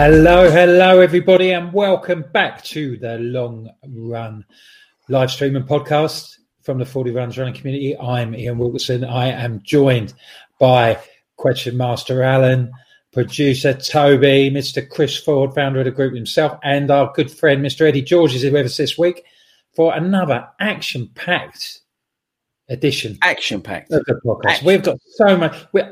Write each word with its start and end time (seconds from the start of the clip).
Hello, 0.00 0.48
hello, 0.48 1.00
everybody, 1.00 1.50
and 1.50 1.72
welcome 1.72 2.24
back 2.32 2.62
to 2.62 2.96
the 2.98 3.18
Long 3.18 3.68
Run 3.84 4.44
live 5.08 5.28
stream 5.28 5.56
and 5.56 5.66
podcast 5.66 6.36
from 6.62 6.78
the 6.78 6.86
Fordy 6.86 7.10
Runs 7.10 7.36
running 7.36 7.54
community. 7.54 7.98
I'm 7.98 8.32
Ian 8.32 8.58
Wilkerson. 8.58 9.02
I 9.02 9.26
am 9.32 9.60
joined 9.64 10.14
by 10.60 11.00
Question 11.34 11.76
Master 11.76 12.22
Alan, 12.22 12.70
producer 13.12 13.74
Toby, 13.74 14.52
Mr. 14.52 14.88
Chris 14.88 15.16
Ford, 15.16 15.52
founder 15.52 15.80
of 15.80 15.86
the 15.86 15.90
group 15.90 16.14
himself, 16.14 16.60
and 16.62 16.92
our 16.92 17.12
good 17.12 17.28
friend 17.28 17.60
Mr. 17.60 17.88
Eddie 17.88 18.00
George 18.00 18.36
is 18.36 18.44
with 18.44 18.66
us 18.66 18.76
this 18.76 18.96
week 18.96 19.24
for 19.74 19.92
another 19.96 20.46
action 20.60 21.10
packed 21.16 21.80
edition 22.68 23.18
Action 23.22 23.60
packed. 23.62 23.92
of 23.92 24.04
the 24.04 24.20
podcast. 24.24 24.50
Action. 24.50 24.66
We've 24.66 24.82
got 24.82 24.98
so 25.16 25.36
much. 25.36 25.56
We, 25.72 25.82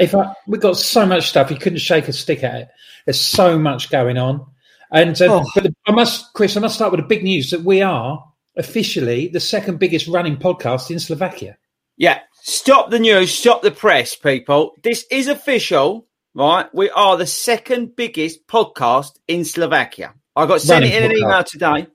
if 0.00 0.14
I, 0.14 0.32
we've 0.46 0.60
got 0.60 0.76
so 0.76 1.06
much 1.06 1.28
stuff, 1.28 1.50
you 1.50 1.56
couldn't 1.56 1.78
shake 1.78 2.08
a 2.08 2.12
stick 2.12 2.42
at 2.42 2.54
it. 2.54 2.68
There's 3.06 3.20
so 3.20 3.58
much 3.58 3.90
going 3.90 4.18
on, 4.18 4.44
and 4.90 5.20
uh, 5.20 5.42
Oh. 5.42 5.50
but 5.54 5.66
I 5.86 5.92
must, 5.92 6.32
Chris, 6.34 6.56
I 6.56 6.60
must 6.60 6.74
start 6.76 6.90
with 6.92 7.00
the 7.00 7.06
big 7.06 7.22
news 7.22 7.50
that 7.50 7.62
we 7.62 7.82
are 7.82 8.24
officially 8.56 9.28
the 9.28 9.40
second 9.40 9.78
biggest 9.78 10.06
running 10.08 10.36
podcast 10.36 10.90
in 10.90 10.98
Slovakia. 10.98 11.56
Yeah. 11.96 12.20
Stop 12.42 12.90
the 12.90 12.98
news. 12.98 13.32
Stop 13.32 13.62
the 13.62 13.70
press, 13.70 14.14
people. 14.16 14.74
This 14.82 15.04
is 15.10 15.28
official, 15.28 16.06
right? 16.34 16.66
We 16.74 16.90
are 16.90 17.16
the 17.16 17.26
second 17.26 17.96
biggest 17.96 18.46
podcast 18.46 19.12
in 19.28 19.44
Slovakia. 19.44 20.14
I 20.36 20.46
got 20.46 20.60
sent 20.60 20.82
Running 20.82 20.92
it 20.92 21.04
in 21.04 21.10
an 21.10 21.16
email 21.16 21.44
today. 21.44 21.86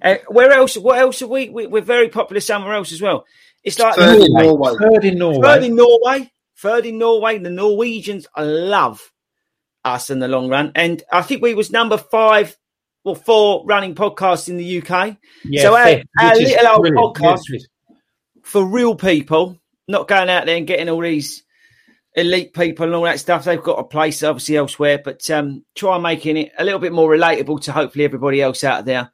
Uh, 0.00 0.16
where 0.28 0.52
else? 0.52 0.76
What 0.76 0.98
else 0.98 1.20
are 1.22 1.26
we, 1.26 1.48
we? 1.48 1.66
We're 1.66 1.82
very 1.82 2.08
popular 2.08 2.40
somewhere 2.40 2.74
else 2.74 2.92
as 2.92 3.02
well. 3.02 3.24
It's 3.66 3.78
like 3.78 3.96
Third 3.96 4.22
in 4.22 4.32
Norway. 4.32 4.74
Third 4.80 5.04
in 5.04 5.18
Norway. 5.18 5.40
Third 5.42 5.64
in 5.64 5.74
Norway. 5.76 6.30
Third 6.58 6.86
in 6.86 6.98
Norway. 6.98 7.38
The 7.38 7.50
Norwegians 7.50 8.26
love 8.38 9.12
us 9.84 10.08
in 10.08 10.18
the 10.20 10.28
long 10.28 10.48
run, 10.48 10.72
and 10.74 11.02
I 11.12 11.22
think 11.22 11.42
we 11.42 11.54
was 11.54 11.70
number 11.70 11.96
five 11.98 12.56
or 13.04 13.14
four 13.14 13.64
running 13.66 13.94
podcasts 13.94 14.48
in 14.48 14.56
the 14.56 14.78
UK. 14.82 15.16
yeah, 15.44 15.62
so 15.62 15.76
our- 15.76 16.02
our 16.20 16.34
little 16.36 16.66
old 16.68 16.80
brilliant. 16.80 17.16
podcast- 17.16 17.42
Yes, 17.50 17.62
yes. 17.90 17.98
for 18.42 18.64
real 18.64 18.94
people, 18.96 19.60
not 19.86 20.08
going 20.08 20.28
out 20.30 20.46
there 20.46 20.56
and 20.56 20.66
getting 20.66 20.88
all 20.88 21.00
these 21.00 21.44
elite 22.14 22.52
people 22.54 22.86
and 22.86 22.94
all 22.94 23.02
that 23.04 23.20
stuff. 23.20 23.44
They've 23.44 23.62
got 23.62 23.78
a 23.78 23.84
place 23.84 24.22
obviously 24.22 24.56
elsewhere, 24.56 25.00
but 25.04 25.28
um, 25.30 25.64
try 25.76 25.98
making 25.98 26.36
it 26.36 26.52
a 26.58 26.64
little 26.64 26.80
bit 26.80 26.92
more 26.92 27.08
relatable 27.10 27.60
to 27.62 27.72
hopefully 27.72 28.04
everybody 28.04 28.40
else 28.42 28.64
out 28.64 28.84
there. 28.86 29.12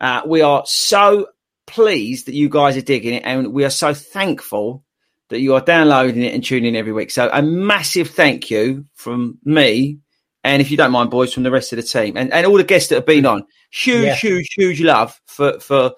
Uh, 0.00 0.22
we 0.26 0.40
are 0.42 0.64
so 0.66 1.26
pleased 1.68 2.26
that 2.26 2.34
you 2.34 2.48
guys 2.48 2.76
are 2.76 2.82
digging 2.82 3.14
it, 3.14 3.22
and 3.24 3.52
we 3.52 3.64
are 3.64 3.70
so 3.70 3.94
thankful 3.94 4.82
that 5.28 5.40
you 5.40 5.54
are 5.54 5.60
downloading 5.60 6.22
it 6.22 6.34
and 6.34 6.42
tuning 6.42 6.70
in 6.74 6.76
every 6.76 6.92
week. 6.92 7.10
So 7.10 7.28
a 7.32 7.42
massive 7.42 8.10
thank 8.10 8.50
you 8.50 8.86
from 8.94 9.38
me. 9.44 9.98
And 10.42 10.62
if 10.62 10.70
you 10.70 10.76
don't 10.76 10.92
mind, 10.92 11.10
boys, 11.10 11.34
from 11.34 11.42
the 11.42 11.50
rest 11.50 11.72
of 11.72 11.76
the 11.76 11.82
team 11.82 12.16
and, 12.16 12.32
and 12.32 12.46
all 12.46 12.56
the 12.56 12.64
guests 12.64 12.88
that 12.88 12.94
have 12.94 13.06
been 13.06 13.26
on, 13.26 13.44
huge, 13.70 14.04
Yeah. 14.06 14.14
huge, 14.14 14.48
huge 14.54 14.80
love 14.80 15.20
for 15.26 15.60
for 15.60 15.92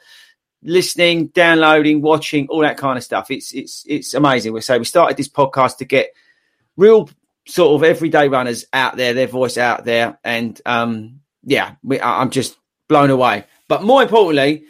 listening, 0.62 1.28
downloading, 1.28 2.02
watching, 2.02 2.48
all 2.48 2.60
that 2.60 2.76
kind 2.76 2.98
of 2.98 3.04
stuff. 3.04 3.30
It's 3.30 3.52
it's 3.52 3.84
it's 3.86 4.14
amazing. 4.14 4.52
We 4.52 4.60
say 4.62 4.78
we 4.78 4.84
started 4.84 5.16
this 5.16 5.28
podcast 5.28 5.76
to 5.78 5.84
get 5.84 6.10
real 6.76 7.08
sort 7.46 7.74
of 7.74 7.84
everyday 7.88 8.28
runners 8.28 8.64
out 8.72 8.96
there, 8.96 9.14
their 9.14 9.26
voice 9.28 9.58
out 9.58 9.84
there, 9.84 10.18
and 10.24 10.60
um, 10.66 11.20
yeah, 11.44 11.74
we, 11.82 12.00
I'm 12.00 12.30
just 12.30 12.56
blown 12.88 13.10
away. 13.10 13.44
But 13.68 13.84
more 13.84 14.02
importantly, 14.02 14.64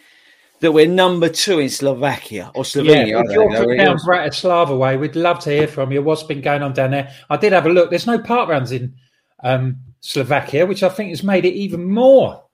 that 0.61 0.73
we're 0.73 0.87
number 0.87 1.29
two 1.29 1.59
in 1.59 1.69
Slovakia 1.71 2.51
or 2.55 2.65
Slovenia. 2.65 3.07
Yeah, 3.09 3.23
if 3.25 3.31
you're 3.33 3.51
know 3.51 3.63
from 3.65 3.77
down 3.77 3.97
is. 3.97 4.05
Bratislava 4.07 4.79
way, 4.79 4.97
we'd 4.97 5.17
love 5.17 5.39
to 5.41 5.51
hear 5.51 5.67
from 5.67 5.91
you. 5.93 6.03
What's 6.03 6.23
been 6.23 6.41
going 6.41 6.63
on 6.63 6.73
down 6.75 6.91
there? 6.91 7.13
I 7.29 7.37
did 7.37 7.53
have 7.53 7.67
a 7.67 7.71
look. 7.71 7.91
There's 7.91 8.07
no 8.07 8.19
park 8.19 8.49
runs 8.49 8.71
in 8.73 8.95
um, 9.43 9.79
Slovakia, 10.01 10.67
which 10.67 10.83
I 10.83 10.89
think 10.89 11.11
has 11.11 11.23
made 11.23 11.45
it 11.45 11.55
even 11.55 11.85
more 11.91 12.45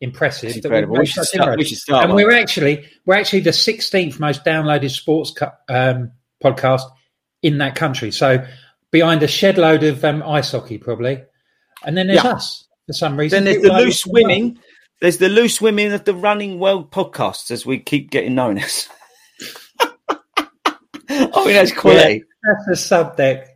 impressive. 0.00 0.50
That 0.50 0.64
incredible. 0.64 0.98
We 0.98 1.06
should 1.06 1.24
start- 1.24 1.58
we 1.58 1.64
should 1.64 1.78
start 1.78 2.04
And 2.04 2.12
one. 2.12 2.22
we're 2.24 2.32
actually 2.38 2.84
we're 3.06 3.14
actually 3.16 3.40
the 3.40 3.50
16th 3.50 4.20
most 4.20 4.44
downloaded 4.44 4.90
sports 4.90 5.32
um, 5.68 6.12
podcast 6.42 6.82
in 7.42 7.58
that 7.58 7.74
country. 7.76 8.10
So 8.10 8.44
behind 8.90 9.22
a 9.22 9.28
shed 9.28 9.56
load 9.58 9.82
of 9.84 10.04
um, 10.04 10.22
ice 10.22 10.52
hockey, 10.52 10.78
probably. 10.78 11.22
And 11.84 11.96
then 11.96 12.06
there's 12.08 12.22
Yeah. 12.24 12.32
us 12.32 12.66
for 12.86 12.92
some 12.92 13.16
reason. 13.18 13.44
Then 13.44 13.52
there's 13.60 13.62
the 13.62 13.72
loose 13.72 14.06
women. 14.06 14.58
There's 15.00 15.18
the 15.18 15.28
loose 15.28 15.60
women 15.60 15.92
of 15.92 16.04
the 16.04 16.14
running 16.14 16.58
world 16.58 16.90
podcasts, 16.90 17.50
as 17.50 17.66
we 17.66 17.78
keep 17.78 18.10
getting 18.10 18.34
known 18.34 18.58
as. 18.58 18.88
I 19.80 21.44
mean, 21.44 21.54
that's 21.54 21.72
quality. 21.72 22.24
That's 22.42 22.66
the 22.66 22.76
sub 22.76 23.16
deck. 23.16 23.48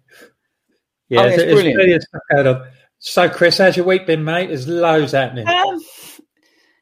Yeah, 1.08 1.20
Oh, 1.20 1.22
there's, 1.28 1.34
it's 1.42 1.62
there's 1.62 1.74
brilliant. 1.74 2.02
stuff 2.02 2.22
going 2.32 2.46
on. 2.46 2.68
So, 2.98 3.28
Chris, 3.28 3.58
how's 3.58 3.76
your 3.76 3.86
week 3.86 4.06
been, 4.06 4.24
mate? 4.24 4.48
There's 4.48 4.68
loads 4.68 5.12
happening. 5.12 5.48
Um, 5.48 5.80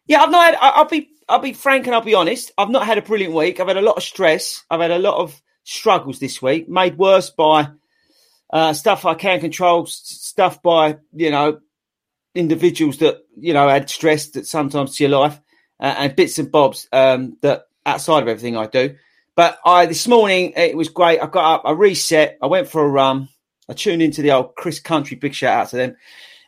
yeah, 0.06 0.22
I've 0.22 0.30
not 0.30 0.46
had. 0.46 0.54
I- 0.56 0.70
I'll 0.70 0.84
be. 0.88 1.10
I'll 1.28 1.40
be 1.40 1.52
frank 1.52 1.86
and 1.86 1.94
I'll 1.94 2.00
be 2.02 2.14
honest. 2.14 2.52
I've 2.56 2.70
not 2.70 2.86
had 2.86 2.98
a 2.98 3.02
brilliant 3.02 3.34
week. 3.34 3.58
I've 3.58 3.66
had 3.66 3.76
a 3.76 3.82
lot 3.82 3.96
of 3.96 4.02
stress. 4.04 4.62
I've 4.70 4.80
had 4.80 4.92
a 4.92 4.98
lot 4.98 5.16
of 5.16 5.40
struggles 5.64 6.20
this 6.20 6.40
week, 6.40 6.68
made 6.68 6.96
worse 6.96 7.30
by 7.30 7.68
uh, 8.52 8.72
stuff 8.72 9.04
I 9.04 9.14
can't 9.14 9.40
control, 9.40 9.86
stuff 9.86 10.62
by 10.62 10.98
you 11.12 11.30
know 11.32 11.58
individuals 12.38 12.98
that 12.98 13.24
you 13.38 13.52
know 13.52 13.68
add 13.68 13.90
stress 13.90 14.28
that 14.30 14.46
sometimes 14.46 14.96
to 14.96 15.04
your 15.04 15.18
life, 15.18 15.40
uh, 15.80 15.94
and 15.98 16.16
bits 16.16 16.38
and 16.38 16.50
bobs 16.50 16.88
um, 16.92 17.36
that 17.42 17.64
outside 17.84 18.22
of 18.22 18.28
everything 18.28 18.56
I 18.56 18.66
do. 18.66 18.96
But 19.34 19.58
I 19.64 19.86
this 19.86 20.08
morning 20.08 20.52
it 20.56 20.76
was 20.76 20.88
great. 20.88 21.20
I 21.20 21.26
got 21.26 21.54
up, 21.54 21.62
I 21.64 21.72
reset, 21.72 22.38
I 22.42 22.46
went 22.46 22.68
for 22.68 22.84
a 22.84 22.88
run, 22.88 23.28
I 23.68 23.74
tuned 23.74 24.02
into 24.02 24.22
the 24.22 24.32
old 24.32 24.54
Chris 24.54 24.80
Country. 24.80 25.16
Big 25.16 25.34
shout 25.34 25.60
out 25.60 25.68
to 25.70 25.76
them. 25.76 25.96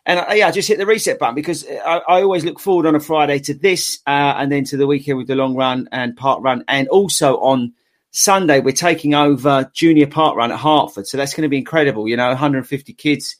And 0.06 0.20
uh, 0.20 0.32
yeah, 0.32 0.48
I 0.48 0.50
just 0.52 0.68
hit 0.68 0.78
the 0.78 0.86
reset 0.86 1.18
button 1.18 1.34
because 1.34 1.66
I, 1.68 2.00
I 2.08 2.22
always 2.22 2.44
look 2.44 2.58
forward 2.58 2.86
on 2.86 2.94
a 2.94 3.00
Friday 3.00 3.40
to 3.40 3.54
this, 3.54 4.00
uh, 4.06 4.34
and 4.38 4.50
then 4.50 4.64
to 4.64 4.76
the 4.76 4.86
weekend 4.86 5.18
with 5.18 5.26
the 5.26 5.34
long 5.34 5.54
run 5.54 5.88
and 5.92 6.16
park 6.16 6.42
run, 6.42 6.64
and 6.66 6.88
also 6.88 7.36
on 7.38 7.74
Sunday 8.10 8.60
we're 8.60 8.72
taking 8.72 9.12
over 9.14 9.70
junior 9.74 10.06
park 10.06 10.34
run 10.36 10.50
at 10.50 10.58
Hertford, 10.58 11.06
so 11.06 11.18
that's 11.18 11.34
going 11.34 11.42
to 11.42 11.50
be 11.50 11.58
incredible. 11.58 12.08
You 12.08 12.16
know, 12.16 12.28
150 12.28 12.94
kids 12.94 13.36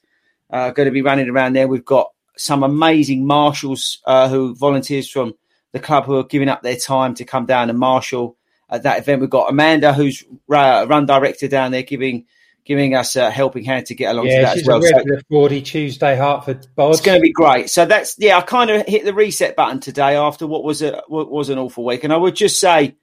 uh, 0.50 0.70
going 0.72 0.86
to 0.86 0.92
be 0.92 1.00
running 1.00 1.30
around 1.30 1.54
there. 1.54 1.68
We've 1.68 1.84
got 1.84 2.10
some 2.38 2.62
amazing 2.62 3.26
marshals 3.26 4.00
uh, 4.06 4.28
who 4.28 4.54
volunteers 4.54 5.10
from 5.10 5.34
the 5.72 5.80
club 5.80 6.06
who 6.06 6.16
are 6.16 6.24
giving 6.24 6.48
up 6.48 6.62
their 6.62 6.76
time 6.76 7.14
to 7.14 7.24
come 7.24 7.44
down 7.44 7.68
and 7.68 7.78
marshal 7.78 8.36
at 8.70 8.84
that 8.84 9.00
event. 9.00 9.20
We've 9.20 9.30
got 9.30 9.50
Amanda, 9.50 9.92
who's 9.92 10.24
uh, 10.50 10.86
run 10.88 11.06
director 11.06 11.48
down 11.48 11.72
there, 11.72 11.82
giving 11.82 12.26
giving 12.64 12.94
us 12.94 13.16
a 13.16 13.30
helping 13.30 13.64
hand 13.64 13.86
to 13.86 13.94
get 13.94 14.10
along 14.12 14.26
yeah, 14.26 14.36
to 14.36 14.42
that 14.42 14.52
she's 14.54 14.62
as 14.62 14.68
well. 14.68 14.84
a 14.84 14.96
regular 14.96 15.20
Fordy 15.30 15.62
Tuesday 15.62 16.16
Hertford 16.16 16.66
bod. 16.76 16.92
It's 16.92 17.00
going 17.00 17.18
to 17.18 17.22
be 17.22 17.32
great. 17.32 17.70
So 17.70 17.86
that's 17.86 18.14
yeah. 18.18 18.36
I 18.36 18.42
kind 18.42 18.70
of 18.70 18.86
hit 18.86 19.04
the 19.04 19.14
reset 19.14 19.56
button 19.56 19.80
today 19.80 20.16
after 20.16 20.46
what 20.46 20.64
was 20.64 20.82
a 20.82 21.02
what 21.08 21.30
was 21.30 21.48
an 21.48 21.58
awful 21.58 21.84
week, 21.84 22.04
and 22.04 22.12
I 22.12 22.16
would 22.16 22.36
just 22.36 22.60
say, 22.60 22.96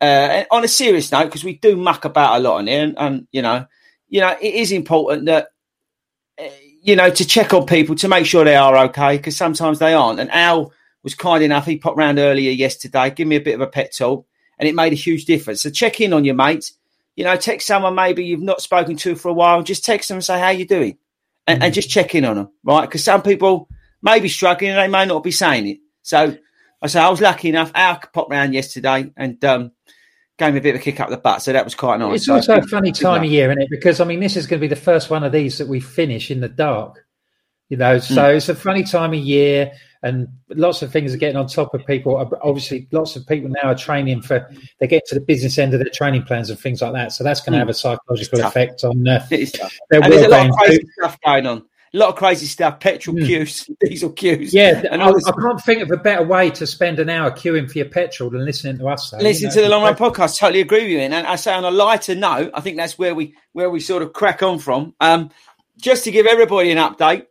uh, 0.00 0.44
on 0.50 0.64
a 0.64 0.68
serious 0.68 1.12
note, 1.12 1.26
because 1.26 1.44
we 1.44 1.54
do 1.54 1.76
muck 1.76 2.04
about 2.04 2.36
a 2.36 2.40
lot 2.40 2.56
on 2.56 2.66
here, 2.66 2.82
and, 2.82 2.98
and 2.98 3.28
you 3.30 3.42
know, 3.42 3.66
you 4.08 4.20
know, 4.20 4.34
it 4.40 4.54
is 4.54 4.72
important 4.72 5.26
that 5.26 5.48
you 6.82 6.96
know 6.96 7.10
to 7.10 7.24
check 7.26 7.54
on 7.54 7.66
people 7.66 7.94
to 7.96 8.08
make 8.08 8.26
sure 8.26 8.44
they 8.44 8.56
are 8.56 8.76
okay, 8.86 9.16
because 9.16 9.36
sometimes 9.36 9.78
they 9.78 9.94
aren't. 9.94 10.20
And 10.20 10.30
Al 10.30 10.72
was 11.02 11.14
kind 11.14 11.42
enough; 11.42 11.66
he 11.66 11.78
popped 11.78 11.96
round 11.96 12.18
earlier 12.18 12.50
yesterday, 12.50 13.10
give 13.10 13.28
me 13.28 13.36
a 13.36 13.40
bit 13.40 13.54
of 13.54 13.60
a 13.60 13.66
pet 13.66 13.94
talk, 13.96 14.26
and 14.58 14.68
it 14.68 14.74
made 14.74 14.92
a 14.92 14.96
huge 14.96 15.24
difference. 15.24 15.62
So 15.62 15.70
check 15.70 16.00
in 16.00 16.12
on 16.12 16.24
your 16.24 16.34
mates 16.34 16.74
you 17.16 17.24
know, 17.24 17.36
text 17.36 17.66
someone 17.66 17.94
maybe 17.94 18.24
you've 18.24 18.40
not 18.40 18.62
spoken 18.62 18.96
to 18.96 19.14
for 19.14 19.28
a 19.28 19.34
while. 19.34 19.62
Just 19.62 19.84
text 19.84 20.08
them 20.08 20.16
and 20.16 20.24
say, 20.24 20.38
how 20.40 20.50
you 20.50 20.66
doing? 20.66 20.98
And, 21.46 21.58
mm-hmm. 21.58 21.64
and 21.64 21.74
just 21.74 21.90
check 21.90 22.14
in 22.14 22.24
on 22.24 22.36
them, 22.36 22.50
right? 22.64 22.82
Because 22.82 23.04
some 23.04 23.22
people 23.22 23.68
may 24.00 24.20
be 24.20 24.28
struggling 24.28 24.70
and 24.70 24.78
they 24.78 24.88
may 24.88 25.04
not 25.04 25.22
be 25.22 25.30
saying 25.30 25.66
it. 25.66 25.78
So 26.02 26.36
I 26.80 26.86
say 26.86 27.00
I 27.00 27.10
was 27.10 27.20
lucky 27.20 27.48
enough. 27.48 27.70
Al 27.74 28.00
popped 28.12 28.30
round 28.30 28.54
yesterday 28.54 29.12
and 29.16 29.44
um, 29.44 29.72
gave 30.42 30.54
me 30.54 30.58
a 30.58 30.62
bit 30.62 30.74
of 30.74 30.80
a 30.80 30.84
kick 30.84 31.00
up 31.00 31.10
the 31.10 31.16
butt. 31.16 31.42
So 31.42 31.52
that 31.52 31.64
was 31.64 31.74
quite 31.74 31.98
nice. 32.00 32.16
It's 32.16 32.26
so 32.26 32.34
also 32.34 32.58
a 32.58 32.62
funny 32.62 32.92
time 32.92 33.22
of 33.22 33.30
year, 33.30 33.50
isn't 33.50 33.62
it? 33.62 33.70
Because 33.70 34.00
I 34.00 34.04
mean, 34.04 34.20
this 34.20 34.36
is 34.36 34.46
going 34.46 34.60
to 34.60 34.64
be 34.64 34.68
the 34.68 34.76
first 34.76 35.10
one 35.10 35.24
of 35.24 35.32
these 35.32 35.58
that 35.58 35.68
we 35.68 35.80
finish 35.80 36.30
in 36.30 36.40
the 36.40 36.48
dark. 36.48 37.04
You 37.68 37.78
know, 37.78 37.98
so 38.00 38.16
mm. 38.16 38.36
it's 38.36 38.50
a 38.50 38.54
funny 38.54 38.84
time 38.84 39.14
of 39.14 39.18
year 39.18 39.72
and 40.02 40.28
lots 40.48 40.82
of 40.82 40.92
things 40.92 41.14
are 41.14 41.16
getting 41.16 41.36
on 41.36 41.46
top 41.46 41.72
of 41.74 41.86
people. 41.86 42.16
Obviously, 42.42 42.88
lots 42.90 43.16
of 43.16 43.26
people 43.26 43.48
now 43.48 43.70
are 43.70 43.74
training 43.74 44.20
for 44.20 44.50
they 44.78 44.86
get 44.86 45.06
to 45.06 45.14
the 45.14 45.20
business 45.20 45.58
end 45.58 45.72
of 45.72 45.80
their 45.80 45.88
training 45.88 46.24
plans 46.24 46.50
and 46.50 46.58
things 46.58 46.82
like 46.82 46.92
that. 46.92 47.12
So 47.12 47.24
that's 47.24 47.40
going 47.40 47.52
to 47.52 47.58
hmm. 47.58 47.60
have 47.60 47.68
a 47.68 47.74
psychological 47.74 48.40
effect 48.40 48.84
on 48.84 49.06
uh, 49.06 49.24
their 49.30 49.40
and 50.02 50.12
there's 50.12 50.26
a 50.26 50.28
lot 50.28 50.50
of 50.50 50.56
crazy 50.56 50.86
stuff 50.98 51.18
going 51.24 51.46
on. 51.46 51.64
A 51.94 51.98
lot 51.98 52.08
of 52.08 52.16
crazy 52.16 52.46
stuff, 52.46 52.80
petrol 52.80 53.16
mm. 53.16 53.26
queues, 53.26 53.68
diesel 53.80 54.10
queues. 54.10 54.54
Yeah, 54.54 54.82
and 54.90 55.02
I, 55.02 55.08
I, 55.10 55.32
can't 55.40 55.60
think 55.60 55.82
of 55.82 55.90
a 55.90 55.98
better 55.98 56.24
way 56.24 56.48
to 56.50 56.66
spend 56.66 56.98
an 56.98 57.10
hour 57.10 57.30
queuing 57.30 57.70
for 57.70 57.78
your 57.78 57.88
petrol 57.88 58.30
than 58.30 58.46
listening 58.46 58.78
to 58.78 58.88
us. 58.88 59.10
Though, 59.10 59.18
Listen 59.18 59.42
you 59.42 59.48
know, 59.48 59.54
to 59.54 59.60
the 59.60 59.68
Long 59.68 59.82
Run 59.82 59.94
podcast. 59.94 60.38
Totally 60.38 60.62
agree 60.62 60.84
with 60.84 60.90
you. 60.90 61.00
And 61.00 61.14
I 61.14 61.36
say 61.36 61.52
on 61.52 61.64
a 61.64 61.70
lighter 61.70 62.14
note, 62.14 62.50
I 62.54 62.62
think 62.62 62.78
that's 62.78 62.98
where 62.98 63.14
we 63.14 63.34
where 63.52 63.68
we 63.68 63.78
sort 63.80 64.02
of 64.02 64.14
crack 64.14 64.42
on 64.42 64.58
from. 64.58 64.94
Um, 65.00 65.30
just 65.78 66.04
to 66.04 66.10
give 66.10 66.24
everybody 66.24 66.70
an 66.70 66.78
update, 66.78 67.26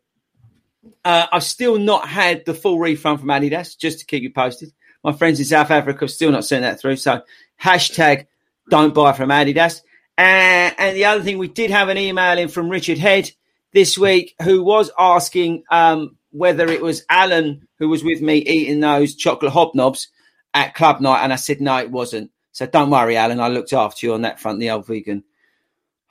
uh, 1.03 1.25
I've 1.31 1.43
still 1.43 1.79
not 1.79 2.07
had 2.07 2.45
the 2.45 2.53
full 2.53 2.79
refund 2.79 3.19
from 3.19 3.29
Adidas, 3.29 3.77
just 3.77 3.99
to 3.99 4.05
keep 4.05 4.21
you 4.21 4.31
posted. 4.31 4.71
My 5.03 5.11
friends 5.11 5.39
in 5.39 5.45
South 5.45 5.71
Africa 5.71 6.01
have 6.01 6.11
still 6.11 6.31
not 6.31 6.45
sent 6.45 6.61
that 6.61 6.79
through. 6.79 6.97
So 6.97 7.21
hashtag 7.59 8.27
don't 8.69 8.93
buy 8.93 9.13
from 9.13 9.29
Adidas. 9.29 9.81
Uh, 10.17 10.69
and 10.77 10.95
the 10.95 11.05
other 11.05 11.23
thing, 11.23 11.39
we 11.39 11.47
did 11.47 11.71
have 11.71 11.89
an 11.89 11.97
email 11.97 12.37
in 12.37 12.47
from 12.47 12.69
Richard 12.69 12.99
Head 12.99 13.31
this 13.73 13.97
week 13.97 14.35
who 14.43 14.63
was 14.63 14.91
asking 14.97 15.63
um, 15.71 16.17
whether 16.31 16.67
it 16.67 16.81
was 16.81 17.05
Alan 17.09 17.67
who 17.79 17.89
was 17.89 18.03
with 18.03 18.21
me 18.21 18.37
eating 18.37 18.79
those 18.79 19.15
chocolate 19.15 19.53
hobnobs 19.53 20.07
at 20.53 20.75
club 20.75 21.01
night. 21.01 21.23
And 21.23 21.33
I 21.33 21.37
said, 21.37 21.61
no, 21.61 21.77
it 21.77 21.91
wasn't. 21.91 22.31
So 22.51 22.65
don't 22.65 22.89
worry, 22.89 23.17
Alan. 23.17 23.39
I 23.39 23.47
looked 23.47 23.73
after 23.73 24.05
you 24.05 24.13
on 24.13 24.23
that 24.23 24.39
front, 24.39 24.59
the 24.59 24.71
old 24.71 24.85
vegan 24.85 25.23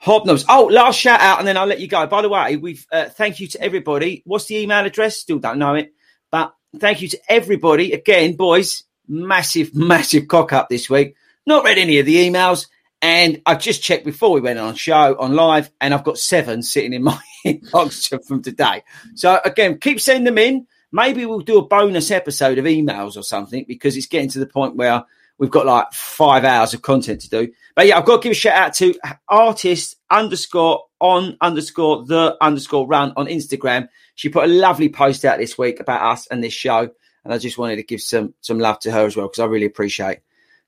Hobnobs. 0.03 0.45
Oh, 0.49 0.65
last 0.65 0.99
shout 0.99 1.19
out, 1.19 1.39
and 1.39 1.47
then 1.47 1.57
I'll 1.57 1.67
let 1.67 1.79
you 1.79 1.87
go. 1.87 2.07
By 2.07 2.23
the 2.23 2.29
way, 2.29 2.57
we've 2.57 2.85
uh, 2.91 3.05
thank 3.05 3.39
you 3.39 3.47
to 3.49 3.61
everybody. 3.61 4.23
What's 4.25 4.45
the 4.45 4.57
email 4.57 4.83
address? 4.83 5.17
Still 5.17 5.37
don't 5.37 5.59
know 5.59 5.75
it, 5.75 5.93
but 6.31 6.53
thank 6.79 7.01
you 7.01 7.07
to 7.09 7.19
everybody 7.29 7.93
again, 7.93 8.35
boys. 8.35 8.83
Massive, 9.07 9.75
massive 9.75 10.27
cock 10.27 10.53
up 10.53 10.69
this 10.69 10.89
week. 10.89 11.15
Not 11.45 11.63
read 11.63 11.77
any 11.77 11.99
of 11.99 12.07
the 12.07 12.15
emails, 12.15 12.67
and 13.01 13.41
I've 13.45 13.61
just 13.61 13.83
checked 13.83 14.05
before 14.05 14.31
we 14.31 14.41
went 14.41 14.59
on 14.59 14.75
show 14.75 15.15
on 15.19 15.35
live, 15.35 15.71
and 15.79 15.93
I've 15.93 16.03
got 16.03 16.17
seven 16.17 16.61
sitting 16.63 16.93
in 16.93 17.03
my 17.03 17.19
inbox 17.45 18.25
from 18.27 18.41
today. 18.41 18.83
So 19.15 19.39
again, 19.43 19.79
keep 19.79 19.99
sending 19.99 20.25
them 20.25 20.37
in. 20.37 20.67
Maybe 20.91 21.25
we'll 21.25 21.39
do 21.39 21.57
a 21.57 21.65
bonus 21.65 22.11
episode 22.11 22.57
of 22.57 22.65
emails 22.65 23.15
or 23.15 23.23
something 23.23 23.65
because 23.67 23.95
it's 23.95 24.07
getting 24.07 24.29
to 24.29 24.39
the 24.39 24.45
point 24.45 24.75
where 24.75 25.05
We've 25.41 25.49
got 25.49 25.65
like 25.65 25.91
five 25.91 26.45
hours 26.45 26.75
of 26.75 26.83
content 26.83 27.21
to 27.21 27.29
do. 27.29 27.51
But 27.75 27.87
yeah, 27.87 27.97
I've 27.97 28.05
got 28.05 28.17
to 28.17 28.21
give 28.21 28.31
a 28.33 28.35
shout 28.35 28.53
out 28.53 28.73
to 28.75 28.93
artist 29.27 29.95
underscore 30.07 30.83
on 30.99 31.35
underscore 31.41 32.05
the 32.05 32.37
underscore 32.39 32.85
run 32.85 33.13
on 33.17 33.25
Instagram. 33.25 33.87
She 34.13 34.29
put 34.29 34.43
a 34.43 34.53
lovely 34.53 34.89
post 34.89 35.25
out 35.25 35.39
this 35.39 35.57
week 35.57 35.79
about 35.79 36.11
us 36.11 36.27
and 36.27 36.43
this 36.43 36.53
show. 36.53 36.91
And 37.25 37.33
I 37.33 37.39
just 37.39 37.57
wanted 37.57 37.77
to 37.77 37.83
give 37.83 38.01
some 38.01 38.35
some 38.41 38.59
love 38.59 38.77
to 38.81 38.91
her 38.91 39.07
as 39.07 39.17
well 39.17 39.29
because 39.29 39.39
I 39.39 39.45
really 39.45 39.65
appreciate 39.65 40.19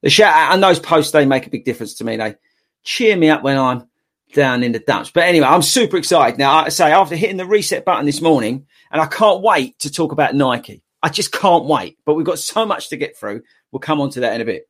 the 0.03 0.11
shout 0.11 0.35
out. 0.35 0.53
And 0.53 0.61
those 0.61 0.79
posts, 0.79 1.11
they 1.11 1.25
make 1.25 1.47
a 1.47 1.49
big 1.49 1.65
difference 1.65 1.95
to 1.95 2.03
me. 2.03 2.17
They 2.17 2.35
cheer 2.83 3.17
me 3.17 3.29
up 3.29 3.41
when 3.41 3.57
I'm 3.57 3.87
down 4.33 4.63
in 4.63 4.73
the 4.73 4.79
dumps. 4.79 5.09
But 5.09 5.23
anyway, 5.23 5.47
I'm 5.47 5.61
super 5.61 5.97
excited 5.97 6.37
now. 6.37 6.53
I 6.53 6.69
say 6.69 6.91
after 6.91 7.15
hitting 7.15 7.37
the 7.37 7.45
reset 7.45 7.85
button 7.85 8.05
this 8.05 8.21
morning, 8.21 8.67
and 8.91 9.01
I 9.01 9.07
can't 9.07 9.41
wait 9.41 9.79
to 9.79 9.91
talk 9.91 10.11
about 10.11 10.35
Nike. 10.35 10.83
I 11.01 11.09
just 11.09 11.31
can't 11.31 11.65
wait. 11.65 11.97
But 12.05 12.13
we've 12.13 12.25
got 12.25 12.39
so 12.39 12.65
much 12.65 12.89
to 12.89 12.97
get 12.97 13.17
through. 13.17 13.41
We'll 13.71 13.79
come 13.79 14.01
on 14.01 14.11
to 14.11 14.19
that 14.21 14.35
in 14.35 14.41
a 14.41 14.45
bit. 14.45 14.67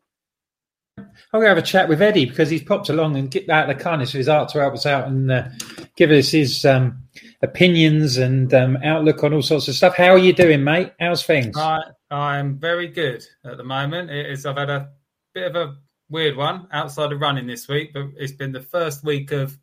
I'm 0.98 1.40
going 1.40 1.46
to 1.46 1.50
have 1.50 1.58
a 1.58 1.64
chat 1.64 1.90
with 1.90 2.02
Eddie 2.02 2.26
because 2.26 2.50
he's 2.50 2.64
popped 2.64 2.90
along 2.90 3.18
and 3.18 3.30
get 3.30 3.50
out 3.50 3.68
the 3.68 3.76
kindness 3.76 4.14
of 4.14 4.20
his 4.20 4.30
art 4.30 4.50
to 4.50 4.60
help 4.60 4.76
us 4.76 4.86
out 4.86 5.08
and 5.08 5.32
uh, 5.32 5.50
give 5.96 6.12
us 6.12 6.30
his 6.30 6.64
um, 6.66 7.02
opinions 7.42 8.18
and 8.18 8.54
um, 8.54 8.78
outlook 8.84 9.24
on 9.24 9.34
all 9.34 9.42
sorts 9.42 9.68
of 9.68 9.74
stuff. 9.74 9.96
How 9.98 10.10
are 10.10 10.20
you 10.20 10.34
doing, 10.34 10.64
mate? 10.64 10.94
How's 11.00 11.26
things? 11.26 11.58
I, 11.58 11.80
I'm 12.12 12.60
very 12.60 12.88
good 12.88 13.26
at 13.44 13.58
the 13.58 13.64
moment. 13.64 14.12
It 14.12 14.28
is, 14.28 14.46
I've 14.46 14.58
had 14.58 14.70
a 14.70 14.90
bit 15.34 15.56
of 15.56 15.56
a 15.56 15.76
weird 16.10 16.38
one 16.38 16.68
outside 16.72 17.12
of 17.12 17.20
running 17.20 17.48
this 17.48 17.68
week, 17.68 17.92
but 17.94 18.08
it's 18.18 18.32
been 18.32 18.52
the 18.52 18.62
first 18.62 19.04
week 19.04 19.32
of 19.32 19.58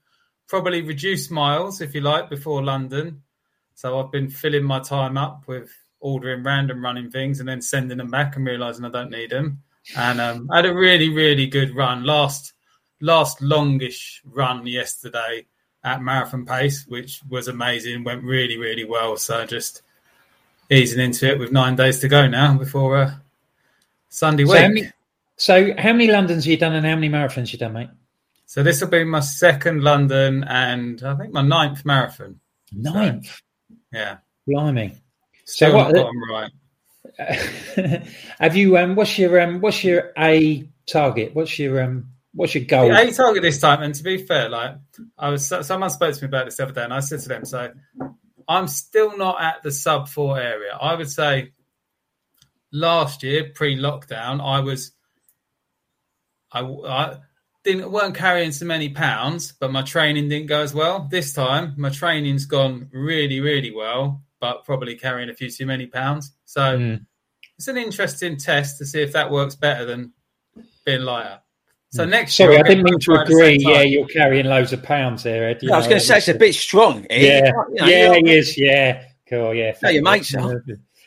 probably 0.48 0.82
reduced 0.82 1.30
miles, 1.30 1.80
if 1.80 1.94
you 1.94 2.00
like, 2.00 2.28
before 2.28 2.62
London. 2.62 3.22
So 3.74 4.00
I've 4.00 4.10
been 4.10 4.28
filling 4.28 4.64
my 4.64 4.80
time 4.80 5.16
up 5.16 5.44
with 5.46 5.70
ordering 6.00 6.42
random 6.42 6.82
running 6.82 7.10
things 7.10 7.40
and 7.40 7.48
then 7.48 7.62
sending 7.62 7.98
them 7.98 8.10
back 8.10 8.36
and 8.36 8.44
realizing 8.44 8.84
I 8.84 8.90
don't 8.90 9.10
need 9.10 9.30
them. 9.30 9.62
And 9.96 10.20
um, 10.20 10.50
I 10.50 10.56
had 10.56 10.66
a 10.66 10.74
really, 10.74 11.08
really 11.08 11.46
good 11.46 11.74
run 11.74 12.04
last 12.04 12.52
last 13.00 13.40
longish 13.40 14.20
run 14.24 14.66
yesterday 14.66 15.46
at 15.82 16.02
marathon 16.02 16.44
pace, 16.44 16.84
which 16.86 17.20
was 17.28 17.48
amazing. 17.48 18.04
Went 18.04 18.24
really, 18.24 18.58
really 18.58 18.84
well. 18.84 19.16
So 19.16 19.46
just 19.46 19.82
easing 20.70 21.00
into 21.00 21.28
it 21.28 21.38
with 21.38 21.52
nine 21.52 21.76
days 21.76 22.00
to 22.00 22.08
go 22.08 22.26
now 22.26 22.58
before 22.58 22.96
uh, 22.96 23.14
Sunday 24.08 24.44
week. 24.44 24.52
So 24.52 24.62
how, 24.62 24.68
many, 24.68 24.92
so 25.40 25.72
how 25.78 25.92
many 25.92 26.06
Londons 26.06 26.44
have 26.44 26.50
you 26.50 26.58
done 26.58 26.74
and 26.74 26.84
how 26.84 26.94
many 26.94 27.08
marathons 27.08 27.36
have 27.36 27.52
you 27.52 27.58
done, 27.58 27.72
mate? 27.72 27.88
So 28.44 28.62
this 28.62 28.82
will 28.82 28.88
be 28.88 29.04
my 29.04 29.20
second 29.20 29.82
London 29.82 30.44
and 30.44 31.02
I 31.02 31.14
think 31.14 31.32
my 31.32 31.40
ninth 31.40 31.86
marathon. 31.86 32.40
Ninth? 32.72 33.24
So, 33.26 33.76
yeah. 33.90 34.18
Blimey. 34.46 35.00
So 35.46 35.74
what? 35.74 35.94
right. 36.30 36.52
have 38.38 38.54
you? 38.54 38.76
Um, 38.76 38.96
what's 38.96 39.18
your 39.18 39.40
um, 39.40 39.62
what's 39.62 39.82
your 39.82 40.12
a 40.18 40.68
target? 40.86 41.34
What's 41.34 41.58
your 41.58 41.80
um, 41.82 42.10
what's 42.34 42.54
your 42.54 42.64
goal? 42.64 42.88
The 42.88 43.08
a 43.08 43.10
target 43.10 43.42
this 43.42 43.60
time. 43.60 43.82
And 43.82 43.94
to 43.94 44.02
be 44.02 44.18
fair, 44.18 44.50
like 44.50 44.76
I 45.18 45.30
was, 45.30 45.48
someone 45.62 45.88
spoke 45.88 46.14
to 46.14 46.22
me 46.22 46.28
about 46.28 46.44
this 46.44 46.56
the 46.56 46.64
other 46.64 46.72
day, 46.72 46.84
and 46.84 46.92
I 46.92 47.00
said 47.00 47.20
to 47.20 47.28
them, 47.30 47.46
so 47.46 47.72
I'm 48.46 48.68
still 48.68 49.16
not 49.16 49.40
at 49.40 49.62
the 49.62 49.72
sub 49.72 50.06
four 50.08 50.38
area. 50.38 50.76
I 50.78 50.94
would 50.94 51.10
say 51.10 51.52
last 52.72 53.22
year, 53.22 53.50
pre-lockdown, 53.54 54.44
I 54.44 54.60
was, 54.60 54.92
I, 56.52 56.60
I 56.62 57.16
didn't 57.64 57.90
weren't 57.90 58.14
carrying 58.14 58.52
so 58.52 58.66
many 58.66 58.88
pounds, 58.88 59.52
but 59.52 59.70
my 59.70 59.82
training 59.82 60.28
didn't 60.28 60.48
go 60.48 60.60
as 60.60 60.74
well. 60.74 61.08
This 61.10 61.32
time, 61.32 61.74
my 61.76 61.90
training's 61.90 62.46
gone 62.46 62.88
really, 62.92 63.40
really 63.40 63.70
well 63.70 64.22
but 64.40 64.64
probably 64.64 64.96
carrying 64.96 65.30
a 65.30 65.34
few 65.34 65.50
too 65.50 65.66
many 65.66 65.86
pounds. 65.86 66.32
So 66.46 66.78
mm. 66.78 67.06
it's 67.58 67.68
an 67.68 67.76
interesting 67.76 68.36
test 68.36 68.78
to 68.78 68.86
see 68.86 69.02
if 69.02 69.12
that 69.12 69.30
works 69.30 69.54
better 69.54 69.84
than 69.84 70.12
being 70.84 71.02
lighter. 71.02 71.40
So 71.92 72.04
hmm. 72.04 72.10
next 72.10 72.36
Sorry, 72.36 72.54
year, 72.54 72.64
I 72.64 72.68
didn't 72.68 72.84
mean 72.84 73.00
to 73.00 73.14
agree. 73.14 73.58
Yeah, 73.58 73.82
you're 73.82 74.06
carrying 74.06 74.46
loads 74.46 74.72
of 74.72 74.80
pounds 74.80 75.24
here, 75.24 75.42
Ed. 75.42 75.58
I 75.72 75.76
was 75.76 75.88
going 75.88 76.00
to 76.00 76.06
say 76.06 76.18
it's 76.18 76.28
a 76.28 76.34
bit 76.34 76.54
strong. 76.54 77.04
Ed. 77.10 77.20
Yeah, 77.20 77.52
you 77.68 77.74
know, 77.74 77.86
yeah, 77.86 78.14
he 78.14 78.30
is. 78.30 78.56
Yeah, 78.56 79.02
cool. 79.28 79.52
Yeah, 79.52 79.74
no, 79.82 79.90
your 79.90 80.02
mates 80.04 80.32
are. 80.36 80.64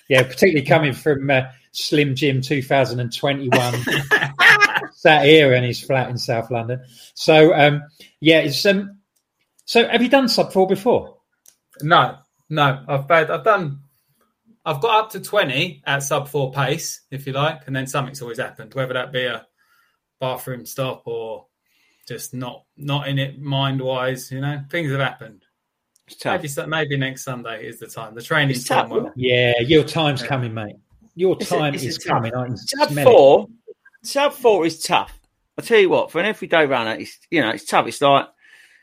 Yeah, 0.09 0.23
particularly 0.23 0.65
coming 0.65 0.91
from 0.91 1.29
uh, 1.29 1.43
Slim 1.71 2.15
Jim 2.15 2.41
2021. 2.41 3.49
sat 4.91 5.25
here 5.25 5.53
and 5.53 5.65
he's 5.65 5.79
flat 5.83 6.09
in 6.09 6.17
South 6.17 6.51
London. 6.51 6.81
So, 7.13 7.53
um, 7.53 7.83
yeah, 8.19 8.39
it's 8.39 8.65
um, 8.65 8.97
so 9.65 9.87
have 9.87 10.01
you 10.01 10.09
done 10.09 10.27
sub 10.27 10.51
four 10.51 10.67
before? 10.67 11.17
No, 11.81 12.17
no, 12.49 12.83
I've 12.87 13.07
had, 13.09 13.31
I've 13.31 13.43
done, 13.43 13.79
I've 14.65 14.81
got 14.81 15.05
up 15.05 15.11
to 15.11 15.19
twenty 15.19 15.81
at 15.85 16.03
sub 16.03 16.27
four 16.27 16.51
pace, 16.51 17.01
if 17.11 17.25
you 17.27 17.33
like, 17.33 17.61
and 17.67 17.75
then 17.75 17.87
something's 17.87 18.21
always 18.21 18.39
happened, 18.39 18.73
whether 18.73 18.93
that 18.93 19.11
be 19.11 19.25
a 19.25 19.45
bathroom 20.19 20.65
stop 20.65 21.03
or 21.05 21.47
just 22.07 22.33
not 22.33 22.63
not 22.77 23.07
in 23.07 23.17
it 23.19 23.39
mind 23.39 23.81
wise. 23.81 24.31
You 24.31 24.41
know, 24.41 24.61
things 24.69 24.91
have 24.91 24.99
happened. 24.99 25.43
It's 26.07 26.17
tough. 26.17 26.41
Maybe, 26.41 26.67
maybe 26.69 26.97
next 26.97 27.23
Sunday 27.23 27.65
is 27.65 27.79
the 27.79 27.87
time. 27.87 28.13
The 28.13 28.21
training's 28.21 28.59
It's 28.59 28.67
tough, 28.67 28.89
gone 28.89 29.03
well. 29.05 29.13
Yeah, 29.15 29.53
your 29.61 29.85
time's 29.85 30.21
coming, 30.21 30.53
mate. 30.53 30.75
Your 31.15 31.37
It's 31.39 31.49
a- 31.51 31.57
time 31.57 31.73
it's 31.75 31.83
is 31.83 31.97
coming. 31.97 32.33
Sub 32.57 32.89
four. 33.03 33.47
it. 33.49 33.49
Sub 34.03 34.33
four 34.33 34.65
is 34.65 34.81
tough. 34.81 35.19
I'll 35.57 35.65
tell 35.65 35.79
you 35.79 35.89
what, 35.89 36.11
for 36.11 36.19
an 36.19 36.25
everyday 36.25 36.65
runner, 36.65 36.95
it's 36.95 37.17
you 37.29 37.41
know, 37.41 37.49
it's 37.49 37.65
tough. 37.65 37.87
It's 37.87 38.01
like 38.01 38.27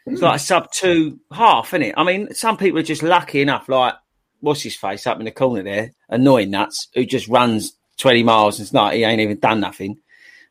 it's 0.06 0.22
like 0.22 0.36
a 0.36 0.38
sub 0.38 0.70
two 0.72 1.20
half, 1.32 1.68
isn't 1.68 1.82
it? 1.82 1.94
I 1.96 2.04
mean, 2.04 2.34
some 2.34 2.56
people 2.56 2.78
are 2.78 2.84
just 2.84 3.02
lucky 3.02 3.40
enough, 3.40 3.68
like 3.68 3.94
what's 4.40 4.62
his 4.62 4.76
face 4.76 5.06
up 5.06 5.18
in 5.18 5.24
the 5.24 5.30
corner 5.30 5.62
there, 5.62 5.92
annoying 6.08 6.50
nuts, 6.50 6.88
who 6.94 7.04
just 7.04 7.28
runs 7.28 7.72
twenty 7.98 8.22
miles 8.22 8.58
and 8.58 8.66
it's 8.66 8.72
not 8.72 8.94
he 8.94 9.04
ain't 9.04 9.20
even 9.20 9.38
done 9.38 9.60
nothing. 9.60 9.98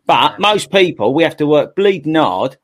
But 0.06 0.40
most 0.40 0.72
people 0.72 1.14
we 1.14 1.24
have 1.24 1.38
to 1.38 1.48
work 1.48 1.76
bleeding 1.76 2.16
hard 2.16 2.58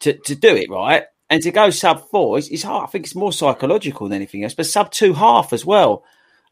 to, 0.00 0.14
to 0.14 0.34
do 0.34 0.54
it, 0.54 0.70
right? 0.70 1.04
And 1.30 1.42
to 1.42 1.50
go 1.50 1.70
sub 1.70 2.08
four 2.08 2.38
is, 2.38 2.48
is 2.48 2.62
hard. 2.62 2.88
I 2.88 2.90
think 2.90 3.04
it's 3.04 3.14
more 3.14 3.32
psychological 3.32 4.08
than 4.08 4.16
anything 4.16 4.44
else, 4.44 4.54
but 4.54 4.66
sub 4.66 4.90
two 4.90 5.12
half 5.12 5.52
as 5.52 5.64
well. 5.64 6.04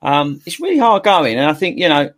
Um, 0.02 0.40
it's 0.46 0.60
really 0.60 0.78
hard 0.78 1.02
going. 1.02 1.36
And 1.38 1.48
I 1.48 1.54
think, 1.54 1.78
you 1.78 1.88
know, 1.88 2.10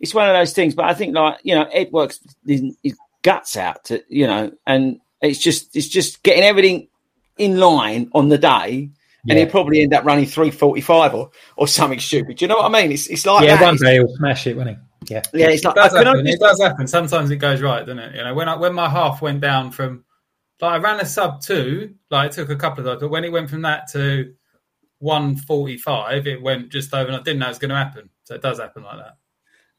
it's 0.00 0.14
one 0.14 0.28
of 0.28 0.34
those 0.36 0.52
things, 0.52 0.74
but 0.74 0.84
I 0.86 0.94
think 0.94 1.14
like, 1.14 1.38
you 1.42 1.54
know, 1.54 1.64
Ed 1.64 1.90
works 1.92 2.20
his, 2.46 2.76
his 2.82 2.96
guts 3.22 3.56
out 3.56 3.84
to, 3.86 4.02
you 4.08 4.26
know, 4.26 4.52
and 4.66 5.00
it's 5.20 5.38
just, 5.38 5.74
it's 5.76 5.88
just 5.88 6.22
getting 6.22 6.44
everything 6.44 6.88
in 7.36 7.58
line 7.58 8.10
on 8.14 8.28
the 8.28 8.38
day. 8.38 8.90
And 9.28 9.38
he'll 9.38 9.48
probably 9.48 9.82
end 9.82 9.92
up 9.92 10.04
running 10.06 10.24
345 10.24 11.14
or, 11.14 11.30
or 11.56 11.68
something 11.68 11.98
stupid. 12.00 12.38
Do 12.38 12.44
you 12.44 12.48
know 12.48 12.56
what 12.56 12.74
I 12.74 12.82
mean? 12.82 12.92
It's, 12.92 13.08
it's 13.08 13.26
like, 13.26 13.44
Yeah, 13.44 13.56
that. 13.56 13.62
one 13.62 13.76
day 13.76 13.94
he'll 13.94 14.08
smash 14.16 14.46
it, 14.46 14.56
won't 14.56 14.70
he? 14.70 14.76
Yeah. 15.10 15.22
yeah, 15.34 15.48
it's 15.48 15.64
like, 15.64 15.76
It 15.76 15.80
does, 15.80 15.94
I 15.94 16.04
happen. 16.04 16.24
just- 16.24 16.34
it 16.36 16.40
does 16.40 16.62
happen. 16.62 16.86
Sometimes 16.86 17.30
it 17.30 17.36
goes 17.36 17.60
right, 17.60 17.80
doesn't 17.80 17.98
it? 17.98 18.14
You 18.14 18.24
know, 18.24 18.32
when 18.34 18.48
I 18.48 18.56
when 18.56 18.72
my 18.74 18.88
half 18.88 19.20
went 19.20 19.40
down 19.42 19.70
from 19.70 20.04
like 20.62 20.72
I 20.72 20.76
ran 20.78 20.98
a 21.00 21.04
sub 21.04 21.42
two, 21.42 21.94
like 22.10 22.30
it 22.30 22.34
took 22.34 22.48
a 22.48 22.56
couple 22.56 22.80
of 22.80 22.86
times, 22.86 23.00
but 23.02 23.10
when 23.10 23.24
it 23.24 23.32
went 23.32 23.50
from 23.50 23.62
that 23.62 23.88
to 23.92 24.32
one 24.98 25.36
forty 25.36 25.76
five, 25.76 26.26
it 26.26 26.40
went 26.42 26.70
just 26.70 26.92
over. 26.94 27.06
And 27.08 27.16
I 27.16 27.22
didn't 27.22 27.38
know 27.40 27.46
it 27.46 27.50
was 27.50 27.58
going 27.58 27.68
to 27.70 27.76
happen, 27.76 28.08
so 28.24 28.34
it 28.34 28.42
does 28.42 28.58
happen 28.58 28.82
like 28.82 28.96
that. 28.98 29.16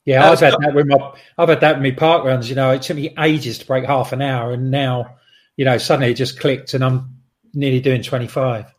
Yeah, 0.05 0.27
Uh, 0.27 0.31
I've 0.31 0.39
had 0.39 0.55
that 0.59 0.73
with 0.73 0.87
my 0.87 1.13
I've 1.37 1.49
had 1.49 1.61
that 1.61 1.75
with 1.75 1.83
my 1.83 1.91
park 1.91 2.25
runs. 2.25 2.49
You 2.49 2.55
know, 2.55 2.71
it 2.71 2.81
took 2.81 2.97
me 2.97 3.13
ages 3.19 3.59
to 3.59 3.65
break 3.67 3.85
half 3.85 4.13
an 4.13 4.21
hour, 4.21 4.51
and 4.51 4.71
now, 4.71 5.17
you 5.57 5.65
know, 5.65 5.77
suddenly 5.77 6.11
it 6.11 6.15
just 6.15 6.39
clicked, 6.39 6.73
and 6.73 6.83
I'm 6.83 7.17
nearly 7.53 7.79
doing 7.79 8.01
twenty 8.01 8.27
five. 8.27 8.73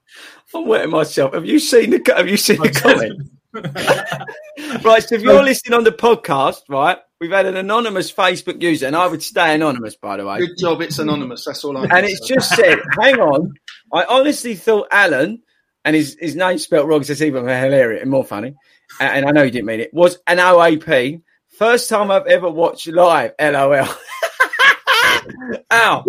I'm 0.55 0.67
wetting 0.67 0.91
myself. 0.91 1.35
Have 1.35 1.47
you 1.47 1.59
seen 1.59 1.91
the 1.91 2.15
Have 2.17 2.29
you 2.29 2.37
seen 2.37 2.61
the 2.61 2.71
comment? 2.71 3.31
right. 4.85 5.03
So 5.03 5.15
if 5.15 5.23
you're 5.23 5.43
listening 5.43 5.77
on 5.77 5.85
the 5.85 5.93
podcast, 5.93 6.62
right, 6.69 6.99
we've 7.21 7.31
had 7.31 7.47
an 7.47 7.57
anonymous 7.57 8.12
Facebook 8.12 8.62
user, 8.62 8.87
and 8.87 8.97
I 8.97 9.07
would 9.07 9.23
stay 9.23 9.55
anonymous, 9.55 9.97
by 9.97 10.17
the 10.17 10.27
way. 10.27 10.39
Good 10.39 10.59
job, 10.59 10.81
it's 10.81 10.99
anonymous. 10.99 11.45
That's 11.45 11.65
all 11.65 11.77
I. 11.77 11.83
And 11.85 12.07
it's 12.07 12.27
just 12.27 12.55
said, 12.55 12.79
"Hang 13.00 13.19
on." 13.19 13.53
I 13.93 14.05
honestly 14.05 14.55
thought 14.55 14.89
Alan, 14.91 15.43
and 15.85 15.97
his 15.97 16.17
his 16.21 16.37
name 16.37 16.59
spelt 16.59 16.87
wrong, 16.87 17.03
so 17.03 17.12
it's 17.12 17.23
even 17.23 17.45
more 17.45 17.55
hilarious 17.55 18.03
and 18.03 18.11
more 18.11 18.25
funny. 18.25 18.55
And 18.99 19.26
I 19.26 19.30
know 19.30 19.42
you 19.42 19.50
didn't 19.50 19.66
mean 19.66 19.80
it. 19.80 19.94
Was 19.94 20.18
an 20.26 20.38
OAP. 20.38 21.23
First 21.49 21.88
time 21.88 22.11
I've 22.11 22.26
ever 22.26 22.50
watched 22.50 22.87
live. 22.88 23.32
LOL. 23.38 23.88
Ow. 25.73 26.04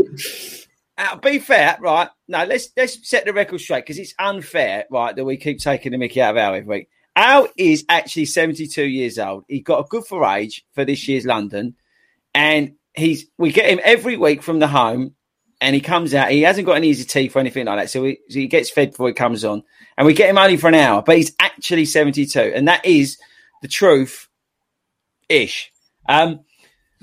Uh, 0.98 1.16
be 1.18 1.40
fair, 1.40 1.78
right? 1.80 2.10
No, 2.28 2.46
let's 2.46 2.70
let's 2.78 3.08
set 3.10 3.26
the 3.26 3.34
record 3.34 3.60
straight 3.60 3.84
because 3.86 3.98
it's 3.98 4.14
unfair, 4.20 4.86
right, 4.92 5.16
that 5.16 5.26
we 5.26 5.38
keep 5.38 5.60
taking 5.60 5.92
the 5.92 5.98
Mickey 5.98 6.22
out 6.22 6.32
of 6.32 6.38
Al 6.38 6.56
every 6.56 6.80
week. 6.80 6.90
Al 7.16 7.48
is 7.58 7.86
actually 7.90 8.26
72 8.26 8.84
years 8.84 9.20
old. 9.20 9.44
He 9.48 9.62
got 9.62 9.80
a 9.80 9.88
good 9.90 10.06
for 10.06 10.26
age 10.26 10.64
for 10.74 10.86
this 10.86 11.08
year's 11.08 11.26
London, 11.26 11.76
and 12.34 12.76
he's 12.94 13.26
we 13.38 13.52
get 13.52 13.70
him 13.70 13.80
every 13.84 14.16
week 14.16 14.44
from 14.44 14.60
the 14.60 14.68
home, 14.68 15.16
and 15.62 15.76
he 15.76 15.80
comes 15.80 16.14
out. 16.14 16.32
He 16.32 16.42
hasn't 16.42 16.66
got 16.66 16.74
any 16.74 16.90
easy 16.90 17.06
teeth 17.06 17.36
or 17.36 17.40
anything 17.40 17.68
like 17.68 17.80
that, 17.80 17.90
so 17.90 18.04
he, 18.04 18.18
so 18.28 18.40
he 18.40 18.48
gets 18.48 18.70
fed 18.70 18.92
before 18.92 19.08
he 19.08 19.14
comes 19.14 19.46
on, 19.46 19.64
and 19.98 20.08
we 20.08 20.14
get 20.14 20.30
him 20.30 20.38
only 20.38 20.58
for 20.58 20.68
an 20.68 20.76
hour, 20.76 21.02
but 21.02 21.16
he's 21.18 21.34
actually 21.40 21.86
72, 21.86 22.40
and 22.40 22.68
that 22.68 22.86
is 22.86 23.18
the 23.62 23.68
truth, 23.68 24.28
ish. 25.30 25.72
Um, 26.10 26.42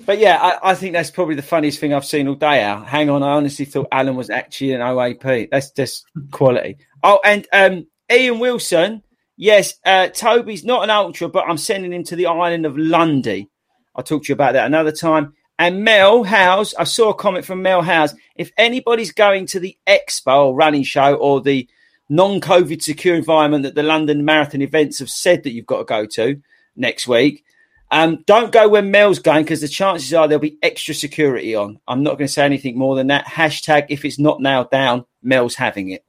but 0.04 0.18
yeah, 0.18 0.38
I, 0.40 0.72
I 0.72 0.74
think 0.74 0.92
that's 0.92 1.10
probably 1.10 1.36
the 1.36 1.42
funniest 1.42 1.78
thing 1.78 1.94
I've 1.94 2.04
seen 2.04 2.28
all 2.28 2.34
day. 2.34 2.62
Al, 2.62 2.82
hang 2.82 3.08
on, 3.08 3.22
I 3.22 3.30
honestly 3.30 3.64
thought 3.64 3.88
Alan 3.92 4.16
was 4.16 4.28
actually 4.28 4.72
an 4.72 4.80
OAP. 4.80 5.50
That's 5.50 5.70
just 5.70 6.04
quality. 6.32 6.78
Oh, 7.02 7.20
and 7.24 7.46
um, 7.52 7.86
Ian 8.10 8.40
Wilson, 8.40 9.02
yes, 9.36 9.74
uh, 9.84 10.08
Toby's 10.08 10.64
not 10.64 10.82
an 10.82 10.90
ultra, 10.90 11.28
but 11.28 11.48
I'm 11.48 11.58
sending 11.58 11.92
him 11.92 12.04
to 12.04 12.16
the 12.16 12.26
island 12.26 12.66
of 12.66 12.76
Lundy. 12.76 13.48
I'll 13.94 14.04
talk 14.04 14.24
to 14.24 14.28
you 14.28 14.34
about 14.34 14.52
that 14.52 14.66
another 14.66 14.92
time. 14.92 15.34
And 15.58 15.82
Mel 15.82 16.22
Howes, 16.22 16.74
I 16.74 16.84
saw 16.84 17.10
a 17.10 17.14
comment 17.14 17.44
from 17.44 17.62
Mel 17.62 17.82
Howes. 17.82 18.14
If 18.36 18.52
anybody's 18.56 19.12
going 19.12 19.46
to 19.46 19.60
the 19.60 19.76
expo 19.86 20.46
or 20.46 20.54
running 20.54 20.84
show 20.84 21.14
or 21.14 21.40
the 21.40 21.68
non-COVID 22.08 22.80
secure 22.80 23.16
environment 23.16 23.64
that 23.64 23.74
the 23.74 23.82
London 23.82 24.24
Marathon 24.24 24.62
events 24.62 25.00
have 25.00 25.10
said 25.10 25.42
that 25.42 25.50
you've 25.50 25.66
got 25.66 25.78
to 25.78 25.84
go 25.84 26.06
to 26.06 26.40
next 26.76 27.08
week, 27.08 27.44
um, 27.90 28.22
don't 28.26 28.52
go 28.52 28.68
when 28.68 28.90
Mel's 28.90 29.18
going 29.18 29.44
because 29.44 29.60
the 29.60 29.68
chances 29.68 30.12
are 30.14 30.28
there'll 30.28 30.40
be 30.40 30.58
extra 30.62 30.94
security 30.94 31.54
on. 31.54 31.80
I'm 31.88 32.02
not 32.02 32.18
going 32.18 32.28
to 32.28 32.32
say 32.32 32.44
anything 32.44 32.78
more 32.78 32.94
than 32.94 33.06
that. 33.08 33.26
Hashtag 33.26 33.86
if 33.88 34.04
it's 34.04 34.18
not 34.18 34.40
nailed 34.40 34.70
down, 34.70 35.06
Mel's 35.22 35.54
having 35.54 35.90
it. 35.90 36.04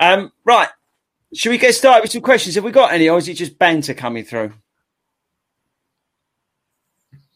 Um, 0.00 0.32
right. 0.44 0.68
Should 1.34 1.50
we 1.50 1.58
get 1.58 1.74
started 1.74 2.02
with 2.02 2.12
some 2.12 2.20
questions? 2.20 2.56
Have 2.56 2.64
we 2.64 2.72
got 2.72 2.92
any, 2.92 3.08
or 3.08 3.18
is 3.18 3.26
it 3.28 3.34
just 3.34 3.58
banter 3.58 3.94
coming 3.94 4.24
through? 4.24 4.52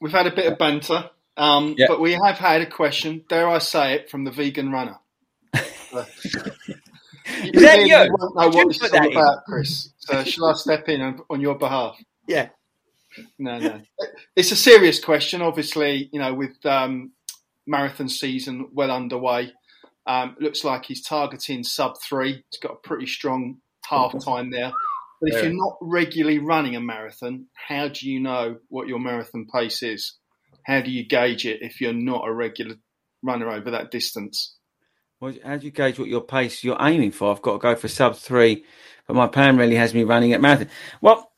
We've 0.01 0.13
had 0.13 0.27
a 0.27 0.35
bit 0.35 0.53
of 0.53 0.59
banter, 0.59 1.11
um, 1.37 1.75
Yeah. 1.77 1.87
but 1.89 2.01
we 2.01 2.13
have 2.13 2.39
had 2.39 2.63
a 2.63 2.67
question. 2.67 3.25
Dare 3.29 3.49
I 3.49 3.59
say 3.59 3.95
it 3.95 4.11
from 4.11 4.25
the 4.25 4.31
vegan 4.31 4.71
runner? 4.71 4.99
Is 5.55 5.63
that 7.63 7.87
you? 7.87 8.15
won't 8.19 8.37
know 8.37 8.51
Did 8.51 8.55
what 8.55 8.69
this 8.69 8.83
is 8.83 8.93
all 8.93 9.01
that 9.01 9.11
in? 9.11 9.17
about, 9.17 9.45
Chris. 9.47 9.91
So 9.99 10.23
shall 10.25 10.47
I 10.47 10.53
step 10.55 10.89
in 10.89 11.01
on, 11.01 11.21
on 11.29 11.41
your 11.41 11.57
behalf? 11.59 11.99
Yeah. 12.29 12.49
No, 13.39 13.59
no. 13.59 13.81
It's 14.37 14.53
a 14.53 14.57
serious 14.57 15.03
question. 15.03 15.43
Obviously, 15.43 16.09
you 16.13 16.21
know, 16.21 16.35
with 16.35 16.65
um, 16.65 17.13
marathon 17.67 18.09
season 18.09 18.69
well 18.73 18.91
underway, 18.91 19.53
um, 20.07 20.37
looks 20.39 20.63
like 20.65 20.85
he's 20.85 21.03
targeting 21.03 21.65
sub 21.65 21.97
three. 22.01 22.45
He's 22.51 22.61
got 22.61 22.73
a 22.73 22.89
pretty 22.89 23.07
strong 23.07 23.57
half 23.89 24.13
time 24.25 24.51
there. 24.51 24.71
But 25.21 25.31
if 25.31 25.35
Yeah. 25.37 25.43
you're 25.49 25.57
not 25.57 25.79
regularly 25.81 26.39
running 26.39 26.77
a 26.77 26.81
marathon, 26.81 27.47
how 27.55 27.89
do 27.89 28.09
you 28.09 28.21
know 28.21 28.59
what 28.69 28.87
your 28.87 29.01
marathon 29.01 29.47
pace 29.53 29.83
is? 29.83 30.15
How 30.67 30.81
do 30.81 30.91
you 30.91 31.07
gauge 31.07 31.47
it 31.47 31.63
if 31.63 31.81
you're 31.81 31.93
not 31.93 32.27
a 32.27 32.33
regular 32.33 32.75
runner 33.23 33.49
over 33.49 33.71
that 33.71 33.93
distance? 33.93 34.57
Well, 35.21 35.33
how 35.45 35.59
do 35.59 35.65
you 35.65 35.71
gauge 35.71 35.97
what 35.97 36.09
your 36.09 36.23
pace 36.23 36.65
you're 36.65 36.77
aiming 36.81 37.13
for? 37.13 37.31
I've 37.31 37.41
got 37.41 37.53
to 37.53 37.59
go 37.59 37.77
for 37.77 37.87
sub 37.87 38.17
three, 38.17 38.65
but 39.07 39.15
my 39.15 39.29
plan 39.29 39.57
really 39.59 39.77
has 39.77 39.95
me 39.95 40.03
running 40.03 40.33
at 40.33 40.41
marathon. 40.41 40.69
Well, 41.01 41.31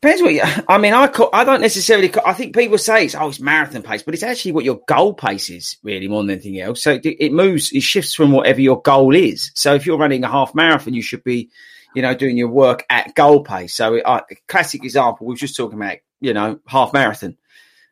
depends 0.00 0.22
what 0.22 0.32
you. 0.32 0.40
I 0.68 0.78
mean, 0.78 0.94
I 0.94 1.06
call, 1.08 1.28
I 1.34 1.44
don't 1.44 1.60
necessarily. 1.60 2.10
I 2.24 2.32
think 2.32 2.56
people 2.56 2.78
say 2.78 3.04
it's 3.04 3.14
oh, 3.14 3.28
it's 3.28 3.40
marathon 3.40 3.82
pace, 3.82 4.02
but 4.02 4.14
it's 4.14 4.22
actually 4.22 4.52
what 4.52 4.64
your 4.64 4.80
goal 4.88 5.12
pace 5.12 5.50
is 5.50 5.76
really 5.82 6.08
more 6.08 6.22
than 6.22 6.30
anything 6.30 6.58
else. 6.58 6.82
So 6.82 6.92
it, 6.92 7.04
it 7.04 7.32
moves, 7.32 7.72
it 7.72 7.82
shifts 7.82 8.14
from 8.14 8.32
whatever 8.32 8.62
your 8.62 8.80
goal 8.80 9.14
is. 9.14 9.52
So 9.54 9.74
if 9.74 9.84
you're 9.84 9.98
running 9.98 10.24
a 10.24 10.28
half 10.28 10.54
marathon, 10.54 10.94
you 10.94 11.02
should 11.02 11.24
be, 11.24 11.50
you 11.94 12.00
know, 12.00 12.14
doing 12.14 12.38
your 12.38 12.48
work 12.48 12.86
at 12.88 13.14
goal 13.14 13.44
pace. 13.44 13.74
So 13.74 13.96
it, 13.96 14.02
uh, 14.06 14.22
classic 14.48 14.82
example, 14.82 15.26
we 15.26 15.34
were 15.34 15.38
just 15.38 15.56
talking 15.56 15.78
about, 15.78 15.98
you 16.20 16.32
know, 16.32 16.58
half 16.66 16.94
marathon. 16.94 17.36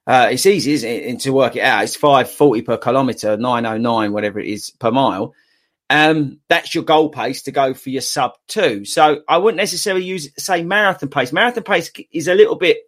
Uh, 0.08 0.30
it's 0.30 0.46
easy, 0.46 0.72
isn't 0.72 0.88
it, 0.88 1.20
to 1.20 1.34
work 1.34 1.54
it 1.54 1.60
out? 1.60 1.84
It's 1.84 1.94
five 1.94 2.30
forty 2.30 2.62
per 2.62 2.78
kilometre, 2.78 3.36
nine 3.36 3.66
oh 3.66 3.76
nine, 3.76 4.12
whatever 4.12 4.40
it 4.40 4.46
is 4.46 4.70
per 4.70 4.90
mile. 4.90 5.34
Um, 5.90 6.40
that's 6.48 6.74
your 6.74 6.84
goal 6.84 7.10
pace 7.10 7.42
to 7.42 7.52
go 7.52 7.74
for 7.74 7.90
your 7.90 8.00
sub 8.00 8.32
two. 8.46 8.86
So 8.86 9.20
I 9.28 9.36
wouldn't 9.36 9.58
necessarily 9.58 10.06
use 10.06 10.30
say 10.42 10.62
marathon 10.62 11.10
pace. 11.10 11.30
Marathon 11.30 11.62
pace 11.62 11.92
is 12.10 12.26
a 12.26 12.34
little 12.34 12.56
bit, 12.56 12.78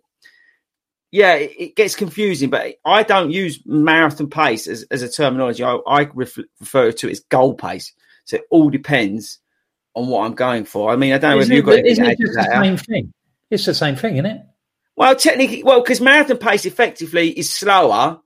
yeah, 1.11 1.35
it, 1.35 1.53
it 1.59 1.77
gets 1.77 1.95
confusing. 1.95 2.49
But 2.49 2.77
I 2.87 3.03
don't 3.03 3.31
use 3.31 3.61
marathon 3.67 4.31
pace 4.31 4.67
as, 4.67 4.85
as 4.91 5.03
a 5.03 5.09
terminology. 5.09 5.62
I, 5.62 5.77
I 5.87 6.05
ref, 6.15 6.39
refer 6.59 6.91
to 6.91 7.09
it 7.09 7.12
as 7.12 7.21
goal 7.21 7.53
pace. 7.53 7.93
So 8.25 8.37
it 8.37 8.45
all 8.50 8.71
depends 8.71 9.41
on 9.95 10.09
what 10.09 10.25
I'm 10.25 10.35
going 10.35 10.65
for. 10.65 10.91
I 10.91 10.97
mean, 10.97 11.12
I 11.12 11.19
don't 11.19 11.33
know 11.33 11.41
Isn't 11.41 11.53
if 11.53 11.57
you've 11.57 11.69
it, 11.69 11.71
got 11.71 11.79
anything 11.81 11.91
isn't 11.91 12.07
it 12.07 12.19
just 12.19 12.35
the 12.35 12.62
same 12.62 12.77
thing? 12.79 13.12
It's 13.50 13.67
the 13.67 13.75
same 13.75 13.97
thing, 13.97 14.15
isn't 14.15 14.27
it? 14.27 14.41
Well, 15.00 15.16
technically, 15.16 15.62
well, 15.62 15.80
because 15.80 15.99
marathon 15.99 16.37
pace 16.37 16.66
effectively 16.66 17.30
is 17.30 17.49
slower 17.49 18.21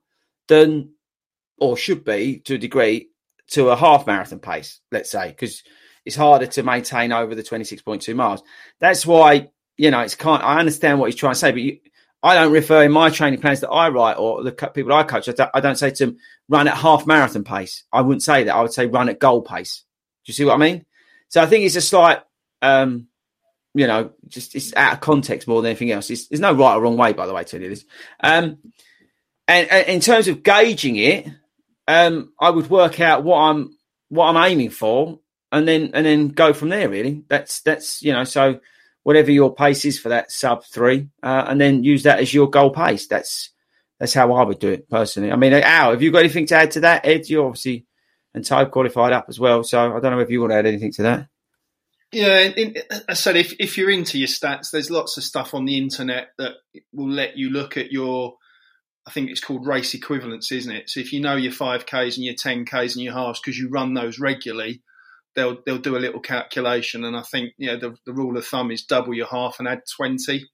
than, 0.49 0.89
or 1.57 1.77
should 1.77 2.03
be 2.03 2.39
to 2.39 2.55
a 2.55 2.57
degree, 2.57 3.11
to 3.51 3.69
a 3.69 3.77
half 3.77 4.05
marathon 4.05 4.39
pace, 4.39 4.81
let's 4.91 5.09
say, 5.09 5.29
because 5.29 5.63
it's 6.03 6.17
harder 6.17 6.47
to 6.47 6.63
maintain 6.63 7.13
over 7.13 7.33
the 7.33 7.43
26.2 7.43 8.13
miles. 8.13 8.43
That's 8.81 9.05
why, 9.05 9.51
you 9.77 9.89
know, 9.89 10.01
it's 10.01 10.15
kind 10.15 10.43
I 10.43 10.59
understand 10.59 10.99
what 10.99 11.09
he's 11.09 11.15
trying 11.15 11.35
to 11.35 11.39
say, 11.39 11.53
but 11.53 11.61
you, 11.61 11.77
I 12.21 12.35
don't 12.35 12.51
refer 12.51 12.83
in 12.83 12.91
my 12.91 13.09
training 13.09 13.39
plans 13.39 13.61
that 13.61 13.69
I 13.69 13.87
write 13.87 14.17
or 14.17 14.43
the 14.43 14.51
people 14.51 14.91
I 14.91 15.03
coach, 15.03 15.29
I 15.29 15.31
don't, 15.31 15.51
I 15.53 15.61
don't 15.61 15.77
say 15.77 15.91
to 15.91 16.07
them, 16.07 16.17
run 16.49 16.67
at 16.67 16.75
half 16.75 17.07
marathon 17.07 17.45
pace. 17.45 17.85
I 17.93 18.01
wouldn't 18.01 18.21
say 18.21 18.43
that. 18.43 18.53
I 18.53 18.61
would 18.61 18.73
say 18.73 18.85
run 18.85 19.07
at 19.07 19.21
goal 19.21 19.41
pace. 19.41 19.85
Do 20.25 20.29
you 20.29 20.33
see 20.33 20.43
what 20.43 20.55
I 20.55 20.57
mean? 20.57 20.85
So 21.29 21.41
I 21.41 21.45
think 21.45 21.63
it's 21.63 21.77
a 21.77 21.81
slight, 21.81 22.19
um, 22.61 23.07
you 23.75 23.87
know, 23.87 24.11
just 24.27 24.55
it's 24.55 24.73
out 24.75 24.93
of 24.93 24.99
context 25.01 25.47
more 25.47 25.61
than 25.61 25.69
anything 25.69 25.91
else. 25.91 26.09
It's, 26.09 26.27
there's 26.27 26.39
no 26.39 26.53
right 26.53 26.75
or 26.75 26.81
wrong 26.81 26.97
way, 26.97 27.13
by 27.13 27.27
the 27.27 27.33
way, 27.33 27.43
to 27.43 27.59
do 27.59 27.69
this. 27.69 27.85
Um, 28.21 28.57
and, 29.47 29.69
and 29.69 29.87
in 29.87 29.99
terms 29.99 30.27
of 30.27 30.41
gauging 30.41 30.95
it, 30.95 31.27
um, 31.87 32.33
I 32.39 32.49
would 32.49 32.69
work 32.69 32.99
out 32.99 33.23
what 33.23 33.37
I'm 33.37 33.77
what 34.09 34.27
I'm 34.27 34.51
aiming 34.51 34.69
for, 34.69 35.19
and 35.51 35.67
then 35.67 35.91
and 35.93 36.05
then 36.05 36.29
go 36.29 36.53
from 36.53 36.69
there. 36.69 36.89
Really, 36.89 37.23
that's 37.27 37.61
that's 37.61 38.01
you 38.01 38.13
know 38.13 38.23
so 38.23 38.59
whatever 39.03 39.29
your 39.29 39.53
pace 39.53 39.85
is 39.85 39.99
for 39.99 40.09
that 40.09 40.31
sub 40.31 40.63
three, 40.63 41.09
uh, 41.21 41.45
and 41.47 41.61
then 41.61 41.83
use 41.83 42.03
that 42.03 42.19
as 42.19 42.33
your 42.33 42.49
goal 42.49 42.71
pace. 42.71 43.07
That's 43.07 43.51
that's 43.99 44.13
how 44.13 44.33
I 44.33 44.43
would 44.43 44.59
do 44.59 44.69
it 44.69 44.89
personally. 44.89 45.31
I 45.31 45.35
mean, 45.35 45.53
Al, 45.53 45.91
have 45.91 46.01
you 46.01 46.11
got 46.11 46.19
anything 46.19 46.47
to 46.47 46.55
add 46.55 46.71
to 46.71 46.79
that? 46.81 47.05
Ed, 47.05 47.29
You're 47.29 47.45
obviously 47.45 47.85
and 48.33 48.43
Tobe 48.43 48.71
qualified 48.71 49.13
up 49.13 49.25
as 49.29 49.39
well, 49.39 49.63
so 49.63 49.95
I 49.95 49.99
don't 49.99 50.11
know 50.11 50.19
if 50.19 50.29
you 50.29 50.41
want 50.41 50.51
to 50.51 50.57
add 50.57 50.65
anything 50.65 50.91
to 50.93 51.03
that. 51.03 51.27
Yeah, 52.11 52.39
in, 52.39 52.75
uh, 52.89 52.99
I 53.09 53.13
said 53.13 53.35
if 53.35 53.53
if 53.59 53.77
you're 53.77 53.89
into 53.89 54.17
your 54.17 54.27
stats, 54.27 54.71
there's 54.71 54.91
lots 54.91 55.17
of 55.17 55.23
stuff 55.23 55.53
on 55.53 55.65
the 55.65 55.77
internet 55.77 56.29
that 56.37 56.53
will 56.93 57.09
let 57.09 57.37
you 57.37 57.49
look 57.49 57.77
at 57.77 57.91
your. 57.91 58.35
I 59.07 59.11
think 59.11 59.29
it's 59.29 59.41
called 59.41 59.67
race 59.67 59.93
equivalence, 59.93 60.51
isn't 60.51 60.71
it? 60.71 60.89
So 60.89 60.99
if 60.99 61.13
you 61.13 61.19
know 61.19 61.35
your 61.35 61.51
five 61.51 61.85
k's 61.85 62.17
and 62.17 62.25
your 62.25 62.35
ten 62.35 62.65
k's 62.65 62.95
and 62.95 63.03
your 63.03 63.13
halves 63.13 63.39
because 63.39 63.57
you 63.57 63.69
run 63.69 63.93
those 63.93 64.17
regularly, 64.19 64.81
they'll 65.35 65.57
they'll 65.65 65.77
do 65.77 65.97
a 65.97 65.99
little 65.99 66.21
calculation. 66.21 67.03
And 67.03 67.15
I 67.15 67.21
think 67.21 67.53
you 67.57 67.67
know 67.67 67.77
the, 67.77 67.95
the 68.05 68.13
rule 68.13 68.37
of 68.37 68.45
thumb 68.45 68.71
is 68.71 68.85
double 68.85 69.13
your 69.13 69.27
half 69.27 69.57
and 69.59 69.67
add 69.67 69.81
twenty. 69.95 70.49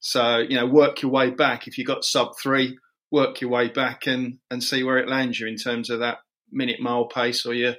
So 0.00 0.38
you 0.38 0.56
know 0.56 0.66
work 0.66 1.02
your 1.02 1.12
way 1.12 1.30
back. 1.30 1.68
If 1.68 1.78
you 1.78 1.84
got 1.84 2.04
sub 2.04 2.32
three, 2.42 2.78
work 3.10 3.40
your 3.40 3.50
way 3.50 3.68
back 3.68 4.06
and 4.06 4.38
and 4.50 4.62
see 4.62 4.82
where 4.82 4.98
it 4.98 5.08
lands 5.08 5.38
you 5.38 5.46
in 5.46 5.56
terms 5.56 5.90
of 5.90 6.00
that 6.00 6.18
minute 6.50 6.80
mile 6.80 7.06
pace 7.06 7.46
or 7.46 7.54
your 7.54 7.74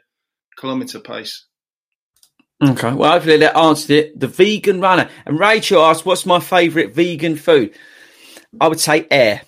kilometre 0.58 1.00
pace. 1.00 1.46
Okay, 2.64 2.94
well, 2.94 3.12
hopefully 3.12 3.38
that 3.38 3.58
answered 3.58 3.92
it. 3.92 4.20
The 4.20 4.28
vegan 4.28 4.80
runner. 4.82 5.10
And 5.26 5.38
Rachel 5.40 5.82
asked, 5.84 6.06
"What's 6.06 6.26
my 6.26 6.40
favourite 6.40 6.94
vegan 6.94 7.36
food?" 7.36 7.74
I 8.62 8.68
would 8.70 8.80
say 8.80 9.06
air. 9.12 9.42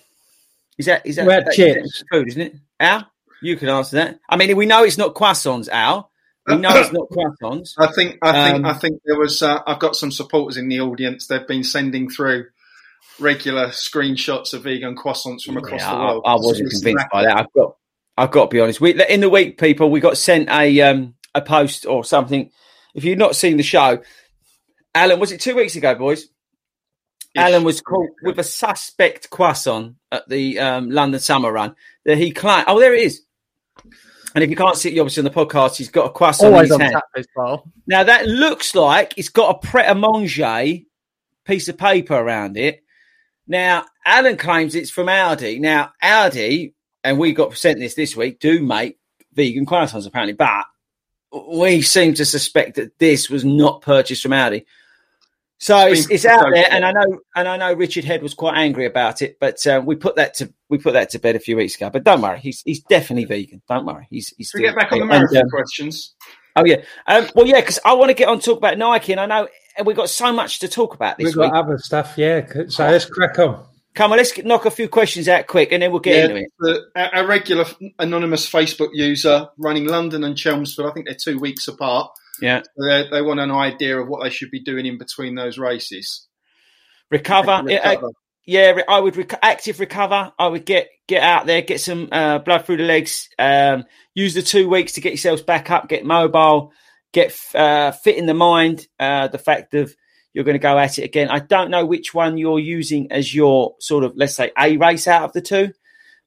Is 0.76 0.86
that 0.86 1.06
is 1.06 1.16
that, 1.16 1.26
Red 1.26 1.46
that 1.46 1.54
chips. 1.54 2.04
food, 2.12 2.28
isn't 2.28 2.40
it? 2.40 2.54
Al, 2.78 3.10
you 3.42 3.56
can 3.56 3.68
answer 3.70 3.96
that. 3.96 4.20
I 4.28 4.36
mean, 4.36 4.54
we 4.56 4.66
know 4.66 4.84
it's 4.84 4.98
not 4.98 5.14
croissants, 5.14 5.68
Al. 5.68 6.10
We 6.46 6.56
know 6.56 6.70
it's 6.76 6.92
not 6.92 7.08
croissants. 7.08 7.74
I 7.78 7.90
think 7.92 8.18
I 8.22 8.32
think 8.50 8.56
Um, 8.56 8.66
I 8.66 8.74
think 8.74 9.00
there 9.06 9.18
was 9.18 9.42
uh, 9.42 9.60
I've 9.66 9.78
got 9.80 9.96
some 9.96 10.12
supporters 10.12 10.56
in 10.58 10.68
the 10.68 10.80
audience. 10.80 11.26
They've 11.26 11.46
been 11.46 11.64
sending 11.64 12.10
through 12.10 12.46
regular 13.18 13.68
screenshots 13.68 14.54
of 14.54 14.62
vegan 14.64 14.96
croissants 14.96 15.42
from 15.42 15.56
across 15.56 15.80
Yeah, 15.80 15.94
the 15.94 15.98
world. 16.00 16.22
I, 16.26 16.32
I 16.32 16.36
wasn't 16.36 16.66
It's 16.66 16.80
convinced 16.80 17.06
by 17.10 17.22
exactly- 17.22 17.34
that. 17.34 17.38
I've 17.46 17.52
got, 17.54 17.76
I've 18.18 18.30
got 18.30 18.44
to 18.44 18.54
be 18.54 18.60
honest. 18.60 18.80
We 18.80 19.02
in 19.04 19.20
the 19.20 19.30
week, 19.30 19.58
people, 19.58 19.90
we 19.90 20.00
got 20.00 20.16
sent 20.18 20.48
a 20.50 20.80
um 20.82 21.14
a 21.34 21.40
post 21.40 21.86
or 21.86 22.04
something. 22.04 22.50
If 22.94 23.04
you've 23.04 23.18
not 23.18 23.36
seen 23.36 23.56
the 23.56 23.62
show, 23.62 24.02
Alan, 24.94 25.20
was 25.20 25.32
it 25.32 25.40
two 25.40 25.54
weeks 25.54 25.76
ago, 25.76 25.94
boys? 25.94 26.28
Alan 27.36 27.62
was 27.62 27.80
caught 27.80 28.08
with 28.22 28.38
a 28.38 28.44
suspect 28.44 29.30
croissant 29.30 29.94
at 30.10 30.28
the 30.28 30.58
um, 30.58 30.90
London 30.90 31.20
Summer 31.20 31.52
Run 31.52 31.74
that 32.04 32.18
he 32.18 32.32
claimed. 32.32 32.64
Oh, 32.66 32.80
there 32.80 32.94
it 32.94 33.02
is. 33.02 33.22
And 34.34 34.44
if 34.44 34.50
you 34.50 34.56
can't 34.56 34.76
see 34.76 34.94
it, 34.94 34.98
obviously 34.98 35.20
on 35.20 35.24
the 35.24 35.30
podcast, 35.30 35.76
he's 35.76 35.88
got 35.90 36.06
a 36.06 36.10
croissant 36.10 36.48
in 36.48 36.54
Always 36.54 36.68
his 36.68 36.74
on 36.74 36.80
hand. 36.80 36.96
tap. 37.36 37.60
Now 37.86 38.04
that 38.04 38.26
looks 38.26 38.74
like 38.74 39.14
it's 39.16 39.28
got 39.28 39.56
a 39.56 39.66
Pret 39.66 39.90
a 39.90 39.94
Manger 39.94 40.80
piece 41.44 41.68
of 41.68 41.78
paper 41.78 42.14
around 42.14 42.56
it. 42.56 42.82
Now 43.46 43.84
Alan 44.04 44.36
claims 44.36 44.74
it's 44.74 44.90
from 44.90 45.06
Aldi. 45.06 45.60
Now 45.60 45.92
Aldi, 46.02 46.74
and 47.04 47.18
we 47.18 47.32
got 47.32 47.56
sent 47.56 47.78
this 47.78 47.94
this 47.94 48.16
week, 48.16 48.40
do 48.40 48.62
make 48.62 48.98
vegan 49.32 49.64
croissants 49.64 50.06
apparently, 50.06 50.34
but 50.34 50.64
we 51.32 51.82
seem 51.82 52.14
to 52.14 52.24
suspect 52.24 52.76
that 52.76 52.98
this 52.98 53.28
was 53.28 53.44
not 53.44 53.82
purchased 53.82 54.22
from 54.22 54.32
Aldi. 54.32 54.64
So 55.60 55.88
it's, 55.88 56.06
been 56.06 56.14
it's 56.14 56.24
out 56.24 56.40
there, 56.40 56.64
proposed. 56.64 56.72
and 56.72 56.84
I 56.84 56.92
know, 56.92 57.18
and 57.34 57.48
I 57.48 57.56
know 57.56 57.72
Richard 57.74 58.04
Head 58.04 58.22
was 58.22 58.32
quite 58.32 58.56
angry 58.56 58.86
about 58.86 59.22
it, 59.22 59.38
but 59.40 59.66
uh, 59.66 59.82
we 59.84 59.96
put 59.96 60.14
that 60.14 60.34
to 60.34 60.52
we 60.68 60.78
put 60.78 60.92
that 60.92 61.10
to 61.10 61.18
bed 61.18 61.34
a 61.34 61.40
few 61.40 61.56
weeks 61.56 61.74
ago. 61.74 61.90
But 61.90 62.04
don't 62.04 62.22
worry, 62.22 62.38
he's 62.38 62.62
he's 62.62 62.80
definitely 62.80 63.24
vegan. 63.24 63.60
Don't 63.68 63.84
worry, 63.84 64.06
he's 64.08 64.32
he's. 64.36 64.50
Should 64.50 64.58
we 64.58 64.66
get 64.66 64.76
back 64.76 64.92
on 64.92 64.98
the 64.98 65.02
and, 65.02 65.10
marathon 65.10 65.42
um, 65.42 65.50
questions? 65.50 66.14
Oh 66.54 66.64
yeah. 66.64 66.76
Um, 67.08 67.28
well, 67.34 67.46
yeah, 67.46 67.60
because 67.60 67.80
I 67.84 67.94
want 67.94 68.10
to 68.10 68.14
get 68.14 68.28
on 68.28 68.38
talk 68.38 68.58
about 68.58 68.78
Nike, 68.78 69.12
and 69.12 69.20
I 69.20 69.26
know 69.26 69.48
we've 69.84 69.96
got 69.96 70.10
so 70.10 70.32
much 70.32 70.60
to 70.60 70.68
talk 70.68 70.94
about 70.94 71.18
this 71.18 71.26
We've 71.26 71.34
got 71.34 71.54
other 71.54 71.78
stuff, 71.78 72.14
yeah. 72.16 72.46
So 72.68 72.88
let's 72.88 73.06
crack 73.06 73.38
on. 73.40 73.64
Come 73.98 74.12
on, 74.12 74.18
let's 74.18 74.30
get, 74.30 74.46
knock 74.46 74.64
a 74.64 74.70
few 74.70 74.88
questions 74.88 75.26
out 75.26 75.48
quick, 75.48 75.72
and 75.72 75.82
then 75.82 75.90
we'll 75.90 75.98
get 75.98 76.30
into 76.30 76.42
it. 76.42 76.50
the, 76.60 77.16
our 77.16 77.26
regular 77.26 77.64
anonymous 77.98 78.48
Facebook 78.48 78.90
user 78.92 79.48
running 79.58 79.86
London 79.86 80.22
and 80.22 80.36
Chelmsford. 80.38 80.86
I 80.86 80.92
think 80.92 81.06
they're 81.06 81.16
two 81.16 81.36
weeks 81.40 81.66
apart. 81.66 82.12
Yeah, 82.40 82.62
They, 82.80 83.08
they 83.10 83.22
want 83.22 83.40
an 83.40 83.50
idea 83.50 83.98
of 84.00 84.06
what 84.06 84.22
they 84.22 84.30
should 84.30 84.52
be 84.52 84.60
doing 84.60 84.86
in 84.86 84.98
between 84.98 85.34
those 85.34 85.58
races. 85.58 86.28
recover. 87.10 87.64
Yeah, 87.66 87.78
uh, 87.78 87.90
Recover. 87.90 88.12
yeah, 88.46 88.78
I 88.88 89.00
would 89.00 89.16
rec- 89.16 89.38
active 89.42 89.80
recover. 89.80 90.32
I 90.38 90.46
would 90.46 90.64
get 90.64 90.88
get 91.08 91.24
out 91.24 91.46
there, 91.46 91.62
get 91.62 91.80
some 91.80 92.08
uh, 92.12 92.38
blood 92.38 92.66
through 92.66 92.76
the 92.76 92.84
legs. 92.84 93.28
Um, 93.36 93.84
use 94.14 94.34
the 94.34 94.42
two 94.42 94.68
weeks 94.68 94.92
to 94.92 95.00
get 95.00 95.10
yourselves 95.10 95.42
back 95.42 95.72
up, 95.72 95.88
get 95.88 96.04
mobile, 96.04 96.72
get 97.12 97.36
uh, 97.52 97.90
fit 97.90 98.16
in 98.16 98.26
the 98.26 98.34
mind. 98.34 98.86
Uh, 99.00 99.26
the 99.26 99.38
fact 99.38 99.74
of 99.74 99.92
you're 100.32 100.44
going 100.44 100.54
to 100.54 100.58
go 100.58 100.78
at 100.78 100.98
it 100.98 101.04
again. 101.04 101.28
I 101.28 101.38
don't 101.38 101.70
know 101.70 101.86
which 101.86 102.14
one 102.14 102.38
you're 102.38 102.58
using 102.58 103.10
as 103.12 103.34
your 103.34 103.74
sort 103.80 104.04
of 104.04 104.16
let's 104.16 104.34
say 104.34 104.52
a 104.56 104.76
race 104.76 105.08
out 105.08 105.24
of 105.24 105.32
the 105.32 105.40
two. 105.40 105.72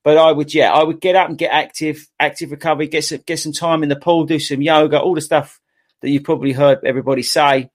But 0.04 0.18
I 0.18 0.32
would, 0.32 0.54
yeah, 0.54 0.74
I 0.74 0.84
would 0.84 1.00
get 1.00 1.16
up 1.16 1.30
and 1.30 1.38
get 1.38 1.52
active, 1.52 2.08
active 2.20 2.50
recovery, 2.50 2.88
get 2.88 3.04
some, 3.04 3.20
get 3.26 3.38
some 3.38 3.52
time 3.52 3.84
in 3.84 3.90
the 3.90 3.96
pool, 3.96 4.26
do 4.26 4.40
some 4.40 4.62
yoga, 4.62 5.00
all 5.00 5.14
the 5.14 5.22
stuff 5.22 5.60
that 6.02 6.10
you've 6.10 6.24
probably 6.24 6.54
heard 6.54 6.80
everybody 6.84 7.22
say. 7.22 7.70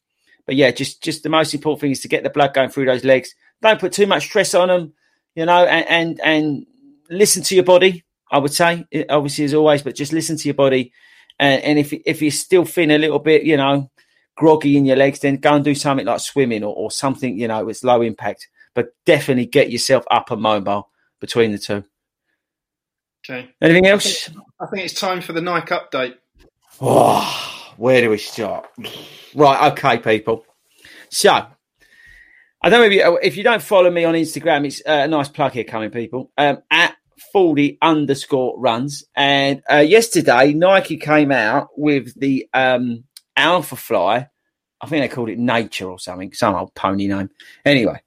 But 0.44 0.56
yeah, 0.56 0.70
just 0.70 1.02
just 1.02 1.22
the 1.22 1.28
most 1.28 1.54
important 1.54 1.80
thing 1.80 1.90
is 1.92 2.00
to 2.00 2.08
get 2.08 2.22
the 2.22 2.30
blood 2.30 2.54
going 2.54 2.70
through 2.70 2.86
those 2.86 3.04
legs. 3.04 3.34
Don't 3.62 3.80
put 3.80 3.92
too 3.92 4.06
much 4.06 4.24
stress 4.24 4.54
on 4.54 4.68
them, 4.68 4.92
you 5.34 5.46
know, 5.46 5.64
and 5.64 5.86
and, 5.88 6.20
and 6.20 6.66
listen 7.10 7.42
to 7.44 7.54
your 7.54 7.64
body. 7.64 8.04
I 8.30 8.38
would 8.38 8.52
say, 8.52 8.84
obviously 9.08 9.44
as 9.44 9.54
always, 9.54 9.82
but 9.82 9.94
just 9.94 10.12
listen 10.12 10.36
to 10.36 10.48
your 10.48 10.54
body. 10.54 10.92
And, 11.38 11.62
and 11.62 11.78
if 11.78 11.92
if 11.92 12.22
you're 12.22 12.30
still 12.30 12.64
feeling 12.64 12.96
a 12.96 12.98
little 12.98 13.18
bit, 13.20 13.44
you 13.44 13.56
know, 13.56 13.90
groggy 14.37 14.77
in 14.77 14.85
your 14.85 14.96
legs, 14.96 15.20
then 15.20 15.37
go 15.37 15.55
and 15.55 15.64
do 15.64 15.75
something 15.75 16.07
like 16.07 16.20
swimming 16.20 16.62
or, 16.62 16.75
or 16.75 16.90
something, 16.90 17.38
you 17.38 17.49
know, 17.49 17.68
it's 17.68 17.83
low 17.83 18.03
impact. 18.03 18.49
But 18.75 18.94
definitely 19.05 19.46
get 19.46 19.70
yourself 19.70 20.05
up 20.11 20.31
and 20.31 20.40
mobile 20.40 20.90
between 21.20 21.53
the 21.53 21.59
two. 21.59 21.85
Okay. 23.29 23.51
Anything 23.61 23.87
else? 23.87 24.31
I 24.61 24.66
think 24.66 24.85
it's 24.85 25.01
time 25.01 25.20
for 25.20 25.33
the 25.33 25.40
Nike 25.40 25.75
update. 25.75 26.14
Oh, 26.81 27.72
where 27.77 28.01
do 28.01 28.11
we 28.11 28.18
start? 28.18 28.68
Right, 29.35 29.72
okay, 29.72 29.99
people. 29.99 30.44
So, 31.09 31.33
I 31.33 32.68
don't 32.68 32.81
know 32.81 32.87
if 32.87 32.92
you, 32.92 33.18
if 33.22 33.37
you 33.37 33.42
don't 33.42 33.62
follow 33.62 33.90
me 33.90 34.05
on 34.05 34.14
Instagram, 34.14 34.66
it's 34.66 34.81
uh, 34.87 35.03
a 35.05 35.09
nice 35.09 35.29
plug 35.29 35.53
here 35.53 35.64
coming, 35.64 35.90
people. 35.90 36.31
Um, 36.37 36.59
at 36.70 36.96
fordy 37.33 37.79
underscore 37.83 38.59
runs. 38.59 39.05
And 39.14 39.62
uh, 39.70 39.79
yesterday, 39.79 40.53
Nike 40.53 40.96
came 40.96 41.33
out 41.33 41.68
with 41.77 42.18
the 42.18 42.49
um, 42.53 43.05
Alphafly. 43.37 44.29
I 44.81 44.87
think 44.87 45.03
they 45.03 45.14
called 45.14 45.31
it 45.31 45.38
Nature 45.38 45.90
or 45.90 45.99
something, 45.99 46.33
some 46.33 46.55
old 46.55 46.75
pony 46.75 47.07
name. 47.09 47.31
Anyway, 47.64 48.01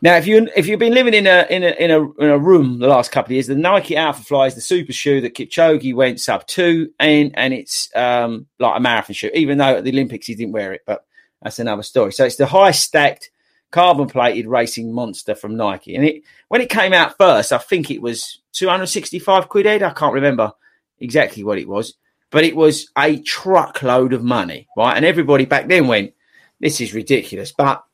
now 0.00 0.16
if 0.16 0.26
you 0.26 0.48
if 0.56 0.66
you've 0.66 0.78
been 0.78 0.94
living 0.94 1.14
in 1.14 1.26
a 1.26 1.46
in 1.50 1.62
a 1.62 1.70
in 1.72 1.90
a 1.90 2.12
in 2.12 2.30
a 2.30 2.38
room 2.38 2.78
the 2.78 2.88
last 2.88 3.12
couple 3.12 3.28
of 3.28 3.32
years, 3.32 3.46
the 3.46 3.54
Nike 3.54 3.94
Alphafly 3.94 4.46
is 4.46 4.54
the 4.54 4.60
super 4.62 4.92
shoe 4.92 5.20
that 5.20 5.34
Kipchoge 5.34 5.94
went 5.94 6.20
sub 6.20 6.46
two, 6.46 6.90
and 6.98 7.30
and 7.34 7.52
it's 7.52 7.94
um 7.94 8.46
like 8.58 8.76
a 8.76 8.80
marathon 8.80 9.14
shoe. 9.14 9.30
Even 9.34 9.58
though 9.58 9.76
at 9.76 9.84
the 9.84 9.92
Olympics 9.92 10.26
he 10.26 10.34
didn't 10.34 10.52
wear 10.52 10.72
it, 10.72 10.82
but 10.86 11.04
that's 11.42 11.58
another 11.58 11.82
story. 11.82 12.12
So 12.12 12.24
it's 12.24 12.36
the 12.36 12.46
high 12.46 12.70
stacked 12.70 13.30
carbon 13.70 14.06
plated 14.06 14.46
racing 14.46 14.92
monster 14.92 15.34
from 15.34 15.56
Nike, 15.56 15.94
and 15.94 16.06
it 16.06 16.22
when 16.48 16.62
it 16.62 16.70
came 16.70 16.94
out 16.94 17.18
first, 17.18 17.52
I 17.52 17.58
think 17.58 17.90
it 17.90 18.00
was 18.00 18.40
two 18.52 18.68
hundred 18.68 18.86
sixty 18.86 19.18
five 19.18 19.50
quid. 19.50 19.66
Ed, 19.66 19.82
I 19.82 19.90
can't 19.90 20.14
remember 20.14 20.52
exactly 21.00 21.44
what 21.44 21.58
it 21.58 21.68
was, 21.68 21.94
but 22.34 22.42
it 22.42 22.56
was 22.56 22.90
a 22.98 23.20
truckload 23.20 24.12
of 24.12 24.24
money, 24.24 24.66
right? 24.76 24.96
And 24.96 25.06
everybody 25.06 25.44
back 25.44 25.68
then 25.68 25.86
went, 25.86 26.14
"This 26.58 26.80
is 26.80 26.92
ridiculous," 26.92 27.52
but 27.52 27.84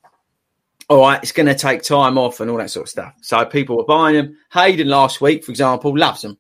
all 0.89 1.03
right, 1.03 1.23
it's 1.23 1.33
going 1.33 1.47
to 1.47 1.55
take 1.55 1.83
time 1.83 2.17
off 2.17 2.41
and 2.41 2.51
all 2.51 2.57
that 2.57 2.71
sort 2.71 2.87
of 2.87 2.89
stuff. 2.89 3.15
So 3.21 3.45
people 3.45 3.77
were 3.77 3.85
buying 3.85 4.17
them. 4.17 4.39
Hayden 4.51 4.89
last 4.89 5.21
week, 5.21 5.45
for 5.45 5.51
example, 5.53 5.97
loves 5.97 6.23
them, 6.23 6.39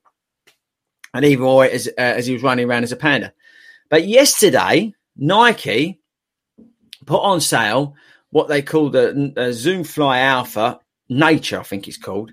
and 1.12 1.26
it 1.66 1.72
as 1.72 1.88
uh, 1.88 1.92
as 1.98 2.26
he 2.26 2.32
was 2.32 2.42
running 2.42 2.66
around 2.66 2.84
as 2.84 2.92
a 2.92 2.96
panda. 2.96 3.34
But 3.90 4.08
yesterday, 4.08 4.94
Nike 5.18 6.00
put 7.04 7.20
on 7.20 7.42
sale 7.42 7.96
what 8.30 8.48
they 8.48 8.62
call 8.62 8.88
the 8.88 9.34
uh, 9.36 9.52
Zoom 9.52 9.84
Fly 9.84 10.20
Alpha 10.20 10.80
Nature, 11.10 11.60
I 11.60 11.64
think 11.64 11.86
it's 11.86 11.98
called. 11.98 12.32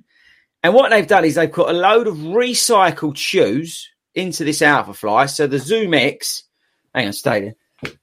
And 0.64 0.74
what 0.74 0.92
they've 0.92 1.06
done 1.06 1.26
is 1.26 1.36
they've 1.36 1.52
got 1.52 1.72
a 1.72 1.74
load 1.74 2.08
of 2.08 2.16
recycled 2.16 3.18
shoes 3.18 3.90
into 4.18 4.44
this 4.44 4.62
Alphafly. 4.62 5.30
So 5.30 5.48
the 5.48 5.58
ZoomX, 5.58 6.44
hang 6.94 7.08
on, 7.08 7.14
stay 7.14 7.56
there. 7.84 7.94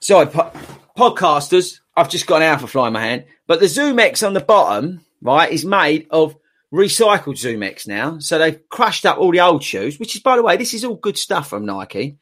Sorry, 0.00 0.26
po- 0.26 0.52
podcasters, 0.98 1.78
I've 1.96 2.10
just 2.10 2.26
got 2.26 2.42
an 2.42 2.58
Alphafly 2.58 2.88
in 2.88 2.92
my 2.92 3.00
hand. 3.00 3.24
But 3.46 3.60
the 3.60 3.66
ZoomX 3.66 4.26
on 4.26 4.34
the 4.34 4.40
bottom, 4.40 5.00
right, 5.22 5.50
is 5.50 5.64
made 5.64 6.08
of 6.10 6.36
recycled 6.72 7.36
ZoomX 7.36 7.86
now. 7.86 8.18
So 8.18 8.38
they've 8.38 8.68
crushed 8.68 9.06
up 9.06 9.18
all 9.18 9.30
the 9.30 9.40
old 9.40 9.62
shoes, 9.62 9.98
which 9.98 10.16
is, 10.16 10.22
by 10.22 10.36
the 10.36 10.42
way, 10.42 10.56
this 10.56 10.74
is 10.74 10.84
all 10.84 10.96
good 10.96 11.16
stuff 11.16 11.48
from 11.48 11.64
Nike. 11.64 12.18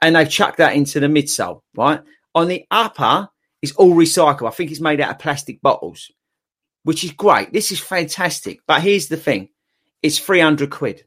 And 0.00 0.16
they've 0.16 0.30
chucked 0.30 0.58
that 0.58 0.74
into 0.74 0.98
the 1.00 1.08
midsole, 1.08 1.60
right? 1.76 2.00
On 2.34 2.48
the 2.48 2.64
upper 2.70 3.28
is 3.60 3.72
all 3.72 3.94
recycled. 3.94 4.48
I 4.48 4.52
think 4.52 4.70
it's 4.70 4.80
made 4.80 5.00
out 5.02 5.10
of 5.10 5.18
plastic 5.18 5.60
bottles, 5.60 6.10
which 6.84 7.04
is 7.04 7.12
great. 7.12 7.52
This 7.52 7.70
is 7.70 7.78
fantastic. 7.78 8.60
But 8.66 8.80
here's 8.80 9.08
the 9.08 9.18
thing 9.18 9.50
it's 10.02 10.18
300 10.18 10.70
quid. 10.70 11.04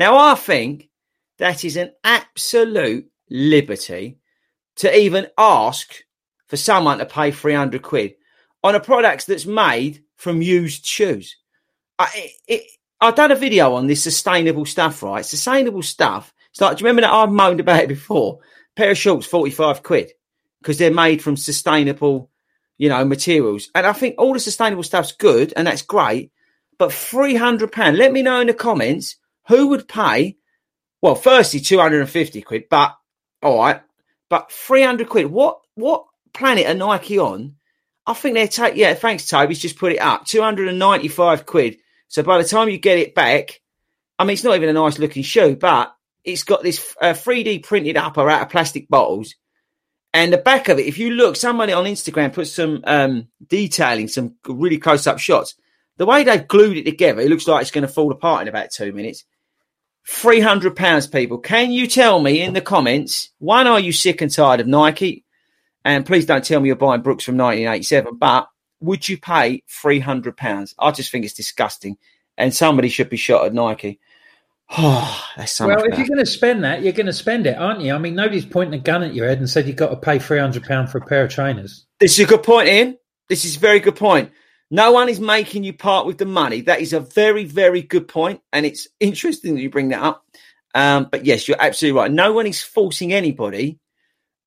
Now, 0.00 0.16
I 0.16 0.34
think 0.34 0.88
that 1.36 1.62
is 1.62 1.76
an 1.76 1.92
absolute 2.02 3.10
liberty 3.28 4.16
to 4.76 4.98
even 4.98 5.26
ask 5.36 5.94
for 6.46 6.56
someone 6.56 6.98
to 6.98 7.04
pay 7.04 7.30
300 7.30 7.82
quid 7.82 8.14
on 8.64 8.74
a 8.74 8.80
product 8.80 9.26
that's 9.26 9.44
made 9.44 10.02
from 10.16 10.40
used 10.40 10.86
shoes. 10.86 11.36
I, 11.98 12.32
it, 12.48 12.62
I've 12.98 13.14
done 13.14 13.30
a 13.30 13.36
video 13.36 13.74
on 13.74 13.88
this 13.88 14.02
sustainable 14.02 14.64
stuff, 14.64 15.02
right? 15.02 15.22
Sustainable 15.22 15.82
stuff. 15.82 16.32
It's 16.50 16.62
like, 16.62 16.78
do 16.78 16.82
you 16.82 16.86
remember 16.86 17.02
that 17.02 17.12
I've 17.12 17.30
moaned 17.30 17.60
about 17.60 17.82
it 17.82 17.88
before? 17.88 18.38
pair 18.76 18.92
of 18.92 18.96
shorts, 18.96 19.26
45 19.26 19.82
quid 19.82 20.12
because 20.62 20.78
they're 20.78 20.90
made 20.90 21.20
from 21.20 21.36
sustainable, 21.36 22.30
you 22.78 22.88
know, 22.88 23.04
materials. 23.04 23.68
And 23.74 23.86
I 23.86 23.92
think 23.92 24.14
all 24.16 24.32
the 24.32 24.40
sustainable 24.40 24.82
stuff's 24.82 25.12
good 25.12 25.52
and 25.56 25.66
that's 25.66 25.82
great. 25.82 26.32
But 26.78 26.88
£300, 26.88 27.98
let 27.98 28.12
me 28.12 28.22
know 28.22 28.40
in 28.40 28.46
the 28.46 28.54
comments 28.54 29.16
who 29.50 29.66
would 29.68 29.88
pay, 29.88 30.36
well, 31.02 31.16
firstly, 31.16 31.58
250 31.58 32.40
quid, 32.42 32.64
but 32.70 32.96
all 33.42 33.58
right, 33.58 33.82
but 34.28 34.52
300 34.52 35.08
quid. 35.08 35.26
What, 35.26 35.60
what 35.74 36.04
planet 36.32 36.66
are 36.66 36.74
Nike 36.74 37.18
on? 37.18 37.56
I 38.06 38.14
think 38.14 38.34
they're 38.34 38.46
take, 38.46 38.76
yeah, 38.76 38.94
thanks, 38.94 39.26
Toby's 39.26 39.58
just 39.58 39.76
put 39.76 39.92
it 39.92 39.98
up 39.98 40.24
295 40.24 41.46
quid. 41.46 41.78
So 42.06 42.22
by 42.22 42.38
the 42.38 42.48
time 42.48 42.68
you 42.68 42.78
get 42.78 42.98
it 42.98 43.14
back, 43.14 43.60
I 44.20 44.24
mean, 44.24 44.34
it's 44.34 44.44
not 44.44 44.54
even 44.54 44.68
a 44.68 44.72
nice 44.72 45.00
looking 45.00 45.24
shoe, 45.24 45.56
but 45.56 45.92
it's 46.22 46.44
got 46.44 46.62
this 46.62 46.94
uh, 47.00 47.12
3D 47.12 47.64
printed 47.64 47.96
upper 47.96 48.30
out 48.30 48.42
of 48.42 48.50
plastic 48.50 48.88
bottles. 48.88 49.34
And 50.12 50.32
the 50.32 50.38
back 50.38 50.68
of 50.68 50.78
it, 50.78 50.86
if 50.86 50.98
you 50.98 51.10
look, 51.10 51.34
somebody 51.34 51.72
on 51.72 51.86
Instagram 51.86 52.32
put 52.32 52.46
some 52.46 52.82
um, 52.84 53.28
detailing, 53.44 54.06
some 54.06 54.36
really 54.46 54.78
close 54.78 55.08
up 55.08 55.18
shots. 55.18 55.56
The 55.96 56.06
way 56.06 56.24
they've 56.24 56.48
glued 56.48 56.78
it 56.78 56.84
together, 56.84 57.20
it 57.20 57.28
looks 57.28 57.46
like 57.46 57.62
it's 57.62 57.70
going 57.70 57.86
to 57.86 57.92
fall 57.92 58.10
apart 58.10 58.42
in 58.42 58.48
about 58.48 58.70
two 58.70 58.92
minutes. 58.92 59.24
Three 60.06 60.40
hundred 60.40 60.76
pounds, 60.76 61.06
people. 61.06 61.38
Can 61.38 61.70
you 61.70 61.86
tell 61.86 62.20
me 62.20 62.40
in 62.40 62.54
the 62.54 62.60
comments? 62.60 63.30
One, 63.38 63.66
are 63.66 63.80
you 63.80 63.92
sick 63.92 64.20
and 64.20 64.32
tired 64.32 64.60
of 64.60 64.66
Nike? 64.66 65.24
And 65.84 66.04
please 66.04 66.26
don't 66.26 66.44
tell 66.44 66.60
me 66.60 66.68
you're 66.68 66.76
buying 66.76 67.02
Brooks 67.02 67.24
from 67.24 67.36
1987. 67.36 68.16
But 68.16 68.48
would 68.80 69.08
you 69.08 69.18
pay 69.18 69.62
three 69.68 70.00
hundred 70.00 70.36
pounds? 70.36 70.74
I 70.78 70.90
just 70.90 71.12
think 71.12 71.24
it's 71.24 71.34
disgusting, 71.34 71.96
and 72.36 72.54
somebody 72.54 72.88
should 72.88 73.10
be 73.10 73.16
shot 73.16 73.46
at 73.46 73.54
Nike. 73.54 74.00
Oh, 74.76 75.24
that's 75.36 75.52
so 75.52 75.66
well, 75.66 75.84
if 75.84 75.98
you're 75.98 76.06
going 76.06 76.18
to 76.18 76.26
spend 76.26 76.64
that, 76.64 76.82
you're 76.82 76.92
going 76.92 77.06
to 77.06 77.12
spend 77.12 77.46
it, 77.46 77.56
aren't 77.56 77.80
you? 77.80 77.94
I 77.94 77.98
mean, 77.98 78.14
nobody's 78.14 78.46
pointing 78.46 78.80
a 78.80 78.82
gun 78.82 79.02
at 79.02 79.14
your 79.14 79.28
head 79.28 79.38
and 79.38 79.48
said 79.48 79.66
you've 79.66 79.76
got 79.76 79.90
to 79.90 79.96
pay 79.96 80.18
three 80.18 80.38
hundred 80.38 80.64
pound 80.64 80.90
for 80.90 80.98
a 80.98 81.06
pair 81.06 81.24
of 81.24 81.30
trainers. 81.30 81.86
This 81.98 82.18
is 82.18 82.24
a 82.24 82.28
good 82.28 82.42
point, 82.42 82.68
Ian. 82.68 82.98
This 83.28 83.44
is 83.44 83.56
a 83.56 83.60
very 83.60 83.80
good 83.80 83.96
point. 83.96 84.32
No 84.70 84.92
one 84.92 85.08
is 85.08 85.20
making 85.20 85.64
you 85.64 85.72
part 85.72 86.06
with 86.06 86.18
the 86.18 86.26
money. 86.26 86.60
That 86.62 86.80
is 86.80 86.92
a 86.92 87.00
very, 87.00 87.44
very 87.44 87.82
good 87.82 88.06
point, 88.06 88.40
and 88.52 88.64
it's 88.64 88.86
interesting 89.00 89.54
that 89.54 89.60
you 89.60 89.70
bring 89.70 89.88
that 89.88 90.02
up. 90.02 90.24
Um, 90.74 91.08
but 91.10 91.24
yes, 91.24 91.48
you're 91.48 91.60
absolutely 91.60 92.00
right. 92.00 92.10
No 92.10 92.32
one 92.32 92.46
is 92.46 92.62
forcing 92.62 93.12
anybody 93.12 93.80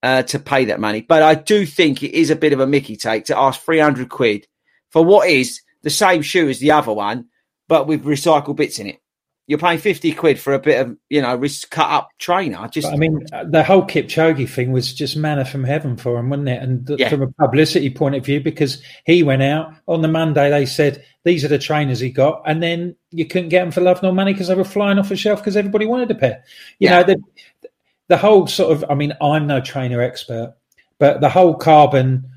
uh, 0.01 0.23
to 0.23 0.39
pay 0.39 0.65
that 0.65 0.79
money, 0.79 1.01
but 1.01 1.21
I 1.23 1.35
do 1.35 1.65
think 1.65 2.03
it 2.03 2.13
is 2.13 2.29
a 2.29 2.37
bit 2.37 2.53
of 2.53 2.61
a 2.61 2.67
Mickey 2.67 2.95
take 2.95 3.25
to 3.25 3.37
ask 3.37 3.61
three 3.61 3.79
hundred 3.79 4.09
quid 4.09 4.47
for 4.91 5.03
what 5.03 5.27
is 5.27 5.61
the 5.81 5.89
same 5.89 6.21
shoe 6.21 6.47
as 6.47 6.59
the 6.59 6.71
other 6.71 6.93
one, 6.93 7.27
but 7.67 7.87
with 7.87 8.05
recycled 8.05 8.55
bits 8.55 8.79
in 8.79 8.87
it 8.87 9.02
you're 9.45 9.59
paying 9.59 9.79
50 9.79 10.13
quid 10.13 10.39
for 10.39 10.53
a 10.53 10.59
bit 10.59 10.79
of, 10.79 10.97
you 11.09 11.21
know, 11.21 11.41
cut 11.69 11.89
up 11.89 12.09
trainer. 12.17 12.67
Just, 12.69 12.87
I 12.87 12.95
mean, 12.95 13.25
the 13.45 13.63
whole 13.63 13.83
Kipchoge 13.83 14.49
thing 14.49 14.71
was 14.71 14.93
just 14.93 15.17
manna 15.17 15.43
from 15.43 15.65
heaven 15.65 15.97
for 15.97 16.17
him, 16.17 16.29
wasn't 16.29 16.47
it? 16.47 16.61
And 16.61 16.89
yeah. 16.97 17.09
from 17.09 17.23
a 17.23 17.31
publicity 17.33 17.89
point 17.89 18.15
of 18.15 18.23
view, 18.23 18.39
because 18.39 18.81
he 19.05 19.21
went 19.21 19.41
out 19.41 19.73
on 19.87 20.01
the 20.01 20.07
Monday, 20.07 20.49
they 20.49 20.65
said, 20.65 21.03
these 21.25 21.43
are 21.43 21.49
the 21.49 21.59
trainers 21.59 21.99
he 21.99 22.09
got. 22.09 22.41
And 22.45 22.63
then 22.63 22.95
you 23.11 23.25
couldn't 23.25 23.49
get 23.49 23.63
them 23.63 23.71
for 23.71 23.81
love 23.81 24.01
nor 24.01 24.13
money 24.13 24.31
because 24.31 24.47
they 24.47 24.55
were 24.55 24.63
flying 24.63 24.97
off 24.97 25.09
the 25.09 25.17
shelf 25.17 25.39
because 25.39 25.57
everybody 25.57 25.85
wanted 25.85 26.11
a 26.11 26.15
pair. 26.15 26.43
You 26.79 26.87
yeah. 26.87 26.99
know, 26.99 27.03
the, 27.03 27.69
the 28.07 28.17
whole 28.17 28.47
sort 28.47 28.71
of, 28.71 28.85
I 28.89 28.95
mean, 28.95 29.13
I'm 29.21 29.45
no 29.45 29.59
trainer 29.59 30.01
expert, 30.01 30.55
but 30.99 31.19
the 31.19 31.29
whole 31.29 31.55
carbon 31.55 32.29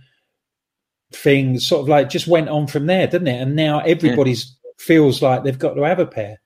thing 1.12 1.60
sort 1.60 1.82
of 1.82 1.88
like 1.88 2.08
just 2.08 2.26
went 2.26 2.48
on 2.48 2.66
from 2.66 2.86
there, 2.86 3.06
didn't 3.06 3.28
it? 3.28 3.40
And 3.40 3.54
now 3.54 3.78
everybody's 3.78 4.56
yeah. 4.64 4.70
feels 4.78 5.22
like 5.22 5.44
they've 5.44 5.56
got 5.56 5.74
to 5.74 5.82
have 5.82 6.00
a 6.00 6.06
pair. 6.06 6.40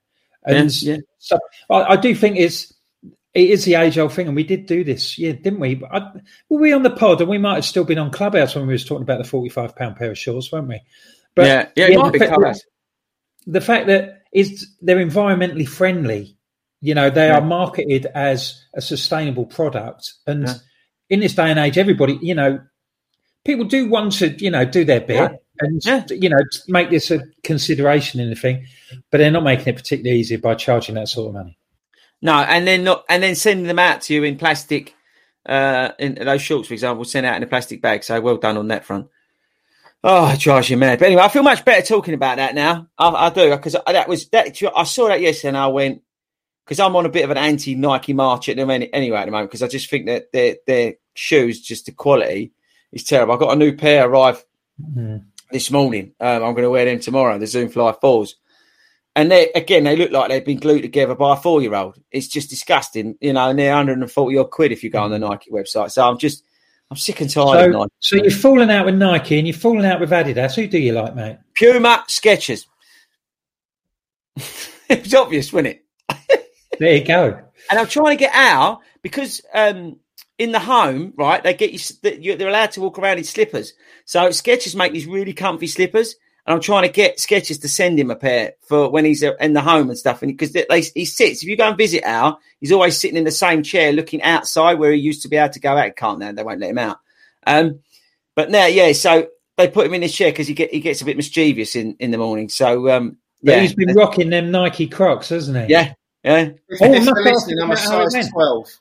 And 0.44 0.82
yeah, 0.82 0.94
yeah. 0.94 1.00
so 1.18 1.38
I, 1.68 1.82
I, 1.82 1.96
do 1.96 2.14
think 2.14 2.38
it's 2.38 2.72
it 3.34 3.50
is 3.50 3.64
the 3.64 3.74
age 3.74 3.98
old 3.98 4.12
thing, 4.12 4.26
and 4.26 4.36
we 4.36 4.44
did 4.44 4.66
do 4.66 4.84
this, 4.84 5.18
yeah, 5.18 5.32
didn't 5.32 5.60
we? 5.60 5.82
I, 5.90 6.12
were 6.48 6.60
we 6.60 6.72
on 6.72 6.82
the 6.82 6.90
pod, 6.90 7.20
and 7.20 7.30
we 7.30 7.38
might 7.38 7.56
have 7.56 7.64
still 7.64 7.84
been 7.84 7.98
on 7.98 8.10
Clubhouse 8.10 8.54
when 8.54 8.66
we 8.66 8.72
was 8.72 8.84
talking 8.84 9.02
about 9.02 9.18
the 9.18 9.28
forty-five 9.28 9.76
pound 9.76 9.96
pair 9.96 10.10
of 10.10 10.18
shorts, 10.18 10.50
weren't 10.50 10.68
we? 10.68 10.80
But 11.34 11.46
yeah, 11.46 11.68
yeah, 11.76 11.88
yeah 11.88 12.10
the, 12.10 12.18
fact, 12.18 12.66
the 13.46 13.60
fact 13.60 13.86
that 13.86 14.22
is 14.32 14.68
they're 14.80 14.96
environmentally 14.96 15.68
friendly, 15.68 16.36
you 16.80 16.94
know, 16.94 17.10
they 17.10 17.28
yeah. 17.28 17.38
are 17.38 17.42
marketed 17.42 18.06
as 18.06 18.64
a 18.74 18.80
sustainable 18.80 19.46
product, 19.46 20.14
and 20.26 20.46
yeah. 20.46 20.54
in 21.10 21.20
this 21.20 21.34
day 21.34 21.50
and 21.50 21.58
age, 21.58 21.78
everybody, 21.78 22.18
you 22.22 22.34
know, 22.34 22.60
people 23.44 23.66
do 23.66 23.88
want 23.88 24.14
to, 24.14 24.30
you 24.42 24.50
know, 24.50 24.64
do 24.64 24.84
their 24.84 25.00
bit 25.00 25.39
and 25.60 25.84
yeah. 25.84 26.04
you 26.10 26.28
know 26.28 26.38
make 26.68 26.90
this 26.90 27.10
a 27.10 27.20
consideration 27.42 28.20
in 28.20 28.30
the 28.30 28.36
thing, 28.36 28.66
but 29.10 29.18
they're 29.18 29.30
not 29.30 29.44
making 29.44 29.68
it 29.68 29.76
particularly 29.76 30.20
easy 30.20 30.36
by 30.36 30.54
charging 30.54 30.94
that 30.96 31.08
sort 31.08 31.28
of 31.28 31.34
money. 31.34 31.58
No, 32.22 32.34
and 32.34 32.66
then 32.66 32.84
not 32.84 33.04
and 33.08 33.22
then 33.22 33.34
sending 33.34 33.66
them 33.66 33.78
out 33.78 34.02
to 34.02 34.14
you 34.14 34.24
in 34.24 34.38
plastic. 34.38 34.94
Uh, 35.46 35.92
in 35.98 36.14
those 36.14 36.42
shorts, 36.42 36.68
for 36.68 36.74
example, 36.74 37.02
sent 37.04 37.24
out 37.24 37.36
in 37.36 37.42
a 37.42 37.46
plastic 37.46 37.80
bag. 37.80 38.04
So 38.04 38.20
well 38.20 38.36
done 38.36 38.58
on 38.58 38.68
that 38.68 38.84
front. 38.84 39.08
Oh, 40.02 40.30
it 40.32 40.40
drives 40.40 40.70
you 40.70 40.76
mad. 40.76 40.98
But 40.98 41.06
anyway, 41.06 41.22
I 41.22 41.28
feel 41.28 41.42
much 41.42 41.64
better 41.64 41.84
talking 41.84 42.14
about 42.14 42.36
that 42.36 42.54
now. 42.54 42.88
I, 42.98 43.08
I 43.08 43.30
do 43.30 43.50
because 43.50 43.76
that 43.86 44.08
was 44.08 44.28
that. 44.30 44.56
I 44.76 44.84
saw 44.84 45.08
that 45.08 45.20
yesterday, 45.20 45.48
and 45.48 45.56
I 45.56 45.68
went 45.68 46.02
because 46.64 46.80
I'm 46.80 46.96
on 46.96 47.06
a 47.06 47.10
bit 47.10 47.24
of 47.24 47.30
an 47.30 47.36
anti 47.36 47.74
Nike 47.74 48.12
march 48.12 48.48
at 48.48 48.56
them 48.56 48.70
anyway 48.70 49.18
at 49.18 49.24
the 49.24 49.30
moment 49.30 49.50
because 49.50 49.62
I 49.62 49.68
just 49.68 49.90
think 49.90 50.06
that 50.06 50.32
their 50.32 50.56
their 50.66 50.94
shoes, 51.14 51.60
just 51.60 51.86
the 51.86 51.92
quality, 51.92 52.52
is 52.92 53.04
terrible. 53.04 53.34
I 53.34 53.38
got 53.38 53.52
a 53.52 53.56
new 53.56 53.76
pair 53.76 54.08
arrive 54.08 54.44
mm 54.80 55.24
this 55.52 55.70
morning. 55.70 56.12
Um, 56.20 56.42
I'm 56.42 56.52
going 56.54 56.62
to 56.62 56.70
wear 56.70 56.84
them 56.84 57.00
tomorrow, 57.00 57.38
the 57.38 57.46
Zoom 57.46 57.68
Fly 57.68 57.94
4s. 58.02 58.34
And 59.16 59.30
they 59.30 59.50
again, 59.54 59.84
they 59.84 59.96
look 59.96 60.12
like 60.12 60.28
they've 60.28 60.44
been 60.44 60.60
glued 60.60 60.82
together 60.82 61.14
by 61.16 61.34
a 61.34 61.36
four 61.36 61.60
year 61.60 61.74
old. 61.74 62.00
It's 62.12 62.28
just 62.28 62.48
disgusting, 62.48 63.16
you 63.20 63.32
know, 63.32 63.50
and 63.50 63.58
they're 63.58 63.74
140 63.74 64.38
odd 64.38 64.50
quid 64.50 64.72
if 64.72 64.84
you 64.84 64.90
go 64.90 65.02
on 65.02 65.10
the 65.10 65.18
Nike 65.18 65.50
website. 65.50 65.90
So 65.90 66.08
I'm 66.08 66.16
just, 66.16 66.44
I'm 66.90 66.96
sick 66.96 67.20
and 67.20 67.28
tired 67.28 67.72
so, 67.72 67.88
So 67.98 68.16
you're 68.16 68.30
falling 68.30 68.70
out 68.70 68.86
with 68.86 68.94
Nike 68.94 69.38
and 69.38 69.48
you're 69.48 69.56
falling 69.56 69.84
out 69.84 70.00
with 70.00 70.10
Adidas. 70.10 70.54
Who 70.54 70.68
do 70.68 70.78
you 70.78 70.92
like, 70.92 71.16
mate? 71.16 71.38
Puma, 71.54 72.04
Skechers. 72.06 72.66
it 74.88 75.02
was 75.02 75.14
obvious, 75.14 75.52
wasn't 75.52 75.80
it? 76.08 76.46
there 76.78 76.96
you 76.96 77.04
go. 77.04 77.40
And 77.68 77.78
I'm 77.78 77.88
trying 77.88 78.16
to 78.16 78.20
get 78.20 78.34
out 78.34 78.80
because 79.02 79.42
um, 79.52 79.98
in 80.40 80.52
the 80.52 80.58
home, 80.58 81.12
right, 81.18 81.42
they 81.42 81.52
get 81.52 81.70
you, 82.02 82.34
they're 82.34 82.48
allowed 82.48 82.72
to 82.72 82.80
walk 82.80 82.98
around 82.98 83.18
in 83.18 83.24
slippers. 83.24 83.74
So 84.06 84.30
Skechers 84.30 84.74
make 84.74 84.90
these 84.90 85.06
really 85.06 85.34
comfy 85.34 85.66
slippers. 85.66 86.16
And 86.46 86.54
I'm 86.54 86.62
trying 86.62 86.84
to 86.84 86.88
get 86.88 87.18
Skechers 87.18 87.60
to 87.60 87.68
send 87.68 88.00
him 88.00 88.10
a 88.10 88.16
pair 88.16 88.54
for 88.62 88.90
when 88.90 89.04
he's 89.04 89.22
uh, 89.22 89.36
in 89.38 89.52
the 89.52 89.60
home 89.60 89.90
and 89.90 89.98
stuff. 89.98 90.22
And 90.22 90.34
because 90.34 90.54
he 90.94 91.04
sits, 91.04 91.42
if 91.42 91.48
you 91.48 91.58
go 91.58 91.68
and 91.68 91.76
visit 91.76 92.04
Al, 92.04 92.40
he's 92.58 92.72
always 92.72 92.98
sitting 92.98 93.18
in 93.18 93.24
the 93.24 93.30
same 93.30 93.62
chair 93.62 93.92
looking 93.92 94.22
outside 94.22 94.78
where 94.78 94.92
he 94.92 94.98
used 94.98 95.20
to 95.22 95.28
be 95.28 95.36
able 95.36 95.52
to 95.52 95.60
go 95.60 95.76
out. 95.76 95.84
He 95.84 95.90
can't 95.90 96.18
now, 96.18 96.32
they 96.32 96.42
won't 96.42 96.60
let 96.60 96.70
him 96.70 96.78
out. 96.78 97.00
Um, 97.46 97.80
but 98.34 98.50
now, 98.50 98.64
yeah, 98.64 98.92
so 98.92 99.28
they 99.58 99.68
put 99.68 99.86
him 99.86 99.92
in 99.92 100.00
his 100.00 100.14
chair 100.14 100.32
because 100.32 100.48
he, 100.48 100.54
get, 100.54 100.72
he 100.72 100.80
gets 100.80 101.02
a 101.02 101.04
bit 101.04 101.18
mischievous 101.18 101.76
in, 101.76 101.96
in 102.00 102.12
the 102.12 102.18
morning. 102.18 102.48
So, 102.48 102.88
um, 102.88 103.18
yeah. 103.42 103.60
he's 103.60 103.74
been 103.74 103.92
rocking 103.94 104.30
them 104.30 104.50
Nike 104.50 104.86
Crocs, 104.86 105.28
hasn't 105.28 105.66
he? 105.66 105.70
Yeah, 105.70 105.92
yeah. 106.24 106.52
If, 106.66 106.80
oh, 106.80 106.92
if 106.94 107.04
listening, 107.04 107.58
I'm 107.62 107.70
a 107.70 107.76
size 107.76 108.30
12. 108.30 108.80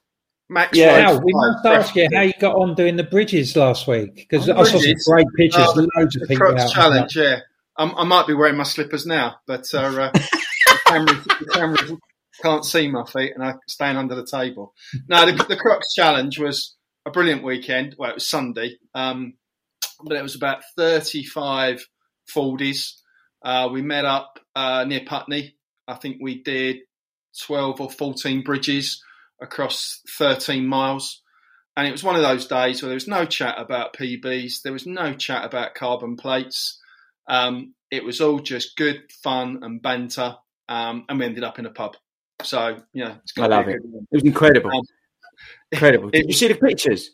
Max 0.51 0.75
yeah, 0.75 1.15
we 1.15 1.31
must 1.31 1.63
ask 1.63 1.95
you 1.95 2.07
how 2.11 2.21
you 2.21 2.33
got 2.39 2.55
on 2.55 2.73
doing 2.73 2.95
the 2.95 3.03
bridges 3.03 3.55
last 3.55 3.87
week 3.87 4.15
because 4.15 4.49
I 4.49 4.63
saw 4.63 4.79
some 4.79 4.95
great 5.05 5.27
pictures. 5.37 5.61
Uh, 5.61 5.85
loads 5.95 6.15
of 6.15 6.27
people 6.27 6.59
out 6.59 6.71
challenge, 6.71 7.15
yeah. 7.15 7.41
I'm, 7.77 7.95
i 7.95 8.03
might 8.03 8.25
be 8.25 8.33
wearing 8.33 8.57
my 8.57 8.63
slippers 8.63 9.05
now, 9.05 9.35
but 9.45 9.65
uh, 9.73 9.77
uh, 9.77 10.11
the, 10.11 10.79
cameras, 10.87 11.23
the, 11.23 11.49
cameras, 11.53 11.91
can't 12.41 12.65
see 12.65 12.89
my 12.89 13.05
feet, 13.05 13.33
and 13.35 13.43
I'm 13.43 13.59
staying 13.67 13.95
under 13.95 14.15
the 14.15 14.25
table. 14.25 14.73
No, 15.07 15.25
the, 15.25 15.43
the 15.43 15.55
Crocs 15.55 15.93
challenge 15.93 16.39
was 16.39 16.75
a 17.05 17.11
brilliant 17.11 17.43
weekend. 17.43 17.95
Well, 17.97 18.09
it 18.09 18.15
was 18.15 18.27
Sunday, 18.27 18.79
um, 18.95 19.35
but 20.03 20.17
it 20.17 20.23
was 20.23 20.35
about 20.35 20.63
35 20.75 21.87
Fordies. 22.33 22.95
Uh, 23.43 23.69
we 23.71 23.83
met 23.83 24.05
up 24.05 24.39
uh, 24.55 24.83
near 24.83 25.01
Putney. 25.05 25.55
I 25.87 25.93
think 25.93 26.17
we 26.19 26.41
did 26.41 26.77
12 27.41 27.81
or 27.81 27.89
14 27.91 28.43
bridges 28.43 29.03
across 29.41 30.01
13 30.17 30.65
miles. 30.65 31.21
And 31.77 31.87
it 31.87 31.91
was 31.91 32.03
one 32.03 32.15
of 32.15 32.21
those 32.21 32.47
days 32.47 32.81
where 32.81 32.89
there 32.89 32.95
was 32.95 33.07
no 33.07 33.25
chat 33.25 33.55
about 33.57 33.95
PBs, 33.95 34.63
there 34.63 34.73
was 34.73 34.85
no 34.85 35.13
chat 35.13 35.45
about 35.45 35.75
carbon 35.75 36.17
plates. 36.17 36.79
Um, 37.29 37.73
it 37.91 38.03
was 38.03 38.21
all 38.21 38.39
just 38.39 38.75
good 38.75 39.03
fun 39.23 39.59
and 39.61 39.81
banter, 39.81 40.35
um, 40.67 41.05
and 41.07 41.19
we 41.19 41.25
ended 41.25 41.43
up 41.43 41.59
in 41.59 41.65
a 41.65 41.69
pub. 41.69 41.95
So 42.43 42.77
yeah, 42.93 43.15
I 43.37 43.47
love 43.47 43.67
it. 43.67 43.77
It 43.77 44.05
was 44.11 44.23
incredible, 44.23 44.71
um, 44.71 44.81
incredible. 45.71 46.09
Did 46.09 46.25
it, 46.25 46.27
you 46.27 46.33
see 46.33 46.47
the 46.47 46.55
pictures? 46.55 47.11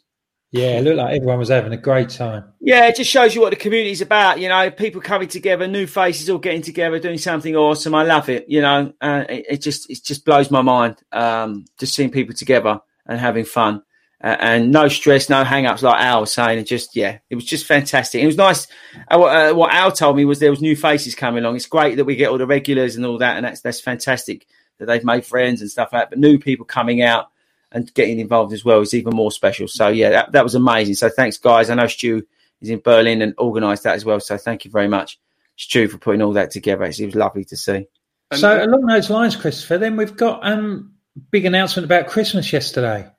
Yeah, 0.55 0.77
it 0.77 0.85
looked 0.85 0.95
like 0.95 1.15
everyone 1.17 1.39
was 1.39 1.49
having 1.49 1.73
a 1.73 1.77
great 1.77 2.07
time. 2.07 2.45
Yeah, 2.61 2.87
it 2.87 2.95
just 2.95 3.09
shows 3.09 3.35
you 3.35 3.41
what 3.41 3.49
the 3.49 3.57
community 3.57 3.91
is 3.91 3.99
about. 3.99 4.39
You 4.39 4.47
know, 4.47 4.71
people 4.71 5.01
coming 5.01 5.27
together, 5.27 5.67
new 5.67 5.85
faces 5.85 6.29
all 6.29 6.37
getting 6.37 6.61
together, 6.61 6.97
doing 6.97 7.17
something 7.17 7.53
awesome. 7.57 7.93
I 7.93 8.03
love 8.03 8.29
it. 8.29 8.45
You 8.47 8.61
know, 8.61 8.93
uh, 9.01 9.25
it, 9.27 9.45
it, 9.49 9.61
just 9.61 9.89
it 9.89 10.01
just 10.01 10.23
blows 10.23 10.49
my 10.49 10.61
mind 10.61 10.95
um, 11.11 11.65
just 11.77 11.93
seeing 11.93 12.09
people 12.09 12.33
together 12.33 12.79
and 13.05 13.19
having 13.19 13.43
fun. 13.43 13.83
Uh, 14.23 14.37
and 14.39 14.71
no 14.71 14.87
stress, 14.87 15.29
no 15.29 15.43
hang-ups 15.43 15.83
like 15.83 16.01
Al 16.01 16.21
was 16.21 16.31
saying. 16.31 16.57
And 16.57 16.65
just 16.65 16.95
yeah, 16.95 17.17
it 17.29 17.35
was 17.35 17.43
just 17.43 17.65
fantastic. 17.65 18.23
It 18.23 18.27
was 18.27 18.37
nice. 18.37 18.65
Uh, 19.11 19.21
uh, 19.21 19.53
what 19.53 19.73
Al 19.73 19.91
told 19.91 20.15
me 20.15 20.23
was 20.23 20.39
there 20.39 20.51
was 20.51 20.61
new 20.61 20.77
faces 20.77 21.15
coming 21.15 21.43
along. 21.43 21.57
It's 21.57 21.65
great 21.65 21.97
that 21.97 22.05
we 22.05 22.15
get 22.15 22.29
all 22.29 22.37
the 22.37 22.47
regulars 22.47 22.95
and 22.95 23.05
all 23.05 23.17
that, 23.17 23.35
and 23.35 23.45
that's 23.45 23.59
that's 23.59 23.81
fantastic 23.81 24.47
that 24.79 24.85
they've 24.85 25.03
made 25.03 25.25
friends 25.25 25.59
and 25.59 25.69
stuff 25.69 25.91
like 25.91 26.03
that. 26.03 26.09
But 26.11 26.19
new 26.19 26.39
people 26.39 26.65
coming 26.65 27.01
out 27.01 27.27
and 27.75 27.93
getting 27.93 28.19
involved 28.19 28.53
as 28.53 28.63
well 28.63 28.79
is 28.79 28.93
even 28.93 29.13
more 29.13 29.31
special. 29.31 29.67
So 29.67 29.89
yeah, 29.89 30.09
that, 30.09 30.31
that 30.31 30.43
was 30.43 30.55
amazing. 30.55 30.95
So 30.95 31.09
thanks, 31.09 31.37
guys. 31.37 31.69
I 31.69 31.75
know 31.75 31.87
Stu 31.87 32.25
is 32.61 32.69
in 32.69 32.79
Berlin 32.79 33.21
and 33.21 33.37
organised 33.37 33.83
that 33.83 33.95
as 33.95 34.05
well. 34.05 34.21
So 34.21 34.37
thank 34.37 34.63
you 34.63 34.71
very 34.71 34.87
much, 34.87 35.19
Stu, 35.57 35.89
for 35.89 35.97
putting 35.97 36.21
all 36.21 36.33
that 36.33 36.51
together. 36.51 36.85
It 36.85 36.99
was 37.05 37.15
lovely 37.15 37.43
to 37.45 37.57
see. 37.57 37.87
So 38.33 38.63
along 38.63 38.85
those 38.85 39.09
lines, 39.09 39.35
Christopher, 39.35 39.77
then 39.77 39.97
we've 39.97 40.15
got 40.15 40.39
um 40.47 40.93
big 41.31 41.45
announcement 41.45 41.85
about 41.85 42.07
Christmas 42.07 42.51
yesterday. 42.51 43.11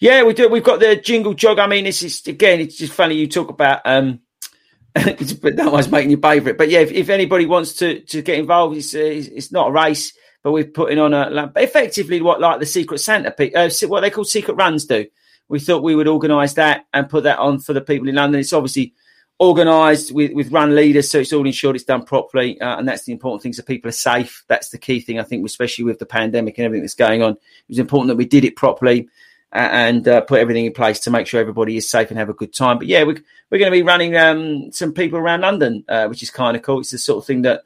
Yeah, 0.00 0.24
we 0.24 0.32
do. 0.32 0.48
We've 0.48 0.64
got 0.64 0.80
the 0.80 0.96
jingle 0.96 1.34
jog. 1.34 1.58
I 1.58 1.66
mean, 1.66 1.84
this 1.84 2.02
is 2.02 2.26
again, 2.26 2.60
it's 2.60 2.78
just 2.78 2.94
funny 2.94 3.14
you 3.16 3.28
talk 3.28 3.50
about 3.50 3.82
um 3.84 4.20
but 4.94 5.56
that 5.56 5.70
was 5.70 5.90
making 5.90 6.10
your 6.10 6.20
favourite. 6.20 6.56
But 6.56 6.70
yeah, 6.70 6.80
if, 6.80 6.90
if, 6.92 7.10
anybody 7.10 7.44
wants 7.44 7.74
to 7.74 8.00
to 8.00 8.22
get 8.22 8.38
involved, 8.38 8.78
it's, 8.78 8.94
uh, 8.94 9.00
it's 9.00 9.52
not 9.52 9.68
a 9.68 9.72
race 9.72 10.14
but 10.46 10.52
we're 10.52 10.64
putting 10.64 11.00
on 11.00 11.12
a 11.12 11.50
effectively 11.56 12.22
what 12.22 12.40
like 12.40 12.60
the 12.60 12.66
Secret 12.66 12.98
Santa, 12.98 13.34
uh, 13.58 13.68
what 13.88 14.02
they 14.02 14.10
call 14.10 14.22
secret 14.22 14.54
runs 14.54 14.84
do. 14.84 15.04
We 15.48 15.58
thought 15.58 15.82
we 15.82 15.96
would 15.96 16.06
organise 16.06 16.52
that 16.52 16.86
and 16.94 17.08
put 17.08 17.24
that 17.24 17.40
on 17.40 17.58
for 17.58 17.72
the 17.72 17.80
people 17.80 18.08
in 18.08 18.14
London. 18.14 18.38
It's 18.38 18.52
obviously 18.52 18.94
organised 19.40 20.12
with, 20.12 20.34
with 20.34 20.52
run 20.52 20.76
leaders, 20.76 21.10
so 21.10 21.18
it's 21.18 21.32
all 21.32 21.44
ensured 21.44 21.74
it's 21.74 21.84
done 21.84 22.04
properly, 22.04 22.60
uh, 22.60 22.78
and 22.78 22.86
that's 22.86 23.06
the 23.06 23.10
important 23.10 23.42
thing. 23.42 23.54
So 23.54 23.64
people 23.64 23.88
are 23.88 23.92
safe. 23.92 24.44
That's 24.46 24.68
the 24.68 24.78
key 24.78 25.00
thing, 25.00 25.18
I 25.18 25.24
think, 25.24 25.44
especially 25.44 25.82
with 25.82 25.98
the 25.98 26.06
pandemic 26.06 26.58
and 26.58 26.64
everything 26.64 26.84
that's 26.84 26.94
going 26.94 27.24
on. 27.24 27.32
It 27.32 27.68
was 27.68 27.80
important 27.80 28.10
that 28.10 28.16
we 28.16 28.24
did 28.24 28.44
it 28.44 28.54
properly 28.54 29.08
and 29.50 30.06
uh, 30.06 30.20
put 30.20 30.38
everything 30.38 30.66
in 30.66 30.72
place 30.74 31.00
to 31.00 31.10
make 31.10 31.26
sure 31.26 31.40
everybody 31.40 31.76
is 31.76 31.90
safe 31.90 32.10
and 32.10 32.20
have 32.20 32.28
a 32.28 32.34
good 32.34 32.54
time. 32.54 32.78
But 32.78 32.86
yeah, 32.86 33.02
we're, 33.02 33.18
we're 33.50 33.58
going 33.58 33.72
to 33.72 33.78
be 33.78 33.82
running 33.82 34.16
um, 34.16 34.70
some 34.70 34.92
people 34.92 35.18
around 35.18 35.40
London, 35.40 35.84
uh, 35.88 36.06
which 36.06 36.22
is 36.22 36.30
kind 36.30 36.56
of 36.56 36.62
cool. 36.62 36.78
It's 36.78 36.92
the 36.92 36.98
sort 36.98 37.18
of 37.18 37.26
thing 37.26 37.42
that 37.42 37.64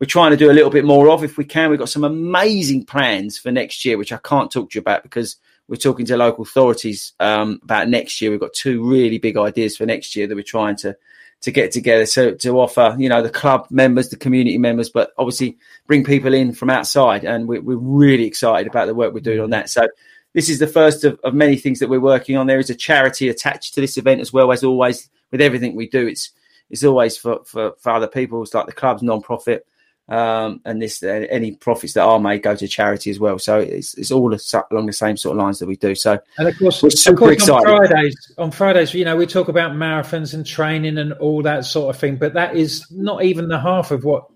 we're 0.00 0.06
trying 0.06 0.30
to 0.30 0.36
do 0.36 0.50
a 0.50 0.54
little 0.54 0.70
bit 0.70 0.84
more 0.84 1.10
of 1.10 1.22
if 1.22 1.36
we 1.36 1.44
can. 1.44 1.68
We've 1.68 1.78
got 1.78 1.90
some 1.90 2.04
amazing 2.04 2.86
plans 2.86 3.36
for 3.36 3.52
next 3.52 3.84
year, 3.84 3.98
which 3.98 4.12
I 4.12 4.16
can't 4.16 4.50
talk 4.50 4.70
to 4.70 4.78
you 4.78 4.80
about 4.80 5.02
because 5.02 5.36
we're 5.68 5.76
talking 5.76 6.06
to 6.06 6.16
local 6.16 6.42
authorities 6.42 7.12
um, 7.20 7.60
about 7.62 7.88
next 7.88 8.20
year. 8.20 8.30
We've 8.30 8.40
got 8.40 8.54
two 8.54 8.82
really 8.82 9.18
big 9.18 9.36
ideas 9.36 9.76
for 9.76 9.84
next 9.84 10.16
year 10.16 10.26
that 10.26 10.34
we're 10.34 10.42
trying 10.42 10.76
to 10.76 10.96
to 11.42 11.50
get 11.50 11.72
together. 11.72 12.06
So 12.06 12.34
to 12.34 12.60
offer 12.60 12.96
you 12.98 13.10
know 13.10 13.22
the 13.22 13.30
club 13.30 13.66
members 13.70 14.08
the 14.08 14.16
community 14.16 14.58
members 14.58 14.90
but 14.90 15.12
obviously 15.16 15.56
bring 15.86 16.02
people 16.02 16.32
in 16.32 16.52
from 16.52 16.70
outside. 16.70 17.24
And 17.24 17.46
we're, 17.46 17.60
we're 17.60 17.76
really 17.76 18.24
excited 18.24 18.66
about 18.66 18.86
the 18.86 18.94
work 18.94 19.12
we're 19.12 19.20
doing 19.20 19.40
on 19.40 19.50
that. 19.50 19.68
So 19.68 19.86
this 20.32 20.48
is 20.48 20.58
the 20.58 20.66
first 20.66 21.04
of, 21.04 21.20
of 21.24 21.34
many 21.34 21.56
things 21.56 21.78
that 21.80 21.90
we're 21.90 22.00
working 22.00 22.38
on. 22.38 22.46
There 22.46 22.58
is 22.58 22.70
a 22.70 22.74
charity 22.74 23.28
attached 23.28 23.74
to 23.74 23.82
this 23.82 23.98
event 23.98 24.22
as 24.22 24.32
well 24.32 24.50
as 24.50 24.64
always 24.64 25.10
with 25.30 25.42
everything 25.42 25.76
we 25.76 25.88
do. 25.88 26.06
It's 26.06 26.30
it's 26.70 26.84
always 26.84 27.18
for 27.18 27.44
for, 27.44 27.74
for 27.78 27.90
other 27.90 28.08
people. 28.08 28.42
It's 28.42 28.54
like 28.54 28.66
the 28.66 28.72
club's 28.72 29.02
non-profit 29.02 29.66
um, 30.10 30.60
and 30.64 30.82
this 30.82 31.02
uh, 31.02 31.26
any 31.30 31.52
profits 31.52 31.92
that 31.92 32.02
are 32.02 32.18
made 32.18 32.42
go 32.42 32.56
to 32.56 32.66
charity 32.66 33.10
as 33.10 33.20
well. 33.20 33.38
So 33.38 33.60
it's 33.60 33.94
it's 33.94 34.10
all 34.10 34.34
along 34.70 34.86
the 34.86 34.92
same 34.92 35.16
sort 35.16 35.36
of 35.36 35.42
lines 35.42 35.60
that 35.60 35.66
we 35.66 35.76
do. 35.76 35.94
So 35.94 36.18
and 36.36 36.48
of 36.48 36.58
course, 36.58 36.82
we're 36.82 36.90
super 36.90 37.18
course 37.18 37.34
excited. 37.34 37.68
On 37.68 37.86
Fridays, 37.86 38.32
on 38.36 38.50
Fridays, 38.50 38.92
you 38.92 39.04
know, 39.04 39.16
we 39.16 39.26
talk 39.26 39.48
about 39.48 39.72
marathons 39.72 40.34
and 40.34 40.44
training 40.44 40.98
and 40.98 41.12
all 41.14 41.42
that 41.42 41.64
sort 41.64 41.94
of 41.94 42.00
thing, 42.00 42.16
but 42.16 42.34
that 42.34 42.56
is 42.56 42.90
not 42.90 43.22
even 43.22 43.48
the 43.48 43.60
half 43.60 43.92
of 43.92 44.04
what 44.04 44.28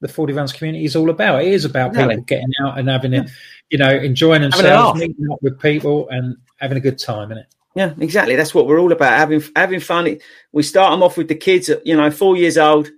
the 0.00 0.08
Fordy 0.08 0.32
runs 0.32 0.52
community 0.52 0.84
is 0.84 0.96
all 0.96 1.08
about. 1.08 1.42
It 1.42 1.52
is 1.52 1.64
about 1.64 1.94
people 1.94 2.20
getting 2.22 2.52
out 2.64 2.76
and 2.76 2.88
having 2.88 3.12
it, 3.12 3.30
you 3.70 3.78
know, 3.78 3.90
enjoying 3.90 4.42
themselves, 4.42 4.98
meeting 4.98 5.28
up 5.30 5.40
with 5.40 5.60
people 5.60 6.08
and 6.08 6.36
having 6.56 6.76
a 6.76 6.80
good 6.80 6.98
time 6.98 7.30
in 7.30 7.38
it. 7.38 7.46
Yeah, 7.76 7.94
exactly. 8.00 8.34
That's 8.34 8.54
what 8.54 8.66
we're 8.66 8.80
all 8.80 8.90
about. 8.90 9.12
Having 9.12 9.44
having 9.54 9.80
fun. 9.80 10.18
We 10.50 10.64
start 10.64 10.90
them 10.90 11.04
off 11.04 11.16
with 11.16 11.28
the 11.28 11.36
kids, 11.36 11.70
you 11.84 11.96
know, 11.96 12.10
four 12.10 12.36
years 12.36 12.58
old 12.58 12.90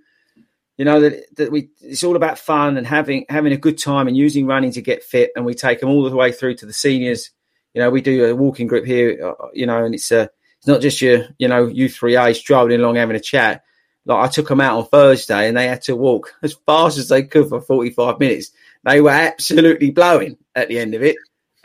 you 0.77 0.85
know 0.85 0.99
that 1.01 1.35
that 1.37 1.51
we 1.51 1.69
it's 1.81 2.03
all 2.03 2.15
about 2.15 2.39
fun 2.39 2.77
and 2.77 2.85
having 2.85 3.25
having 3.29 3.53
a 3.53 3.57
good 3.57 3.77
time 3.77 4.07
and 4.07 4.17
using 4.17 4.45
running 4.45 4.71
to 4.71 4.81
get 4.81 5.03
fit 5.03 5.31
and 5.35 5.45
we 5.45 5.53
take 5.53 5.79
them 5.79 5.89
all 5.89 6.09
the 6.09 6.15
way 6.15 6.31
through 6.31 6.55
to 6.55 6.65
the 6.65 6.73
seniors. 6.73 7.31
You 7.73 7.81
know 7.81 7.89
we 7.89 8.01
do 8.01 8.25
a 8.25 8.35
walking 8.35 8.67
group 8.67 8.85
here 8.85 9.35
uh, 9.39 9.47
you 9.53 9.65
know 9.65 9.83
and 9.83 9.95
it's 9.95 10.11
a 10.11 10.21
uh, 10.21 10.27
it's 10.57 10.67
not 10.67 10.81
just 10.81 11.01
your 11.01 11.27
you 11.37 11.47
know 11.47 11.67
u3a 11.67 12.35
strolling 12.35 12.79
along 12.79 12.95
having 12.95 13.15
a 13.15 13.21
chat. 13.21 13.63
Like 14.05 14.25
i 14.25 14.31
took 14.31 14.47
them 14.47 14.61
out 14.61 14.77
on 14.77 14.85
thursday 14.87 15.47
and 15.47 15.57
they 15.57 15.67
had 15.67 15.81
to 15.83 15.95
walk 15.95 16.33
as 16.43 16.53
fast 16.65 16.97
as 16.97 17.09
they 17.09 17.23
could 17.23 17.49
for 17.49 17.61
45 17.61 18.19
minutes. 18.19 18.51
They 18.83 19.01
were 19.01 19.09
absolutely 19.09 19.91
blowing 19.91 20.37
at 20.53 20.67
the 20.67 20.79
end 20.79 20.93
of 20.93 21.01
it 21.01 21.15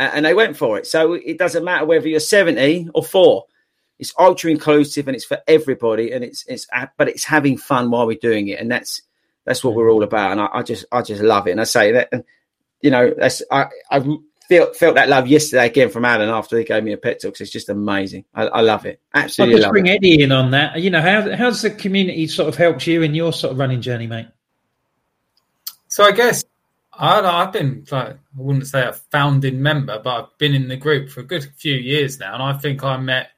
and 0.00 0.24
they 0.24 0.32
went 0.32 0.56
for 0.56 0.78
it. 0.78 0.86
So 0.86 1.12
it 1.12 1.36
doesn't 1.36 1.64
matter 1.64 1.84
whether 1.84 2.08
you're 2.08 2.20
70 2.20 2.88
or 2.94 3.04
4 3.04 3.44
it's 4.00 4.14
ultra 4.18 4.50
inclusive 4.50 5.06
and 5.06 5.14
it's 5.14 5.24
for 5.24 5.38
everybody 5.46 6.12
and 6.12 6.24
it's 6.24 6.44
it's 6.48 6.66
but 6.96 7.08
it's 7.08 7.24
having 7.24 7.56
fun 7.56 7.90
while 7.90 8.06
we're 8.06 8.18
doing 8.20 8.48
it 8.48 8.58
and 8.58 8.70
that's 8.70 9.02
that's 9.44 9.62
what 9.62 9.74
we're 9.74 9.90
all 9.90 10.02
about 10.02 10.32
and 10.32 10.40
I, 10.40 10.48
I 10.52 10.62
just 10.62 10.86
I 10.90 11.02
just 11.02 11.22
love 11.22 11.46
it 11.46 11.52
and 11.52 11.60
I 11.60 11.64
say 11.64 11.92
that 11.92 12.08
and 12.10 12.24
you 12.80 12.90
know 12.90 13.14
that's 13.16 13.42
I 13.50 13.66
I 13.90 14.02
felt 14.48 14.74
felt 14.74 14.96
that 14.96 15.08
love 15.08 15.28
yesterday 15.28 15.66
again 15.66 15.90
from 15.90 16.04
Alan 16.04 16.28
after 16.28 16.58
he 16.58 16.64
gave 16.64 16.82
me 16.82 16.92
a 16.92 16.96
pet 16.96 17.22
talk. 17.22 17.40
It's 17.40 17.50
just 17.50 17.68
amazing. 17.68 18.24
I, 18.34 18.46
I 18.46 18.60
love 18.62 18.84
it. 18.84 19.00
Absolutely. 19.14 19.56
I'll 19.56 19.60
just 19.60 19.70
bring 19.70 19.86
it. 19.86 19.96
Eddie 19.96 20.22
in 20.22 20.32
on 20.32 20.50
that. 20.50 20.80
You 20.80 20.90
know 20.90 21.00
how 21.00 21.36
how's 21.36 21.62
the 21.62 21.70
community 21.70 22.26
sort 22.26 22.48
of 22.48 22.56
helped 22.56 22.86
you 22.86 23.02
in 23.02 23.14
your 23.14 23.32
sort 23.32 23.52
of 23.52 23.58
running 23.58 23.80
journey, 23.80 24.06
mate? 24.06 24.26
So 25.88 26.04
I 26.04 26.12
guess 26.12 26.44
I, 26.92 27.20
I've 27.20 27.52
been 27.52 27.86
like 27.90 28.08
I 28.08 28.16
wouldn't 28.36 28.66
say 28.66 28.82
a 28.82 28.92
founding 28.92 29.62
member, 29.62 30.00
but 30.02 30.10
I've 30.10 30.38
been 30.38 30.54
in 30.54 30.68
the 30.68 30.76
group 30.76 31.10
for 31.10 31.20
a 31.20 31.24
good 31.24 31.44
few 31.56 31.74
years 31.74 32.18
now, 32.18 32.34
and 32.34 32.42
I 32.42 32.54
think 32.54 32.82
I 32.82 32.96
met 32.96 33.30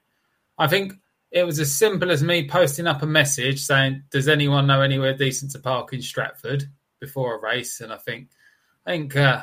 I 0.57 0.67
think 0.67 0.93
it 1.31 1.43
was 1.43 1.59
as 1.59 1.73
simple 1.73 2.11
as 2.11 2.23
me 2.23 2.47
posting 2.47 2.87
up 2.87 3.01
a 3.01 3.07
message 3.07 3.61
saying, 3.61 4.03
"Does 4.11 4.27
anyone 4.27 4.67
know 4.67 4.81
anywhere 4.81 5.15
decent 5.15 5.51
to 5.51 5.59
park 5.59 5.93
in 5.93 6.01
Stratford 6.01 6.65
before 6.99 7.35
a 7.35 7.41
race?" 7.41 7.81
And 7.81 7.91
I 7.91 7.97
think, 7.97 8.29
I 8.85 8.91
think 8.91 9.15
uh, 9.15 9.41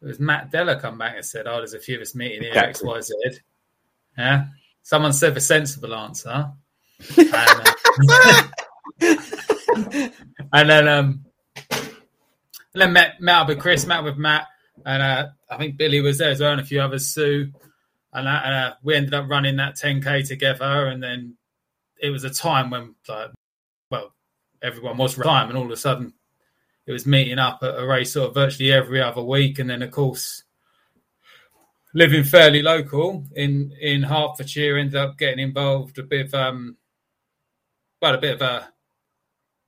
it 0.00 0.06
was 0.06 0.18
Matt 0.18 0.50
Della 0.50 0.80
come 0.80 0.98
back 0.98 1.16
and 1.16 1.24
said, 1.24 1.46
"Oh, 1.46 1.58
there's 1.58 1.74
a 1.74 1.78
few 1.78 1.96
of 1.96 2.02
us 2.02 2.14
meeting 2.14 2.42
here 2.42 2.52
X 2.54 2.82
Y 2.82 3.00
Z." 3.00 3.14
Yeah, 4.16 4.46
someone 4.82 5.12
said 5.12 5.34
the 5.34 5.40
sensible 5.40 5.94
answer, 5.94 6.50
and, 7.18 7.30
uh, 8.08 8.42
and 10.52 10.70
then 10.70 10.88
um, 10.88 11.24
and 11.70 11.90
then 12.72 12.92
met 12.94 13.20
met 13.20 13.36
up 13.36 13.48
with 13.48 13.60
Chris, 13.60 13.84
met 13.84 13.98
up 13.98 14.06
with 14.06 14.16
Matt, 14.16 14.46
and 14.86 15.02
uh, 15.02 15.26
I 15.50 15.58
think 15.58 15.76
Billy 15.76 16.00
was 16.00 16.16
there 16.16 16.30
as 16.30 16.40
well, 16.40 16.52
and 16.52 16.60
a 16.62 16.64
few 16.64 16.80
others, 16.80 17.06
Sue 17.06 17.52
and 18.16 18.54
uh, 18.54 18.74
we 18.82 18.94
ended 18.94 19.14
up 19.14 19.28
running 19.28 19.56
that 19.56 19.76
10k 19.76 20.26
together. 20.26 20.86
And 20.86 21.02
then 21.02 21.36
it 22.00 22.10
was 22.10 22.24
a 22.24 22.30
time 22.30 22.70
when, 22.70 22.94
like, 23.08 23.30
well, 23.90 24.14
everyone 24.62 24.96
was 24.96 25.14
time, 25.14 25.48
and 25.48 25.58
all 25.58 25.66
of 25.66 25.70
a 25.70 25.76
sudden 25.76 26.14
it 26.86 26.92
was 26.92 27.06
meeting 27.06 27.38
up 27.38 27.58
at 27.62 27.78
a 27.78 27.86
race 27.86 28.12
sort 28.12 28.28
of 28.28 28.34
virtually 28.34 28.72
every 28.72 29.02
other 29.02 29.22
week. 29.22 29.58
And 29.58 29.68
then, 29.68 29.82
of 29.82 29.90
course, 29.90 30.44
living 31.94 32.24
fairly 32.24 32.62
local 32.62 33.24
in 33.34 33.72
in 33.80 34.02
Hertfordshire, 34.02 34.76
ended 34.76 34.96
up 34.96 35.18
getting 35.18 35.40
involved 35.40 35.98
a 35.98 36.02
bit 36.02 36.26
of 36.26 36.34
um, 36.34 36.76
well, 38.00 38.14
a 38.14 38.18
bit 38.18 38.34
of 38.34 38.42
a 38.42 38.68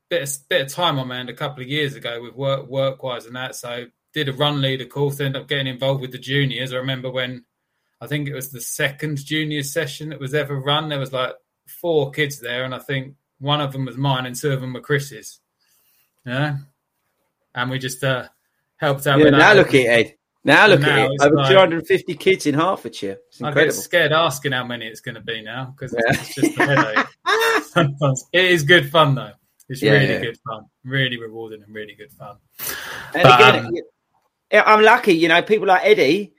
bit 0.08 0.22
of, 0.22 0.48
bit 0.48 0.62
of 0.62 0.72
time 0.72 0.98
on 0.98 1.08
my 1.08 1.20
a 1.20 1.32
couple 1.32 1.62
of 1.62 1.68
years 1.68 1.94
ago 1.94 2.22
with 2.22 2.34
work 2.34 2.68
work 2.68 3.02
wise 3.02 3.26
and 3.26 3.36
that. 3.36 3.56
So 3.56 3.86
did 4.14 4.28
a 4.28 4.32
run 4.32 4.60
leader 4.60 4.86
course, 4.86 5.20
ended 5.20 5.42
up 5.42 5.48
getting 5.48 5.66
involved 5.66 6.00
with 6.00 6.12
the 6.12 6.18
juniors. 6.18 6.72
I 6.72 6.76
remember 6.76 7.10
when 7.10 7.44
I 8.00 8.06
think 8.06 8.28
it 8.28 8.34
was 8.34 8.50
the 8.50 8.60
second 8.60 9.18
junior 9.18 9.62
session 9.62 10.10
that 10.10 10.20
was 10.20 10.34
ever 10.34 10.58
run. 10.58 10.88
There 10.88 10.98
was 10.98 11.12
like 11.12 11.34
four 11.66 12.10
kids 12.10 12.40
there, 12.40 12.64
and 12.64 12.74
I 12.74 12.78
think 12.78 13.14
one 13.38 13.60
of 13.60 13.72
them 13.72 13.84
was 13.86 13.96
mine 13.96 14.26
and 14.26 14.36
two 14.36 14.52
of 14.52 14.60
them 14.60 14.72
were 14.72 14.80
Chris's. 14.80 15.40
Yeah, 16.24 16.58
and 17.54 17.70
we 17.70 17.78
just 17.78 18.02
uh, 18.04 18.28
helped 18.76 19.06
out. 19.06 19.18
Yeah, 19.18 19.30
now 19.30 19.54
look 19.54 19.68
at 19.68 19.74
it, 19.74 20.18
Now 20.44 20.66
look 20.66 20.80
now 20.80 21.06
at 21.06 21.10
it. 21.10 21.22
Over 21.22 21.36
like, 21.36 21.50
250 21.50 22.14
kids 22.14 22.46
in 22.46 22.54
Hertfordshire. 22.54 23.18
It's 23.28 23.40
incredible. 23.40 23.60
I 23.60 23.64
get 23.66 23.74
scared 23.74 24.12
asking 24.12 24.52
how 24.52 24.64
many 24.64 24.86
it's 24.86 25.00
going 25.00 25.16
to 25.16 25.20
be 25.20 25.42
now 25.42 25.74
because 25.76 25.92
yeah. 25.92 26.20
it's 26.20 26.34
just 26.34 26.58
a 26.58 26.66
headache. 26.66 27.06
Sometimes 27.64 28.26
it 28.32 28.44
is 28.44 28.62
good 28.62 28.90
fun 28.90 29.14
though. 29.14 29.32
It's 29.68 29.82
yeah, 29.82 29.92
really 29.92 30.14
yeah. 30.14 30.20
good 30.20 30.38
fun, 30.48 30.64
really 30.84 31.18
rewarding 31.20 31.62
and 31.62 31.74
really 31.74 31.94
good 31.94 32.12
fun. 32.12 32.36
And 33.14 33.22
but, 33.22 33.40
again, 33.40 33.66
um, 33.66 34.62
I'm 34.66 34.82
lucky, 34.82 35.12
you 35.12 35.28
know, 35.28 35.42
people 35.42 35.66
like 35.66 35.84
Eddie 35.84 36.32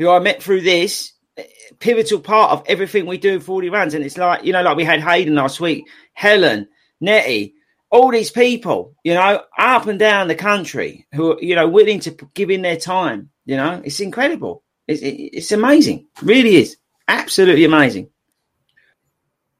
who 0.00 0.08
I 0.08 0.18
met 0.18 0.42
through 0.42 0.62
this 0.62 1.12
eh, 1.36 1.44
pivotal 1.78 2.20
part 2.20 2.52
of 2.52 2.64
everything 2.66 3.04
we 3.04 3.18
do 3.18 3.34
in 3.34 3.40
Fordy 3.40 3.68
runs. 3.68 3.92
And 3.92 4.02
it's 4.02 4.16
like, 4.16 4.44
you 4.44 4.52
know, 4.52 4.62
like 4.62 4.76
we 4.76 4.84
had 4.84 5.00
Hayden 5.02 5.34
last 5.34 5.60
week, 5.60 5.84
Helen, 6.14 6.68
Nettie, 7.02 7.54
all 7.90 8.10
these 8.10 8.30
people, 8.30 8.94
you 9.04 9.12
know, 9.12 9.42
up 9.58 9.86
and 9.86 9.98
down 9.98 10.28
the 10.28 10.34
country 10.34 11.06
who 11.12 11.32
are, 11.32 11.42
you 11.42 11.54
know, 11.54 11.68
willing 11.68 12.00
to 12.00 12.16
give 12.32 12.50
in 12.50 12.62
their 12.62 12.78
time. 12.78 13.28
You 13.44 13.58
know, 13.58 13.82
it's 13.84 14.00
incredible. 14.00 14.64
It's, 14.88 15.02
it's 15.02 15.52
amazing. 15.52 16.06
It 16.16 16.22
really 16.22 16.56
is. 16.56 16.78
Absolutely 17.06 17.64
amazing. 17.64 18.08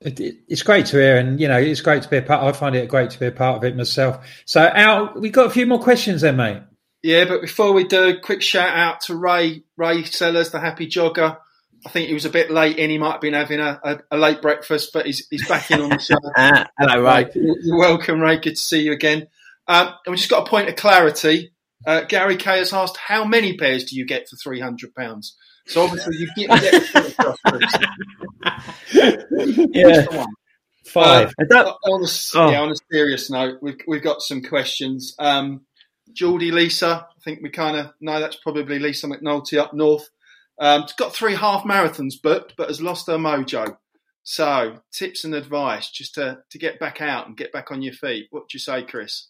It's 0.01 0.63
great 0.63 0.87
to 0.87 0.97
hear, 0.97 1.19
and 1.19 1.39
you 1.39 1.47
know, 1.47 1.59
it's 1.59 1.83
great 1.83 2.03
to 2.05 2.09
be 2.09 2.17
a 2.17 2.23
part. 2.23 2.43
I 2.43 2.53
find 2.53 2.75
it 2.75 2.89
great 2.89 3.11
to 3.11 3.21
be 3.21 3.27
a 3.27 3.33
part 3.33 3.59
of 3.59 3.65
it 3.65 3.77
myself. 3.77 4.27
So, 4.47 4.67
Al, 4.67 5.13
we 5.17 5.29
got 5.29 5.49
a 5.49 5.51
few 5.51 5.67
more 5.67 5.79
questions, 5.79 6.23
then, 6.23 6.37
mate. 6.37 6.63
Yeah, 7.03 7.25
but 7.25 7.41
before 7.41 7.73
we 7.73 7.85
do, 7.85 8.19
quick 8.21 8.43
shout 8.43 8.77
out 8.77 9.01
to 9.03 9.17
Ray 9.17 9.63
Ray 9.77 10.05
Sellers, 10.05 10.51
the 10.51 10.61
happy 10.61 10.87
jogger. 10.87 11.39
I 11.87 11.89
think 11.89 12.09
he 12.09 12.15
was 12.15 12.27
a 12.27 12.31
bit 12.31 12.51
late 12.51 12.77
in. 12.77 12.91
He 12.91 12.99
might 12.99 13.13
have 13.13 13.21
been 13.23 13.33
having 13.33 13.61
a, 13.61 13.81
a, 13.83 13.99
a 14.11 14.19
late 14.19 14.43
breakfast, 14.43 14.91
but 14.93 15.07
he's, 15.07 15.27
he's 15.31 15.49
back 15.49 15.71
in 15.71 15.81
on 15.81 15.89
the 15.89 15.99
show. 15.99 16.17
Hello, 16.79 17.03
Ray. 17.03 17.31
You're 17.35 17.79
welcome, 17.79 18.21
Ray. 18.21 18.37
Good 18.37 18.57
to 18.57 18.61
see 18.61 18.83
you 18.83 18.93
again. 18.93 19.29
Um, 19.67 19.87
and 20.05 20.13
we 20.13 20.17
just 20.17 20.29
got 20.29 20.47
a 20.47 20.51
point 20.51 20.69
of 20.69 20.77
clarity. 20.77 21.53
Uh, 21.87 22.03
Gary 22.03 22.37
Kay 22.37 22.59
has 22.59 22.75
asked, 22.75 22.99
how 22.99 23.25
many 23.25 23.57
pairs 23.57 23.85
do 23.85 23.97
you 23.97 24.05
get 24.05 24.29
for 24.29 24.37
three 24.37 24.61
hundred 24.61 24.95
pounds? 24.95 25.37
So 25.67 25.85
obviously 25.85 26.17
you 26.19 26.29
get, 26.37 26.61
get 26.61 26.85
yeah, 29.73 30.27
five. 30.85 31.33
Uh, 31.39 31.73
on, 31.85 32.05
a, 32.05 32.09
oh. 32.35 32.51
yeah, 32.51 32.61
on 32.61 32.73
a 32.73 32.77
serious 32.93 33.31
note, 33.31 33.59
we've 33.63 33.79
we've 33.87 34.03
got 34.03 34.21
some 34.21 34.43
questions. 34.43 35.15
Um, 35.19 35.63
Geordie 36.15 36.51
Lisa, 36.51 37.07
I 37.09 37.21
think 37.23 37.41
we 37.43 37.51
kind 37.51 37.77
of 37.77 37.93
know 38.01 38.21
that's 38.21 38.37
probably 38.37 38.79
Lisa 38.79 39.07
McNulty 39.07 39.59
up 39.59 39.75
north. 39.75 40.09
Um, 40.59 40.83
she's 40.83 40.93
got 40.93 41.15
three 41.15 41.35
half 41.35 41.65
marathons 41.65 42.21
booked, 42.23 42.55
but 42.57 42.69
has 42.69 42.81
lost 42.81 43.07
her 43.07 43.17
mojo. 43.17 43.77
So, 44.23 44.79
tips 44.93 45.25
and 45.25 45.35
advice 45.35 45.91
just 45.91 46.15
to, 46.15 46.39
to 46.51 46.59
get 46.59 46.79
back 46.79 47.01
out 47.01 47.27
and 47.27 47.37
get 47.37 47.53
back 47.53 47.71
on 47.71 47.83
your 47.83 47.95
feet. 47.95 48.27
What 48.31 48.49
do 48.49 48.57
you 48.57 48.61
say, 48.61 48.83
Chris? 48.83 49.29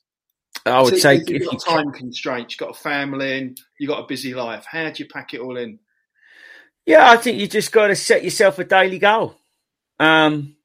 I 0.67 0.83
would 0.83 0.99
say 0.99 1.23
you've 1.27 1.45
got 1.45 1.53
you 1.53 1.59
time 1.59 1.93
constraints, 1.93 2.55
you've 2.55 2.67
got 2.67 2.77
a 2.77 2.83
family 2.83 3.39
and 3.39 3.61
you've 3.79 3.89
got 3.89 4.03
a 4.03 4.07
busy 4.07 4.35
life. 4.35 4.67
How 4.69 4.91
do 4.91 5.03
you 5.03 5.09
pack 5.09 5.33
it 5.33 5.41
all 5.41 5.57
in? 5.57 5.79
Yeah, 6.85 7.09
I 7.09 7.17
think 7.17 7.39
you 7.39 7.47
just 7.47 7.73
got 7.73 7.87
to 7.87 7.97
set 7.97 8.25
yourself 8.25 8.59
a 8.59 8.65
daily 8.65 8.99
goal. 8.99 9.37
Um, 10.01 10.57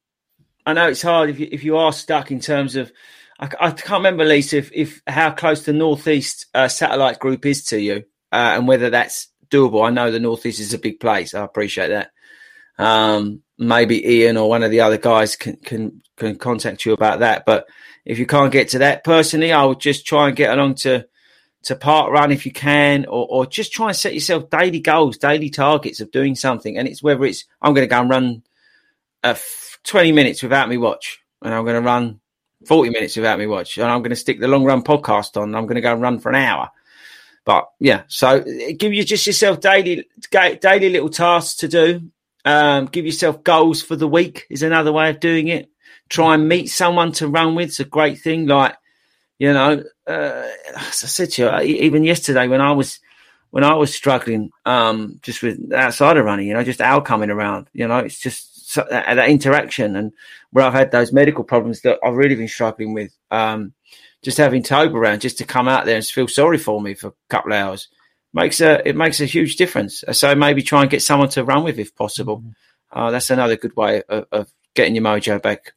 I 0.65 0.73
know 0.73 0.89
it's 0.89 1.01
hard 1.01 1.29
if 1.29 1.39
you, 1.39 1.47
if 1.51 1.63
you 1.63 1.77
are 1.77 1.93
stuck 1.93 2.31
in 2.31 2.39
terms 2.39 2.75
of. 2.75 2.91
I, 3.39 3.49
I 3.59 3.71
can't 3.71 3.99
remember, 3.99 4.25
Lisa, 4.25 4.57
if, 4.57 4.71
if 4.73 5.01
how 5.07 5.31
close 5.31 5.65
the 5.65 5.73
Northeast 5.73 6.47
uh, 6.53 6.67
satellite 6.67 7.19
group 7.19 7.45
is 7.45 7.65
to 7.65 7.79
you, 7.79 8.05
uh, 8.31 8.53
and 8.55 8.67
whether 8.67 8.89
that's 8.89 9.29
doable. 9.49 9.85
I 9.85 9.89
know 9.91 10.11
the 10.11 10.19
Northeast 10.19 10.59
is 10.59 10.73
a 10.73 10.79
big 10.79 10.99
place. 10.99 11.33
I 11.33 11.43
appreciate 11.43 11.89
that. 11.89 12.11
Um, 12.77 13.41
maybe 13.57 14.05
Ian 14.05 14.37
or 14.37 14.49
one 14.49 14.63
of 14.63 14.71
the 14.71 14.81
other 14.81 14.97
guys 14.97 15.35
can, 15.35 15.55
can 15.57 16.01
can 16.17 16.37
contact 16.37 16.85
you 16.85 16.93
about 16.93 17.19
that. 17.19 17.45
But 17.45 17.67
if 18.05 18.19
you 18.19 18.25
can't 18.25 18.51
get 18.51 18.69
to 18.69 18.79
that, 18.79 19.03
personally, 19.03 19.51
I 19.51 19.63
would 19.63 19.79
just 19.79 20.05
try 20.05 20.27
and 20.27 20.35
get 20.35 20.51
along 20.51 20.75
to 20.75 21.07
to 21.63 21.75
park 21.75 22.11
run 22.11 22.31
if 22.31 22.45
you 22.45 22.51
can, 22.51 23.05
or, 23.05 23.27
or 23.27 23.45
just 23.45 23.71
try 23.71 23.87
and 23.87 23.95
set 23.95 24.13
yourself 24.13 24.49
daily 24.49 24.79
goals, 24.79 25.17
daily 25.17 25.49
targets 25.49 25.99
of 25.99 26.11
doing 26.11 26.35
something. 26.35 26.77
And 26.77 26.87
it's 26.87 27.01
whether 27.01 27.25
it's 27.25 27.45
I'm 27.61 27.73
going 27.73 27.87
to 27.87 27.93
go 27.93 28.01
and 28.01 28.09
run 28.09 28.43
uh, 29.23 29.35
20 29.83 30.11
minutes 30.11 30.43
without 30.43 30.69
me 30.69 30.77
watch, 30.77 31.19
and 31.41 31.53
I'm 31.53 31.63
going 31.63 31.81
to 31.81 31.81
run 31.81 32.19
40 32.65 32.89
minutes 32.89 33.15
without 33.15 33.39
me 33.39 33.47
watch, 33.47 33.77
and 33.77 33.87
I'm 33.87 34.01
going 34.01 34.11
to 34.11 34.15
stick 34.15 34.39
the 34.39 34.47
long 34.47 34.63
run 34.63 34.83
podcast 34.83 35.39
on. 35.39 35.55
I'm 35.55 35.65
going 35.65 35.75
to 35.75 35.81
go 35.81 35.93
and 35.93 36.01
run 36.01 36.19
for 36.19 36.29
an 36.29 36.35
hour. 36.35 36.69
But 37.45 37.69
yeah, 37.79 38.03
so 38.07 38.43
give 38.77 38.93
you 38.93 39.03
just 39.03 39.27
yourself 39.27 39.59
daily 39.59 40.07
daily 40.31 40.89
little 40.89 41.09
tasks 41.09 41.57
to 41.57 41.67
do. 41.67 42.09
Um, 42.43 42.85
give 42.85 43.05
yourself 43.05 43.43
goals 43.43 43.81
for 43.81 43.95
the 43.95 44.07
week 44.07 44.45
is 44.49 44.63
another 44.63 44.91
way 44.91 45.09
of 45.09 45.19
doing 45.19 45.47
it. 45.47 45.69
Try 46.09 46.35
and 46.35 46.47
meet 46.47 46.67
someone 46.67 47.11
to 47.13 47.27
run 47.27 47.55
with. 47.55 47.69
It's 47.69 47.79
a 47.79 47.85
great 47.85 48.19
thing. 48.19 48.47
Like 48.47 48.75
you 49.37 49.53
know, 49.53 49.83
uh, 50.07 50.47
as 50.75 51.03
I 51.03 51.07
said 51.07 51.31
to 51.31 51.41
you, 51.41 51.61
even 51.61 52.03
yesterday 52.03 52.47
when 52.47 52.61
I 52.61 52.71
was 52.71 52.99
when 53.51 53.63
I 53.63 53.75
was 53.75 53.93
struggling, 53.93 54.51
um, 54.65 55.19
just 55.21 55.41
with 55.41 55.71
outside 55.71 56.17
of 56.17 56.25
running, 56.25 56.47
you 56.47 56.53
know, 56.53 56.63
just 56.63 56.81
Al 56.81 57.01
coming 57.01 57.29
around, 57.29 57.67
you 57.73 57.87
know, 57.87 57.99
it's 57.99 58.19
just 58.19 58.54
that, 58.75 59.15
that 59.15 59.29
interaction 59.29 59.95
and 59.95 60.11
where 60.51 60.65
I've 60.65 60.73
had 60.73 60.91
those 60.91 61.11
medical 61.11 61.43
problems 61.43 61.81
that 61.81 61.99
I've 62.03 62.15
really 62.15 62.35
been 62.35 62.47
struggling 62.47 62.93
with. 62.93 63.15
Um, 63.31 63.73
just 64.23 64.37
having 64.37 64.63
Tobe 64.63 64.95
around 64.95 65.21
just 65.21 65.37
to 65.37 65.45
come 65.45 65.67
out 65.67 65.85
there 65.85 65.97
and 65.97 66.05
feel 66.05 66.27
sorry 66.27 66.57
for 66.57 66.81
me 66.81 66.95
for 66.95 67.09
a 67.09 67.13
couple 67.29 67.53
of 67.53 67.59
hours 67.59 67.89
makes 68.33 68.59
a 68.59 68.87
it 68.87 68.95
makes 68.95 69.21
a 69.21 69.25
huge 69.25 69.55
difference. 69.55 70.03
So 70.11 70.35
maybe 70.35 70.61
try 70.61 70.81
and 70.81 70.89
get 70.89 71.01
someone 71.01 71.29
to 71.29 71.43
run 71.43 71.63
with 71.63 71.79
if 71.79 71.95
possible. 71.95 72.39
Mm-hmm. 72.39 72.49
Uh, 72.99 73.11
that's 73.11 73.29
another 73.29 73.55
good 73.55 73.75
way 73.75 74.03
of, 74.07 74.25
of, 74.31 74.51
getting 74.73 74.95
your 74.95 75.03
mojo 75.03 75.41
back. 75.41 75.73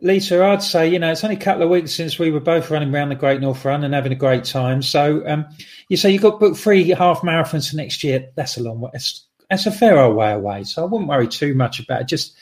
Lisa, 0.00 0.44
I'd 0.44 0.62
say 0.62 0.88
you 0.88 0.98
know 0.98 1.10
it's 1.12 1.24
only 1.24 1.36
a 1.36 1.40
couple 1.40 1.62
of 1.62 1.70
weeks 1.70 1.92
since 1.92 2.18
we 2.18 2.30
were 2.30 2.40
both 2.40 2.70
running 2.70 2.94
around 2.94 3.10
the 3.10 3.14
Great 3.14 3.40
North 3.40 3.64
Run 3.64 3.84
and 3.84 3.94
having 3.94 4.12
a 4.12 4.16
great 4.16 4.44
time. 4.44 4.80
So 4.80 5.26
um, 5.26 5.46
you 5.88 5.96
say 5.96 6.10
you 6.10 6.18
got 6.18 6.40
booked 6.40 6.56
three 6.56 6.88
half 6.90 7.20
marathons 7.20 7.70
for 7.70 7.76
next 7.76 8.02
year. 8.04 8.28
That's 8.34 8.56
a 8.56 8.62
long 8.62 8.80
way. 8.80 8.90
That's 9.52 9.66
a 9.66 9.70
fair 9.70 10.00
old 10.00 10.16
way 10.16 10.32
away. 10.32 10.64
So 10.64 10.82
I 10.82 10.86
wouldn't 10.86 11.10
worry 11.10 11.28
too 11.28 11.54
much 11.54 11.78
about 11.78 12.00
it. 12.00 12.08
Just 12.08 12.34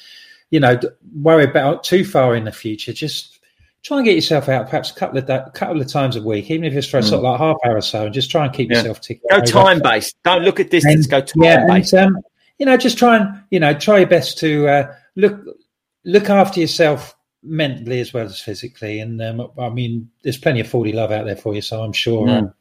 you 0.51 0.61
know, 0.61 0.79
worry 1.12 1.42
about 1.42 1.83
too 1.83 2.05
far 2.05 2.37
in 2.37 2.44
the 2.44 2.53
future. 2.53 2.92
Just 2.92 3.40
try 3.83 3.96
and 3.96 4.07
get 4.07 4.14
yourself 4.14 4.49
out 4.49 4.66
perhaps 4.66 4.92
a 4.92 4.94
couple 4.94 5.18
of 5.18 5.27
da- 5.27 5.51
couple 5.51 5.81
of 5.81 5.88
times 5.88 6.14
a 6.14 6.23
week, 6.23 6.49
even 6.53 6.64
if 6.64 6.73
it's 6.73 6.87
for 6.87 6.99
a 6.99 7.01
mm. 7.01 7.09
sort 7.09 7.18
of 7.18 7.23
like 7.25 7.40
half 7.40 7.57
hour 7.66 7.79
or 7.79 7.81
so, 7.81 8.05
and 8.05 8.14
just 8.14 8.31
try 8.31 8.44
and 8.44 8.55
keep 8.55 8.70
yeah. 8.70 8.77
yourself 8.77 9.01
ticking. 9.01 9.25
Go 9.29 9.40
time 9.40 9.81
based. 9.81 10.14
Don't 10.23 10.42
look 10.42 10.61
at 10.61 10.70
distance. 10.70 11.07
And, 11.07 11.11
go 11.11 11.20
time 11.20 11.66
based. 11.66 11.94
um, 11.94 12.16
you 12.59 12.66
know, 12.66 12.77
just 12.77 12.96
try 12.96 13.16
and 13.16 13.42
you 13.51 13.59
know 13.59 13.75
try 13.75 13.99
your 13.99 14.09
best 14.09 14.38
to 14.38 14.68
uh, 14.68 14.94
look 15.16 15.37
look 16.05 16.31
after 16.31 16.61
yourself 16.61 17.16
mentally 17.42 17.99
as 17.99 18.12
well 18.12 18.27
as 18.27 18.40
physically. 18.40 19.01
And 19.01 19.20
um, 19.20 19.51
I 19.59 19.68
mean, 19.68 20.09
there's 20.23 20.38
plenty 20.38 20.61
of 20.61 20.68
Fordy 20.68 20.92
love 20.92 21.11
out 21.11 21.25
there 21.25 21.35
for 21.35 21.57
you, 21.57 21.61
so 21.61 21.83
I'm 21.83 21.92
sure. 21.92 22.29
Mm. 22.29 22.38
Um, 22.38 22.55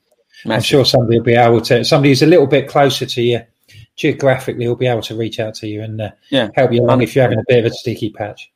I'm 0.46 0.62
sure 0.62 0.86
somebody 0.86 1.20
will 1.20 1.26
be 1.26 1.36
able 1.36 1.62
to. 1.62 1.86
Somebody 1.86 2.10
who's 2.10 2.24
a 2.24 2.26
little 2.26 2.48
bit 2.48 2.68
closer 2.68 3.06
to 3.06 3.22
you 3.22 3.42
geographically 4.00 4.66
will 4.66 4.78
be 4.78 4.88
able 4.88 5.02
to 5.02 5.16
reach 5.16 5.42
out 5.42 5.54
to 5.54 5.68
you 5.68 5.84
and 5.84 6.00
uh, 6.00 6.12
yeah. 6.30 6.50
help 6.56 6.72
you 6.72 6.82
along 6.82 7.02
if 7.02 7.14
you're 7.14 7.22
having 7.22 7.38
a 7.38 7.44
bit 7.48 7.60
of 7.60 7.66
a 7.70 7.76
sticky 7.76 8.10
patch. 8.10 8.50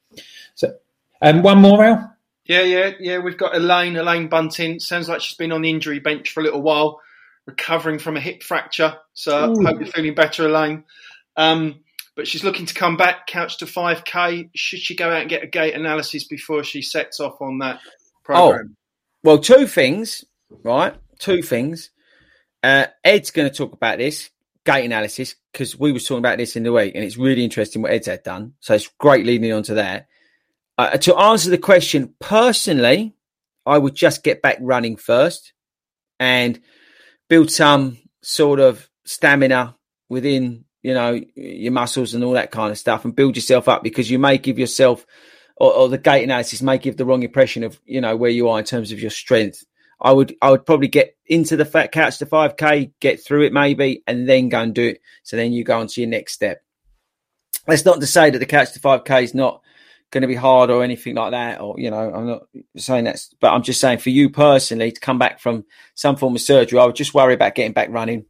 So, 0.55 0.73
um, 1.21 1.43
one 1.43 1.59
more, 1.59 1.83
Al. 1.83 2.15
Yeah, 2.45 2.61
yeah, 2.61 2.91
yeah. 2.99 3.17
We've 3.19 3.37
got 3.37 3.55
Elaine, 3.55 3.97
Elaine 3.97 4.29
Bunting. 4.29 4.79
Sounds 4.79 5.09
like 5.09 5.21
she's 5.21 5.37
been 5.37 5.51
on 5.51 5.61
the 5.61 5.69
injury 5.69 5.99
bench 5.99 6.31
for 6.31 6.39
a 6.39 6.43
little 6.43 6.61
while, 6.61 7.01
recovering 7.45 7.99
from 7.99 8.15
a 8.15 8.21
hip 8.21 8.41
fracture. 8.41 8.97
So 9.13 9.51
Ooh. 9.51 9.65
hope 9.65 9.79
you're 9.79 9.89
feeling 9.89 10.15
better, 10.15 10.47
Elaine. 10.47 10.85
Um, 11.35 11.81
but 12.15 12.25
she's 12.25 12.43
looking 12.43 12.65
to 12.65 12.73
come 12.73 12.95
back, 12.95 13.27
couch 13.27 13.57
to 13.57 13.65
5K. 13.65 14.49
Should 14.55 14.79
she 14.79 14.95
go 14.95 15.09
out 15.09 15.21
and 15.21 15.29
get 15.29 15.43
a 15.43 15.47
gait 15.47 15.73
analysis 15.73 16.23
before 16.23 16.63
she 16.63 16.81
sets 16.81 17.19
off 17.19 17.41
on 17.41 17.59
that 17.59 17.81
program? 18.23 18.75
Oh, 18.75 18.99
well, 19.23 19.39
two 19.39 19.67
things, 19.67 20.23
right? 20.63 20.95
Two 21.19 21.41
things. 21.41 21.89
Uh, 22.61 22.87
Ed's 23.03 23.31
going 23.31 23.49
to 23.49 23.55
talk 23.55 23.73
about 23.73 23.97
this 23.97 24.29
gait 24.65 24.85
analysis 24.85 25.35
because 25.51 25.77
we 25.77 25.91
were 25.91 25.99
talking 25.99 26.17
about 26.17 26.37
this 26.37 26.55
in 26.55 26.63
the 26.63 26.73
week, 26.73 26.95
and 26.95 27.03
it's 27.03 27.17
really 27.17 27.43
interesting 27.43 27.81
what 27.81 27.91
Ed's 27.91 28.07
had 28.07 28.23
done. 28.23 28.53
So 28.59 28.73
it's 28.73 28.89
great 28.99 29.25
leading 29.25 29.51
on 29.51 29.63
to 29.63 29.75
that. 29.75 30.07
Uh, 30.77 30.97
to 30.97 31.15
answer 31.15 31.49
the 31.49 31.57
question, 31.57 32.15
personally, 32.19 33.13
I 33.65 33.77
would 33.77 33.95
just 33.95 34.23
get 34.23 34.41
back 34.41 34.57
running 34.59 34.97
first 34.97 35.53
and 36.19 36.59
build 37.29 37.51
some 37.51 37.97
sort 38.21 38.59
of 38.59 38.89
stamina 39.05 39.75
within, 40.09 40.65
you 40.81 40.93
know, 40.93 41.19
your 41.35 41.71
muscles 41.71 42.13
and 42.13 42.23
all 42.23 42.33
that 42.33 42.51
kind 42.51 42.71
of 42.71 42.77
stuff 42.77 43.05
and 43.05 43.15
build 43.15 43.35
yourself 43.35 43.67
up 43.67 43.83
because 43.83 44.09
you 44.09 44.19
may 44.19 44.37
give 44.37 44.57
yourself 44.57 45.05
or, 45.57 45.73
or 45.73 45.89
the 45.89 45.97
gait 45.97 46.23
analysis 46.23 46.61
may 46.61 46.77
give 46.77 46.97
the 46.97 47.05
wrong 47.05 47.23
impression 47.23 47.63
of, 47.63 47.79
you 47.85 48.01
know, 48.01 48.15
where 48.15 48.31
you 48.31 48.49
are 48.49 48.59
in 48.59 48.65
terms 48.65 48.91
of 48.91 48.99
your 48.99 49.11
strength. 49.11 49.63
I 50.03 50.11
would 50.11 50.35
I 50.41 50.51
would 50.51 50.65
probably 50.65 50.89
get 50.89 51.15
into 51.25 51.55
the 51.55 51.65
fat 51.65 51.91
couch 51.91 52.19
to 52.19 52.25
5k, 52.25 52.91
get 52.99 53.23
through 53.23 53.43
it 53.43 53.53
maybe, 53.53 54.03
and 54.05 54.27
then 54.27 54.49
go 54.49 54.59
and 54.59 54.75
do 54.75 54.89
it. 54.89 55.01
So 55.23 55.37
then 55.37 55.53
you 55.53 55.63
go 55.63 55.79
on 55.79 55.87
to 55.87 56.01
your 56.01 56.09
next 56.09 56.33
step. 56.33 56.61
That's 57.65 57.85
not 57.85 58.01
to 58.01 58.07
say 58.07 58.29
that 58.29 58.39
the 58.39 58.45
couch 58.45 58.73
to 58.73 58.79
5k 58.79 59.23
is 59.23 59.33
not 59.33 59.61
going 60.11 60.21
to 60.21 60.27
be 60.27 60.35
hard 60.35 60.69
or 60.69 60.83
anything 60.83 61.15
like 61.15 61.31
that. 61.31 61.61
Or, 61.61 61.79
you 61.79 61.89
know, 61.89 62.13
I'm 62.13 62.27
not 62.27 62.43
saying 62.77 63.05
that's, 63.05 63.33
but 63.39 63.53
I'm 63.53 63.63
just 63.63 63.79
saying 63.79 63.99
for 63.99 64.09
you 64.09 64.29
personally 64.29 64.91
to 64.91 64.99
come 64.99 65.17
back 65.17 65.39
from 65.39 65.65
some 65.95 66.17
form 66.17 66.35
of 66.35 66.41
surgery, 66.41 66.79
I 66.79 66.85
would 66.85 66.95
just 66.95 67.13
worry 67.13 67.33
about 67.33 67.55
getting 67.55 67.73
back 67.73 67.89
running 67.89 68.25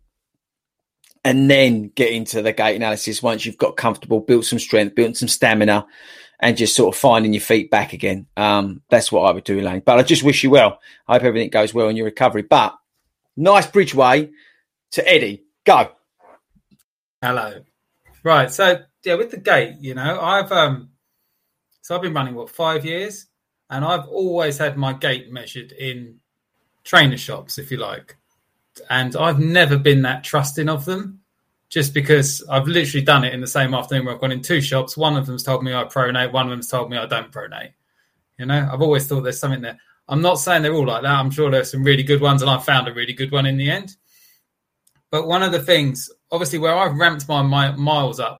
and 1.26 1.50
then 1.50 1.90
get 1.90 2.12
into 2.12 2.42
the 2.42 2.54
gait 2.54 2.76
analysis 2.76 3.24
once 3.24 3.46
you've 3.46 3.58
got 3.58 3.78
comfortable, 3.78 4.20
built 4.20 4.46
some 4.46 4.60
strength, 4.60 4.96
built 4.96 5.18
some 5.18 5.28
stamina, 5.28 5.86
and 6.44 6.58
just 6.58 6.76
sort 6.76 6.94
of 6.94 7.00
finding 7.00 7.34
your 7.34 7.42
feet 7.42 7.72
back 7.72 7.94
again. 7.94 8.28
Um, 8.36 8.82
that's 8.90 9.12
what 9.14 9.22
I 9.22 9.32
would 9.32 9.46
do, 9.46 9.60
Elaine. 9.60 9.82
But 9.84 9.98
I 9.98 10.04
just 10.04 10.24
wish 10.24 10.44
you 10.44 10.50
well. 10.50 10.80
I 11.08 11.14
hope 11.14 11.24
everything 11.24 11.50
goes 11.50 11.74
well 11.74 11.88
in 11.88 11.96
your 11.96 12.06
recovery. 12.06 12.42
But 12.42 12.78
nice 13.38 13.66
bridgeway 13.66 14.30
to 14.92 15.10
Eddie. 15.10 15.44
Go. 15.64 15.92
Hello. 17.22 17.62
Right. 18.24 18.52
So 18.52 18.82
yeah, 19.06 19.16
with 19.16 19.32
the 19.32 19.38
gait, 19.38 19.78
you 19.80 19.96
know, 19.96 20.20
I've 20.20 20.52
um 20.52 20.90
so 21.82 21.96
I've 21.96 22.02
been 22.02 22.14
running 22.14 22.36
what 22.36 22.50
five 22.50 22.86
years, 22.86 23.28
and 23.70 23.86
I've 23.86 24.08
always 24.08 24.58
had 24.58 24.78
my 24.78 24.92
gait 24.92 25.32
measured 25.32 25.72
in 25.72 26.20
trainer 26.84 27.18
shops, 27.18 27.58
if 27.58 27.72
you 27.72 27.78
like, 27.78 28.18
and 28.90 29.16
I've 29.16 29.40
never 29.40 29.78
been 29.78 30.02
that 30.02 30.26
trusting 30.26 30.68
of 30.68 30.84
them. 30.84 31.22
Just 31.74 31.92
because 31.92 32.44
I've 32.52 32.68
literally 32.68 33.04
done 33.04 33.24
it 33.24 33.34
in 33.34 33.42
the 33.42 33.48
same 33.48 33.74
afternoon 33.74 34.06
where 34.06 34.14
I've 34.14 34.22
gone 34.22 34.32
in 34.32 34.44
two 34.44 34.62
shops. 34.62 34.96
One 34.96 35.18
of 35.18 35.26
them's 35.26 35.42
told 35.42 35.64
me 35.64 35.74
I 35.74 35.86
pronate, 35.86 36.32
one 36.32 36.46
of 36.46 36.52
them's 36.52 36.68
told 36.68 36.92
me 36.92 36.98
I 36.98 37.08
don't 37.08 37.32
pronate. 37.32 37.72
You 38.38 38.46
know, 38.46 38.70
I've 38.72 38.84
always 38.84 39.08
thought 39.08 39.22
there's 39.22 39.40
something 39.40 39.62
there. 39.62 39.80
I'm 40.08 40.22
not 40.22 40.36
saying 40.36 40.62
they're 40.62 40.76
all 40.76 40.86
like 40.86 41.02
that. 41.02 41.16
I'm 41.16 41.32
sure 41.32 41.50
there's 41.50 41.72
some 41.72 41.84
really 41.84 42.04
good 42.04 42.22
ones, 42.22 42.44
and 42.44 42.52
I 42.52 42.60
found 42.60 42.88
a 42.88 42.94
really 42.94 43.14
good 43.14 43.32
one 43.32 43.48
in 43.48 43.58
the 43.58 43.72
end. 43.72 43.96
But 45.10 45.26
one 45.26 45.42
of 45.42 45.52
the 45.52 45.64
things, 45.64 46.12
obviously, 46.32 46.60
where 46.60 46.76
I've 46.78 46.96
ramped 46.96 47.28
my, 47.28 47.42
my 47.42 47.72
miles 47.72 48.20
up 48.20 48.40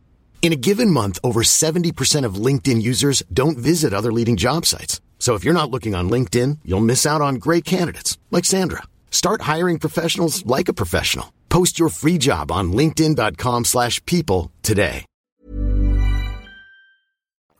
In 0.41 0.51
a 0.51 0.55
given 0.55 0.89
month, 0.89 1.19
over 1.23 1.43
70% 1.43 2.25
of 2.25 2.45
LinkedIn 2.45 2.81
users 2.81 3.21
don't 3.31 3.59
visit 3.59 3.93
other 3.93 4.11
leading 4.11 4.37
job 4.37 4.65
sites. 4.65 4.99
So 5.19 5.35
if 5.35 5.43
you're 5.43 5.53
not 5.53 5.69
looking 5.69 5.93
on 5.93 6.09
LinkedIn, 6.09 6.57
you'll 6.65 6.79
miss 6.79 7.05
out 7.05 7.21
on 7.21 7.35
great 7.35 7.63
candidates 7.63 8.17
like 8.31 8.43
Sandra. 8.43 8.81
Start 9.11 9.41
hiring 9.41 9.77
professionals 9.77 10.43
like 10.47 10.67
a 10.67 10.73
professional. 10.73 11.31
Post 11.49 11.77
your 11.77 11.89
free 11.89 12.17
job 12.17 12.51
on 12.51 12.73
linkedin.com/people 12.73 14.51
today. 14.63 15.05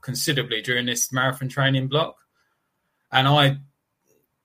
considerably 0.01 0.61
during 0.61 0.88
this 0.88 1.11
marathon 1.13 1.47
training 1.47 1.88
block. 1.88 2.15
And 3.11 3.27
I 3.27 3.57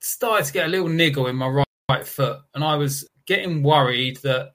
started 0.00 0.46
to 0.46 0.52
get 0.52 0.66
a 0.66 0.68
little 0.68 0.88
niggle 0.88 1.26
in 1.26 1.36
my 1.36 1.48
right, 1.48 1.66
right 1.88 2.06
foot. 2.06 2.40
And 2.54 2.62
I 2.62 2.76
was 2.76 3.08
getting 3.26 3.62
worried 3.62 4.18
that 4.18 4.52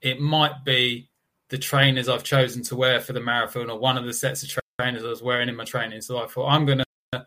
it 0.00 0.20
might 0.20 0.64
be 0.64 1.09
the 1.50 1.58
trainers 1.58 2.08
I've 2.08 2.24
chosen 2.24 2.62
to 2.64 2.76
wear 2.76 3.00
for 3.00 3.12
the 3.12 3.20
marathon 3.20 3.70
or 3.70 3.78
one 3.78 3.98
of 3.98 4.04
the 4.04 4.14
sets 4.14 4.42
of 4.42 4.62
trainers 4.78 5.04
I 5.04 5.08
was 5.08 5.22
wearing 5.22 5.48
in 5.48 5.56
my 5.56 5.64
training. 5.64 6.00
So 6.00 6.22
I 6.22 6.26
thought 6.26 6.48
I'm 6.48 6.64
going 6.64 6.78
to 6.78 7.26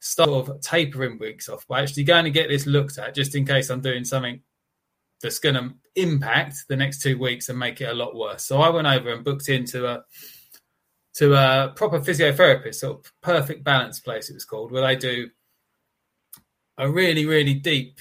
start 0.00 0.60
tapering 0.60 1.18
weeks 1.18 1.48
off 1.48 1.66
by 1.66 1.82
actually 1.82 2.04
going 2.04 2.24
to 2.24 2.30
get 2.30 2.48
this 2.48 2.66
looked 2.66 2.98
at 2.98 3.14
just 3.14 3.34
in 3.34 3.46
case 3.46 3.70
I'm 3.70 3.80
doing 3.80 4.04
something 4.04 4.40
that's 5.22 5.38
going 5.38 5.54
to 5.54 5.72
impact 5.96 6.66
the 6.68 6.76
next 6.76 7.00
two 7.00 7.16
weeks 7.16 7.48
and 7.48 7.58
make 7.58 7.80
it 7.80 7.88
a 7.88 7.94
lot 7.94 8.14
worse. 8.14 8.44
So 8.44 8.60
I 8.60 8.68
went 8.68 8.86
over 8.86 9.10
and 9.10 9.24
booked 9.24 9.48
into 9.48 9.86
a 9.86 10.04
to 11.14 11.34
a 11.34 11.72
proper 11.76 12.00
physiotherapist, 12.00 12.74
sort 12.74 12.98
of 12.98 13.12
perfect 13.22 13.62
balance 13.62 14.00
place 14.00 14.28
it 14.28 14.34
was 14.34 14.44
called, 14.44 14.72
where 14.72 14.82
they 14.82 14.96
do 14.96 15.30
a 16.76 16.90
really, 16.90 17.24
really 17.24 17.54
deep, 17.54 18.00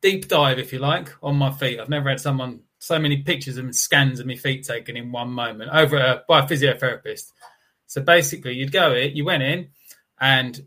deep 0.00 0.28
dive, 0.28 0.60
if 0.60 0.72
you 0.72 0.78
like, 0.78 1.12
on 1.24 1.36
my 1.36 1.50
feet. 1.50 1.80
I've 1.80 1.88
never 1.88 2.08
had 2.08 2.20
someone 2.20 2.60
so 2.82 2.98
many 2.98 3.18
pictures 3.18 3.58
and 3.58 3.74
scans 3.76 4.18
of 4.18 4.26
my 4.26 4.34
feet 4.34 4.64
taken 4.64 4.96
in 4.96 5.12
one 5.12 5.30
moment 5.30 5.70
over 5.72 5.96
a, 5.96 6.24
by 6.26 6.40
a 6.40 6.48
physiotherapist. 6.48 7.30
So 7.86 8.02
basically, 8.02 8.54
you'd 8.54 8.72
go 8.72 8.90
it, 8.90 9.12
you 9.12 9.24
went 9.24 9.44
in, 9.44 9.68
and 10.20 10.60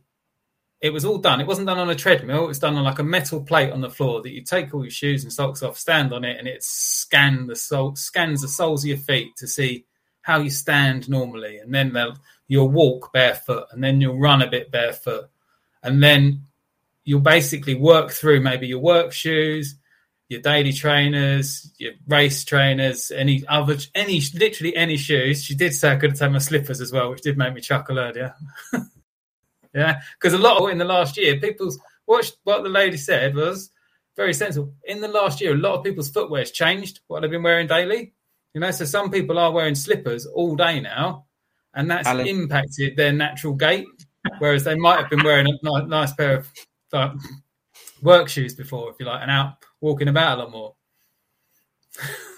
it 0.80 0.92
was 0.94 1.04
all 1.04 1.18
done. 1.18 1.42
It 1.42 1.48
wasn't 1.48 1.68
done 1.68 1.78
on 1.78 1.90
a 1.90 1.96
treadmill. 1.96 2.46
It 2.46 2.48
was 2.48 2.60
done 2.60 2.78
on 2.78 2.86
like 2.86 3.00
a 3.00 3.04
metal 3.04 3.44
plate 3.44 3.74
on 3.74 3.82
the 3.82 3.90
floor 3.90 4.22
that 4.22 4.32
you 4.32 4.44
take 4.44 4.74
all 4.74 4.86
your 4.86 4.92
shoes 4.92 5.24
and 5.24 5.34
socks 5.34 5.62
off, 5.62 5.78
stand 5.78 6.14
on 6.14 6.24
it, 6.24 6.38
and 6.40 6.48
it 6.48 6.64
scan 6.64 7.48
the 7.48 7.56
sol- 7.56 7.98
scans 7.98 8.42
the 8.42 8.48
soles 8.48 8.86
of 8.86 8.88
your 8.88 8.98
feet 8.98 9.36
to 9.36 9.48
see 9.48 9.84
how 10.22 10.40
you 10.40 10.50
stand 10.50 11.10
normally, 11.10 11.58
and 11.58 11.76
then 11.76 11.94
you'll 12.48 12.70
walk 12.70 13.12
barefoot, 13.12 13.68
and 13.72 13.84
then 13.84 14.00
you'll 14.00 14.20
run 14.20 14.42
a 14.42 14.50
bit 14.50 14.72
barefoot, 14.72 15.26
and 15.84 16.02
then 16.02 16.44
you'll 17.04 17.20
basically 17.20 17.76
work 17.76 18.12
through 18.12 18.40
maybe 18.40 18.68
your 18.68 18.80
work 18.80 19.12
shoes, 19.12 19.76
your 20.30 20.42
daily 20.42 20.74
trainers, 20.74 21.72
your 21.78 21.94
race 22.08 22.44
trainers, 22.44 23.12
any 23.12 23.44
other, 23.48 23.78
any 23.94 24.22
literally 24.34 24.76
any 24.76 24.98
shoes. 24.98 25.44
She 25.44 25.56
did 25.56 25.74
say 25.74 25.92
I 25.92 25.98
could 25.98 26.12
have 26.12 26.20
taken 26.20 26.34
my 26.34 26.40
slippers 26.40 26.82
as 26.82 26.92
well, 26.92 27.12
which 27.12 27.22
did 27.22 27.38
make 27.38 27.54
me 27.54 27.62
chuckle 27.62 28.00
earlier. 28.00 28.34
yeah, 29.74 30.02
because 30.20 30.34
a 30.34 30.40
lot 30.40 30.62
of 30.62 30.70
in 30.70 30.78
the 30.78 30.86
last 30.86 31.18
year, 31.18 31.40
people's 31.40 31.80
what 32.06 32.36
what 32.44 32.64
the 32.64 32.70
lady 32.70 32.98
said 32.98 33.36
was 33.36 33.70
very 34.16 34.34
sensible. 34.34 34.74
In 34.86 35.02
the 35.02 35.08
last 35.08 35.42
year, 35.42 35.54
a 35.54 35.58
lot 35.58 35.76
of 35.76 35.84
people's 35.84 36.10
footwear 36.10 36.42
has 36.42 36.52
changed. 36.52 37.02
What 37.08 37.22
they've 37.22 37.30
been 37.30 37.44
wearing 37.44 37.68
daily. 37.68 38.14
You 38.54 38.62
know, 38.62 38.72
so 38.72 38.86
some 38.86 39.12
people 39.12 39.38
are 39.38 39.52
wearing 39.52 39.76
slippers 39.76 40.26
all 40.26 40.56
day 40.56 40.80
now, 40.80 41.26
and 41.74 41.92
that's 41.92 42.08
Alan. 42.08 42.26
impacted 42.26 42.96
their 42.96 43.12
natural 43.12 43.54
gait. 43.54 43.86
Whereas 44.40 44.64
they 44.64 44.74
might 44.74 45.00
have 45.00 45.10
been 45.10 45.24
wearing 45.24 45.46
a 45.48 45.86
nice 45.86 46.12
pair 46.14 46.38
of 46.38 46.52
like, 46.92 47.12
work 48.02 48.28
shoes 48.28 48.56
before, 48.56 48.90
if 48.90 48.96
you 49.00 49.06
like, 49.06 49.22
and 49.22 49.30
out 49.30 49.58
walking 49.82 50.08
about 50.08 50.38
a 50.38 50.42
lot 50.44 50.52
more. 50.52 50.76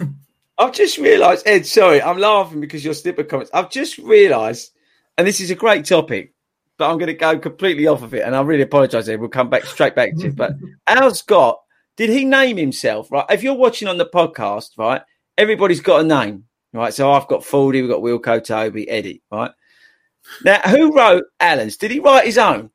I've 0.57 0.73
just 0.73 0.97
realised, 0.97 1.47
Ed. 1.47 1.65
Sorry, 1.65 2.01
I'm 2.01 2.17
laughing 2.17 2.61
because 2.61 2.83
your 2.83 2.93
slipper 2.93 3.23
comments. 3.23 3.51
I've 3.53 3.69
just 3.69 3.97
realised, 3.99 4.71
and 5.17 5.27
this 5.27 5.39
is 5.39 5.51
a 5.51 5.55
great 5.55 5.85
topic, 5.85 6.33
but 6.77 6.89
I'm 6.89 6.97
going 6.97 7.07
to 7.07 7.13
go 7.13 7.37
completely 7.37 7.87
off 7.87 8.01
of 8.01 8.13
it, 8.13 8.23
and 8.23 8.35
I 8.35 8.41
really 8.41 8.63
apologise. 8.63 9.07
Ed. 9.07 9.19
We'll 9.19 9.29
come 9.29 9.49
back 9.49 9.65
straight 9.65 9.95
back 9.95 10.15
to 10.17 10.27
it. 10.27 10.35
But 10.35 10.53
Al 10.87 11.13
Scott, 11.13 11.59
did 11.95 12.09
he 12.09 12.25
name 12.25 12.57
himself? 12.57 13.11
Right. 13.11 13.25
If 13.29 13.43
you're 13.43 13.53
watching 13.53 13.87
on 13.87 13.97
the 13.97 14.07
podcast, 14.07 14.71
right, 14.77 15.01
everybody's 15.37 15.81
got 15.81 16.01
a 16.01 16.03
name, 16.03 16.45
right? 16.73 16.93
So 16.93 17.11
I've 17.11 17.27
got 17.27 17.45
Fordy, 17.45 17.81
we've 17.81 17.91
got 17.91 18.01
Wilco, 18.01 18.43
Toby, 18.43 18.89
Eddie, 18.89 19.21
right? 19.31 19.51
Now, 20.43 20.59
who 20.61 20.95
wrote 20.95 21.25
Alan's? 21.39 21.77
Did 21.77 21.91
he 21.91 21.99
write 21.99 22.25
his 22.25 22.37
own? 22.37 22.71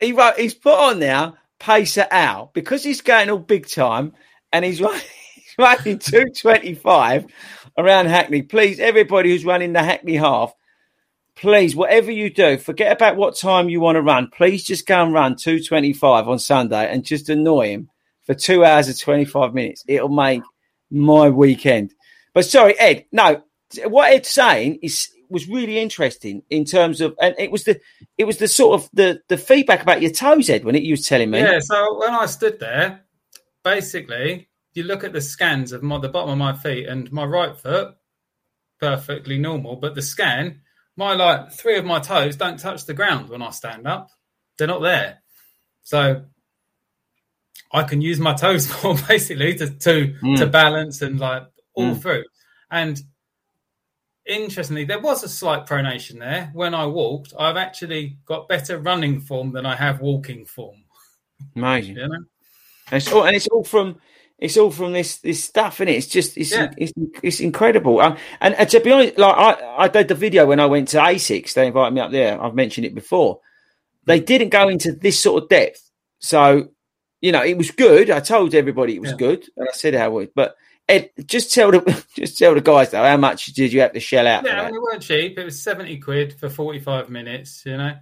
He 0.00 0.12
wrote. 0.12 0.38
He's 0.38 0.54
put 0.54 0.78
on 0.78 0.98
now 0.98 1.36
Pacer 1.62 2.08
out 2.10 2.54
because 2.54 2.82
he's 2.82 3.02
going 3.02 3.30
all 3.30 3.38
big 3.38 3.68
time, 3.68 4.14
and 4.52 4.64
he's 4.64 4.80
running, 4.80 5.00
he's 5.36 5.54
running 5.56 6.00
two 6.00 6.24
twenty 6.36 6.74
five 6.74 7.24
around 7.78 8.06
Hackney. 8.06 8.42
Please, 8.42 8.80
everybody 8.80 9.30
who's 9.30 9.44
running 9.44 9.72
the 9.72 9.80
Hackney 9.80 10.16
half, 10.16 10.52
please, 11.36 11.76
whatever 11.76 12.10
you 12.10 12.30
do, 12.30 12.58
forget 12.58 12.90
about 12.90 13.14
what 13.14 13.36
time 13.36 13.68
you 13.68 13.80
want 13.80 13.94
to 13.94 14.02
run. 14.02 14.28
Please 14.28 14.64
just 14.64 14.88
go 14.88 15.04
and 15.04 15.12
run 15.12 15.36
two 15.36 15.62
twenty 15.62 15.92
five 15.92 16.26
on 16.26 16.40
Sunday 16.40 16.92
and 16.92 17.04
just 17.04 17.28
annoy 17.28 17.68
him 17.68 17.88
for 18.24 18.34
two 18.34 18.64
hours 18.64 18.88
and 18.88 18.98
twenty 18.98 19.24
five 19.24 19.54
minutes. 19.54 19.84
It'll 19.86 20.08
make 20.08 20.42
my 20.90 21.28
weekend. 21.28 21.94
But 22.34 22.44
sorry, 22.44 22.76
Ed. 22.76 23.04
No, 23.12 23.44
what 23.84 24.12
Ed's 24.12 24.30
saying 24.30 24.80
is 24.82 25.11
was 25.32 25.48
really 25.48 25.78
interesting 25.78 26.42
in 26.50 26.64
terms 26.64 27.00
of, 27.00 27.14
and 27.20 27.34
it 27.38 27.50
was 27.50 27.64
the 27.64 27.80
it 28.18 28.24
was 28.24 28.36
the 28.36 28.46
sort 28.48 28.80
of 28.80 28.88
the 28.92 29.20
the 29.28 29.36
feedback 29.36 29.82
about 29.82 30.02
your 30.02 30.12
toes, 30.12 30.48
Ed, 30.48 30.64
when 30.64 30.76
it 30.76 30.82
you 30.84 30.92
was 30.92 31.06
telling 31.06 31.30
me. 31.30 31.40
Yeah, 31.40 31.58
so 31.60 31.98
when 31.98 32.14
I 32.14 32.26
stood 32.26 32.60
there, 32.60 33.00
basically, 33.64 34.48
you 34.74 34.84
look 34.84 35.04
at 35.04 35.12
the 35.12 35.20
scans 35.20 35.72
of 35.72 35.82
my, 35.82 35.98
the 35.98 36.08
bottom 36.08 36.30
of 36.30 36.38
my 36.38 36.52
feet 36.52 36.86
and 36.86 37.10
my 37.12 37.24
right 37.24 37.56
foot, 37.56 37.94
perfectly 38.78 39.38
normal, 39.38 39.76
but 39.76 39.94
the 39.94 40.02
scan, 40.02 40.60
my 40.96 41.14
like 41.14 41.52
three 41.52 41.78
of 41.78 41.84
my 41.84 41.98
toes 42.00 42.36
don't 42.36 42.58
touch 42.58 42.84
the 42.86 42.94
ground 42.94 43.28
when 43.28 43.42
I 43.42 43.50
stand 43.50 43.86
up. 43.86 44.10
They're 44.58 44.68
not 44.68 44.82
there. 44.82 45.22
So 45.82 46.24
I 47.72 47.82
can 47.84 48.00
use 48.02 48.18
my 48.18 48.34
toes 48.34 48.70
more 48.84 48.96
basically 49.08 49.54
to 49.56 49.70
to, 49.70 50.14
Mm. 50.22 50.38
to 50.38 50.46
balance 50.46 51.02
and 51.02 51.18
like 51.18 51.44
all 51.74 51.94
Mm. 51.94 52.02
through. 52.02 52.24
And 52.70 53.00
interestingly, 54.26 54.84
there 54.84 55.00
was 55.00 55.22
a 55.22 55.28
slight 55.28 55.66
pronation 55.66 56.18
there. 56.18 56.50
When 56.52 56.74
I 56.74 56.86
walked, 56.86 57.32
I've 57.38 57.56
actually 57.56 58.18
got 58.26 58.48
better 58.48 58.78
running 58.78 59.20
form 59.20 59.52
than 59.52 59.66
I 59.66 59.74
have 59.76 60.00
walking 60.00 60.44
form. 60.44 60.84
Amazing. 61.56 61.96
You 61.96 62.08
know? 62.08 62.14
And 62.14 62.26
it's 63.02 63.12
all, 63.12 63.24
and 63.24 63.34
it's 63.36 63.48
all 63.48 63.64
from 63.64 63.96
it's 64.38 64.56
all 64.56 64.70
from 64.70 64.92
this 64.92 65.18
this 65.18 65.42
stuff, 65.42 65.80
and 65.80 65.88
it? 65.88 65.94
It's 65.94 66.08
just 66.08 66.36
it's 66.36 66.52
Yeah. 66.52 66.72
it's, 66.76 66.92
it's 67.22 67.40
incredible. 67.40 68.00
Um, 68.00 68.16
and, 68.40 68.54
and 68.54 68.68
to 68.70 68.80
be 68.80 68.90
honest, 68.90 69.18
like 69.18 69.34
I 69.36 69.84
I 69.84 69.88
did 69.88 70.08
the 70.08 70.14
video 70.14 70.46
when 70.46 70.60
I 70.60 70.66
went 70.66 70.88
to 70.88 70.98
ASICS. 70.98 71.54
They 71.54 71.68
invited 71.68 71.94
me 71.94 72.00
up 72.00 72.10
there. 72.10 72.42
I've 72.42 72.54
mentioned 72.54 72.86
it 72.86 72.94
before. 72.94 73.40
They 74.04 74.18
didn't 74.18 74.48
go 74.48 74.68
into 74.68 74.92
this 74.92 75.18
sort 75.18 75.44
of 75.44 75.48
depth, 75.48 75.88
so 76.18 76.68
you 77.20 77.30
know 77.30 77.42
it 77.44 77.56
was 77.56 77.70
good. 77.70 78.10
I 78.10 78.18
told 78.20 78.54
everybody 78.54 78.96
it 78.96 79.00
was 79.00 79.12
Yeah. 79.12 79.16
good, 79.18 79.48
and 79.56 79.68
I 79.68 79.72
said 79.72 79.94
how 79.94 80.06
it 80.08 80.12
would. 80.12 80.34
But 80.34 80.56
Ed, 80.92 81.10
just 81.26 81.52
tell 81.54 81.70
the 81.70 82.04
just 82.16 82.38
tell 82.38 82.54
the 82.54 82.60
guys 82.60 82.90
though 82.90 83.02
how 83.02 83.16
much 83.16 83.46
did 83.46 83.72
you 83.72 83.80
have 83.80 83.92
to 83.92 84.00
shell 84.00 84.26
out? 84.26 84.44
Yeah, 84.44 84.50
for 84.50 84.56
that? 84.56 84.64
mean, 84.66 84.74
it 84.76 84.82
weren't 84.82 85.02
cheap. 85.02 85.38
It 85.38 85.44
was 85.44 85.62
70 85.62 85.98
quid 85.98 86.38
for 86.38 86.48
45 86.48 87.08
minutes, 87.08 87.62
you 87.66 87.76
know. 87.76 87.94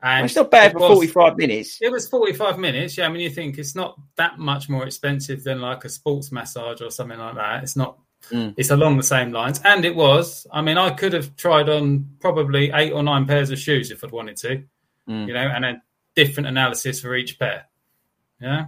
And 0.00 0.18
Well, 0.20 0.24
it's 0.26 0.36
not 0.36 0.50
bad 0.50 0.70
it 0.70 0.72
for 0.74 0.78
forty 0.94 1.08
five 1.08 1.36
minutes. 1.36 1.78
It 1.82 1.90
was 1.90 2.08
45 2.08 2.56
minutes. 2.58 2.96
Yeah, 2.96 3.06
I 3.06 3.08
mean, 3.08 3.20
you 3.20 3.30
think 3.30 3.58
it's 3.58 3.74
not 3.74 3.98
that 4.14 4.38
much 4.38 4.68
more 4.68 4.86
expensive 4.86 5.42
than 5.42 5.60
like 5.60 5.84
a 5.84 5.88
sports 5.88 6.30
massage 6.30 6.80
or 6.80 6.90
something 6.90 7.18
like 7.18 7.34
that. 7.34 7.62
It's 7.64 7.74
not, 7.76 7.98
Mm. 8.30 8.54
it's 8.56 8.70
along 8.70 8.96
the 8.96 9.02
same 9.04 9.32
lines. 9.32 9.60
And 9.64 9.84
it 9.84 9.94
was, 9.94 10.46
I 10.52 10.60
mean, 10.62 10.76
I 10.78 10.90
could 10.90 11.12
have 11.14 11.34
tried 11.36 11.68
on 11.68 12.08
probably 12.20 12.70
eight 12.72 12.92
or 12.92 13.02
nine 13.02 13.26
pairs 13.26 13.50
of 13.50 13.58
shoes 13.58 13.90
if 13.90 14.02
I'd 14.04 14.10
wanted 14.12 14.36
to, 14.38 14.62
Mm. 15.08 15.26
you 15.28 15.34
know, 15.34 15.40
and 15.48 15.64
a 15.64 15.82
different 16.14 16.46
analysis 16.48 17.00
for 17.00 17.14
each 17.16 17.38
pair. 17.38 17.66
Yeah. 18.40 18.66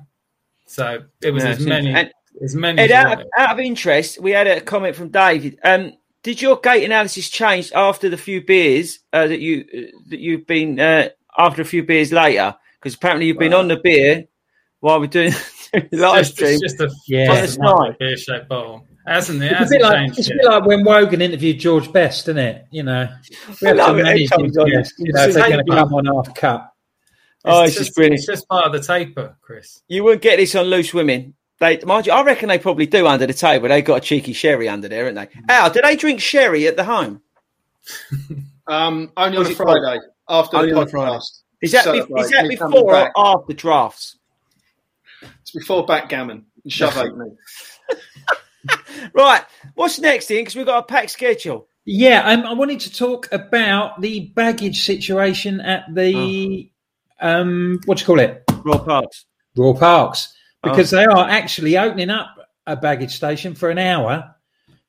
So 0.66 1.05
it 1.22 1.31
was 1.33 1.45
Yeah, 1.45 1.51
as 1.51 1.66
many, 1.66 1.89
interesting. 1.89 2.12
As 2.43 2.55
many. 2.55 2.80
Ed, 2.82 2.91
as 2.91 3.05
out 3.05 3.20
of, 3.20 3.26
out 3.38 3.51
of 3.53 3.61
interest, 3.61 4.20
we 4.20 4.30
had 4.32 4.47
a 4.47 4.61
comment 4.61 4.97
from 4.97 5.09
David. 5.11 5.59
Um, 5.64 5.93
did 6.22 6.41
your 6.43 6.59
gait 6.61 6.84
analysis 6.84 7.28
change 7.30 7.72
after 7.72 8.09
the 8.09 8.16
few 8.16 8.45
beers 8.45 8.99
uh, 9.12 9.26
that 9.26 9.41
you 9.41 9.64
uh, 9.74 9.99
that 10.09 10.20
you've 10.20 10.47
been 10.47 10.78
uh, 10.78 11.09
after 11.38 11.62
a 11.62 11.64
few 11.64 11.82
beers 11.84 12.12
later? 12.12 12.55
Because 12.78 12.95
apparently 12.95 13.26
you've 13.26 13.38
been 13.38 13.55
on 13.55 13.68
the 13.68 13.76
beer 13.76 14.24
while 14.80 15.01
we're 15.01 15.07
doing 15.07 15.32
the 15.72 15.86
live 15.93 16.20
It's 16.20 16.30
stream. 16.30 16.59
just, 16.61 16.64
it's 16.64 16.72
just 16.74 16.80
a 16.80 16.91
Yeah. 17.07 17.32
yeah, 17.32 17.43
It's 17.45 17.59
not. 17.59 17.99
beer 17.99 18.16
shaped 18.16 18.49
bottle, 18.49 18.86
hasn't 19.07 19.43
it? 19.43 19.53
It's 19.53 19.53
a, 19.53 19.57
Hasn't 19.59 19.80
bit 19.80 19.82
like, 19.82 19.97
changed 19.97 20.18
it's 20.18 20.30
a 20.30 20.34
bit 20.34 20.45
like 20.47 20.64
when 20.66 20.84
Wogan 20.84 21.20
interviewed 21.22 21.59
George 21.61 21.93
Best, 21.93 22.22
isn't 22.28 22.38
it? 22.38 22.64
You 22.70 22.82
know, 22.84 23.09
we 23.61 23.68
have 23.68 23.78
I 23.78 23.86
to 23.86 23.93
love 23.93 23.97
manage 23.97 24.22
It 24.22 24.30
comes 24.30 24.57
on. 24.57 24.66
You 24.68 24.74
know, 24.74 24.80
if 25.24 25.34
they're 25.34 25.49
going 25.49 25.51
to 25.53 25.59
It's 25.61 25.74
come 25.74 25.95
on 25.95 26.05
half 26.07 26.34
cut. 26.34 26.72
Oh, 27.45 27.62
it's 27.62 27.70
it's 27.70 27.76
just 27.76 27.86
just, 27.88 27.97
brilliant. 27.97 28.18
it's 28.18 28.26
just 28.26 28.49
part 28.49 28.66
of 28.66 28.72
the 28.72 28.80
taper, 28.80 29.36
Chris. 29.41 29.80
You 29.88 30.05
wouldn't 30.05 30.22
get 30.22 30.36
this 30.36 30.55
on 30.55 30.66
loose 30.66 30.93
women. 30.93 31.34
They, 31.61 31.78
mind 31.84 32.06
you, 32.06 32.12
I 32.12 32.22
reckon 32.22 32.48
they 32.48 32.58
probably 32.58 32.86
do 32.86 33.06
under 33.06 33.26
the 33.26 33.34
table. 33.34 33.68
They 33.68 33.82
got 33.82 33.98
a 33.98 34.00
cheeky 34.00 34.32
sherry 34.32 34.68
under 34.68 34.88
there, 34.88 35.06
haven't 35.06 35.30
they? 35.46 35.54
Al, 35.54 35.70
do 35.70 35.80
they 35.82 35.94
drink 35.94 36.20
sherry 36.20 36.66
at 36.66 36.76
the 36.76 36.84
home? 36.84 37.22
Um, 38.66 39.11
only 39.16 39.36
on 39.36 39.46
a 39.46 39.48
it 39.48 39.56
Friday 39.56 39.98
after 40.28 40.56
Only 40.58 40.72
the 40.72 40.78
on 40.78 40.86
podcast. 40.86 41.40
Is 41.61 41.72
that, 41.72 41.92
be, 41.92 41.98
is 42.20 42.30
that 42.30 42.46
me 42.46 42.56
coming 42.56 42.72
before 42.72 42.94
or 42.94 43.11
after 43.16 43.52
drafts? 43.52 44.16
It's 45.42 45.50
before 45.50 45.84
backgammon. 45.84 46.46
and 46.62 46.72
Shove 46.72 46.96
eight 47.04 47.16
me. 47.16 47.26
Right. 49.14 49.42
What's 49.74 49.98
next, 49.98 50.30
Ian? 50.30 50.42
Because 50.42 50.54
we've 50.54 50.66
got 50.66 50.84
a 50.84 50.86
packed 50.86 51.11
schedule. 51.11 51.66
Yeah, 51.84 52.22
um, 52.26 52.46
I 52.46 52.52
wanted 52.52 52.78
to 52.80 52.92
talk 52.92 53.26
about 53.32 54.00
the 54.00 54.28
baggage 54.36 54.84
situation 54.84 55.61
at 55.61 55.92
the 55.92 56.70
um, 57.20 57.80
what 57.86 57.98
do 57.98 58.02
you 58.02 58.06
call 58.06 58.20
it, 58.20 58.44
Royal 58.62 58.78
Parks. 58.78 59.24
Royal 59.56 59.74
Parks, 59.74 60.34
because 60.62 60.92
Oh. 60.92 60.96
they 60.96 61.04
are 61.04 61.28
actually 61.28 61.78
opening 61.78 62.11
up 62.11 62.36
a 62.66 62.76
baggage 62.76 63.16
station 63.16 63.54
for 63.54 63.70
an 63.70 63.78
hour 63.78 64.34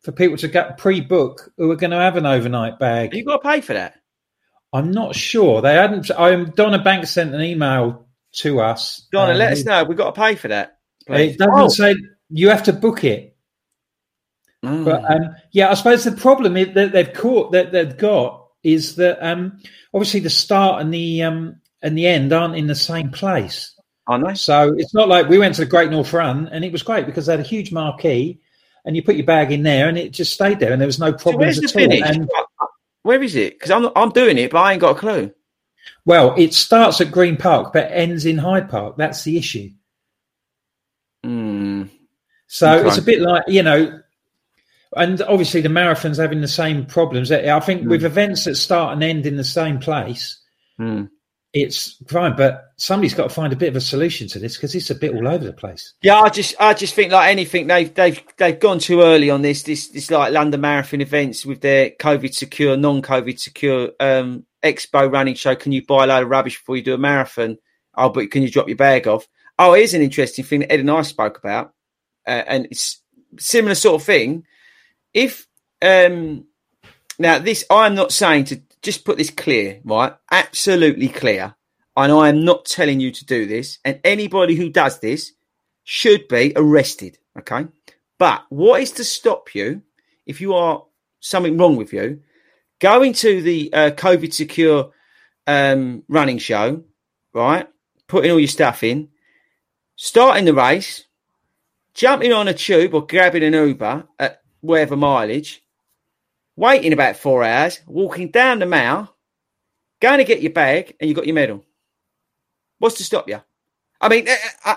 for 0.02 0.12
people 0.12 0.38
to 0.38 0.48
get 0.48 0.78
pre-book 0.78 1.52
who 1.58 1.70
are 1.72 1.76
going 1.76 1.92
to 1.92 1.98
have 1.98 2.18
an 2.18 2.26
overnight 2.26 2.80
bag. 2.80 3.14
You 3.14 3.24
got 3.24 3.42
to 3.42 3.50
pay 3.50 3.62
for 3.62 3.74
that. 3.74 3.96
I'm 4.74 4.92
not 4.92 5.16
sure 5.16 5.62
they 5.62 5.74
hadn't. 5.76 6.10
Um, 6.12 6.52
Donna 6.56 6.82
Banks 6.82 7.12
sent 7.12 7.36
an 7.36 7.42
email 7.42 8.08
to 8.38 8.62
us. 8.62 9.08
Donna, 9.12 9.34
um, 9.34 9.38
let 9.38 9.52
us 9.54 9.66
know. 9.66 9.84
We've 9.84 9.98
got 9.98 10.16
to 10.16 10.22
pay 10.22 10.36
for 10.36 10.48
that. 10.48 10.78
please. 11.08 11.34
It 11.34 11.38
doesn't 11.40 11.54
Oh. 11.54 11.68
say 11.68 11.96
you 12.30 12.50
have 12.50 12.64
to 12.64 12.74
book 12.74 13.04
it. 13.04 13.36
Mm. 14.64 14.86
But 14.86 15.04
um, 15.12 15.36
yeah, 15.52 15.70
I 15.72 15.74
suppose 15.74 16.04
the 16.04 16.12
problem 16.12 16.56
is 16.56 16.74
that 16.76 16.92
they've 16.92 17.12
caught 17.14 17.52
that 17.54 17.72
they've 17.72 17.98
got 17.98 18.48
is 18.64 18.96
that 18.98 19.18
um, 19.26 19.60
obviously 19.94 20.20
the 20.20 20.30
start 20.30 20.82
and 20.82 20.94
the 20.94 21.24
um, 21.24 21.60
and 21.82 21.98
the 21.98 22.06
end 22.06 22.32
aren't 22.32 22.56
in 22.56 22.68
the 22.68 22.76
same 22.76 23.10
place. 23.10 23.74
I 24.12 24.18
know. 24.18 24.34
So 24.34 24.74
it's 24.78 24.94
not 24.94 25.08
like 25.08 25.28
we 25.30 25.38
went 25.40 25.56
to 25.56 25.62
the 25.62 25.70
Great 25.70 25.90
North 25.92 26.12
Run 26.14 26.48
and 26.50 26.64
it 26.66 26.72
was 26.72 26.84
great 26.84 27.06
because 27.06 27.26
they 27.26 27.34
had 27.34 27.40
a 27.40 27.44
huge 27.44 27.72
marquee 27.72 28.40
and 28.86 28.96
you 28.96 29.04
put 29.04 29.16
your 29.16 29.26
bag 29.26 29.52
in 29.52 29.64
there 29.64 29.88
and 29.90 29.98
it 29.98 30.12
just 30.12 30.34
stayed 30.34 30.60
there 30.60 30.72
and 30.72 30.82
there 30.82 30.88
was 30.88 31.00
no 31.00 31.12
So 31.12 31.18
problems 31.32 31.60
the 31.60 31.66
at 31.66 31.76
all. 31.92 32.04
And, 32.18 32.30
Where 33.04 33.22
is 33.24 33.36
it? 33.36 33.54
Because 33.54 33.72
I'm 33.72 33.90
I'm 33.96 34.10
doing 34.12 34.38
it, 34.38 34.52
but 34.52 34.60
I 34.60 34.74
ain't 34.74 34.82
got 34.82 34.96
a 34.98 35.00
clue. 35.00 35.32
well, 36.06 36.36
it 36.38 36.54
starts 36.54 37.00
at 37.02 37.12
Green 37.12 37.38
Park 37.38 37.74
but 37.74 37.90
ends 37.92 38.26
in 38.26 38.38
Hyde 38.38 38.70
Park. 38.70 38.98
That's 38.98 39.24
the 39.24 39.38
issue. 39.38 39.70
Mm. 41.26 41.90
So 42.48 42.72
Okay. 42.80 42.88
it's 42.88 42.98
a 42.98 43.02
bit 43.02 43.22
like 43.22 43.44
you 43.48 43.64
know, 43.64 44.00
and 44.96 45.22
obviously 45.22 45.62
the 45.62 45.70
marathon's 45.70 46.18
having 46.18 46.42
the 46.42 46.48
same 46.48 46.86
problems. 46.86 47.32
I 47.32 47.60
think 47.62 47.88
with 47.88 48.04
events 48.04 48.44
that 48.46 48.56
start 48.56 48.94
and 48.94 49.04
end 49.04 49.26
in 49.26 49.38
the 49.38 49.44
same 49.44 49.80
place, 49.80 50.38
Mm. 50.80 51.10
It's 51.54 51.98
fine. 52.08 52.36
But 52.36 52.74
somebody's 52.78 53.14
got 53.14 53.24
to 53.24 53.30
find 53.36 53.52
a 53.52 53.58
bit 53.58 53.70
of 53.70 53.76
a 53.76 53.82
solution 53.82 54.28
to 54.30 54.40
this 54.40 54.56
because 54.56 54.74
it's 54.74 54.90
a 54.90 54.96
bit 54.96 55.14
all 55.14 55.28
over 55.28 55.44
the 55.44 55.54
place. 55.54 55.94
Yeah, 56.02 56.20
I 56.20 56.30
just 56.30 56.56
I 56.60 56.74
just 56.74 56.94
think 56.94 57.12
like 57.12 57.30
anything 57.30 57.68
they've 57.68 57.94
they've 57.94 58.22
they've 58.38 58.60
gone 58.60 58.80
too 58.80 59.02
early 59.02 59.30
on 59.30 59.42
this 59.42 59.64
this 59.64 59.90
this 59.90 60.10
like 60.10 60.34
London 60.34 60.62
Marathon 60.62 61.02
events 61.02 61.46
with 61.46 61.62
their 61.62 61.92
COVID 61.92 62.34
secure, 62.34 62.78
non 62.78 63.02
COVID 63.02 63.40
secure 63.40 63.92
um 64.00 64.46
expo 64.64 65.12
running 65.12 65.36
show. 65.36 65.56
Can 65.56 65.72
you 65.72 65.86
buy 65.86 66.06
a 66.06 66.08
load 66.08 66.24
of 66.24 66.30
rubbish 66.30 66.58
before 66.58 66.78
you 66.78 66.84
do 66.84 66.94
a 66.94 66.98
marathon? 66.98 67.58
Oh, 67.96 68.10
but 68.10 68.32
can 68.32 68.42
you 68.42 68.50
drop 68.50 68.68
your 68.68 68.78
bag 68.78 69.08
off? 69.08 69.28
Oh, 69.60 69.74
here's 69.74 69.94
an 69.94 70.02
interesting 70.02 70.46
thing 70.46 70.62
that 70.62 70.72
Ed 70.72 70.80
and 70.80 70.92
I 70.92 71.02
spoke 71.02 71.38
about, 71.38 71.74
uh, 72.28 72.44
and 72.48 72.68
it's 72.72 73.02
similar 73.38 73.76
sort 73.76 74.02
of 74.02 74.06
thing. 74.06 74.46
If 75.14 75.48
um 75.82 76.46
now 77.20 77.40
this 77.40 77.66
I'm 77.70 77.96
not 77.96 78.14
saying 78.14 78.46
to 78.46 78.62
just 78.82 79.06
put 79.06 79.18
this 79.18 79.30
clear, 79.30 79.80
right? 79.84 80.14
Absolutely 80.32 81.10
clear. 81.10 81.56
And 81.96 82.12
I 82.12 82.30
am 82.30 82.44
not 82.46 82.66
telling 82.66 83.00
you 83.00 83.12
to 83.12 83.26
do 83.26 83.46
this. 83.46 83.80
And 83.86 84.00
anybody 84.04 84.56
who 84.56 84.70
does 84.70 85.00
this 85.00 85.34
should 85.84 86.28
be 86.28 86.54
arrested. 86.56 87.18
Okay. 87.38 87.68
But 88.18 88.46
what 88.50 88.82
is 88.82 88.92
to 88.94 89.04
stop 89.04 89.54
you 89.56 89.82
if 90.26 90.42
you 90.42 90.54
are 90.54 90.86
something 91.20 91.58
wrong 91.58 91.76
with 91.76 91.94
you 91.94 92.22
going 92.80 93.14
to 93.14 93.42
the 93.42 93.72
uh, 93.74 93.92
COVID 93.92 94.34
secure 94.34 94.92
um, 95.48 96.04
running 96.08 96.40
show, 96.40 96.84
right? 97.34 97.68
Putting 98.08 98.32
all 98.32 98.40
your 98.40 98.48
stuff 98.48 98.84
in, 98.84 99.10
starting 99.96 100.46
the 100.46 100.54
race, 100.54 101.06
jumping 101.94 102.34
on 102.34 102.48
a 102.48 102.54
tube 102.54 102.94
or 102.94 103.06
grabbing 103.06 103.44
an 103.44 103.54
Uber 103.54 104.06
at 104.20 104.42
whatever 104.62 104.96
mileage, 104.96 105.64
waiting 106.62 106.94
about 106.94 107.18
four 107.18 107.44
hours, 107.44 107.80
walking 107.88 108.30
down 108.30 108.60
the 108.60 108.68
mile, 108.68 109.12
going 110.00 110.20
to 110.20 110.24
get 110.24 110.44
your 110.44 110.52
bag, 110.52 110.96
and 111.00 111.10
you 111.10 111.16
got 111.16 111.26
your 111.26 111.34
medal. 111.34 111.66
What's 112.78 112.98
to 112.98 113.04
stop 113.04 113.28
you? 113.28 113.42
I 114.00 114.10
mean, 114.10 114.28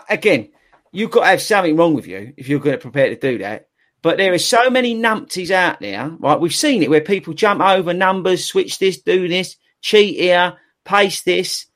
again, 0.08 0.48
you've 0.92 1.10
got 1.10 1.20
to 1.20 1.26
have 1.26 1.42
something 1.42 1.76
wrong 1.76 1.92
with 1.92 2.06
you 2.06 2.32
if 2.38 2.48
you're 2.48 2.58
going 2.58 2.76
to 2.76 2.80
prepare 2.80 3.10
to 3.10 3.16
do 3.16 3.36
that. 3.38 3.68
But 4.00 4.16
there 4.16 4.32
are 4.32 4.38
so 4.38 4.70
many 4.70 4.96
numpties 4.96 5.50
out 5.50 5.80
there, 5.80 6.08
right? 6.20 6.40
We've 6.40 6.54
seen 6.54 6.82
it 6.82 6.88
where 6.88 7.02
people 7.02 7.34
jump 7.34 7.60
over 7.60 7.92
numbers, 7.92 8.46
switch 8.46 8.78
this, 8.78 9.02
do 9.02 9.28
this, 9.28 9.56
cheat 9.82 10.18
here, 10.18 10.56
paste 10.86 11.26
this, 11.26 11.66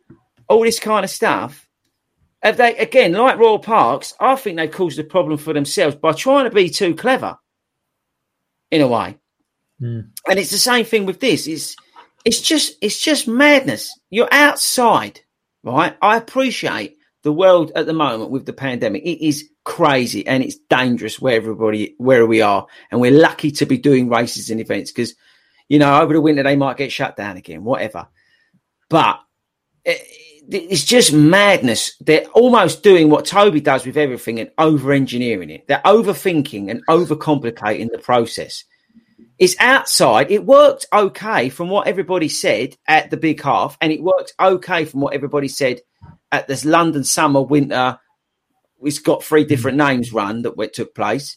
all 0.48 0.62
this 0.62 0.80
kind 0.80 1.04
of 1.04 1.10
stuff. 1.10 1.68
Have 2.42 2.56
they 2.56 2.76
again, 2.78 3.12
like 3.12 3.38
Royal 3.38 3.58
Parks? 3.58 4.14
I 4.18 4.36
think 4.36 4.56
they 4.56 4.68
caused 4.68 4.98
a 4.98 5.04
problem 5.04 5.36
for 5.36 5.52
themselves 5.52 5.96
by 5.96 6.12
trying 6.12 6.44
to 6.44 6.54
be 6.54 6.70
too 6.70 6.94
clever, 6.94 7.36
in 8.70 8.80
a 8.80 8.88
way. 8.88 9.18
Mm. 9.80 10.10
And 10.28 10.38
it's 10.38 10.50
the 10.50 10.58
same 10.58 10.84
thing 10.84 11.06
with 11.06 11.20
this. 11.20 11.46
It's 11.46 11.76
it's 12.24 12.40
just 12.40 12.76
it's 12.82 13.00
just 13.00 13.28
madness. 13.28 13.96
You're 14.10 14.32
outside, 14.32 15.20
right? 15.62 15.96
I 16.02 16.16
appreciate 16.16 16.96
the 17.22 17.32
world 17.32 17.72
at 17.74 17.86
the 17.86 17.92
moment 17.92 18.30
with 18.30 18.46
the 18.46 18.52
pandemic. 18.52 19.02
It 19.02 19.24
is 19.24 19.48
crazy 19.64 20.26
and 20.26 20.42
it's 20.42 20.56
dangerous 20.70 21.20
where 21.20 21.36
everybody 21.36 21.94
where 21.98 22.26
we 22.26 22.42
are, 22.42 22.66
and 22.90 23.00
we're 23.00 23.10
lucky 23.12 23.50
to 23.52 23.66
be 23.66 23.78
doing 23.78 24.08
races 24.08 24.50
and 24.50 24.60
events 24.60 24.90
because 24.90 25.14
you 25.68 25.78
know 25.78 26.00
over 26.00 26.12
the 26.12 26.20
winter 26.20 26.42
they 26.42 26.56
might 26.56 26.76
get 26.76 26.92
shut 26.92 27.16
down 27.16 27.36
again, 27.36 27.64
whatever. 27.64 28.08
But 28.88 29.20
eh, 29.84 29.96
it, 30.50 30.56
it's 30.70 30.84
just 30.84 31.12
madness. 31.12 31.94
They're 32.00 32.26
almost 32.28 32.82
doing 32.82 33.10
what 33.10 33.26
Toby 33.26 33.60
does 33.60 33.86
with 33.86 33.96
everything 33.96 34.40
and 34.40 34.50
over 34.58 34.92
engineering 34.92 35.50
it. 35.50 35.68
They're 35.68 35.82
overthinking 35.84 36.70
and 36.70 36.84
overcomplicating 36.86 37.90
the 37.90 37.98
process. 37.98 38.64
It's 39.38 39.56
outside. 39.60 40.30
It 40.30 40.44
worked 40.44 40.86
okay 40.92 41.48
from 41.48 41.68
what 41.68 41.86
everybody 41.86 42.28
said 42.28 42.76
at 42.88 43.10
the 43.10 43.16
big 43.16 43.40
half, 43.40 43.78
and 43.80 43.92
it 43.92 44.02
worked 44.02 44.34
okay 44.40 44.84
from 44.84 45.00
what 45.00 45.14
everybody 45.14 45.48
said 45.48 45.80
at 46.32 46.48
this 46.48 46.64
London 46.64 47.04
summer 47.04 47.42
winter. 47.42 48.00
It's 48.82 48.98
got 48.98 49.22
three 49.22 49.44
hmm. 49.44 49.48
different 49.48 49.78
names 49.78 50.12
run 50.12 50.42
that 50.42 50.72
took 50.72 50.94
place. 50.94 51.36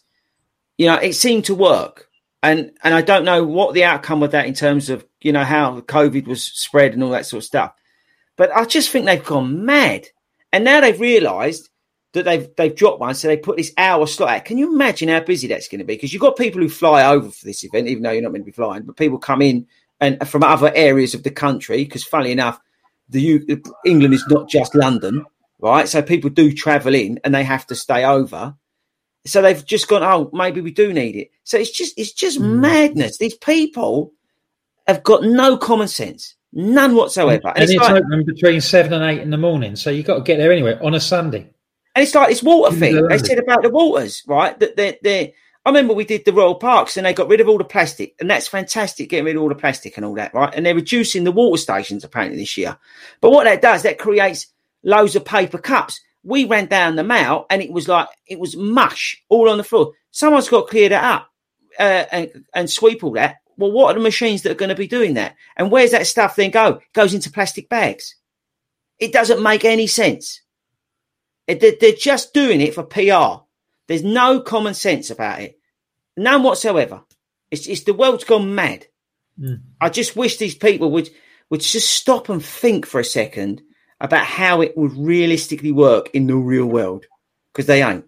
You 0.77 0.87
know, 0.87 0.95
it 0.95 1.13
seemed 1.13 1.45
to 1.45 1.55
work, 1.55 2.07
and 2.41 2.71
and 2.83 2.93
I 2.93 3.01
don't 3.01 3.25
know 3.25 3.43
what 3.43 3.75
the 3.75 3.83
outcome 3.83 4.23
of 4.23 4.31
that 4.31 4.47
in 4.47 4.55
terms 4.55 4.89
of 4.89 5.05
you 5.21 5.31
know 5.31 5.43
how 5.43 5.81
COVID 5.81 6.25
was 6.25 6.43
spread 6.43 6.93
and 6.93 7.03
all 7.03 7.11
that 7.11 7.27
sort 7.27 7.43
of 7.43 7.47
stuff. 7.47 7.73
But 8.35 8.51
I 8.55 8.65
just 8.65 8.89
think 8.89 9.05
they've 9.05 9.23
gone 9.23 9.63
mad, 9.63 10.07
and 10.51 10.63
now 10.63 10.81
they've 10.81 10.99
realised 10.99 11.69
that 12.13 12.25
they've 12.25 12.49
they've 12.57 12.75
dropped 12.75 12.99
one, 12.99 13.15
so 13.15 13.27
they 13.27 13.37
put 13.37 13.57
this 13.57 13.73
hour 13.77 14.05
slot 14.05 14.29
out. 14.29 14.45
Can 14.45 14.57
you 14.57 14.73
imagine 14.73 15.09
how 15.09 15.21
busy 15.21 15.47
that's 15.47 15.67
going 15.67 15.79
to 15.79 15.85
be? 15.85 15.95
Because 15.95 16.13
you've 16.13 16.21
got 16.21 16.37
people 16.37 16.61
who 16.61 16.69
fly 16.69 17.05
over 17.05 17.29
for 17.29 17.45
this 17.45 17.63
event, 17.63 17.87
even 17.87 18.03
though 18.03 18.11
you're 18.11 18.21
not 18.21 18.33
meant 18.33 18.45
to 18.45 18.51
be 18.51 18.55
flying, 18.55 18.83
but 18.83 18.97
people 18.97 19.17
come 19.17 19.41
in 19.41 19.67
and 19.99 20.27
from 20.27 20.43
other 20.43 20.71
areas 20.75 21.13
of 21.13 21.23
the 21.23 21.31
country. 21.31 21.83
Because 21.83 22.03
funnily 22.03 22.31
enough, 22.31 22.59
the 23.09 23.21
U- 23.21 23.61
England 23.85 24.13
is 24.13 24.25
not 24.29 24.49
just 24.49 24.75
London, 24.75 25.25
right? 25.59 25.87
So 25.87 26.01
people 26.01 26.29
do 26.29 26.51
travel 26.51 26.95
in 26.95 27.19
and 27.23 27.33
they 27.33 27.43
have 27.43 27.65
to 27.67 27.75
stay 27.75 28.03
over. 28.03 28.55
So 29.25 29.41
they've 29.41 29.63
just 29.65 29.87
gone, 29.87 30.03
oh, 30.03 30.29
maybe 30.33 30.61
we 30.61 30.71
do 30.71 30.91
need 30.91 31.15
it. 31.15 31.31
So 31.43 31.57
it's 31.57 31.71
just 31.71 31.97
it's 31.97 32.11
just 32.11 32.39
hmm. 32.39 32.59
madness. 32.59 33.17
These 33.17 33.35
people 33.35 34.13
have 34.87 35.03
got 35.03 35.23
no 35.23 35.57
common 35.57 35.87
sense, 35.87 36.35
none 36.51 36.95
whatsoever. 36.95 37.53
And, 37.55 37.69
it's, 37.69 37.81
open 37.81 38.25
between 38.25 38.59
seven 38.59 38.93
and 38.93 39.03
eight 39.03 39.21
in 39.21 39.29
the 39.29 39.37
morning, 39.37 39.75
so 39.75 39.89
you've 39.89 40.07
got 40.07 40.15
to 40.15 40.21
get 40.23 40.37
there 40.37 40.51
anyway 40.51 40.77
on 40.81 40.95
a 40.95 40.99
Sunday. 40.99 41.49
And 41.95 42.03
it's 42.03 42.15
like 42.15 42.29
this 42.29 42.43
water 42.43 42.75
thing. 42.75 42.95
They 43.07 43.17
said 43.17 43.39
about 43.39 43.63
the 43.63 43.69
waters, 43.69 44.23
right? 44.27 44.57
That 44.59 44.75
they're, 44.77 44.95
they're, 45.01 45.29
I 45.65 45.69
remember 45.69 45.93
we 45.93 46.05
did 46.05 46.25
the 46.25 46.33
Royal 46.33 46.55
Parks 46.55 46.97
and 46.97 47.05
they 47.05 47.13
got 47.13 47.27
rid 47.27 47.41
of 47.41 47.49
all 47.49 47.57
the 47.57 47.63
plastic, 47.63 48.15
and 48.19 48.29
that's 48.29 48.47
fantastic, 48.47 49.09
getting 49.09 49.25
rid 49.25 49.35
of 49.35 49.41
all 49.41 49.49
the 49.49 49.55
plastic 49.55 49.97
and 49.97 50.05
all 50.05 50.15
that, 50.15 50.33
right? 50.33 50.53
And 50.55 50.65
they're 50.65 50.73
reducing 50.73 51.23
the 51.23 51.31
water 51.31 51.59
stations 51.61 52.03
apparently 52.03 52.39
this 52.39 52.57
year. 52.57 52.77
But 53.19 53.31
what 53.31 53.43
that 53.43 53.61
does, 53.61 53.83
that 53.83 53.99
creates 53.99 54.47
loads 54.83 55.15
of 55.15 55.25
paper 55.25 55.57
cups. 55.57 55.99
We 56.23 56.45
ran 56.45 56.67
down 56.67 56.95
the 56.95 57.03
mall 57.03 57.45
and 57.49 57.61
it 57.61 57.71
was 57.71 57.87
like 57.87 58.07
it 58.27 58.39
was 58.39 58.55
mush 58.55 59.21
all 59.29 59.49
on 59.49 59.57
the 59.57 59.63
floor. 59.63 59.93
Someone's 60.11 60.49
got 60.49 60.61
to 60.61 60.71
clear 60.71 60.89
that 60.89 61.03
up. 61.03 61.31
uh, 61.79 62.05
and, 62.11 62.45
and 62.53 62.69
sweep 62.69 63.03
all 63.03 63.11
that, 63.13 63.37
well, 63.57 63.71
what 63.71 63.91
are 63.91 63.99
the 63.99 64.03
machines 64.03 64.41
that 64.41 64.51
are 64.51 64.55
going 64.55 64.69
to 64.69 64.75
be 64.75 64.87
doing 64.87 65.15
that? 65.15 65.35
And 65.57 65.71
where's 65.71 65.91
that 65.91 66.07
stuff 66.07 66.35
then 66.35 66.51
go? 66.51 66.75
It 66.75 66.93
goes 66.93 67.13
into 67.13 67.31
plastic 67.31 67.69
bags. 67.69 68.15
It 68.99 69.13
doesn't 69.13 69.41
make 69.41 69.65
any 69.65 69.87
sense. 69.87 70.40
It, 71.47 71.79
they're 71.79 71.91
just 71.93 72.33
doing 72.33 72.61
it 72.61 72.73
for 72.73 72.83
PR. 72.83 73.43
There's 73.87 74.03
no 74.03 74.41
common 74.41 74.73
sense 74.73 75.09
about 75.09 75.41
it. 75.41 75.59
None 76.15 76.43
whatsoever. 76.43 77.03
It's, 77.49 77.67
it's 77.67 77.83
the 77.83 77.93
world's 77.93 78.23
gone 78.23 78.55
mad. 78.55 78.87
Mm. 79.39 79.61
I 79.79 79.89
just 79.89 80.15
wish 80.15 80.37
these 80.37 80.55
people 80.55 80.91
would 80.91 81.09
would 81.49 81.61
just 81.61 81.89
stop 81.89 82.29
and 82.29 82.43
think 82.43 82.85
for 82.85 82.99
a 82.99 83.05
second 83.05 83.61
about 83.99 84.25
how 84.25 84.61
it 84.61 84.77
would 84.77 84.93
realistically 84.93 85.71
work 85.71 86.09
in 86.13 86.25
the 86.27 86.35
real 86.35 86.65
world 86.65 87.05
because 87.53 87.65
they 87.65 87.83
ain't. 87.83 88.05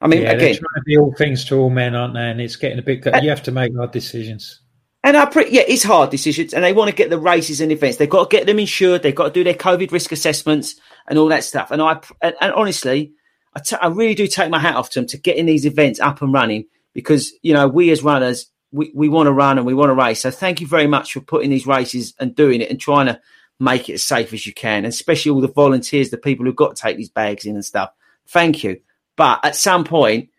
I 0.00 0.08
mean, 0.08 0.22
yeah, 0.22 0.32
again, 0.32 0.38
they're 0.38 0.54
trying 0.54 0.74
to 0.76 0.82
be 0.84 0.98
all 0.98 1.14
things 1.16 1.44
to 1.46 1.56
all 1.56 1.70
men, 1.70 1.94
aren't 1.94 2.14
they? 2.14 2.28
And 2.28 2.40
it's 2.40 2.56
getting 2.56 2.78
a 2.78 2.82
bit. 2.82 3.06
Uh, 3.06 3.20
you 3.22 3.30
have 3.30 3.44
to 3.44 3.52
make 3.52 3.74
hard 3.76 3.92
decisions. 3.92 4.60
And 5.04 5.18
I 5.18 5.26
pre- 5.26 5.50
yeah, 5.50 5.62
it's 5.68 5.82
hard 5.82 6.08
decisions, 6.08 6.54
and 6.54 6.64
they 6.64 6.72
want 6.72 6.88
to 6.88 6.96
get 6.96 7.10
the 7.10 7.18
races 7.18 7.60
and 7.60 7.70
events. 7.70 7.98
They've 7.98 8.08
got 8.08 8.30
to 8.30 8.36
get 8.36 8.46
them 8.46 8.58
insured. 8.58 9.02
They've 9.02 9.14
got 9.14 9.26
to 9.26 9.30
do 9.30 9.44
their 9.44 9.54
COVID 9.54 9.92
risk 9.92 10.12
assessments 10.12 10.76
and 11.06 11.18
all 11.18 11.28
that 11.28 11.44
stuff. 11.44 11.70
And 11.70 11.82
I 11.82 12.00
and, 12.22 12.34
and 12.40 12.52
honestly, 12.54 13.12
I, 13.54 13.60
t- 13.60 13.76
I 13.80 13.88
really 13.88 14.14
do 14.14 14.26
take 14.26 14.50
my 14.50 14.58
hat 14.58 14.76
off 14.76 14.88
to 14.90 15.00
them 15.00 15.06
to 15.08 15.18
getting 15.18 15.44
these 15.44 15.66
events 15.66 16.00
up 16.00 16.22
and 16.22 16.32
running 16.32 16.64
because 16.94 17.34
you 17.42 17.52
know 17.52 17.68
we 17.68 17.90
as 17.90 18.02
runners 18.02 18.50
we, 18.72 18.90
we 18.94 19.08
want 19.08 19.26
to 19.26 19.32
run 19.32 19.58
and 19.58 19.66
we 19.66 19.74
want 19.74 19.90
to 19.90 19.94
race. 19.94 20.20
So 20.20 20.30
thank 20.30 20.60
you 20.60 20.66
very 20.66 20.86
much 20.86 21.12
for 21.12 21.20
putting 21.20 21.50
these 21.50 21.66
races 21.66 22.14
and 22.18 22.34
doing 22.34 22.60
it 22.60 22.70
and 22.70 22.80
trying 22.80 23.06
to 23.06 23.20
make 23.60 23.88
it 23.88 23.94
as 23.94 24.02
safe 24.02 24.32
as 24.32 24.46
you 24.46 24.52
can, 24.52 24.78
and 24.78 24.86
especially 24.86 25.30
all 25.30 25.40
the 25.40 25.48
volunteers, 25.48 26.10
the 26.10 26.16
people 26.16 26.44
who've 26.44 26.56
got 26.56 26.74
to 26.74 26.82
take 26.82 26.96
these 26.96 27.10
bags 27.10 27.44
in 27.44 27.54
and 27.54 27.64
stuff. 27.64 27.90
Thank 28.26 28.64
you. 28.64 28.80
But 29.16 29.44
at 29.44 29.54
some 29.54 29.84
point, 29.84 30.30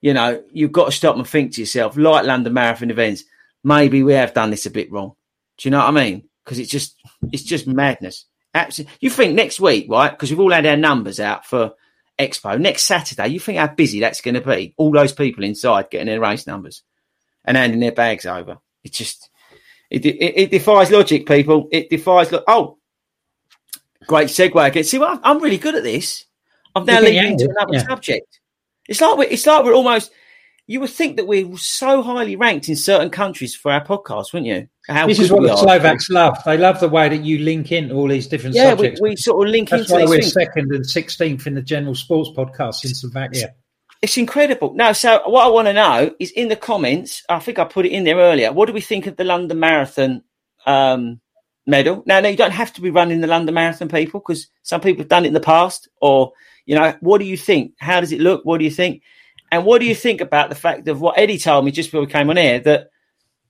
you 0.00 0.12
know, 0.12 0.42
you've 0.52 0.72
got 0.72 0.86
to 0.86 0.92
stop 0.92 1.16
and 1.16 1.26
think 1.26 1.54
to 1.54 1.60
yourself, 1.60 1.96
like 1.96 2.26
London 2.26 2.52
Marathon 2.52 2.90
events, 2.90 3.24
maybe 3.68 4.02
we 4.02 4.14
have 4.14 4.34
done 4.34 4.50
this 4.50 4.66
a 4.66 4.70
bit 4.70 4.90
wrong. 4.90 5.12
Do 5.58 5.68
you 5.68 5.70
know 5.70 5.78
what 5.78 5.88
I 5.88 5.90
mean? 5.90 6.28
Because 6.44 6.58
it's 6.58 6.70
just, 6.70 6.96
it's 7.30 7.42
just 7.42 7.66
madness. 7.66 8.24
Absolutely. 8.54 8.96
You 9.00 9.10
think 9.10 9.34
next 9.34 9.60
week, 9.60 9.86
right? 9.88 10.10
Because 10.10 10.30
we've 10.30 10.40
all 10.40 10.50
had 10.50 10.66
our 10.66 10.76
numbers 10.76 11.20
out 11.20 11.44
for 11.44 11.74
Expo. 12.18 12.58
Next 12.58 12.82
Saturday, 12.84 13.28
you 13.28 13.38
think 13.38 13.58
how 13.58 13.68
busy 13.68 14.00
that's 14.00 14.22
going 14.22 14.34
to 14.34 14.40
be? 14.40 14.74
All 14.76 14.90
those 14.90 15.12
people 15.12 15.44
inside 15.44 15.90
getting 15.90 16.06
their 16.06 16.20
race 16.20 16.46
numbers 16.46 16.82
and 17.44 17.56
handing 17.56 17.80
their 17.80 17.92
bags 17.92 18.26
over. 18.26 18.58
It 18.82 18.92
just, 18.92 19.28
it, 19.90 20.04
it, 20.04 20.16
it 20.16 20.50
defies 20.50 20.90
logic, 20.90 21.26
people. 21.26 21.68
It 21.70 21.90
defies. 21.90 22.32
Lo- 22.32 22.44
oh, 22.48 22.78
great 24.06 24.28
segue 24.28 24.66
again. 24.66 24.84
See, 24.84 24.98
well, 24.98 25.20
I'm 25.22 25.42
really 25.42 25.58
good 25.58 25.74
at 25.74 25.82
this. 25.82 26.24
I'm 26.74 26.86
now 26.86 27.00
leading 27.00 27.32
into 27.32 27.50
another 27.50 27.74
yeah. 27.74 27.86
subject. 27.86 28.40
It's 28.88 29.00
like 29.00 29.18
we're, 29.18 29.24
it's 29.24 29.46
like 29.46 29.64
we're 29.64 29.74
almost. 29.74 30.10
You 30.68 30.80
would 30.80 30.90
think 30.90 31.16
that 31.16 31.26
we're 31.26 31.56
so 31.56 32.02
highly 32.02 32.36
ranked 32.36 32.68
in 32.68 32.76
certain 32.76 33.08
countries 33.08 33.54
for 33.54 33.72
our 33.72 33.82
podcast, 33.82 34.34
wouldn't 34.34 34.46
you? 34.46 34.68
How 34.86 35.06
this 35.06 35.18
is 35.18 35.32
what 35.32 35.42
the 35.42 35.56
Slovaks 35.56 36.10
love. 36.10 36.36
They 36.44 36.58
love 36.58 36.78
the 36.78 36.90
way 36.90 37.08
that 37.08 37.24
you 37.24 37.38
link 37.38 37.72
in 37.72 37.90
all 37.90 38.06
these 38.06 38.26
different 38.26 38.54
yeah, 38.54 38.70
subjects. 38.70 39.00
We, 39.00 39.10
we 39.10 39.16
sort 39.16 39.46
of 39.46 39.50
link 39.50 39.70
That's 39.70 39.90
into. 39.90 39.94
why 39.94 40.04
we're 40.04 40.20
things. 40.20 40.34
second 40.34 40.70
and 40.70 40.86
sixteenth 40.86 41.46
in 41.46 41.54
the 41.54 41.62
general 41.62 41.94
sports 41.94 42.28
podcast 42.36 42.84
in 42.84 42.94
Slovakia. 42.94 43.54
It's 44.02 44.18
incredible. 44.18 44.74
Now, 44.74 44.92
so 44.92 45.22
what 45.26 45.46
I 45.46 45.48
want 45.48 45.68
to 45.68 45.72
know 45.72 46.14
is 46.20 46.30
in 46.32 46.48
the 46.48 46.56
comments. 46.56 47.24
I 47.30 47.38
think 47.38 47.58
I 47.58 47.64
put 47.64 47.86
it 47.86 47.92
in 47.92 48.04
there 48.04 48.16
earlier. 48.16 48.52
What 48.52 48.66
do 48.66 48.74
we 48.74 48.82
think 48.82 49.06
of 49.06 49.16
the 49.16 49.24
London 49.24 49.58
Marathon 49.58 50.22
um, 50.66 51.18
medal? 51.66 52.02
Now, 52.04 52.20
now 52.20 52.28
you 52.28 52.36
don't 52.36 52.50
have 52.50 52.74
to 52.74 52.82
be 52.82 52.90
running 52.90 53.22
the 53.22 53.26
London 53.26 53.54
Marathon, 53.54 53.88
people, 53.88 54.20
because 54.20 54.48
some 54.62 54.82
people 54.82 55.00
have 55.00 55.08
done 55.08 55.24
it 55.24 55.28
in 55.28 55.34
the 55.34 55.40
past. 55.40 55.88
Or 56.02 56.32
you 56.66 56.74
know, 56.74 56.94
what 57.00 57.18
do 57.18 57.24
you 57.24 57.38
think? 57.38 57.72
How 57.78 58.00
does 58.00 58.12
it 58.12 58.20
look? 58.20 58.44
What 58.44 58.58
do 58.58 58.64
you 58.64 58.70
think? 58.70 59.02
And 59.50 59.64
what 59.64 59.80
do 59.80 59.86
you 59.86 59.94
think 59.94 60.20
about 60.20 60.48
the 60.48 60.54
fact 60.54 60.86
of 60.88 61.00
what 61.00 61.18
Eddie 61.18 61.38
told 61.38 61.64
me 61.64 61.70
just 61.70 61.90
before 61.90 62.02
we 62.04 62.12
came 62.12 62.30
on 62.30 62.38
air 62.38 62.60
that 62.60 62.90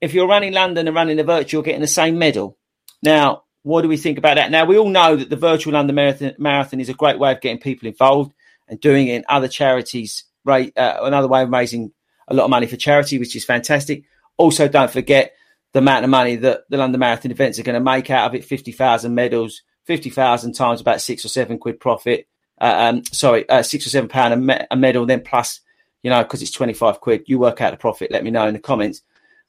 if 0.01 0.14
you're 0.14 0.28
running 0.28 0.53
London 0.53 0.86
and 0.86 0.94
running 0.94 1.16
the 1.16 1.24
virtual, 1.24 1.59
you're 1.59 1.64
getting 1.64 1.80
the 1.80 1.86
same 1.86 2.18
medal. 2.18 2.57
Now, 3.03 3.44
what 3.62 3.82
do 3.82 3.88
we 3.88 3.96
think 3.96 4.18
about 4.18 4.36
that? 4.36 4.51
Now, 4.51 4.64
we 4.64 4.78
all 4.78 4.88
know 4.88 5.16
that 5.16 5.28
the 5.28 5.36
virtual 5.36 5.72
London 5.72 5.96
Marathon, 5.96 6.34
marathon 6.38 6.80
is 6.80 6.88
a 6.88 6.94
great 6.94 7.18
way 7.18 7.32
of 7.32 7.40
getting 7.40 7.59
people 7.59 7.88
involved 7.88 8.32
and 8.68 8.80
doing 8.80 9.09
it 9.09 9.16
in 9.16 9.24
other 9.28 9.49
charities, 9.49 10.24
right? 10.44 10.76
Uh, 10.76 10.99
another 11.03 11.28
way 11.28 11.42
of 11.42 11.51
raising 11.51 11.92
a 12.28 12.34
lot 12.34 12.44
of 12.44 12.51
money 12.51 12.66
for 12.66 12.76
charity, 12.76 13.18
which 13.18 13.34
is 13.34 13.44
fantastic. 13.44 14.05
Also, 14.36 14.68
don't 14.68 14.90
forget 14.90 15.32
the 15.72 15.80
amount 15.80 16.05
of 16.05 16.11
money 16.11 16.36
that 16.36 16.62
the 16.70 16.76
London 16.76 17.01
Marathon 17.01 17.30
events 17.30 17.59
are 17.59 17.62
going 17.62 17.74
to 17.74 17.80
make 17.80 18.11
out 18.11 18.26
of 18.26 18.34
it 18.34 18.44
50,000 18.44 19.14
medals, 19.14 19.62
50,000 19.84 20.53
times 20.53 20.80
about 20.80 21.01
six 21.01 21.24
or 21.24 21.28
seven 21.28 21.59
quid 21.59 21.80
profit. 21.80 22.28
Uh, 22.61 22.92
um, 22.94 23.05
sorry, 23.07 23.49
uh, 23.49 23.62
six 23.62 23.86
or 23.86 23.90
seven 23.90 24.09
pound 24.09 24.34
a, 24.34 24.36
me- 24.36 24.66
a 24.70 24.76
medal, 24.76 25.07
then 25.07 25.22
plus 25.22 25.61
you 26.03 26.11
know, 26.11 26.22
because 26.22 26.42
it's 26.42 26.51
25 26.51 27.01
quid. 27.01 27.24
You 27.26 27.38
work 27.38 27.61
out 27.61 27.72
the 27.72 27.76
profit. 27.76 28.11
Let 28.11 28.24
me 28.24 28.30
know 28.30 28.46
in 28.46 28.55
the 28.55 28.61
comments. 28.61 29.03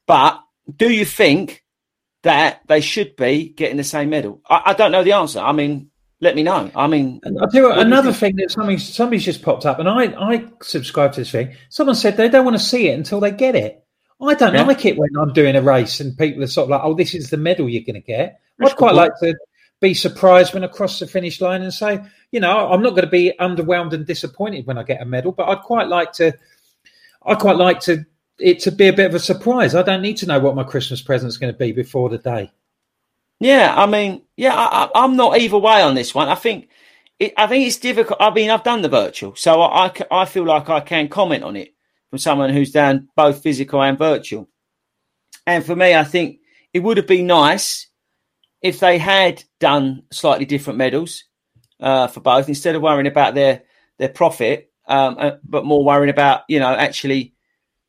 But 0.08 0.42
do 0.76 0.92
you 0.92 1.06
think 1.06 1.64
that 2.24 2.62
they 2.68 2.82
should 2.82 3.16
be 3.16 3.50
getting 3.50 3.78
the 3.78 3.84
same 3.84 4.10
medal? 4.10 4.42
I, 4.50 4.62
I 4.68 4.74
don't 4.74 4.92
know 4.92 5.04
the 5.04 5.14
answer. 5.14 5.40
I 5.40 5.52
mean, 5.52 5.90
let 6.22 6.36
me 6.36 6.44
know. 6.44 6.70
I 6.76 6.88
mean, 6.88 7.22
I'll 7.26 7.50
tell 7.50 7.62
you 7.62 7.70
what, 7.70 7.80
another 7.80 8.12
thing 8.12 8.36
that 8.38 8.52
something 8.52 8.78
somebody's 8.78 9.24
just 9.24 9.42
popped 9.42 9.66
up, 9.66 9.80
and 9.80 9.88
I 9.88 10.06
I 10.20 10.48
subscribe 10.62 11.14
to 11.14 11.22
this 11.22 11.32
thing. 11.32 11.56
Someone 11.70 11.96
said 11.96 12.18
they 12.18 12.28
don't 12.28 12.44
want 12.44 12.58
to 12.58 12.64
see 12.64 12.90
it 12.90 12.94
until 12.94 13.20
they 13.20 13.32
get 13.32 13.56
it. 13.56 13.86
I 14.22 14.34
don't 14.34 14.54
yeah. 14.54 14.64
like 14.64 14.86
it 14.86 14.98
when 14.98 15.10
I'm 15.18 15.32
doing 15.32 15.56
a 15.56 15.62
race 15.62 16.02
and 16.02 16.18
people 16.18 16.44
are 16.44 16.48
sort 16.48 16.66
of 16.66 16.72
like, 16.72 16.82
"Oh, 16.84 16.94
this 16.94 17.14
is 17.14 17.30
the 17.30 17.38
medal 17.38 17.70
you're 17.70 17.84
going 17.84 18.02
to 18.02 18.06
get." 18.06 18.42
That's 18.58 18.72
I'd 18.72 18.78
quite 18.78 18.96
like 18.96 19.14
to 19.22 19.34
be 19.82 19.94
surprised 19.94 20.54
when 20.54 20.64
I 20.64 20.68
cross 20.68 21.00
the 21.00 21.08
finish 21.08 21.40
line 21.42 21.62
and 21.62 21.74
say, 21.74 22.02
you 22.32 22.40
know, 22.40 22.70
I'm 22.70 22.82
not 22.82 22.92
going 22.92 23.06
to 23.06 23.08
be 23.08 23.34
underwhelmed 23.40 23.94
and 23.94 24.06
disappointed 24.06 24.68
when 24.68 24.78
I 24.78 24.84
get 24.84 25.02
a 25.02 25.06
medal, 25.06 25.32
but 25.32 25.48
I'd 25.48 25.62
quite 25.62 25.88
like 25.88 26.12
to, 26.14 26.34
I 27.26 27.36
quite 27.36 27.56
like 27.58 27.80
to 27.82 28.06
it 28.40 28.60
to 28.62 28.72
be 28.72 28.88
a 28.88 28.94
bit 28.94 29.08
of 29.08 29.16
a 29.16 29.20
surprise. 29.20 29.76
I 29.76 29.84
don't 29.84 30.02
need 30.02 30.18
to 30.18 30.26
know 30.26 30.40
what 30.40 30.56
my 30.56 30.64
Christmas 30.64 31.02
present 31.02 31.30
is 31.30 31.38
going 31.38 31.54
to 31.54 31.58
be 31.58 31.72
before 31.72 32.10
the 32.10 32.18
day. 32.18 32.52
Yeah, 33.40 33.74
I 33.76 33.86
mean, 33.86 34.24
yeah, 34.36 34.54
I, 34.56 35.04
am 35.04 35.16
not 35.16 35.40
either 35.40 35.58
way 35.58 35.82
on 35.82 35.96
this 35.96 36.14
one. 36.14 36.28
I 36.28 36.36
think, 36.36 36.70
it, 37.20 37.34
I 37.38 37.48
think 37.48 37.68
it's 37.68 37.78
difficult. 37.78 38.22
I 38.22 38.32
mean, 38.32 38.50
I've 38.50 38.64
done 38.64 38.82
the 38.82 38.90
virtual, 38.90 39.36
so 39.36 39.62
I, 39.62 39.88
I, 39.88 39.94
I 40.12 40.26
feel 40.26 40.44
like 40.44 40.70
I 40.70 40.82
can 40.82 41.08
comment 41.08 41.44
on 41.44 41.56
it 41.56 41.74
from 42.10 42.20
someone 42.20 42.50
who's 42.50 42.72
done 42.72 43.08
both 43.16 43.42
physical 43.42 43.82
and 43.82 43.98
virtual. 43.98 44.50
And 45.46 45.66
for 45.66 45.76
me, 45.76 45.96
I 45.96 46.04
think 46.04 46.40
it 46.74 46.80
would 46.80 46.98
have 46.98 47.08
been 47.08 47.28
nice 47.28 47.88
if 48.62 48.80
they 48.80 48.98
had 48.98 49.44
done 49.60 50.04
slightly 50.12 50.46
different 50.46 50.78
medals 50.78 51.24
uh, 51.80 52.08
for 52.08 52.20
both, 52.20 52.48
instead 52.50 52.76
of 52.76 52.82
worrying 52.82 53.08
about 53.08 53.36
their 53.36 53.64
their 53.98 54.10
profit, 54.10 54.72
um, 54.88 55.16
uh, 55.20 55.32
but 55.44 55.66
more 55.66 55.84
worrying 55.84 56.10
about 56.10 56.42
you 56.48 56.60
know 56.60 56.74
actually 56.74 57.34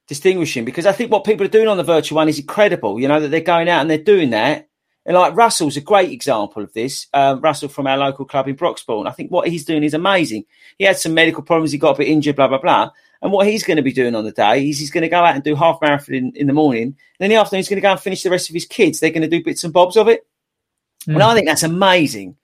distinguishing. 0.07 0.65
Because 0.65 0.87
I 0.87 0.93
think 0.93 1.11
what 1.11 1.25
people 1.25 1.47
are 1.47 1.51
doing 1.51 1.69
on 1.69 1.77
the 1.77 1.85
virtual 1.85 2.17
one 2.17 2.29
is 2.29 2.39
incredible. 2.39 3.01
You 3.01 3.09
know 3.09 3.21
that 3.21 3.29
they're 3.29 3.41
going 3.41 3.69
out 3.69 3.81
and 3.81 3.91
they're 3.91 3.99
doing 3.99 4.31
that. 4.31 4.69
And 5.07 5.17
like 5.17 5.35
Russell's 5.35 5.79
a 5.79 5.81
great 5.81 6.11
example 6.11 6.63
of 6.63 6.73
this. 6.75 7.07
Um, 7.15 7.41
Russell 7.41 7.69
from 7.69 7.87
our 7.87 7.97
local 7.97 8.27
club 8.27 8.49
in 8.49 8.57
Broxbourne. 8.57 9.09
I 9.09 9.13
think 9.13 9.31
what 9.31 9.49
he's 9.49 9.65
doing 9.65 9.83
is 9.83 9.95
amazing. 9.95 10.45
He 10.79 10.85
had 10.85 10.99
some 10.99 11.15
medical 11.15 11.43
problems. 11.43 11.73
He 11.73 11.79
got 11.79 11.95
a 11.97 11.99
bit 11.99 12.09
injured, 12.09 12.37
blah, 12.37 12.49
blah, 12.49 12.61
blah. 12.61 12.91
And 13.23 13.33
what 13.33 13.47
he's 13.47 13.63
going 13.63 13.79
to 13.79 13.83
be 13.83 13.93
doing 13.93 14.15
on 14.15 14.25
the 14.25 14.33
day 14.33 14.69
is 14.69 14.79
he's 14.79 14.91
going 14.91 15.03
to 15.03 15.09
go 15.09 15.25
out 15.25 15.35
and 15.35 15.45
do 15.45 15.55
half 15.55 15.79
marathon 15.81 16.15
in, 16.15 16.33
in 16.37 16.47
the 16.47 16.53
morning. 16.53 16.97
And 17.19 17.25
in 17.25 17.31
the 17.31 17.37
afternoon, 17.37 17.61
he's 17.61 17.69
going 17.69 17.79
to 17.79 17.83
go 17.83 17.93
and 17.93 18.01
finish 18.01 18.23
the 18.23 18.31
rest 18.31 18.49
of 18.49 18.55
his 18.55 18.67
kids. 18.67 19.01
They're 19.01 19.11
going 19.11 19.23
to 19.23 19.29
do 19.29 19.45
bits 19.45 19.65
and 19.65 19.73
bobs 19.73 19.97
of 19.97 20.09
it. 20.09 20.27
Mm. 21.07 21.15
And 21.15 21.23
I 21.23 21.35
think 21.35 21.47
that's 21.47 21.63
amazing. 21.63 22.37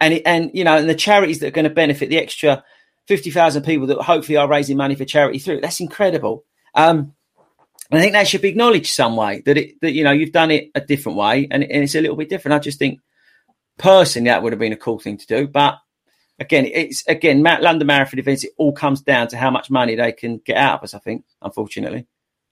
And, 0.00 0.14
it, 0.14 0.22
and, 0.26 0.50
you 0.54 0.64
know, 0.64 0.76
and 0.76 0.88
the 0.88 0.94
charities 0.94 1.40
that 1.40 1.48
are 1.48 1.52
going 1.52 1.64
to 1.64 1.70
benefit 1.70 2.08
the 2.08 2.18
extra 2.18 2.64
50,000 3.06 3.62
people 3.62 3.86
that 3.88 4.00
hopefully 4.00 4.36
are 4.36 4.48
raising 4.48 4.76
money 4.76 4.94
for 4.94 5.04
charity 5.04 5.38
through, 5.38 5.60
that's 5.60 5.80
incredible. 5.80 6.44
Um, 6.74 7.14
I 7.92 8.00
think 8.00 8.12
that 8.12 8.26
should 8.26 8.42
be 8.42 8.48
acknowledged 8.48 8.92
some 8.92 9.14
way 9.14 9.42
that 9.44 9.56
it, 9.56 9.80
that, 9.80 9.92
you 9.92 10.04
know, 10.04 10.10
you've 10.10 10.32
done 10.32 10.50
it 10.50 10.70
a 10.74 10.80
different 10.80 11.18
way 11.18 11.46
and, 11.50 11.62
and 11.62 11.84
it's 11.84 11.94
a 11.94 12.00
little 12.00 12.16
bit 12.16 12.28
different. 12.28 12.54
I 12.54 12.58
just 12.58 12.78
think 12.78 13.00
personally 13.78 14.30
that 14.30 14.42
would 14.42 14.52
have 14.52 14.58
been 14.58 14.72
a 14.72 14.76
cool 14.76 14.98
thing 14.98 15.18
to 15.18 15.26
do. 15.26 15.46
But 15.46 15.78
again, 16.38 16.66
it's 16.66 17.06
again, 17.06 17.42
London 17.42 17.86
Marathon 17.86 18.18
events, 18.18 18.44
it 18.44 18.52
all 18.56 18.72
comes 18.72 19.02
down 19.02 19.28
to 19.28 19.36
how 19.36 19.50
much 19.50 19.70
money 19.70 19.94
they 19.94 20.12
can 20.12 20.38
get 20.38 20.56
out 20.56 20.78
of 20.78 20.84
us, 20.84 20.94
I 20.94 20.98
think, 20.98 21.24
unfortunately. 21.42 22.06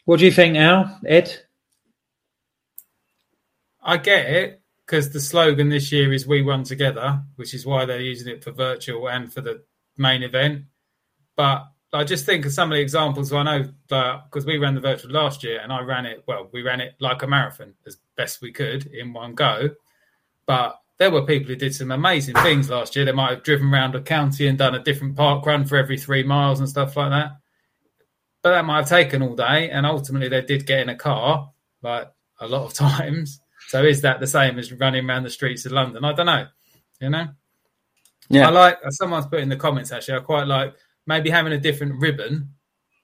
What 0.05 0.19
do 0.19 0.27
you 0.27 0.33
think 0.33 0.55
now, 0.55 0.99
Ed? 1.07 1.35
I 3.83 3.97
get 3.97 4.27
it 4.27 4.62
because 4.93 5.11
the 5.11 5.21
slogan 5.21 5.71
this 5.71 5.91
year 5.91 6.13
is 6.13 6.27
"We 6.27 6.43
Run 6.43 6.65
Together," 6.65 7.23
which 7.37 7.55
is 7.55 7.65
why 7.65 7.87
they're 7.87 7.99
using 7.99 8.31
it 8.31 8.45
for 8.45 8.51
virtual 8.51 9.09
and 9.09 9.33
for 9.33 9.41
the 9.41 9.63
main 9.97 10.23
event. 10.23 10.65
But 11.35 11.65
I 11.95 12.05
just 12.05 12.27
think 12.27 12.45
of 12.45 12.53
some 12.53 12.71
of 12.71 12.77
the 12.77 12.83
examples. 12.83 13.33
I 13.33 13.43
know 13.43 13.71
because 13.89 14.45
we 14.45 14.59
ran 14.59 14.75
the 14.75 14.83
virtual 14.83 15.13
last 15.13 15.43
year, 15.43 15.61
and 15.63 15.73
I 15.73 15.81
ran 15.81 16.05
it 16.05 16.25
well. 16.27 16.51
We 16.53 16.61
ran 16.61 16.83
it 16.83 16.97
like 17.01 17.23
a 17.23 17.27
marathon 17.27 17.73
as 17.87 17.97
best 18.19 18.43
we 18.43 18.53
could 18.53 18.85
in 18.85 19.15
one 19.15 19.35
go. 19.35 19.71
But 20.45 20.79
there 20.99 21.11
were 21.11 21.25
people 21.25 21.49
who 21.49 21.57
did 21.57 21.75
some 21.75 21.91
amazing 21.91 22.35
things 22.35 22.69
last 22.69 22.95
year. 22.95 23.07
They 23.07 23.13
might 23.13 23.31
have 23.31 23.45
driven 23.45 23.73
around 23.73 23.95
a 23.95 24.03
county 24.03 24.47
and 24.47 24.59
done 24.59 24.75
a 24.75 24.85
different 24.85 25.17
park 25.17 25.47
run 25.47 25.65
for 25.65 25.79
every 25.79 25.97
three 25.97 26.23
miles 26.23 26.61
and 26.61 26.69
stuff 26.69 26.99
like 26.99 27.13
that. 27.13 27.31
But 28.43 28.51
that 28.51 28.67
might 28.67 28.81
have 28.81 28.89
taken 28.91 29.23
all 29.23 29.37
day, 29.37 29.71
and 29.71 29.87
ultimately 29.87 30.29
they 30.29 30.43
did 30.43 30.67
get 30.67 30.81
in 30.81 30.91
a 30.91 30.97
car, 30.97 31.51
like 31.81 32.13
a 32.41 32.47
lot 32.47 32.67
of 32.67 32.75
times. 32.75 33.42
So 33.73 33.83
is 33.83 34.03
that 34.03 34.21
the 34.21 34.27
same 34.27 34.59
as 34.59 34.71
running 34.71 35.09
around 35.09 35.23
the 35.23 35.31
streets 35.31 35.65
of 35.65 35.73
London? 35.73 36.05
I 36.05 36.13
don't 36.13 36.27
know. 36.27 36.47
You 37.01 37.09
know. 37.09 37.29
Yeah. 38.29 38.49
I 38.49 38.51
like 38.51 38.79
uh, 38.85 38.91
someone's 38.91 39.25
put 39.25 39.41
in 39.41 39.49
the 39.49 39.57
comments 39.57 39.91
actually. 39.91 40.19
I 40.19 40.21
quite 40.21 40.47
like 40.47 40.75
maybe 41.07 41.31
having 41.31 41.55
a 41.55 41.59
different 41.59 41.99
ribbon 41.99 42.51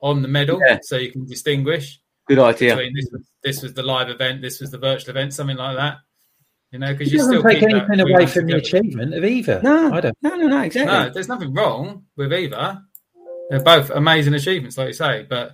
on 0.03 0.21
the 0.21 0.29
medal 0.29 0.61
yeah. 0.61 0.81
so 0.83 0.99
you 0.99 1.11
can 1.11 1.25
distinguish. 1.25 1.99
Good 2.27 2.39
idea. 2.39 2.77
This 2.77 3.09
was, 3.11 3.31
this 3.43 3.63
was 3.63 3.73
the 3.73 3.83
live 3.83 4.11
event, 4.11 4.43
this 4.43 4.61
was 4.61 4.71
the 4.71 4.77
virtual 4.77 5.09
event, 5.09 5.33
something 5.33 5.57
like 5.57 5.77
that. 5.77 6.01
You 6.71 6.81
know, 6.81 6.93
because 6.93 7.11
you 7.11 7.17
doesn't 7.17 7.33
still 7.33 7.43
take 7.43 7.61
keep 7.61 7.71
that 7.71 7.89
anything 7.89 8.01
away 8.01 8.13
moving 8.13 8.27
from 8.27 8.47
the 8.49 8.57
achievement 8.57 9.15
of 9.15 9.25
either. 9.25 9.63
No, 9.63 9.95
I 9.95 10.01
don't. 10.03 10.19
no, 10.21 10.37
no, 10.37 10.49
no, 10.49 10.61
exactly. 10.65 10.93
No, 10.93 11.09
there's 11.09 11.29
nothing 11.29 11.55
wrong 11.55 12.05
with 12.15 12.31
either. 12.31 12.83
They're 13.49 13.63
both 13.63 13.89
amazing 13.89 14.35
achievements, 14.35 14.77
like 14.77 14.89
you 14.89 14.93
say. 14.93 15.27
But 15.27 15.53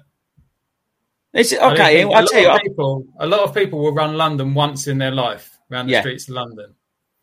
It's 1.35 1.53
I 1.53 1.73
okay. 1.73 2.03
a 2.03 2.09
I'll 2.09 2.27
tell 2.27 2.41
you. 2.55 2.59
people, 2.63 3.07
a 3.19 3.27
lot 3.27 3.41
of 3.41 3.55
people 3.55 3.81
will 3.81 3.93
run 3.95 4.17
London 4.17 4.55
once 4.55 4.87
in 4.87 4.99
their 4.99 5.11
life 5.11 5.59
around 5.71 5.87
the 5.87 5.93
Yeah. 5.93 6.01
streets 6.01 6.29
of 6.29 6.35
London. 6.37 6.75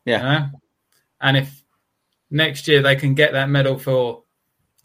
Yeah. 0.05 0.18
you 0.18 0.24
know? 0.39 0.49
and 1.22 1.38
if 1.38 1.64
next 2.30 2.68
year 2.68 2.82
they 2.82 2.95
can 2.95 3.14
get 3.14 3.34
that 3.34 3.49
medal 3.49 3.78
for 3.78 4.24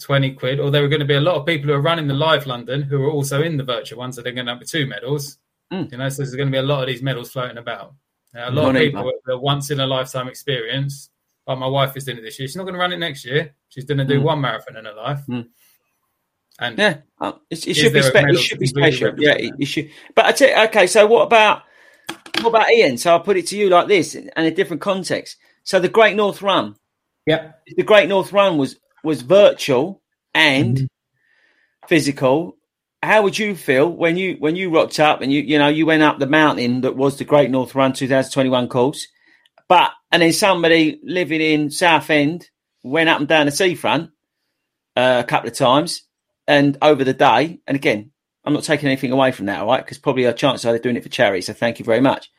twenty 0.00 0.32
quid, 0.32 0.60
or 0.60 0.70
there 0.70 0.84
are 0.84 0.88
going 0.88 1.00
to 1.00 1.06
be 1.06 1.14
a 1.14 1.20
lot 1.20 1.36
of 1.36 1.46
people 1.46 1.68
who 1.68 1.74
are 1.74 1.80
running 1.80 2.06
the 2.06 2.14
live 2.14 2.46
London 2.46 2.82
who 2.82 3.02
are 3.02 3.10
also 3.10 3.42
in 3.42 3.56
the 3.56 3.64
virtual 3.64 3.98
one, 3.98 4.12
so 4.12 4.22
they're 4.22 4.32
going 4.32 4.46
to 4.46 4.54
have 4.54 4.64
two 4.66 4.86
medals. 4.86 5.38
Mm. 5.72 5.90
You 5.90 5.98
know, 5.98 6.08
so 6.08 6.22
there's 6.22 6.34
going 6.34 6.48
to 6.48 6.52
be 6.52 6.58
a 6.58 6.62
lot 6.62 6.82
of 6.82 6.86
these 6.88 7.02
medals 7.02 7.30
floating 7.32 7.58
about. 7.58 7.94
Now, 8.34 8.48
a 8.48 8.52
lot 8.52 8.76
of 8.76 8.80
people 8.82 9.04
with 9.04 9.14
a 9.28 9.38
once 9.38 9.70
in 9.70 9.80
a 9.80 9.86
lifetime 9.86 10.28
experience. 10.28 11.10
Like 11.46 11.58
my 11.58 11.66
wife 11.66 11.96
is 11.96 12.04
doing 12.04 12.18
it 12.18 12.22
this 12.22 12.38
year. 12.38 12.46
She's 12.48 12.56
not 12.56 12.64
going 12.64 12.74
to 12.74 12.80
run 12.80 12.92
it 12.92 12.98
next 12.98 13.24
year. 13.24 13.54
She's 13.70 13.84
going 13.84 13.98
to 13.98 14.04
do 14.04 14.20
Mm. 14.20 14.24
one 14.24 14.40
marathon 14.40 14.76
in 14.76 14.84
her 14.84 14.92
life. 14.92 15.20
Mm. 15.28 15.48
And 16.58 16.78
Yeah, 16.78 16.98
uh, 17.20 17.32
it, 17.50 17.56
should 17.58 17.92
be 17.92 18.02
spe- 18.02 18.14
it 18.16 18.38
should 18.38 18.58
be 18.58 18.66
special. 18.66 19.12
Yeah, 19.18 19.34
it, 19.34 19.54
it 19.58 19.66
should. 19.66 19.90
But 20.14 20.26
I 20.26 20.32
tell 20.32 20.48
you, 20.48 20.64
okay. 20.68 20.86
So 20.86 21.06
what 21.06 21.22
about 21.22 21.62
what 22.40 22.48
about 22.50 22.70
Ian? 22.70 22.96
So 22.98 23.12
I'll 23.12 23.20
put 23.20 23.36
it 23.36 23.46
to 23.48 23.56
you 23.58 23.68
like 23.68 23.88
this, 23.88 24.14
in 24.14 24.30
a 24.36 24.50
different 24.50 24.80
context. 24.82 25.36
So 25.64 25.80
the 25.80 25.88
Great 25.88 26.16
North 26.16 26.42
Run, 26.42 26.76
Yep. 27.26 27.62
the 27.76 27.82
Great 27.82 28.08
North 28.08 28.32
Run 28.32 28.56
was 28.58 28.76
was 29.04 29.22
virtual 29.22 30.02
and 30.34 30.76
Mhm. 30.76 30.86
physical. 31.88 32.56
How 33.02 33.22
would 33.22 33.38
you 33.38 33.54
feel 33.54 33.88
when 33.90 34.16
you 34.16 34.36
when 34.38 34.56
you 34.56 34.70
rocked 34.70 34.98
up 34.98 35.20
and 35.20 35.32
you 35.32 35.42
you 35.42 35.58
know 35.58 35.68
you 35.68 35.84
went 35.86 36.02
up 36.02 36.18
the 36.18 36.26
mountain 36.26 36.80
that 36.82 36.96
was 36.96 37.18
the 37.18 37.24
Great 37.24 37.50
North 37.50 37.74
Run 37.74 37.92
2021 37.92 38.68
course, 38.68 39.06
but 39.68 39.90
and 40.10 40.22
then 40.22 40.32
somebody 40.32 41.00
living 41.04 41.40
in 41.40 41.70
Southend 41.70 42.48
went 42.82 43.08
up 43.10 43.18
and 43.18 43.28
down 43.28 43.46
the 43.46 43.52
seafront 43.52 44.10
uh, 44.96 45.22
a 45.24 45.28
couple 45.28 45.48
of 45.50 45.56
times 45.56 46.02
and 46.46 46.78
over 46.82 47.04
the 47.04 47.12
day. 47.14 47.60
And 47.66 47.76
again, 47.76 48.10
I'm 48.44 48.52
not 48.52 48.64
taking 48.64 48.86
anything 48.88 49.12
away 49.12 49.32
from 49.32 49.46
that, 49.46 49.60
all 49.60 49.66
right? 49.66 49.84
Because 49.84 49.98
probably 49.98 50.24
a 50.24 50.32
chance 50.32 50.64
are 50.64 50.72
they're 50.72 50.78
doing 50.80 50.96
it 50.96 51.02
for 51.02 51.08
charity. 51.08 51.40
So 51.42 51.52
thank 51.52 51.78
you 51.78 51.84
very 51.84 52.00
much. 52.00 52.30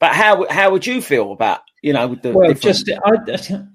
But 0.00 0.12
how 0.14 0.48
how 0.48 0.70
would 0.72 0.86
you 0.86 1.00
feel 1.00 1.32
about 1.32 1.60
you 1.82 1.92
know 1.92 2.14
the 2.14 2.32
Well, 2.32 2.48
different- 2.48 2.62
just 2.62 2.90
I, 3.04 3.66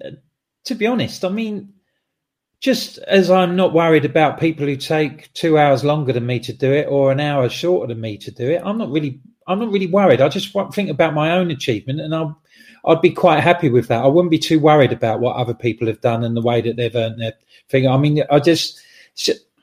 to 0.66 0.76
be 0.76 0.88
honest, 0.88 1.24
I 1.24 1.30
mean, 1.30 1.74
just 2.60 2.98
as 3.00 3.30
I'm 3.30 3.56
not 3.56 3.74
worried 3.74 4.04
about 4.06 4.40
people 4.40 4.66
who 4.66 4.76
take 4.76 5.32
two 5.34 5.58
hours 5.58 5.84
longer 5.84 6.12
than 6.12 6.26
me 6.26 6.40
to 6.42 6.54
do 6.54 6.74
it 6.74 6.88
or 6.90 7.12
an 7.12 7.20
hour 7.20 7.48
shorter 7.50 7.94
than 7.94 8.02
me 8.02 8.18
to 8.18 8.32
do 8.32 8.50
it, 8.50 8.62
I'm 8.66 8.78
not 8.78 8.90
really, 8.90 9.22
I'm 9.48 9.60
not 9.60 9.72
really 9.72 9.88
worried. 9.88 10.22
I 10.22 10.28
just 10.30 10.52
think 10.74 10.90
about 10.90 11.14
my 11.14 11.32
own 11.32 11.52
achievement, 11.52 12.02
and 12.02 12.14
I'll, 12.14 12.42
I'd 12.86 13.02
be 13.02 13.12
quite 13.12 13.42
happy 13.44 13.70
with 13.70 13.88
that. 13.88 14.04
I 14.04 14.08
wouldn't 14.08 14.32
be 14.32 14.40
too 14.40 14.60
worried 14.60 14.92
about 14.92 15.20
what 15.20 15.36
other 15.36 15.54
people 15.54 15.88
have 15.88 16.02
done 16.02 16.24
and 16.24 16.36
the 16.36 16.42
way 16.42 16.62
that 16.62 16.76
they've 16.76 16.96
earned 16.96 17.22
their 17.22 17.34
thing. 17.70 17.88
I 17.88 17.96
mean, 17.98 18.24
I 18.30 18.40
just, 18.40 18.82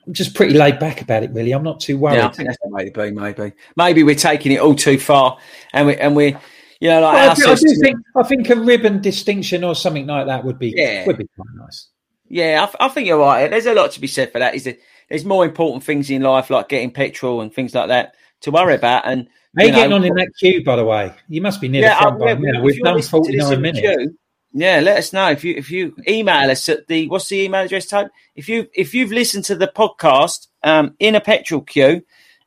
I'm 0.07 0.13
just 0.13 0.33
pretty 0.35 0.53
laid 0.53 0.79
back 0.79 1.01
about 1.01 1.23
it. 1.23 1.31
Really, 1.31 1.51
I'm 1.51 1.63
not 1.63 1.79
too 1.79 1.97
worried. 1.97 2.17
yeah, 2.17 2.27
I 2.27 2.31
think 2.31 2.47
that's 2.49 2.59
the 2.61 2.69
way 2.69 2.89
to 2.89 2.91
be. 2.91 3.11
Maybe 3.11 3.53
maybe 3.75 4.03
we're 4.03 4.15
taking 4.15 4.51
it 4.51 4.59
all 4.59 4.75
too 4.75 4.99
far, 4.99 5.37
and 5.73 5.87
we 5.87 5.95
and 5.97 6.15
we 6.15 6.35
you 6.79 6.89
know 6.89 7.01
like 7.01 7.13
Well, 7.13 7.31
I, 7.31 7.33
do, 7.33 7.51
I 7.51 7.55
do 7.55 7.75
think 7.81 7.97
I 8.15 8.23
think 8.23 8.49
a 8.49 8.55
ribbon 8.55 9.01
distinction 9.01 9.63
or 9.63 9.75
something 9.75 10.05
like 10.07 10.27
that 10.27 10.43
would 10.43 10.59
be 10.59 10.73
Yeah. 10.75 11.05
would 11.07 11.17
be 11.17 11.27
quite 11.35 11.47
nice. 11.55 11.89
Yeah, 12.27 12.63
I, 12.63 12.65
th- 12.65 12.77
I 12.79 12.87
think 12.89 13.07
you're 13.07 13.19
right. 13.19 13.49
There's 13.49 13.65
a 13.67 13.73
lot 13.73 13.91
to 13.91 14.01
be 14.01 14.07
said 14.07 14.31
for 14.31 14.39
that. 14.39 14.55
Is 14.55 14.63
that 14.63 14.79
there's 15.09 15.25
more 15.25 15.45
important 15.45 15.83
things 15.83 16.09
in 16.09 16.21
life 16.21 16.49
like 16.49 16.69
getting 16.69 16.91
petrol 16.91 17.41
and 17.41 17.53
things 17.53 17.75
like 17.75 17.89
that 17.89 18.15
to 18.41 18.51
worry 18.51 18.75
about. 18.75 19.03
And 19.05 19.27
How 19.57 19.65
you 19.65 19.71
getting 19.71 19.93
on 19.93 20.03
in 20.03 20.13
that 20.15 20.31
queue, 20.39 20.63
by 20.63 20.75
the 20.75 20.85
way? 20.85 21.13
You 21.29 21.41
must 21.41 21.61
be 21.61 21.67
near 21.67 21.81
yeah, 21.83 21.95
the 21.95 22.01
front 22.01 22.15
uh, 22.15 22.25
by 22.25 22.31
yeah, 22.31 22.51
now. 22.51 22.61
We've 22.61 22.81
done 22.81 22.95
listening 22.95 23.25
to 23.25 23.31
this 23.31 23.47
49 23.47 23.61
minutes. 23.61 23.79
queue, 23.79 24.17
yeah, 24.57 24.79
let 24.79 24.97
us 24.97 25.11
know 25.11 25.29
if 25.31 25.43
you 25.43 25.53
if 25.55 25.69
you 25.69 25.93
email 26.07 26.49
us 26.49 26.69
at 26.69 26.87
the 26.87 27.07
what's 27.09 27.27
the 27.27 27.41
email 27.43 27.65
address 27.65 27.87
type. 27.87 28.09
If 28.35 28.47
you 28.47 28.67
if 28.73 28.93
you've 28.93 29.11
listened 29.11 29.43
to 29.45 29.55
the 29.55 29.67
podcast 29.67 30.47
um, 30.63 30.95
in 30.99 31.13
a 31.15 31.19
petrol 31.21 31.59
queue, 31.61 32.03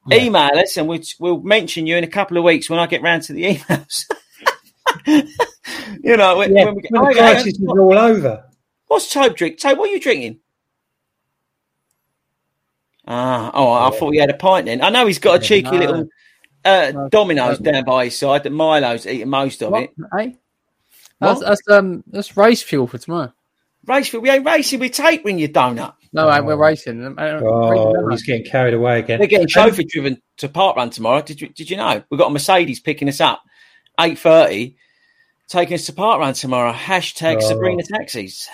Yeah. 0.09 0.23
email 0.25 0.51
us 0.59 0.79
and 0.79 0.89
we'll 0.89 1.03
we'll 1.21 1.41
mention 1.41 1.87
you 1.87 1.97
in 1.97 2.05
a 2.05 2.09
couple 2.09 2.39
of 2.39 2.45
weeks 2.45 2.71
when 2.71 2.79
I 2.79 2.87
get 2.87 3.03
round 3.03 3.25
to 3.25 3.35
the 3.35 3.45
emails. 3.57 4.05
you 6.03 6.17
know, 6.17 6.39
when, 6.39 6.57
Yeah, 6.57 6.65
when 6.65 6.77
we 6.77 6.83
get, 6.83 6.91
when 6.93 7.05
the 7.05 7.15
crisis 7.15 7.59
is 7.59 7.67
all 7.69 7.99
over. 7.99 8.45
what's 8.87 9.13
Tobe 9.13 9.37
drink? 9.37 9.59
Tobe, 9.61 9.77
what 9.79 9.91
are 9.91 9.93
you 9.93 10.01
drinking? 10.01 10.41
Ah, 13.07 13.51
oh, 13.55 13.73
I 13.73 13.91
thought 13.99 14.13
he 14.13 14.19
had 14.19 14.31
a 14.31 14.35
pint 14.35 14.67
then. 14.67 14.83
I 14.83 14.91
know 14.91 15.07
he's 15.07 15.19
got 15.19 15.37
a 15.37 15.39
cheeky 15.47 15.71
No. 15.73 15.79
little 15.79 16.09
uh, 16.65 16.93
No. 16.95 17.09
Domino's 17.09 17.59
down 17.59 17.85
by 17.85 18.07
his 18.07 18.19
side 18.19 18.43
that 18.45 18.51
Milo's 18.53 19.07
eating 19.07 19.29
most 19.29 19.63
of 19.63 19.73
What? 19.73 19.85
it. 19.85 19.91
Hey? 20.17 20.37
That's, 21.21 21.41
What? 21.41 21.47
that's 21.49 21.69
um 21.69 22.05
that's 22.07 22.37
race 22.37 22.63
fuel 22.63 22.87
for 22.87 22.99
tomorrow. 22.99 23.33
Race, 23.87 24.09
fuel. 24.09 24.23
we 24.23 24.31
ain't 24.31 24.45
racing 24.47 24.81
with 24.81 24.93
tapering 24.93 25.39
your 25.39 25.49
donut. 25.49 25.95
No, 26.13 26.31
ain't, 26.33 26.45
we're 26.45 26.57
racing. 26.57 27.15
Oh, 27.19 28.09
he's 28.11 28.23
getting 28.23 28.45
carried 28.45 28.75
away 28.75 28.99
again. 29.01 29.19
They're 29.19 29.29
getting 29.29 29.47
chauffeur 29.47 29.83
driven 29.89 30.21
to 30.39 30.49
Park 30.49 30.77
Run 30.77 30.91
tomorrow. 30.91 31.23
Did 31.23 31.41
you 31.41 31.49
did 31.49 31.71
you 31.71 31.77
know? 31.77 32.03
We've 32.11 32.19
got 32.19 32.29
a 32.29 32.33
Mercedes 32.33 32.81
picking 32.81 33.09
us 33.09 33.21
up, 33.21 33.43
eight 34.01 34.19
thirty, 34.19 34.77
taking 35.49 35.75
us 35.75 35.87
to 35.87 35.93
Park 35.93 36.21
Run 36.21 36.35
tomorrow. 36.35 36.73
Hashtag 36.73 37.37
Oh. 37.43 37.49
Sabrina 37.49 37.83
taxis. 37.83 38.49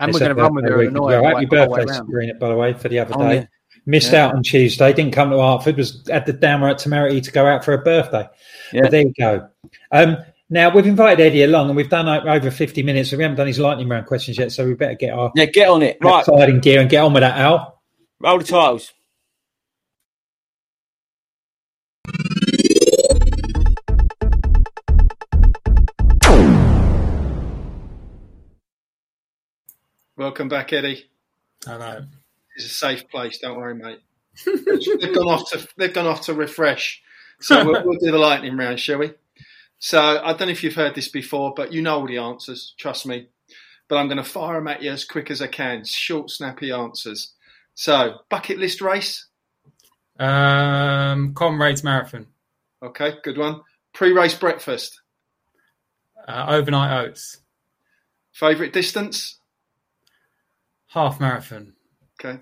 and 0.00 0.10
It's 0.10 0.14
we're 0.14 0.26
going 0.26 0.36
to 0.36 0.42
run 0.42 0.54
with 0.54 0.64
birthday 0.64 0.72
her 0.74 0.78
week 0.78 0.88
and 0.88 0.96
as 0.96 1.00
annoy 1.00 1.10
well. 1.10 1.24
Happy 1.24 1.34
like 1.34 1.50
the 1.50 1.56
whole 1.58 1.68
way 1.70 1.78
birthday. 1.84 1.94
Sabrina, 1.94 2.34
by 2.34 2.48
the 2.48 2.56
way, 2.56 2.72
for 2.74 2.88
the 2.88 2.98
other 3.00 3.14
Oh, 3.16 3.28
day. 3.28 3.34
yeah. 3.34 3.46
Missed 3.86 4.12
Yeah. 4.12 4.26
out 4.26 4.34
on 4.36 4.42
Tuesday. 4.42 4.92
Didn't 4.92 5.12
come 5.12 5.30
to 5.30 5.38
Hertford. 5.38 5.76
Was 5.76 6.08
at 6.08 6.26
the 6.26 6.32
downright 6.32 6.78
temerity 6.78 7.20
to 7.20 7.32
go 7.32 7.46
out 7.46 7.64
for 7.64 7.72
a 7.74 7.78
birthday. 7.78 8.28
Yeah. 8.72 8.82
But 8.82 8.90
there 8.90 9.02
you 9.02 9.12
go. 9.18 9.48
Um, 9.90 10.18
now 10.50 10.74
we've 10.74 10.86
invited 10.86 11.20
Eddie 11.24 11.42
along, 11.42 11.68
and 11.68 11.76
we've 11.76 11.90
done 11.90 12.06
like, 12.06 12.24
over 12.24 12.50
fifty 12.50 12.82
minutes. 12.82 13.10
So 13.10 13.16
we 13.16 13.22
haven't 13.22 13.36
done 13.36 13.46
his 13.46 13.58
lightning 13.58 13.88
round 13.88 14.06
questions 14.06 14.38
yet. 14.38 14.52
So 14.52 14.66
we 14.66 14.74
better 14.74 14.94
get 14.94 15.12
our 15.12 15.30
Yeah, 15.34 15.44
get 15.46 15.68
on 15.68 15.82
it. 15.82 15.98
Right, 16.00 16.20
outside 16.20 16.48
in 16.48 16.60
gear 16.60 16.80
and 16.80 16.88
get 16.88 17.04
on 17.04 17.12
with 17.12 17.22
that, 17.22 17.38
Al. 17.38 17.80
roll 18.20 18.38
the 18.38 18.44
titles. 18.44 18.92
Welcome 30.16 30.48
back, 30.48 30.72
Eddie. 30.72 31.04
I 31.66 31.78
know. 31.78 32.06
It's 32.56 32.66
a 32.66 32.70
safe 32.70 33.08
place. 33.08 33.38
Don't 33.38 33.56
worry, 33.56 33.74
mate. 33.74 34.00
they've 34.46 35.14
gone 35.14 35.28
off 35.28 35.50
to 35.50 35.68
they've 35.76 35.92
gone 35.92 36.06
off 36.06 36.22
to 36.22 36.34
refresh. 36.34 37.02
So 37.40 37.64
we'll, 37.64 37.84
we'll 37.84 37.98
do 37.98 38.10
the 38.10 38.18
lightning 38.18 38.56
round, 38.56 38.80
shall 38.80 38.98
we? 38.98 39.12
So 39.78 40.00
I 40.00 40.32
don't 40.32 40.48
know 40.48 40.52
if 40.52 40.64
you've 40.64 40.74
heard 40.74 40.94
this 40.94 41.08
before, 41.08 41.52
but 41.54 41.72
you 41.72 41.82
know 41.82 42.00
all 42.00 42.06
the 42.06 42.18
answers. 42.18 42.74
Trust 42.78 43.06
me. 43.06 43.28
But 43.88 43.96
I'm 43.96 44.08
going 44.08 44.18
to 44.18 44.24
fire 44.24 44.54
them 44.58 44.68
at 44.68 44.82
you 44.82 44.90
as 44.92 45.04
quick 45.04 45.30
as 45.30 45.40
I 45.40 45.46
can. 45.46 45.84
Short, 45.84 46.30
snappy 46.30 46.70
answers. 46.72 47.32
So 47.74 48.16
bucket 48.28 48.58
list 48.58 48.80
race. 48.80 49.26
Um, 50.18 51.32
Comrades 51.34 51.84
Marathon, 51.84 52.26
Okay, 52.82 53.14
good 53.22 53.38
one. 53.38 53.60
Pre-race 53.92 54.34
breakfast. 54.34 55.00
uh, 56.26 56.46
overnight 56.48 57.06
oats, 57.06 57.38
Favorite 58.32 58.72
distance. 58.72 59.38
half 60.88 61.20
marathon. 61.20 61.74
Okay. 62.20 62.40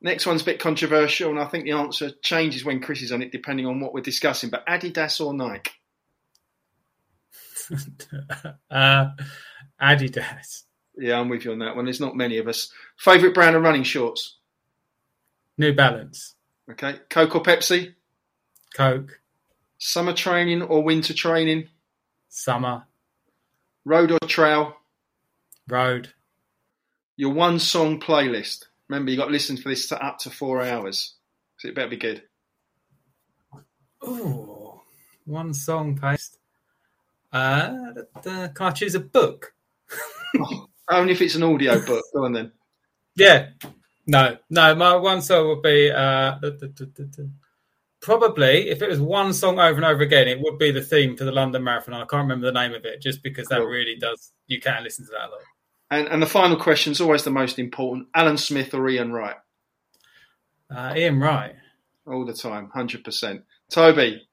Next 0.00 0.24
one's 0.26 0.42
a 0.42 0.44
bit 0.44 0.60
controversial, 0.60 1.30
and 1.30 1.40
I 1.40 1.46
think 1.46 1.64
the 1.64 1.72
answer 1.72 2.10
changes 2.22 2.64
when 2.64 2.80
Chris 2.80 3.02
is 3.02 3.10
on 3.12 3.22
it, 3.22 3.32
depending 3.32 3.66
on 3.66 3.80
what 3.80 3.92
we're 3.92 4.00
discussing. 4.02 4.50
But 4.50 4.64
Adidas 4.66 5.20
or 5.24 5.34
Nike? 5.34 5.72
uh, 8.70 9.10
Adidas, 9.80 10.62
Yeah, 10.96 11.18
I'm 11.20 11.28
with 11.28 11.44
you 11.44 11.52
on 11.52 11.58
that 11.60 11.76
one. 11.76 11.84
There's 11.86 12.00
not 12.00 12.16
many 12.16 12.38
of 12.38 12.48
us. 12.48 12.70
Favorite 12.96 13.34
brand 13.34 13.56
of 13.56 13.62
running 13.62 13.82
shorts? 13.82 14.36
New 15.58 15.72
Balance, 15.74 16.34
Okay. 16.70 16.96
Coke 17.08 17.34
or 17.34 17.42
Pepsi? 17.42 17.94
Coke, 18.74 19.20
Summer 19.78 20.12
training 20.12 20.62
or 20.62 20.82
winter 20.82 21.14
training? 21.14 21.68
Summer, 22.28 22.84
Road 23.84 24.10
or 24.12 24.18
trail? 24.26 24.76
Road, 25.68 26.12
Your 27.16 27.32
one 27.32 27.58
song 27.58 27.98
playlist. 28.00 28.64
Remember, 28.88 29.10
you 29.10 29.16
got 29.16 29.26
to 29.26 29.32
listen 29.32 29.56
for 29.56 29.68
this 29.68 29.88
to 29.88 30.04
up 30.04 30.18
to 30.20 30.30
four 30.30 30.62
hours. 30.62 31.14
So 31.58 31.68
it 31.68 31.74
better 31.74 31.88
be 31.88 31.96
good. 31.96 32.22
Ooh, 34.06 34.80
one 35.24 35.54
song 35.54 35.98
paste. 35.98 36.38
Uh, 37.36 38.02
da- 38.22 38.48
can 38.48 38.66
I 38.66 38.70
choose 38.70 38.94
a 38.94 39.00
book? 39.00 39.54
Only 40.90 41.12
if 41.12 41.20
it's 41.22 41.34
an 41.34 41.42
audio 41.42 41.84
book. 41.84 42.04
Go 42.14 42.24
on 42.24 42.32
then. 42.32 42.52
Yeah. 43.16 43.50
No, 44.06 44.36
no. 44.50 44.74
My 44.74 44.96
one 44.96 45.20
song 45.22 45.48
would 45.48 45.62
be 45.62 45.90
uh, 45.90 46.38
probably 48.00 48.68
if 48.70 48.82
it 48.82 48.88
was 48.88 49.00
one 49.00 49.32
song 49.32 49.58
over 49.58 49.76
and 49.76 49.84
over 49.84 50.02
again, 50.02 50.28
it 50.28 50.38
would 50.40 50.58
be 50.58 50.70
the 50.70 50.82
theme 50.82 51.16
for 51.16 51.24
the 51.24 51.32
London 51.32 51.64
Marathon. 51.64 51.94
I 51.94 51.98
can't 52.00 52.22
remember 52.22 52.46
the 52.46 52.52
name 52.52 52.74
of 52.74 52.84
it, 52.84 53.00
just 53.00 53.22
because 53.22 53.48
that 53.48 53.58
Cool. 53.58 53.66
really 53.66 53.96
does. 53.96 54.32
You 54.46 54.60
can 54.60 54.82
listen 54.84 55.04
to 55.06 55.10
that 55.12 55.28
a 55.28 55.30
lot. 55.30 55.40
And, 55.90 56.08
and 56.08 56.22
the 56.22 56.26
final 56.26 56.56
question 56.56 56.92
is 56.92 57.00
always 57.00 57.22
the 57.24 57.30
most 57.30 57.58
important. 57.58 58.08
Alan 58.14 58.36
Smith 58.38 58.74
or 58.74 58.88
Ian 58.88 59.12
Wright? 59.12 59.36
Uh, 60.70 60.94
Ian 60.96 61.20
Wright. 61.20 61.54
all 62.06 62.24
the 62.24 62.32
time, 62.32 62.70
hundred 62.72 63.04
percent. 63.04 63.42
Toby, 63.70 64.26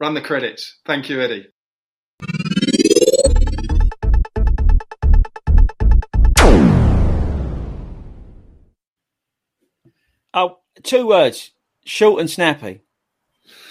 run 0.00 0.14
the 0.14 0.20
credits. 0.20 0.78
Thank 0.86 1.08
you, 1.10 1.20
Eddie. 1.20 1.48
Oh, 10.36 10.58
two 10.84 11.08
words: 11.08 11.50
short 11.84 12.20
and 12.20 12.30
snappy. 12.30 12.82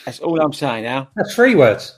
That's 0.06 0.20
all 0.20 0.42
I'm 0.42 0.52
saying 0.54 0.84
now. 0.84 1.10
That's 1.16 1.34
three 1.36 1.56
words. 1.56 1.98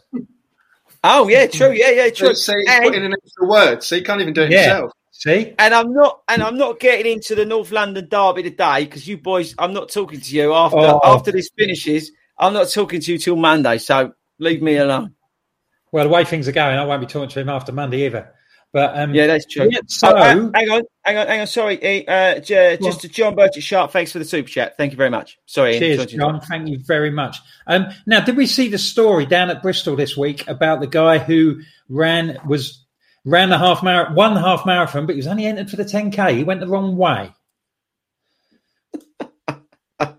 Oh 1.04 1.28
yeah, 1.30 1.48
true. 1.48 1.72
Yeah, 1.72 1.90
yeah, 1.92 2.10
true. 2.10 2.36
So 2.36 2.54
he's 2.56 2.68
And- 2.70 2.84
putting 2.84 3.00
in 3.02 3.06
an 3.08 3.14
extra 3.24 3.48
word, 3.48 3.82
so 3.84 3.96
he 3.96 4.02
can't 4.04 4.22
even 4.22 4.34
do 4.34 4.44
it 4.44 4.52
Yeah. 4.52 4.62
himself. 4.64 4.92
See? 5.12 5.56
And 5.58 5.74
I'm 5.74 5.94
not, 5.94 6.22
and 6.28 6.44
I'm 6.44 6.58
not 6.58 6.80
getting 6.80 7.12
into 7.12 7.34
the 7.34 7.44
North 7.46 7.72
London 7.72 8.08
derby 8.08 8.44
today 8.44 8.84
because 8.86 9.08
you 9.08 9.18
boys, 9.18 9.56
I'm 9.58 9.74
not 9.74 9.90
talking 9.90 10.22
to 10.22 10.36
you 10.36 10.54
after 10.54 10.78
Oh. 10.78 11.00
after 11.04 11.32
this 11.32 11.50
finishes. 11.58 12.12
I'm 12.38 12.54
not 12.54 12.70
talking 12.70 13.02
to 13.02 13.12
you 13.14 13.18
till 13.18 13.36
Monday, 13.36 13.80
so 13.80 14.14
leave 14.38 14.62
me 14.62 14.78
alone. 14.78 15.16
Well, 15.92 16.04
the 16.04 16.10
way 16.14 16.24
things 16.24 16.48
are 16.48 16.52
going, 16.52 16.78
I 16.78 16.86
won't 16.86 17.02
be 17.02 17.08
talking 17.08 17.30
to 17.30 17.40
him 17.40 17.50
after 17.50 17.72
Monday 17.72 18.06
either. 18.06 18.32
But 18.74 18.98
um, 19.00 19.14
Yeah, 19.14 19.28
that's 19.28 19.46
true. 19.46 19.70
yeah, 19.72 19.80
so, 19.88 20.10
Oh, 20.10 20.16
uh, 20.16 20.24
hang 20.54 20.70
on, 20.70 20.82
hang 21.04 21.18
on, 21.18 21.28
hang 21.28 21.42
on. 21.42 21.48
Sorry, 21.48 22.06
uh, 22.08 22.40
j- 22.40 22.78
just 22.82 23.02
to 23.02 23.08
John 23.10 23.36
Burchett 23.36 23.64
Sharp. 23.64 23.92
Thanks 23.92 24.12
for 24.12 24.20
the 24.20 24.26
super 24.26 24.50
chat. 24.50 24.76
Thank 24.78 24.92
you 24.92 24.98
very 24.98 25.10
much. 25.10 25.40
Sorry, 25.46 25.80
cheers, 25.80 26.06
John. 26.08 26.42
Thank 26.42 26.68
you 26.68 26.80
very 26.86 27.10
much. 27.10 27.38
Um, 27.66 27.88
now, 28.06 28.20
did 28.20 28.36
we 28.36 28.46
see 28.46 28.68
the 28.68 28.78
story 28.78 29.26
down 29.26 29.50
at 29.50 29.62
Bristol 29.62 29.96
this 29.96 30.18
week 30.18 30.48
about 30.48 30.82
the 30.82 30.88
guy 30.88 31.18
who 31.18 31.62
ran 31.90 32.38
was 32.48 32.84
ran 33.26 33.50
the 33.50 33.58
half 33.58 33.84
marathon, 33.84 34.16
one 34.16 34.36
half 34.36 34.66
marathon, 34.66 35.06
but 35.06 35.14
he 35.14 35.18
was 35.18 35.28
only 35.28 35.46
entered 35.46 35.70
for 35.70 35.76
the 35.78 35.86
10k. 35.86 36.36
He 36.38 36.44
went 36.44 36.60
the 36.60 36.68
wrong 36.68 36.98
way. 36.98 37.34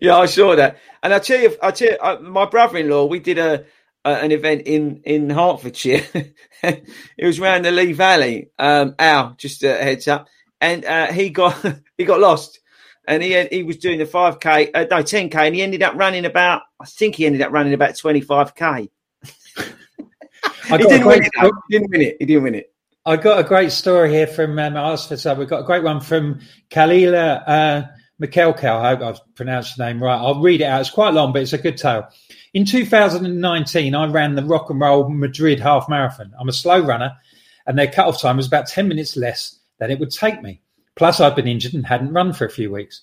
Yeah, 0.00 0.18
I 0.18 0.26
saw 0.26 0.54
that, 0.56 0.76
and 1.02 1.12
I 1.14 1.18
tell 1.18 1.40
you, 1.40 1.56
I 1.62 1.70
tell 1.70 1.88
you, 1.88 1.96
uh, 2.00 2.18
my 2.20 2.44
brother-in-law, 2.44 3.06
we 3.06 3.18
did 3.18 3.38
a, 3.38 3.54
a 3.54 3.64
an 4.04 4.32
event 4.32 4.62
in 4.66 5.02
in 5.04 5.30
Hertfordshire. 5.30 6.04
it 6.62 6.86
was 7.26 7.40
round 7.40 7.64
the 7.64 7.70
Lee 7.70 7.92
Valley. 7.92 8.50
Um, 8.58 8.94
Al, 8.98 9.34
just 9.36 9.62
a 9.62 9.74
heads 9.74 10.08
up, 10.08 10.28
and 10.60 10.84
uh, 10.84 11.12
he 11.12 11.30
got 11.30 11.56
he 11.98 12.04
got 12.04 12.20
lost, 12.20 12.60
and 13.06 13.22
he 13.22 13.44
he 13.46 13.62
was 13.62 13.76
doing 13.78 13.98
the 13.98 14.06
five 14.06 14.40
k, 14.40 14.70
uh, 14.72 14.86
no 14.90 15.02
ten 15.02 15.28
k, 15.28 15.46
and 15.46 15.54
he 15.54 15.62
ended 15.62 15.82
up 15.82 15.94
running 15.94 16.24
about, 16.24 16.62
I 16.80 16.86
think 16.86 17.16
he 17.16 17.26
ended 17.26 17.42
up 17.42 17.52
running 17.52 17.74
about 17.74 17.96
twenty 17.96 18.20
five 18.20 18.54
k. 18.54 18.90
I 20.70 20.78
He 20.78 20.86
didn't 20.86 21.06
win 21.06 21.22
it. 21.24 21.32
though. 21.40 21.50
He 21.68 21.78
didn't 21.78 21.90
win 21.90 22.00
it. 22.02 22.16
He 22.20 22.26
didn't 22.26 22.42
win 22.44 22.54
it. 22.54 22.72
I 23.04 23.16
got 23.16 23.40
a 23.40 23.44
great 23.48 23.72
story 23.72 24.10
here 24.10 24.26
from 24.26 24.58
um, 24.58 24.76
Oxford. 24.76 25.18
So 25.18 25.34
we've 25.34 25.48
got 25.48 25.60
a 25.60 25.64
great 25.66 25.82
one 25.82 26.00
from 26.00 26.40
Kalila 26.70 27.42
uh, 27.46 27.82
Mikelkel. 28.20 28.76
I 28.76 28.90
hope 28.90 29.00
I've 29.02 29.34
pronounced 29.34 29.76
the 29.76 29.86
name 29.86 30.02
right. 30.02 30.16
I'll 30.16 30.40
read 30.40 30.60
it 30.60 30.64
out. 30.64 30.80
It's 30.82 30.90
quite 30.90 31.14
long, 31.14 31.32
but 31.32 31.42
it's 31.42 31.52
a 31.54 31.58
good 31.58 31.76
tale. 31.78 32.08
In 32.52 32.64
2019, 32.64 33.94
I 33.94 34.06
ran 34.06 34.34
the 34.34 34.44
Rock 34.44 34.70
and 34.70 34.80
Roll 34.80 35.08
Madrid 35.08 35.60
Half 35.60 35.88
Marathon. 35.88 36.32
I'm 36.36 36.48
a 36.48 36.52
slow 36.52 36.80
runner, 36.80 37.16
and 37.64 37.78
their 37.78 37.86
cut-off 37.86 38.20
time 38.20 38.38
was 38.38 38.48
about 38.48 38.66
10 38.66 38.88
minutes 38.88 39.16
less 39.16 39.60
than 39.78 39.92
it 39.92 40.00
would 40.00 40.10
take 40.10 40.42
me. 40.42 40.60
Plus, 40.96 41.20
I'd 41.20 41.36
been 41.36 41.46
injured 41.46 41.74
and 41.74 41.86
hadn't 41.86 42.12
run 42.12 42.32
for 42.32 42.46
a 42.46 42.50
few 42.50 42.72
weeks. 42.72 43.02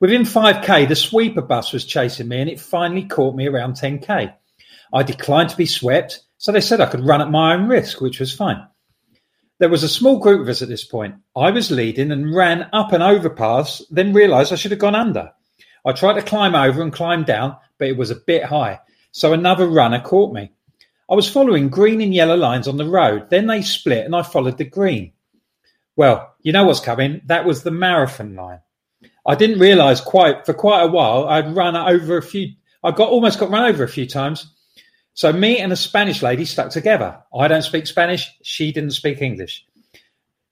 Within 0.00 0.22
5k, 0.22 0.88
the 0.88 0.96
sweeper 0.96 1.42
bus 1.42 1.74
was 1.74 1.84
chasing 1.84 2.28
me, 2.28 2.40
and 2.40 2.48
it 2.48 2.58
finally 2.58 3.04
caught 3.04 3.36
me 3.36 3.46
around 3.46 3.74
10k. 3.74 4.32
I 4.94 5.02
declined 5.02 5.50
to 5.50 5.56
be 5.58 5.66
swept, 5.66 6.20
so 6.38 6.50
they 6.50 6.62
said 6.62 6.80
I 6.80 6.86
could 6.86 7.04
run 7.04 7.20
at 7.20 7.30
my 7.30 7.52
own 7.52 7.68
risk, 7.68 8.00
which 8.00 8.20
was 8.20 8.34
fine. 8.34 8.66
There 9.58 9.68
was 9.68 9.82
a 9.82 9.88
small 9.88 10.18
group 10.18 10.40
of 10.40 10.48
us 10.48 10.62
at 10.62 10.68
this 10.68 10.84
point. 10.84 11.14
I 11.36 11.50
was 11.50 11.70
leading 11.70 12.10
and 12.10 12.34
ran 12.34 12.70
up 12.72 12.94
an 12.94 13.02
overpass, 13.02 13.82
then 13.90 14.14
realised 14.14 14.50
I 14.50 14.56
should 14.56 14.70
have 14.70 14.80
gone 14.80 14.94
under. 14.94 15.30
I 15.84 15.92
tried 15.92 16.14
to 16.14 16.22
climb 16.22 16.54
over 16.54 16.80
and 16.80 16.92
climb 16.92 17.24
down, 17.24 17.56
but 17.78 17.88
it 17.88 17.96
was 17.96 18.10
a 18.10 18.16
bit 18.16 18.44
high, 18.44 18.80
so 19.12 19.32
another 19.32 19.66
runner 19.66 20.00
caught 20.00 20.32
me. 20.32 20.52
I 21.10 21.14
was 21.14 21.30
following 21.30 21.70
green 21.70 22.00
and 22.00 22.12
yellow 22.14 22.36
lines 22.36 22.68
on 22.68 22.76
the 22.76 22.88
road. 22.88 23.30
Then 23.30 23.46
they 23.46 23.62
split 23.62 24.04
and 24.04 24.14
I 24.14 24.22
followed 24.22 24.58
the 24.58 24.64
green. 24.64 25.12
Well, 25.96 26.34
you 26.42 26.52
know 26.52 26.64
what's 26.64 26.80
coming. 26.80 27.22
That 27.26 27.46
was 27.46 27.62
the 27.62 27.70
marathon 27.70 28.34
line. 28.34 28.60
I 29.26 29.34
didn't 29.34 29.58
realise 29.58 30.00
quite 30.00 30.44
for 30.44 30.54
quite 30.54 30.82
a 30.82 30.88
while 30.88 31.26
I'd 31.28 31.56
run 31.56 31.76
over 31.76 32.18
a 32.18 32.22
few. 32.22 32.52
I 32.84 32.90
got 32.90 33.08
almost 33.08 33.38
got 33.38 33.50
run 33.50 33.64
over 33.64 33.84
a 33.84 33.88
few 33.88 34.06
times. 34.06 34.52
So 35.14 35.32
me 35.32 35.58
and 35.58 35.72
a 35.72 35.76
Spanish 35.76 36.22
lady 36.22 36.44
stuck 36.44 36.70
together. 36.70 37.18
I 37.34 37.48
don't 37.48 37.62
speak 37.62 37.86
Spanish. 37.86 38.30
She 38.42 38.70
didn't 38.70 38.92
speak 38.92 39.20
English. 39.20 39.66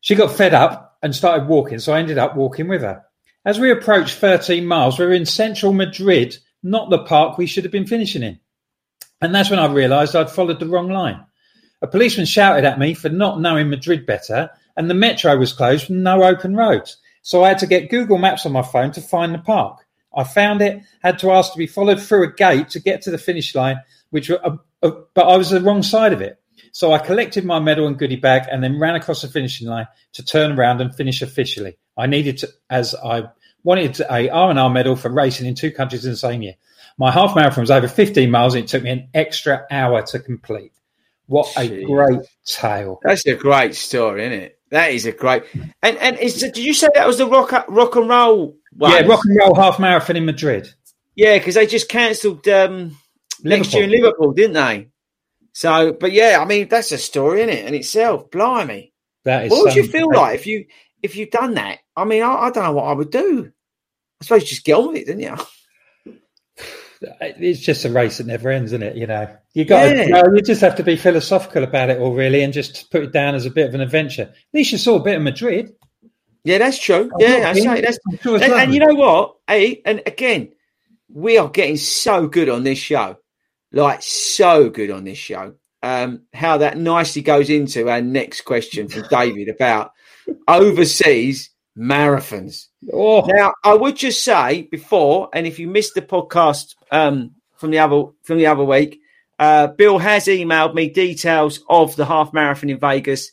She 0.00 0.14
got 0.14 0.32
fed 0.32 0.54
up 0.54 0.98
and 1.02 1.14
started 1.14 1.48
walking, 1.48 1.78
so 1.78 1.92
I 1.92 2.00
ended 2.00 2.18
up 2.18 2.34
walking 2.34 2.66
with 2.66 2.82
her. 2.82 3.04
As 3.44 3.60
we 3.60 3.70
approached 3.70 4.18
13 4.18 4.66
miles, 4.66 4.98
we 4.98 5.06
were 5.06 5.12
in 5.12 5.26
central 5.26 5.72
Madrid, 5.72 6.36
not 6.62 6.90
the 6.90 7.04
park 7.04 7.38
we 7.38 7.46
should 7.46 7.64
have 7.64 7.72
been 7.72 7.86
finishing 7.86 8.22
in. 8.22 8.40
And 9.20 9.34
that's 9.34 9.50
when 9.50 9.58
I 9.58 9.66
realised 9.66 10.14
I'd 10.14 10.30
followed 10.30 10.60
the 10.60 10.68
wrong 10.68 10.90
line. 10.90 11.24
A 11.82 11.86
policeman 11.86 12.26
shouted 12.26 12.64
at 12.64 12.78
me 12.78 12.94
for 12.94 13.08
not 13.08 13.40
knowing 13.40 13.68
Madrid 13.68 14.06
better, 14.06 14.50
and 14.76 14.90
the 14.90 14.94
metro 14.94 15.36
was 15.36 15.52
closed 15.52 15.88
with 15.88 15.98
no 15.98 16.22
open 16.24 16.54
roads. 16.56 16.98
So 17.22 17.44
I 17.44 17.48
had 17.48 17.58
to 17.58 17.66
get 17.66 17.90
Google 17.90 18.18
Maps 18.18 18.46
on 18.46 18.52
my 18.52 18.62
phone 18.62 18.92
to 18.92 19.00
find 19.00 19.34
the 19.34 19.38
park. 19.38 19.86
I 20.14 20.24
found 20.24 20.62
it, 20.62 20.82
had 21.02 21.18
to 21.20 21.30
ask 21.30 21.52
to 21.52 21.58
be 21.58 21.66
followed 21.66 22.00
through 22.00 22.24
a 22.24 22.32
gate 22.32 22.70
to 22.70 22.80
get 22.80 23.02
to 23.02 23.10
the 23.10 23.18
finish 23.18 23.54
line, 23.54 23.80
which 24.10 24.30
uh, 24.30 24.56
uh, 24.82 24.90
but 25.14 25.26
I 25.26 25.36
was 25.36 25.50
the 25.50 25.60
wrong 25.60 25.82
side 25.82 26.12
of 26.12 26.20
it. 26.20 26.40
So 26.72 26.92
I 26.92 26.98
collected 26.98 27.44
my 27.44 27.58
medal 27.58 27.86
and 27.86 27.98
goodie 27.98 28.16
bag 28.16 28.48
and 28.50 28.62
then 28.62 28.78
ran 28.78 28.94
across 28.94 29.22
the 29.22 29.28
finishing 29.28 29.68
line 29.68 29.88
to 30.12 30.24
turn 30.24 30.58
around 30.58 30.80
and 30.80 30.94
finish 30.94 31.22
officially. 31.22 31.78
I 31.96 32.06
needed 32.06 32.38
to, 32.38 32.48
as 32.70 32.94
I 32.94 33.24
wanted 33.66 34.00
a 34.00 34.30
R&R 34.30 34.70
medal 34.70 34.94
for 34.94 35.10
racing 35.10 35.46
in 35.46 35.56
two 35.56 35.72
countries 35.72 36.04
in 36.04 36.12
the 36.12 36.16
same 36.16 36.40
year. 36.40 36.54
My 36.98 37.10
half 37.10 37.34
marathon 37.34 37.62
was 37.62 37.70
over 37.70 37.88
15 37.88 38.30
miles 38.30 38.54
and 38.54 38.64
it 38.64 38.68
took 38.68 38.84
me 38.84 38.90
an 38.90 39.08
extra 39.12 39.66
hour 39.70 40.02
to 40.02 40.20
complete. 40.20 40.72
What 41.26 41.52
a 41.58 41.84
great 41.84 42.20
tale. 42.44 43.00
That's 43.02 43.26
a 43.26 43.34
great 43.34 43.74
story, 43.74 44.24
isn't 44.24 44.40
it? 44.40 44.58
That 44.70 44.92
is 44.92 45.04
a 45.06 45.12
great. 45.12 45.42
And 45.82 45.96
and 45.98 46.16
is 46.18 46.40
did 46.40 46.56
you 46.56 46.72
say 46.72 46.88
that 46.94 47.06
was 47.06 47.18
the 47.18 47.26
rock 47.26 47.66
rock 47.68 47.96
and 47.96 48.08
roll 48.08 48.56
one? 48.72 48.92
Yeah, 48.92 49.00
rock 49.00 49.24
and 49.24 49.36
roll 49.36 49.54
half 49.54 49.80
marathon 49.80 50.16
in 50.16 50.24
Madrid. 50.24 50.72
Yeah, 51.16 51.36
because 51.36 51.56
they 51.56 51.66
just 51.66 51.88
cancelled 51.88 52.46
um, 52.48 52.96
next 53.42 53.74
year 53.74 53.84
in 53.84 53.90
Liverpool, 53.90 54.32
didn't 54.32 54.54
they? 54.54 54.88
So, 55.52 55.92
but 55.92 56.12
yeah, 56.12 56.38
I 56.40 56.44
mean 56.44 56.68
that's 56.68 56.92
a 56.92 56.98
story 56.98 57.42
in 57.42 57.48
it 57.48 57.64
in 57.64 57.74
itself. 57.74 58.30
Blimey, 58.30 58.92
That 59.24 59.46
is 59.46 59.50
what 59.50 59.64
would 59.64 59.74
you 59.74 59.84
feel 59.84 60.12
like 60.12 60.36
if 60.36 60.46
you 60.46 60.66
if 61.02 61.16
you'd 61.16 61.30
done 61.30 61.54
that? 61.54 61.78
I 61.96 62.04
mean, 62.04 62.22
I, 62.22 62.34
I 62.34 62.50
don't 62.50 62.64
know 62.64 62.72
what 62.72 62.84
I 62.84 62.92
would 62.92 63.10
do. 63.10 63.52
I 64.20 64.24
suppose 64.24 64.42
you 64.42 64.48
just 64.48 64.64
get 64.64 64.74
on 64.74 64.88
with 64.88 64.96
it, 64.98 65.06
didn't 65.06 65.20
you? 65.22 65.36
It's 67.20 67.60
just 67.60 67.84
a 67.84 67.90
race 67.90 68.18
that 68.18 68.26
never 68.26 68.50
ends, 68.50 68.72
isn't 68.72 68.82
it? 68.82 68.96
You 68.96 69.06
know, 69.06 69.28
you 69.52 69.64
got 69.66 69.94
Yeah. 69.94 70.04
to, 70.04 70.08
no, 70.10 70.22
you 70.34 70.40
just 70.40 70.62
have 70.62 70.76
to 70.76 70.82
be 70.82 70.96
philosophical 70.96 71.62
about 71.62 71.90
it 71.90 71.98
all, 72.00 72.14
really, 72.14 72.42
and 72.42 72.52
just 72.54 72.90
put 72.90 73.02
it 73.02 73.12
down 73.12 73.34
as 73.34 73.44
a 73.44 73.50
bit 73.50 73.68
of 73.68 73.74
an 73.74 73.82
adventure. 73.82 74.22
At 74.22 74.34
least 74.54 74.72
you 74.72 74.78
saw 74.78 74.96
a 74.96 75.02
bit 75.02 75.16
of 75.16 75.22
Madrid. 75.22 75.72
Yeah, 76.44 76.58
that's 76.58 76.78
true. 76.78 77.10
I'm 77.12 77.20
Yeah, 77.20 77.52
being- 77.52 77.64
say 77.66 77.80
that's 77.82 77.98
sure 78.22 78.36
and, 78.42 78.52
and 78.52 78.72
you 78.74 78.80
know 78.80 78.94
what? 78.94 79.36
Hey, 79.46 79.82
and 79.84 80.02
again, 80.06 80.52
we 81.12 81.36
are 81.38 81.48
getting 81.50 81.76
so 81.76 82.26
good 82.28 82.48
on 82.48 82.64
this 82.64 82.78
show, 82.78 83.18
like 83.72 84.02
so 84.02 84.70
good 84.70 84.90
on 84.90 85.04
this 85.04 85.18
show. 85.18 85.54
Um, 85.82 86.22
how 86.32 86.58
that 86.58 86.78
nicely 86.78 87.20
goes 87.22 87.50
into 87.50 87.88
our 87.90 88.00
next 88.00 88.40
question 88.42 88.88
from 88.88 89.04
David 89.10 89.48
about 89.48 89.90
overseas 90.48 91.50
marathons. 91.76 92.68
Oh, 92.92 93.20
Now, 93.26 93.54
I 93.62 93.74
would 93.74 93.96
just 93.96 94.24
say 94.24 94.62
before, 94.62 95.28
and 95.32 95.46
if 95.46 95.58
you 95.58 95.68
missed 95.68 95.94
the 95.94 96.02
podcast 96.02 96.74
um, 96.90 97.32
from 97.56 97.70
the 97.70 97.78
other 97.78 98.04
from 98.22 98.38
the 98.38 98.46
other 98.46 98.64
week, 98.64 99.00
uh, 99.38 99.68
Bill 99.68 99.98
has 99.98 100.26
emailed 100.26 100.74
me 100.74 100.88
details 100.88 101.60
of 101.68 101.96
the 101.96 102.06
half 102.06 102.32
marathon 102.32 102.70
in 102.70 102.78
Vegas, 102.78 103.32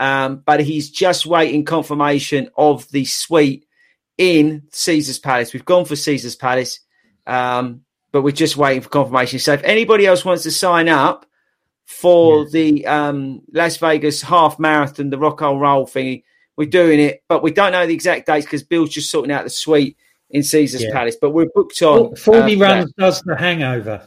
um, 0.00 0.42
but 0.44 0.60
he's 0.60 0.90
just 0.90 1.26
waiting 1.26 1.64
confirmation 1.64 2.50
of 2.56 2.88
the 2.90 3.04
suite 3.04 3.66
in 4.18 4.62
Caesars 4.72 5.18
Palace. 5.18 5.52
We've 5.52 5.64
gone 5.64 5.84
for 5.84 5.96
Caesars 5.96 6.36
Palace, 6.36 6.80
um, 7.26 7.82
but 8.10 8.22
we're 8.22 8.32
just 8.32 8.56
waiting 8.56 8.82
for 8.82 8.88
confirmation. 8.88 9.38
So, 9.38 9.52
if 9.52 9.62
anybody 9.62 10.06
else 10.06 10.24
wants 10.24 10.42
to 10.44 10.50
sign 10.50 10.88
up 10.88 11.26
for 11.84 12.48
the 12.48 12.86
um, 12.86 13.42
Las 13.52 13.76
Vegas 13.76 14.22
half 14.22 14.58
marathon, 14.58 15.10
the 15.10 15.18
rock 15.18 15.42
and 15.42 15.60
roll 15.60 15.86
thingy, 15.86 16.24
we're 16.56 16.68
doing 16.68 17.00
it, 17.00 17.22
but 17.28 17.42
we 17.42 17.50
don't 17.50 17.72
know 17.72 17.86
the 17.86 17.94
exact 17.94 18.26
dates 18.26 18.46
because 18.46 18.62
Bill's 18.62 18.90
just 18.90 19.10
sorting 19.10 19.32
out 19.32 19.44
the 19.44 19.50
suite 19.50 19.96
in 20.30 20.42
Caesars 20.42 20.82
Yeah. 20.82 20.92
Palace. 20.92 21.16
But 21.20 21.30
we're 21.30 21.48
booked 21.54 21.80
on. 21.82 22.14
40 22.16 22.56
uh, 22.56 22.58
runs 22.58 22.86
that. 22.86 22.96
does 22.96 23.22
the 23.22 23.36
hangover. 23.36 24.02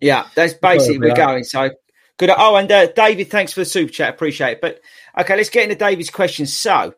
Yeah, 0.00 0.26
that's 0.34 0.54
basically 0.54 0.98
we're 0.98 1.14
going. 1.14 1.44
So 1.44 1.70
good. 2.16 2.30
Oh, 2.36 2.56
and 2.56 2.70
uh, 2.72 2.86
David, 2.92 3.30
thanks 3.30 3.52
for 3.52 3.60
the 3.60 3.66
super 3.66 3.92
chat. 3.92 4.14
Appreciate 4.14 4.52
it. 4.52 4.60
But 4.60 4.80
okay, 5.18 5.36
let's 5.36 5.50
get 5.50 5.64
into 5.64 5.76
David's 5.76 6.10
questions. 6.10 6.52
So 6.54 6.94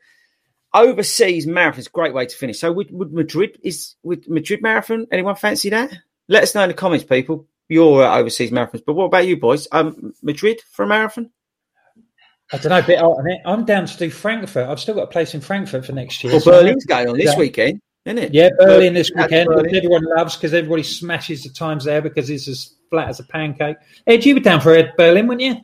overseas 0.73 1.47
marathons, 1.47 1.91
great 1.91 2.15
way 2.15 2.27
to 2.27 2.37
finish. 2.37 2.61
So 2.61 2.73
would, 2.73 2.91
would 2.93 3.13
Madrid 3.13 3.59
is 3.63 3.97
would 4.03 4.29
Madrid 4.29 4.63
marathon? 4.63 5.07
Anyone 5.11 5.35
fancy 5.35 5.71
that? 5.71 5.93
Let 6.29 6.45
us 6.45 6.55
know 6.55 6.63
in 6.63 6.69
the 6.69 6.75
comments, 6.75 7.05
people. 7.05 7.47
Your 7.69 8.05
uh, 8.05 8.19
overseas 8.19 8.51
marathons. 8.51 8.83
But 8.87 8.95
what 8.95 9.07
about 9.07 9.27
you, 9.27 9.37
boys? 9.37 9.67
Um, 9.73 10.13
Madrid 10.23 10.61
for 10.71 10.85
a 10.85 10.89
marathon? 10.89 11.31
I 12.53 12.59
don't 12.59 12.71
know, 12.71 12.79
a 12.79 12.83
bit 12.83 12.99
out 12.99 13.13
on 13.19 13.31
it. 13.31 13.41
I'm 13.47 13.65
down 13.65 13.87
to 13.87 13.97
do 13.97 14.11
Frankfurt. 14.11 14.69
I've 14.69 14.81
still 14.81 14.95
got 14.95 15.05
a 15.05 15.07
place 15.09 15.35
in 15.35 15.41
Frankfurt 15.41 15.87
for 15.87 15.93
next 15.93 16.23
year. 16.23 16.33
Well, 16.35 16.41
so- 16.41 16.51
Berlin's 16.51 16.85
going 16.85 17.09
on 17.09 17.17
this 17.17 17.33
Yeah. 17.33 17.39
weekend. 17.39 17.81
isn't 18.05 18.19
it? 18.19 18.35
Yeah, 18.35 18.49
Berlin 18.59 18.95
this 18.95 19.13
weekend, 19.15 19.47
Berlin. 19.47 19.65
which 19.67 19.75
everyone 19.75 20.03
loves 20.17 20.35
because 20.35 20.53
everybody 20.53 20.83
smashes 20.83 21.45
the 21.45 21.51
times 21.51 21.85
there 21.85 22.03
because 22.03 22.29
it's 22.31 22.49
as 22.49 22.75
flat 22.91 23.09
as 23.09 23.21
a 23.21 23.25
pancake. 23.25 23.77
Ed, 24.09 24.27
you 24.27 24.35
were 24.35 24.41
down 24.41 24.61
for 24.61 24.75
Ed 24.75 24.95
Berlin, 24.99 25.29
weren't 25.29 25.41
you? 25.41 25.55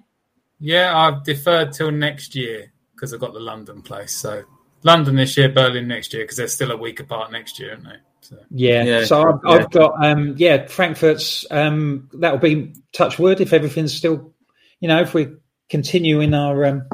Yeah, 0.60 0.96
I've 0.96 1.24
deferred 1.24 1.72
till 1.72 1.90
next 1.90 2.36
year 2.36 2.72
because 2.94 3.12
I've 3.12 3.18
got 3.18 3.32
the 3.32 3.40
London 3.40 3.82
place. 3.82 4.12
So 4.12 4.44
London 4.84 5.16
this 5.16 5.36
year, 5.36 5.48
Berlin 5.48 5.88
next 5.88 6.14
year 6.14 6.22
because 6.22 6.36
they're 6.36 6.46
still 6.46 6.70
a 6.70 6.76
week 6.76 7.00
apart 7.00 7.32
next 7.32 7.58
year, 7.58 7.72
aren't 7.72 7.84
they? 7.84 7.96
So 8.20 8.36
Yeah. 8.52 8.84
Yeah, 8.84 9.04
so 9.04 9.20
I've, 9.20 9.40
yeah. 9.44 9.50
I've 9.50 9.70
got 9.72 10.04
um 10.04 10.34
yeah 10.38 10.66
Frankfurt's 10.68 11.44
um 11.50 12.08
that'll 12.14 12.38
be 12.38 12.72
touch 12.92 13.18
wood 13.18 13.40
if 13.40 13.52
everything's 13.52 13.94
still 13.94 14.32
you 14.78 14.86
know 14.86 15.00
if 15.00 15.12
we 15.12 15.26
continue 15.68 16.20
in 16.20 16.34
our 16.34 16.64
um 16.64 16.88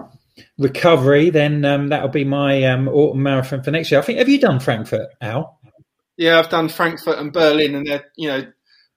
recovery 0.58 1.30
then 1.30 1.64
um 1.64 1.88
that'll 1.88 2.08
be 2.08 2.24
my 2.24 2.64
um 2.64 2.88
autumn 2.88 3.22
marathon 3.22 3.62
for 3.62 3.70
next 3.70 3.90
year. 3.90 4.00
I 4.00 4.04
think 4.04 4.18
have 4.18 4.28
you 4.28 4.40
done 4.40 4.60
Frankfurt 4.60 5.08
Al? 5.20 5.58
Yeah, 6.16 6.38
I've 6.38 6.48
done 6.48 6.68
Frankfurt 6.68 7.18
and 7.18 7.32
Berlin, 7.32 7.74
and 7.74 7.86
they're 7.86 8.04
you 8.16 8.28
know 8.28 8.46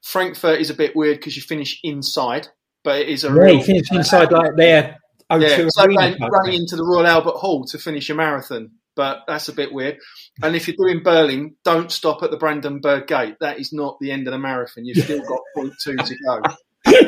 Frankfurt 0.04 0.60
is 0.60 0.70
a 0.70 0.76
bit 0.76 0.96
weird 0.96 1.18
because 1.18 1.36
you 1.36 1.42
finish 1.42 1.80
inside, 1.84 2.48
but 2.84 3.02
it 3.02 3.10
is 3.10 3.24
a 3.24 3.28
Yeah, 3.28 3.34
real 3.34 3.56
you 3.56 3.64
finish 3.64 3.92
inside 3.92 4.32
like 4.32 4.56
there. 4.56 4.98
O2 5.32 5.42
Yeah, 5.42 5.66
it's 5.66 5.78
like 5.78 5.90
running, 5.90 6.18
running 6.22 6.54
into 6.62 6.76
the 6.76 6.86
Royal 6.86 7.08
Albert 7.08 7.36
Hall 7.36 7.66
to 7.66 7.78
finish 7.78 8.10
a 8.10 8.16
marathon, 8.16 8.72
but 8.96 9.24
that's 9.28 9.50
a 9.50 9.54
bit 9.54 9.74
weird. 9.74 9.98
And 10.42 10.56
if 10.56 10.68
you're 10.68 10.78
doing 10.78 11.04
Berlin, 11.04 11.56
don't 11.66 11.92
stop 11.92 12.24
at 12.24 12.32
the 12.32 12.38
Brandenburg 12.38 13.08
Gate. 13.08 13.36
That 13.42 13.60
is 13.60 13.74
not 13.74 13.98
the 14.00 14.12
end 14.12 14.28
of 14.28 14.32
the 14.32 14.40
marathon. 14.40 14.86
You've 14.86 14.98
still 15.04 15.22
got 15.22 15.42
point 15.56 15.74
two 15.82 15.98
to 15.98 16.16
go. 16.26 16.42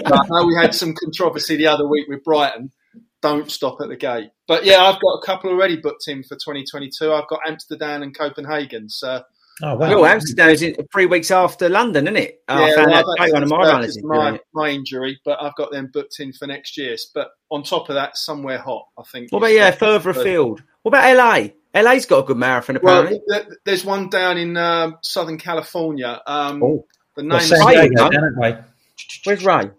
But 0.04 0.14
I 0.14 0.22
know 0.30 0.46
we 0.48 0.56
had 0.56 0.74
some 0.76 0.94
controversy 0.94 1.56
the 1.58 1.68
other 1.68 1.88
week 1.88 2.08
with 2.08 2.24
Brighton. 2.24 2.72
Don't 3.22 3.52
stop 3.52 3.82
at 3.82 3.90
the 3.90 3.98
gate. 3.98 4.30
But 4.48 4.66
yeah, 4.66 4.84
I've 4.84 5.02
got 5.02 5.20
a 5.22 5.26
couple 5.26 5.50
already 5.50 5.76
booked 5.78 6.08
in 6.08 6.24
for 6.24 6.36
2022. 6.36 7.12
I've 7.14 7.28
got 7.28 7.40
Amsterdam 7.46 8.02
and 8.02 8.18
Copenhagen. 8.18 8.90
So 8.90 9.24
Oh 9.62 9.76
wow. 9.76 9.90
Well, 9.90 10.06
Amsterdam 10.06 10.50
is 10.52 10.62
in 10.62 10.76
three 10.94 11.06
weeks 11.06 11.32
after 11.32 11.68
London, 11.68 12.06
isn't 12.08 12.16
it? 12.16 12.42
Oh, 12.48 12.66
yeah, 12.66 12.76
found 12.76 12.88
well, 12.92 12.96
out 13.00 13.06
I've 13.20 13.26
today 13.28 13.34
one 13.34 13.44
of 13.44 13.50
my 13.50 13.58
actually 13.58 13.72
runners 13.74 14.04
my, 14.04 14.36
it. 14.36 14.42
my 14.54 14.70
injury, 14.70 15.20
but 15.26 15.42
I've 15.42 15.56
got 15.56 15.72
them 15.72 15.90
booked 15.94 16.16
in 16.22 16.32
for 16.32 16.48
next 16.48 16.78
year. 16.78 16.96
But 17.14 17.28
on 17.52 17.64
top 17.64 17.90
of 17.90 17.96
that, 17.96 18.16
somewhere 18.16 18.58
hot, 18.60 18.86
I 18.98 19.04
think. 19.12 19.32
What 19.32 19.40
about 19.40 19.52
yeah, 19.52 19.72
further 19.72 20.12
afield? 20.12 20.64
What 20.84 20.92
about 20.96 21.14
LA? 21.18 21.50
LA's 21.82 22.06
got 22.06 22.20
a 22.20 22.24
good 22.24 22.38
marathon 22.38 22.78
apparently. 22.78 23.20
th- 23.30 23.48
there's 23.66 23.84
one 23.84 24.10
down 24.10 24.38
in 24.38 24.56
um, 24.56 24.98
Southern 25.04 25.38
California. 25.38 26.22
Um, 26.26 26.64
Oh. 26.64 26.86
the 27.18 27.24
Well, 27.26 27.38
name 27.38 27.42
San 27.48 27.68
Diego, 27.68 28.10
man. 28.10 28.12
don't 28.12 28.40
they? 28.42 28.58
Where's 29.24 29.44
Ray? 29.46 29.70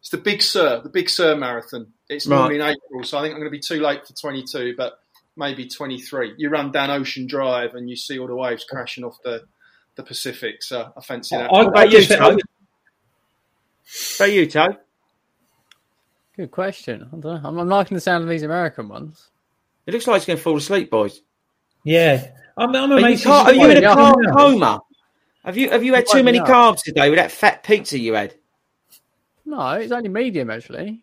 it's 0.00 0.10
the 0.10 0.18
Big 0.18 0.42
Sur, 0.42 0.80
the 0.82 0.88
Big 0.88 1.08
Sur 1.08 1.36
Marathon. 1.36 1.86
It's 2.08 2.26
Right. 2.26 2.36
normally 2.36 2.56
in 2.56 2.62
April, 2.62 3.02
so 3.04 3.18
I 3.18 3.22
think 3.22 3.34
I'm 3.34 3.40
going 3.40 3.50
to 3.50 3.56
be 3.56 3.60
too 3.60 3.80
late 3.80 4.06
for 4.06 4.12
22, 4.14 4.74
but 4.76 4.98
maybe 5.36 5.66
23. 5.68 6.34
You 6.36 6.50
run 6.50 6.70
down 6.72 6.90
Ocean 6.90 7.26
Drive 7.26 7.74
and 7.74 7.88
you 7.88 7.96
see 7.96 8.18
all 8.18 8.26
the 8.26 8.34
waves 8.36 8.64
crashing 8.68 9.04
off 9.04 9.16
the, 9.24 9.42
the 9.96 10.02
Pacific. 10.02 10.62
So 10.62 10.92
I 10.96 11.00
fancy 11.00 11.36
that. 11.36 11.50
I, 11.52 11.56
I 11.56 11.64
about 11.64 11.90
you, 11.90 11.98
just, 12.00 12.12
I, 12.12 12.16
Tom? 12.30 12.38
About 14.16 14.32
you, 14.32 14.46
Toe? 14.46 14.76
Good 16.36 16.50
question. 16.50 17.02
I 17.12 17.16
don't 17.16 17.24
know. 17.42 17.48
I'm, 17.48 17.58
I'm 17.58 17.68
liking 17.68 17.94
the 17.94 18.00
sound 18.00 18.24
of 18.24 18.30
these 18.30 18.42
American 18.42 18.88
ones. 18.88 19.30
It 19.86 19.94
looks 19.94 20.06
like 20.06 20.20
he's 20.22 20.26
going 20.26 20.36
to 20.36 20.42
fall 20.42 20.56
asleep, 20.56 20.90
boys. 20.90 21.20
yeah, 21.84 22.28
I'm, 22.56 22.74
I'm 22.74 22.92
Are 22.92 23.10
you, 23.10 23.18
car- 23.22 23.46
are 23.46 23.52
you 23.52 23.64
in 23.70 23.82
a 23.84 23.86
awake. 23.92 23.98
carb 23.98 24.14
Yeah. 24.24 24.32
coma? 24.32 24.80
Have 25.44 25.56
you 25.56 25.70
have 25.70 25.84
you 25.84 25.94
had 25.94 26.06
too 26.06 26.22
many 26.22 26.38
up. 26.38 26.46
carbs 26.46 26.82
today 26.82 27.10
with 27.10 27.18
that 27.18 27.30
fat 27.30 27.62
pizza 27.62 27.98
you 27.98 28.14
had? 28.14 28.34
No, 29.44 29.72
it's 29.72 29.92
only 29.92 30.08
medium 30.08 30.50
actually. 30.50 31.02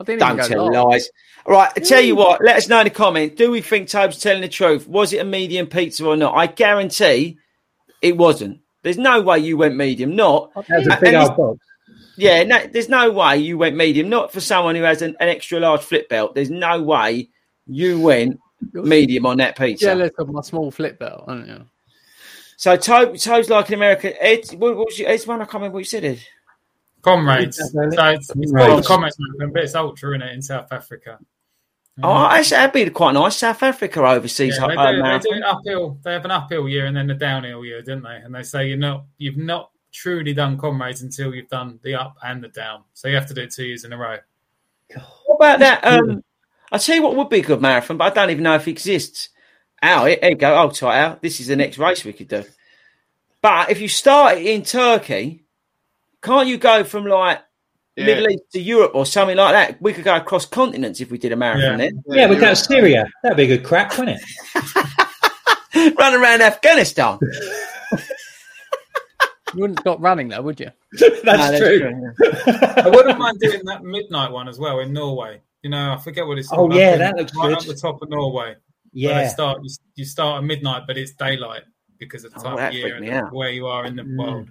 I 0.00 0.04
didn't 0.04 0.20
Don't 0.20 0.36
go 0.36 0.46
tell 0.46 0.70
long. 0.72 0.90
lies. 0.90 1.10
All 1.46 1.54
right, 1.54 1.72
I 1.74 1.80
tell 1.80 2.00
you 2.00 2.14
what. 2.14 2.42
Let 2.44 2.56
us 2.56 2.68
know 2.68 2.78
in 2.80 2.84
the 2.84 2.90
comment. 2.90 3.36
Do 3.36 3.50
we 3.50 3.62
think 3.62 3.88
Tobe's 3.88 4.20
telling 4.20 4.42
the 4.42 4.48
truth? 4.48 4.86
Was 4.86 5.12
it 5.12 5.18
a 5.18 5.24
medium 5.24 5.66
pizza 5.66 6.06
or 6.06 6.16
not? 6.16 6.34
I 6.36 6.46
guarantee 6.46 7.38
it 8.02 8.16
wasn't. 8.16 8.60
There's 8.82 8.98
no 8.98 9.22
way 9.22 9.40
you 9.40 9.56
went 9.56 9.74
medium. 9.76 10.14
Not 10.14 10.52
That's 10.68 10.86
a 10.86 10.98
big 11.00 11.14
old 11.14 11.36
box. 11.36 11.58
yeah. 12.16 12.44
No, 12.44 12.64
there's 12.66 12.88
no 12.88 13.10
way 13.10 13.38
you 13.38 13.58
went 13.58 13.74
medium. 13.76 14.08
Not 14.08 14.32
for 14.32 14.40
someone 14.40 14.76
who 14.76 14.82
has 14.82 15.02
an, 15.02 15.16
an 15.18 15.28
extra 15.28 15.58
large 15.58 15.80
flip 15.80 16.08
belt. 16.08 16.34
There's 16.34 16.50
no 16.50 16.80
way 16.82 17.28
you 17.66 18.00
went 18.00 18.38
medium 18.72 19.26
on 19.26 19.38
that 19.38 19.56
pizza. 19.58 19.86
Jealous 19.86 20.12
of 20.18 20.28
my 20.28 20.42
small 20.42 20.70
flip 20.70 20.98
belt, 21.00 21.24
aren't 21.26 21.48
you? 21.48 21.64
So 22.58 22.76
Tobe, 22.76 23.16
Tobe's 23.16 23.48
like 23.48 23.68
an 23.68 23.74
American. 23.74 24.14
Ed, 24.18 24.40
what, 24.56 24.76
what 24.76 24.86
was 24.88 24.98
your, 24.98 25.08
Ed's 25.08 25.28
one? 25.28 25.40
I 25.40 25.44
can't 25.44 25.54
remember 25.54 25.74
what 25.74 25.78
you 25.78 25.84
said. 25.84 26.04
Ed. 26.04 26.20
comrades. 27.02 27.56
So 27.56 27.82
it's, 27.82 28.30
it's 28.30 28.52
Right. 28.52 28.66
called 28.66 28.82
the 28.82 28.86
Comrades 28.88 29.16
Marathon, 29.16 29.52
but 29.52 29.62
it's 29.62 29.76
ultra 29.76 30.16
in 30.16 30.22
it 30.22 30.32
in 30.32 30.42
South 30.42 30.72
Africa. 30.72 31.20
Oh, 32.02 32.26
actually, 32.26 32.56
that'd 32.56 32.72
be 32.72 32.90
quite 32.90 33.12
nice. 33.12 33.36
South 33.36 33.62
Africa 33.62 34.04
overseas 34.04 34.58
Yeah, 34.58 34.66
they, 34.66 34.74
uh, 34.74 34.90
do, 34.90 35.02
they 35.02 35.18
do 35.18 35.36
an 35.36 35.44
uphill. 35.44 36.00
They 36.02 36.12
have 36.12 36.24
an 36.24 36.32
uphill 36.32 36.68
year 36.68 36.86
and 36.86 36.96
then 36.96 37.08
a 37.10 37.14
downhill 37.14 37.64
year, 37.64 37.80
don't 37.80 38.02
they? 38.02 38.16
And 38.16 38.34
they 38.34 38.42
say 38.42 38.66
you're 38.66 38.76
not, 38.76 39.04
you've 39.18 39.36
not 39.36 39.70
truly 39.92 40.34
done 40.34 40.58
comrades 40.58 41.02
until 41.02 41.32
you've 41.32 41.48
done 41.48 41.78
the 41.84 41.94
up 41.94 42.16
and 42.24 42.42
the 42.42 42.48
down. 42.48 42.82
So 42.92 43.06
you 43.06 43.14
have 43.14 43.26
to 43.26 43.34
do 43.34 43.42
it 43.42 43.52
two 43.52 43.66
years 43.66 43.84
in 43.84 43.92
a 43.92 43.96
row. 43.96 44.18
What 45.26 45.36
about 45.36 45.60
that? 45.60 45.84
Um, 45.84 46.24
I'll 46.72 46.80
tell 46.80 46.96
you 46.96 47.02
what 47.02 47.14
would 47.14 47.28
be 47.28 47.38
a 47.38 47.42
good 47.42 47.62
marathon, 47.62 47.98
but 47.98 48.10
I 48.10 48.14
don't 48.14 48.30
even 48.30 48.42
know 48.42 48.56
if 48.56 48.66
it 48.66 48.72
exists. 48.72 49.28
Al, 49.82 50.06
here 50.06 50.18
here 50.20 50.30
you 50.30 50.36
go. 50.36 50.54
I'll 50.54 50.70
try 50.72 50.98
it 50.98 51.02
out. 51.04 51.22
This 51.22 51.40
is 51.40 51.46
the 51.46 51.56
next 51.56 51.78
race 51.78 52.04
we 52.04 52.12
could 52.12 52.28
do. 52.28 52.44
But 53.40 53.70
if 53.70 53.80
you 53.80 53.88
start 53.88 54.38
it 54.38 54.46
in 54.46 54.62
Turkey, 54.62 55.44
can't 56.22 56.48
you 56.48 56.58
go 56.58 56.82
from 56.84 57.06
like 57.06 57.40
Yeah. 57.96 58.06
Middle 58.06 58.30
East 58.30 58.42
to 58.52 58.60
Europe 58.60 58.92
or 58.94 59.06
something 59.06 59.36
like 59.36 59.52
that? 59.52 59.80
We 59.80 59.92
could 59.92 60.04
go 60.04 60.16
across 60.16 60.46
continents 60.46 61.00
if 61.00 61.10
we 61.10 61.18
did 61.18 61.30
a 61.32 61.36
marathon 61.36 61.78
Yeah. 61.78 61.90
Yeah, 62.06 62.26
we 62.26 62.32
you're 62.34 62.40
go 62.40 62.48
to. 62.50 62.56
Syria. 62.56 63.06
That'd 63.22 63.36
be 63.36 63.44
a 63.44 63.46
good 63.58 63.64
crack, 63.64 63.96
wouldn't 63.98 64.20
it? 64.20 65.94
Run 65.98 66.14
around 66.14 66.42
Afghanistan. 66.42 67.18
You 69.54 69.62
wouldn't 69.62 69.80
stop 69.80 69.98
running 70.02 70.28
though, 70.28 70.42
would 70.42 70.60
you? 70.60 70.70
That's, 70.92 71.24
No, 71.24 71.36
that's 71.36 71.58
true. 71.58 71.78
true, 71.80 72.12
yeah. 72.48 72.74
I 72.84 72.88
wouldn't 72.90 73.18
mind 73.18 73.40
doing 73.40 73.64
that 73.64 73.82
midnight 73.82 74.30
one 74.30 74.46
as 74.46 74.58
well 74.58 74.80
in 74.80 74.92
Norway. 74.92 75.40
You 75.62 75.70
know, 75.70 75.94
I 75.94 75.96
forget 75.96 76.26
what 76.26 76.36
it's 76.38 76.50
Oh, 76.52 76.70
yeah, 76.70 76.96
that 76.96 77.16
looks 77.16 77.34
right 77.34 77.48
good. 77.48 77.56
up 77.58 77.64
the 77.64 77.74
top 77.74 78.02
of 78.02 78.10
Norway. 78.10 78.56
Where 78.92 79.10
Yeah. 79.10 79.22
they 79.22 79.28
start, 79.28 79.58
you, 79.62 79.70
you 79.96 80.04
start 80.04 80.38
at 80.42 80.44
midnight, 80.46 80.82
but 80.86 80.96
it's 80.96 81.12
daylight 81.12 81.62
because 81.98 82.24
of 82.24 82.32
the 82.32 82.40
Oh, 82.40 82.42
time 82.42 82.56
that 82.56 82.68
of 82.68 82.74
year 82.74 82.96
and 82.96 83.06
me 83.06 83.12
where 83.32 83.50
you 83.50 83.66
are 83.66 83.84
in 83.84 83.96
the 83.96 84.02
Mm. 84.02 84.16
world. 84.18 84.48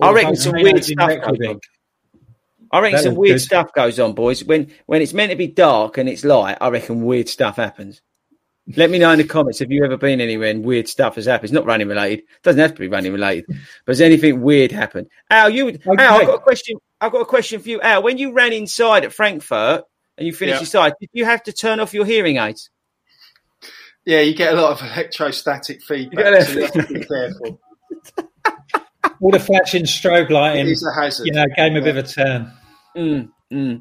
I 0.00 0.12
reckon 0.12 0.36
some 0.36 0.52
weird 0.52 0.84
stuff 0.84 1.08
Reykjavik. 1.08 1.38
goes 1.38 1.48
on. 1.48 1.60
I 2.72 2.80
reckon 2.80 2.96
That 2.98 3.02
some 3.02 3.14
weird 3.16 3.34
good. 3.36 3.40
stuff 3.40 3.72
goes 3.74 3.98
on, 3.98 4.12
boys. 4.14 4.44
When 4.44 4.70
when 4.86 5.02
it's 5.02 5.12
meant 5.12 5.30
to 5.30 5.36
be 5.36 5.48
dark 5.48 5.98
and 5.98 6.08
it's 6.08 6.24
light, 6.24 6.56
I 6.60 6.68
reckon 6.68 7.02
weird 7.02 7.28
stuff 7.28 7.56
happens. 7.56 8.00
Let 8.76 8.90
me 8.90 8.98
know 8.98 9.10
in 9.10 9.18
the 9.18 9.24
comments 9.24 9.58
have 9.58 9.72
you 9.72 9.84
ever 9.84 9.96
been 9.96 10.20
anywhere 10.20 10.50
and 10.50 10.64
weird 10.64 10.86
stuff 10.86 11.16
has 11.16 11.26
happened. 11.26 11.46
It's 11.46 11.52
not 11.52 11.66
running 11.66 11.88
related. 11.88 12.20
It 12.20 12.42
Doesn't 12.44 12.60
have 12.60 12.74
to 12.74 12.80
be 12.80 12.86
running 12.86 13.12
related. 13.12 13.46
But 13.48 13.92
has 13.92 14.00
anything 14.00 14.42
weird 14.42 14.70
happened? 14.70 15.08
Al, 15.30 15.50
you 15.50 15.68
Okay. 15.68 15.78
Al, 15.98 16.20
I've 16.20 16.26
got 16.26 16.34
a 16.36 16.40
question. 16.40 16.78
I've 17.00 17.10
got 17.10 17.22
a 17.22 17.24
question 17.26 17.60
for 17.60 17.68
you, 17.68 17.80
Al. 17.80 18.02
When 18.04 18.16
you 18.18 18.32
ran 18.32 18.52
inside 18.52 19.04
at 19.04 19.12
Frankfurt 19.12 19.82
and 20.16 20.26
you 20.26 20.32
finished 20.32 20.56
Yeah. 20.58 20.60
inside, 20.60 20.92
did 21.00 21.10
you 21.12 21.24
have 21.24 21.42
to 21.44 21.52
turn 21.52 21.80
off 21.80 21.92
your 21.92 22.04
hearing 22.06 22.36
aids? 22.36 22.70
Yeah, 24.10 24.22
you 24.22 24.34
get 24.34 24.54
a 24.54 24.60
lot 24.60 24.72
of 24.72 24.82
electrostatic 24.82 25.84
feedback, 25.84 26.24
get 26.24 26.46
so 26.48 26.52
you 26.54 26.62
have 26.64 26.72
to 26.72 26.94
be 26.94 27.04
careful. 27.04 27.60
All 29.20 29.30
the 29.30 29.38
flashing 29.38 29.84
strobe 29.84 30.30
lighting, 30.30 30.66
is 30.66 30.84
a 30.84 31.00
hazard. 31.00 31.26
you 31.26 31.32
know, 31.32 31.44
gave 31.56 31.72
me 31.72 31.78
a 31.78 31.82
bit 31.82 31.96
of 31.96 32.04
a 32.04 32.08
turn. 32.08 32.52
Mm, 32.96 33.30
mm. 33.52 33.80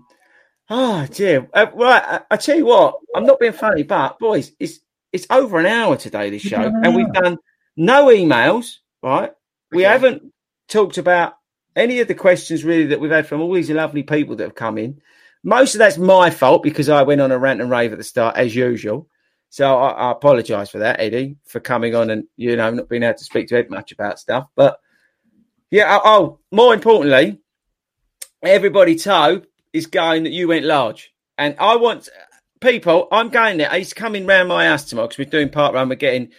Oh 0.69 1.07
dear. 1.07 1.49
Uh, 1.51 1.65
right, 1.73 2.03
I, 2.05 2.21
I 2.29 2.37
tell 2.37 2.55
you 2.55 2.67
what, 2.67 2.99
I'm 3.15 3.25
not 3.25 3.39
being 3.39 3.53
funny, 3.53 3.81
but 3.81 4.19
boys, 4.19 4.51
it's 4.59 4.81
it's 5.11 5.25
over 5.31 5.57
an 5.59 5.65
hour 5.65 5.95
today. 5.97 6.29
This 6.29 6.43
show, 6.43 6.61
and 6.61 6.95
we've 6.95 7.11
done 7.11 7.39
no 7.75 8.09
emails. 8.09 8.75
Right, 9.01 9.31
we 9.71 9.83
Okay. 9.83 9.91
haven't 9.91 10.31
talked 10.67 10.99
about 10.99 11.33
any 11.75 12.01
of 12.01 12.07
the 12.07 12.13
questions 12.13 12.63
really 12.63 12.85
that 12.85 12.99
we've 12.99 13.09
had 13.09 13.25
from 13.25 13.41
all 13.41 13.51
these 13.51 13.71
lovely 13.71 14.03
people 14.03 14.35
that 14.35 14.43
have 14.43 14.53
come 14.53 14.77
in. 14.77 15.01
Most 15.43 15.73
of 15.73 15.79
that's 15.79 15.97
my 15.97 16.29
fault 16.29 16.61
because 16.61 16.87
I 16.87 17.01
went 17.01 17.19
on 17.19 17.31
a 17.31 17.39
rant 17.39 17.61
and 17.61 17.71
rave 17.71 17.93
at 17.93 17.97
the 17.97 18.03
start, 18.03 18.37
as 18.37 18.55
usual. 18.55 19.09
So 19.49 19.77
I, 19.77 19.89
I 19.89 20.11
apologise 20.11 20.69
for 20.69 20.79
that, 20.79 20.99
Eddie, 20.99 21.37
for 21.45 21.59
coming 21.59 21.95
on 21.95 22.09
and 22.09 22.25
you 22.37 22.55
know 22.55 22.69
not 22.71 22.89
being 22.89 23.03
able 23.03 23.17
to 23.17 23.23
speak 23.23 23.47
to 23.47 23.57
Ed 23.57 23.69
much 23.69 23.91
about 23.91 24.19
stuff. 24.19 24.47
But 24.55 24.79
yeah, 25.71 25.85
oh, 25.89 26.01
oh 26.05 26.39
more 26.51 26.73
importantly, 26.73 27.39
everybody 28.41 28.95
toe 28.95 29.41
is 29.73 29.87
going 29.87 30.23
that 30.23 30.31
you 30.31 30.47
went 30.47 30.65
large. 30.65 31.11
And 31.37 31.55
I 31.59 31.77
want 31.77 32.09
people, 32.59 33.07
I'm 33.11 33.29
going 33.29 33.57
there. 33.57 33.69
He's 33.71 33.93
coming 33.93 34.25
round 34.25 34.49
my 34.49 34.65
house 34.65 34.85
tomorrow 34.85 35.07
because 35.07 35.19
we're 35.19 35.31
doing 35.31 35.49
parkrun. 35.49 35.89
We're 35.89 35.95
getting 35.95 36.31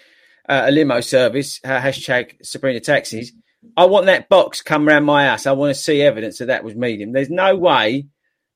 uh, 0.48 0.64
a 0.66 0.70
limo 0.70 1.00
service, 1.00 1.60
uh, 1.64 1.80
hashtag 1.80 2.44
Sabrina 2.44 2.80
Taxis. 2.80 3.32
I 3.76 3.86
want 3.86 4.06
that 4.06 4.28
box 4.28 4.62
come 4.62 4.86
round 4.86 5.04
my 5.04 5.26
house. 5.26 5.46
I 5.46 5.52
want 5.52 5.74
to 5.74 5.80
see 5.80 6.02
evidence 6.02 6.38
that 6.38 6.46
that 6.46 6.64
was 6.64 6.74
medium. 6.74 7.12
There's 7.12 7.30
no 7.30 7.56
way 7.56 8.08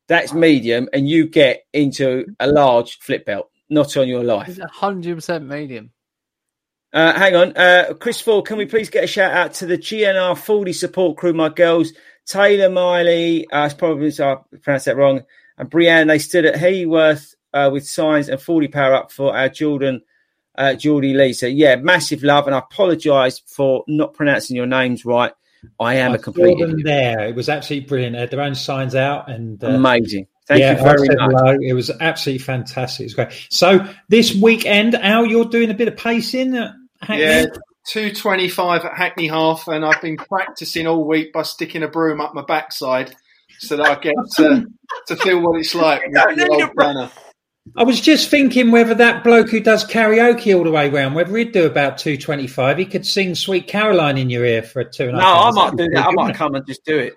that's 0.08 0.32
medium 0.32 0.88
and 0.92 1.08
you 1.08 1.26
get 1.26 1.62
into 1.72 2.26
a 2.40 2.46
large 2.46 2.98
flip 2.98 3.24
belt. 3.24 3.50
Not 3.74 3.96
on 3.96 4.08
your 4.08 4.22
life. 4.24 4.48
It's 4.48 4.60
hundred 4.72 5.16
percent 5.16 5.46
medium. 5.46 5.90
Uh, 6.92 7.12
hang 7.12 7.34
on. 7.34 7.56
Uh, 7.56 7.94
Chris 7.98 8.20
Ford, 8.20 8.46
can 8.46 8.56
we 8.56 8.66
please 8.66 8.88
get 8.88 9.02
a 9.02 9.08
shout 9.08 9.32
out 9.32 9.54
to 9.54 9.66
the 9.66 9.76
GNR 9.76 10.38
40 10.38 10.72
support 10.72 11.16
crew, 11.16 11.32
my 11.32 11.48
girls? 11.48 11.92
Taylor 12.24 12.70
Miley, 12.70 13.48
uh, 13.50 13.66
it's 13.66 13.74
probably 13.74 14.12
I 14.20 14.36
pronounced 14.62 14.86
that 14.86 14.96
wrong, 14.96 15.22
and 15.58 15.68
Brianne, 15.68 16.06
they 16.06 16.20
stood 16.20 16.46
at 16.46 16.54
Hayworth 16.54 17.34
uh, 17.52 17.68
with 17.72 17.86
signs 17.86 18.28
and 18.28 18.40
40 18.40 18.68
power 18.68 18.94
up 18.94 19.10
for 19.10 19.36
our 19.36 19.48
children 19.48 20.02
uh, 20.56 20.74
Geordie 20.74 21.14
Lee. 21.14 21.32
So 21.32 21.46
yeah, 21.46 21.76
massive 21.76 22.22
love, 22.22 22.46
and 22.46 22.54
I 22.54 22.58
apologise 22.58 23.40
for 23.46 23.84
not 23.88 24.14
pronouncing 24.14 24.56
your 24.56 24.66
names 24.66 25.04
right. 25.04 25.32
I 25.80 25.94
am 25.96 26.12
I 26.12 26.16
a 26.16 26.18
complete 26.18 26.58
saw 26.58 26.66
them 26.66 26.78
idiot. 26.78 26.84
there. 26.84 27.28
It 27.28 27.34
was 27.34 27.48
absolutely 27.48 27.88
brilliant. 27.88 28.14
They 28.14 28.20
had 28.20 28.30
their 28.30 28.42
own 28.42 28.54
signs 28.54 28.94
out 28.94 29.30
and 29.30 29.62
uh, 29.62 29.68
amazing. 29.68 30.26
Thank 30.46 30.60
yeah, 30.60 30.76
you 30.76 30.82
very 30.82 31.08
much. 31.08 31.16
hello. 31.18 31.56
It 31.60 31.72
was 31.72 31.90
absolutely 32.00 32.44
fantastic. 32.44 33.00
It 33.00 33.06
was 33.06 33.14
great. 33.14 33.46
So 33.50 33.86
this 34.08 34.34
weekend, 34.34 34.94
Al, 34.94 35.24
you're 35.24 35.46
doing 35.46 35.70
a 35.70 35.74
bit 35.74 35.88
of 35.88 35.96
pacing. 35.96 36.54
At 36.56 36.72
Hackney? 37.00 37.22
Yeah, 37.24 37.46
two 37.86 38.12
twenty-five 38.12 38.84
at 38.84 38.94
Hackney 38.94 39.28
Half, 39.28 39.68
and 39.68 39.84
I've 39.84 40.02
been 40.02 40.16
practicing 40.18 40.86
all 40.86 41.04
week 41.04 41.32
by 41.32 41.42
sticking 41.42 41.82
a 41.82 41.88
broom 41.88 42.20
up 42.20 42.34
my 42.34 42.42
backside 42.42 43.14
so 43.58 43.76
that 43.76 43.86
I 43.86 44.00
get 44.00 44.14
to, 44.36 44.66
to 45.08 45.16
feel 45.16 45.40
what 45.40 45.58
it's 45.58 45.74
like. 45.74 46.02
with 46.04 46.14
don't 46.14 46.36
the 46.36 46.44
need 46.44 46.50
old 46.50 46.62
a 46.62 46.74
bro- 46.74 46.86
runner. 46.86 47.10
I 47.76 47.84
was 47.84 47.98
just 47.98 48.28
thinking 48.28 48.70
whether 48.70 48.94
that 48.96 49.24
bloke 49.24 49.48
who 49.48 49.58
does 49.60 49.86
karaoke 49.86 50.54
all 50.54 50.64
the 50.64 50.70
way 50.70 50.90
round, 50.90 51.14
whether 51.14 51.34
he'd 51.34 51.52
do 51.52 51.64
about 51.64 51.96
two 51.96 52.18
twenty-five. 52.18 52.76
He 52.76 52.84
could 52.84 53.06
sing 53.06 53.34
"Sweet 53.34 53.66
Caroline" 53.66 54.18
in 54.18 54.28
your 54.28 54.44
ear 54.44 54.62
for 54.62 54.80
a 54.80 54.90
two 54.90 55.04
and 55.04 55.16
a 55.16 55.20
No. 55.20 55.24
I 55.26 55.50
might 55.52 55.76
do 55.76 55.88
that. 55.94 56.06
I 56.06 56.10
might 56.12 56.34
come 56.34 56.54
and 56.54 56.66
just 56.66 56.84
do 56.84 56.98
it. 56.98 57.14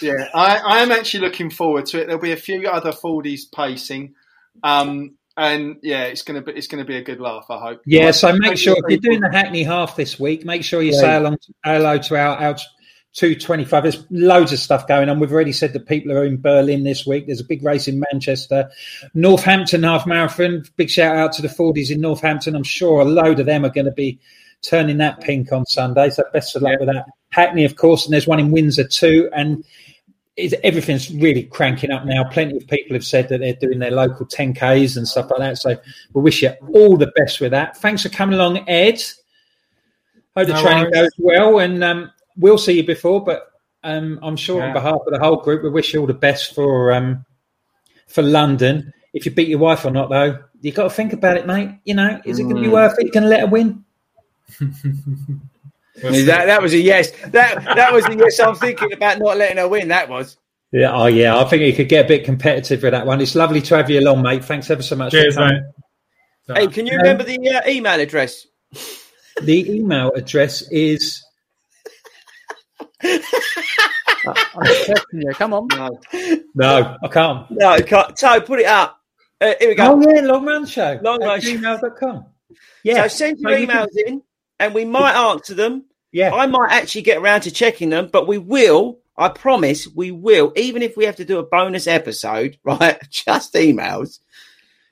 Yeah, 0.00 0.28
I, 0.34 0.56
I 0.56 0.78
am 0.82 0.90
actually 0.90 1.20
looking 1.20 1.50
forward 1.50 1.86
to 1.86 2.00
it. 2.00 2.06
There'll 2.06 2.20
be 2.20 2.32
a 2.32 2.36
few 2.36 2.66
other 2.68 2.92
Fordies 2.92 3.44
pacing, 3.44 4.14
um, 4.62 5.16
and 5.36 5.76
yeah, 5.82 6.04
it's 6.04 6.22
gonna 6.22 6.40
be 6.40 6.52
it's 6.52 6.66
gonna 6.66 6.84
be 6.84 6.96
a 6.96 7.02
good 7.02 7.20
laugh. 7.20 7.46
I 7.50 7.58
hope. 7.58 7.82
Yeah, 7.84 8.10
so 8.12 8.34
make 8.36 8.56
sure 8.56 8.74
if 8.76 8.84
you're 8.88 8.98
doing 8.98 9.20
the 9.20 9.30
Hackney 9.30 9.64
half 9.64 9.94
this 9.96 10.18
week, 10.18 10.44
make 10.44 10.64
sure 10.64 10.80
you 10.80 10.92
Yeah. 10.92 11.00
say 11.00 11.16
along, 11.16 11.38
hello 11.62 11.98
to 11.98 12.16
our, 12.16 12.36
our 12.38 12.56
225. 13.16 13.82
There's 13.82 14.06
loads 14.10 14.52
of 14.52 14.58
stuff 14.58 14.86
going 14.86 15.08
on. 15.08 15.20
We've 15.20 15.32
already 15.32 15.52
said 15.52 15.72
that 15.72 15.86
people 15.86 16.12
are 16.12 16.24
in 16.24 16.40
Berlin 16.40 16.84
this 16.84 17.06
week. 17.06 17.26
There's 17.26 17.40
a 17.40 17.44
big 17.44 17.62
race 17.62 17.88
in 17.88 18.02
Manchester. 18.12 18.70
Northampton 19.14 19.82
half 19.82 20.06
marathon. 20.06 20.64
Big 20.76 20.90
shout 20.90 21.16
out 21.16 21.32
to 21.32 21.42
the 21.42 21.48
Fordies 21.48 21.90
in 21.90 22.00
Northampton. 22.00 22.54
I'm 22.54 22.62
sure 22.62 23.00
a 23.00 23.04
load 23.04 23.40
of 23.40 23.46
them 23.46 23.64
are 23.64 23.70
going 23.70 23.86
to 23.86 23.90
be 23.92 24.20
turning 24.66 24.98
that 24.98 25.20
pink 25.20 25.52
on 25.52 25.64
Sunday. 25.66 26.10
So 26.10 26.24
best 26.32 26.56
of 26.56 26.62
luck 26.62 26.78
with 26.80 26.88
that. 26.88 27.06
Hackney, 27.30 27.64
of 27.64 27.76
course, 27.76 28.04
and 28.04 28.12
there's 28.12 28.26
one 28.26 28.40
in 28.40 28.50
Windsor 28.50 28.84
too. 28.86 29.28
And 29.34 29.64
it's, 30.36 30.54
everything's 30.64 31.10
really 31.12 31.44
cranking 31.44 31.90
up 31.90 32.04
now. 32.04 32.24
Plenty 32.24 32.56
of 32.58 32.66
people 32.66 32.94
have 32.94 33.04
said 33.04 33.28
that 33.30 33.38
they're 33.40 33.54
doing 33.54 33.78
their 33.78 33.90
local 33.90 34.26
10Ks 34.26 34.96
and 34.96 35.08
stuff 35.08 35.30
like 35.30 35.40
that. 35.40 35.58
So 35.58 35.76
we 36.12 36.22
wish 36.22 36.42
you 36.42 36.50
all 36.74 36.96
the 36.96 37.12
best 37.16 37.40
with 37.40 37.52
that. 37.52 37.76
Thanks 37.78 38.02
for 38.02 38.08
coming 38.10 38.34
along, 38.38 38.68
Ed. 38.68 39.00
Hope 40.36 40.46
the 40.46 40.52
No 40.52 40.62
training 40.62 40.84
worries. 40.90 40.94
goes 40.94 41.10
well, 41.18 41.58
and 41.60 41.82
um, 41.82 42.10
we'll 42.36 42.58
see 42.58 42.72
you 42.74 42.84
before. 42.86 43.24
But 43.24 43.50
um, 43.82 44.18
I'm 44.22 44.36
sure 44.36 44.62
on 44.62 44.74
behalf 44.74 44.98
of 45.06 45.12
the 45.12 45.18
whole 45.18 45.36
group, 45.38 45.62
we 45.62 45.70
wish 45.70 45.94
you 45.94 46.00
all 46.00 46.06
the 46.06 46.12
best 46.12 46.54
for 46.54 46.92
um, 46.92 47.24
for 48.08 48.22
London. 48.22 48.92
If 49.14 49.24
you 49.24 49.32
beat 49.32 49.48
your 49.48 49.58
wife 49.60 49.86
or 49.86 49.90
not, 49.90 50.10
though, 50.10 50.38
you've 50.60 50.74
got 50.74 50.82
to 50.84 50.90
think 50.90 51.14
about 51.14 51.38
it, 51.38 51.46
mate. 51.46 51.70
You 51.84 51.94
know, 51.94 52.20
is 52.26 52.38
it 52.38 52.42
going 52.42 52.56
to 52.56 52.60
be 52.60 52.68
Mm. 52.68 52.72
worth 52.72 52.98
it? 52.98 53.06
You 53.06 53.12
going 53.12 53.22
to 53.22 53.30
let 53.30 53.40
her 53.40 53.46
win? 53.46 53.82
That, 56.02 56.44
that 56.46 56.60
was 56.62 56.74
a 56.74 56.78
yes. 56.78 57.10
That 57.28 57.64
that 57.64 57.92
was 57.92 58.04
a 58.06 58.14
yes. 58.16 58.38
I'm 58.38 58.54
thinking 58.54 58.92
about 58.92 59.18
not 59.18 59.36
letting 59.38 59.56
her 59.56 59.66
win. 59.68 59.88
That 59.88 60.08
was. 60.08 60.36
Yeah, 60.72 60.92
oh 60.94 61.06
yeah. 61.06 61.38
I 61.38 61.44
think 61.44 61.62
you 61.62 61.72
could 61.72 61.88
get 61.88 62.04
a 62.04 62.08
bit 62.08 62.24
competitive 62.24 62.82
with 62.82 62.92
that 62.92 63.06
one. 63.06 63.20
It's 63.20 63.34
lovely 63.34 63.62
to 63.62 63.76
have 63.76 63.88
you 63.88 64.00
along, 64.00 64.22
mate. 64.22 64.44
Thanks 64.44 64.68
ever 64.70 64.82
so 64.82 64.94
much. 64.96 65.12
Cheers, 65.12 65.36
coming. 65.36 65.64
mate. 66.48 66.58
Hey, 66.58 66.66
can 66.68 66.86
you 66.86 66.96
remember 66.96 67.24
the 67.24 67.38
uh, 67.48 67.62
email 67.68 67.98
address? 67.98 68.46
The 69.42 69.70
email 69.74 70.12
address 70.14 70.62
is 70.70 71.24
I'm 73.02 73.20
you. 75.12 75.30
Come 75.34 75.54
on. 75.54 75.68
No. 75.68 75.98
no, 76.54 76.96
I 77.02 77.08
can't. 77.08 77.50
No, 77.50 77.68
I 77.68 77.80
can't. 77.82 78.18
So 78.18 78.40
put 78.40 78.60
it 78.60 78.66
up. 78.66 79.00
Uh, 79.40 79.52
here 79.58 79.68
we 79.68 79.74
go. 79.74 79.92
Oh 79.92 80.00
yeah, 80.14 80.20
Long 80.22 80.44
Run 80.44 80.66
Show. 80.66 80.98
Long 81.02 81.20
Run 81.20 81.40
Show. 81.40 81.48
gmail.com. 81.56 82.26
Yeah. 82.82 83.02
So 83.02 83.08
send 83.08 83.38
your 83.40 83.52
So 83.52 83.56
you 83.56 83.66
emails 83.66 83.88
can- 83.96 84.08
in, 84.14 84.22
and 84.58 84.74
we 84.74 84.84
might 84.84 85.14
answer 85.14 85.54
them. 85.54 85.84
Yeah. 86.12 86.32
I 86.32 86.46
might 86.46 86.70
actually 86.70 87.02
get 87.02 87.18
around 87.18 87.42
to 87.42 87.50
checking 87.50 87.90
them, 87.90 88.08
but 88.12 88.26
we 88.26 88.38
will. 88.38 89.00
I 89.18 89.28
promise 89.28 89.86
we 89.86 90.10
will. 90.10 90.52
Even 90.56 90.82
if 90.82 90.96
we 90.96 91.04
have 91.04 91.16
to 91.16 91.24
do 91.24 91.38
a 91.38 91.42
bonus 91.42 91.86
episode, 91.86 92.58
right? 92.64 92.98
Just 93.10 93.54
emails. 93.54 94.20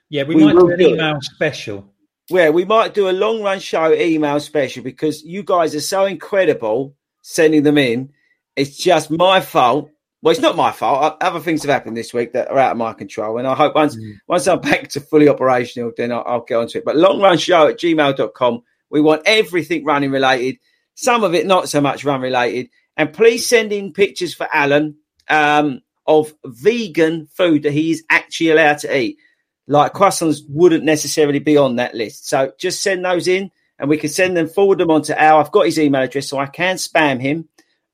yeah, 0.09 0.25
we, 0.25 0.35
we 0.35 0.45
might 0.45 0.53
do 0.53 0.71
an 0.71 0.79
do 0.79 0.87
it. 0.87 0.93
email 0.93 1.19
special. 1.21 1.91
Where 2.29 2.53
we 2.53 2.65
might 2.65 2.95
do 2.95 3.11
a 3.11 3.13
long 3.13 3.43
run 3.43 3.61
show 3.61 3.93
email 3.93 4.41
special 4.41 4.83
because 4.83 5.23
you 5.23 5.43
guys 5.43 5.75
are 5.75 5.81
so 5.81 6.07
incredible 6.07 6.95
sending 7.21 7.65
them 7.65 7.77
in. 7.77 8.13
It's 8.57 8.77
just 8.77 9.11
my 9.11 9.41
fault. 9.41 9.91
Well, 10.23 10.33
it's 10.33 10.41
not 10.41 10.57
my 10.57 10.73
fault. 10.73 11.19
Other 11.21 11.41
things 11.41 11.63
have 11.63 11.71
happened 11.71 11.99
this 11.99 12.15
week 12.15 12.33
that 12.33 12.49
are 12.51 12.59
out 12.59 12.73
of 12.73 12.79
my 12.79 12.95
control. 12.95 13.37
And 13.37 13.47
I 13.47 13.55
hope 13.55 13.75
once 13.75 13.95
mm. 13.97 14.15
once 14.27 14.47
I'm 14.47 14.61
back 14.63 14.89
to 14.91 15.01
fully 15.01 15.29
operational, 15.29 15.93
then 15.95 16.13
I'll, 16.13 16.25
I'll 16.27 16.45
get 16.45 16.57
onto 16.57 16.79
it. 16.79 16.85
But 16.85 16.97
long 16.97 17.21
run 17.21 17.37
show 17.37 17.69
at 17.69 17.79
gmail.com. 17.79 18.63
We 18.95 19.01
want 19.01 19.23
everything 19.27 19.85
running 19.85 20.13
related, 20.13 20.59
some 20.95 21.25
of 21.25 21.35
it 21.35 21.47
not 21.47 21.69
so 21.69 21.81
much 21.81 22.05
run 22.05 22.21
related. 22.21 22.71
And 22.97 23.13
please 23.13 23.45
send 23.45 23.73
in 23.73 23.93
pictures 23.93 24.35
for 24.35 24.47
Alan 24.53 24.99
um, 25.29 25.81
of 26.07 26.33
vegan 26.45 27.27
food 27.27 27.65
that 27.65 27.73
he 27.73 27.91
is 27.91 28.05
actually 28.09 28.51
allowed 28.51 28.79
to 28.79 28.97
eat. 28.97 29.19
Like 29.67 29.95
croissants 29.95 30.43
wouldn't 30.49 30.85
necessarily 30.85 31.41
be 31.41 31.57
on 31.57 31.75
that 31.75 31.97
list. 31.97 32.29
So 32.29 32.53
just 32.57 32.85
send 32.85 33.05
those 33.05 33.27
in 33.27 33.51
and 33.81 33.91
we 33.91 33.97
can 33.97 34.11
send 34.11 34.37
them, 34.37 34.47
forward 34.47 34.79
them 34.79 34.93
on 34.93 35.03
to 35.03 35.21
Al. 35.21 35.41
I've 35.41 35.51
got 35.51 35.67
his 35.67 35.81
email 35.81 36.03
address 36.03 36.29
so 36.29 36.39
I 36.39 36.47
can 36.47 36.77
spam 36.77 37.21
him 37.21 37.49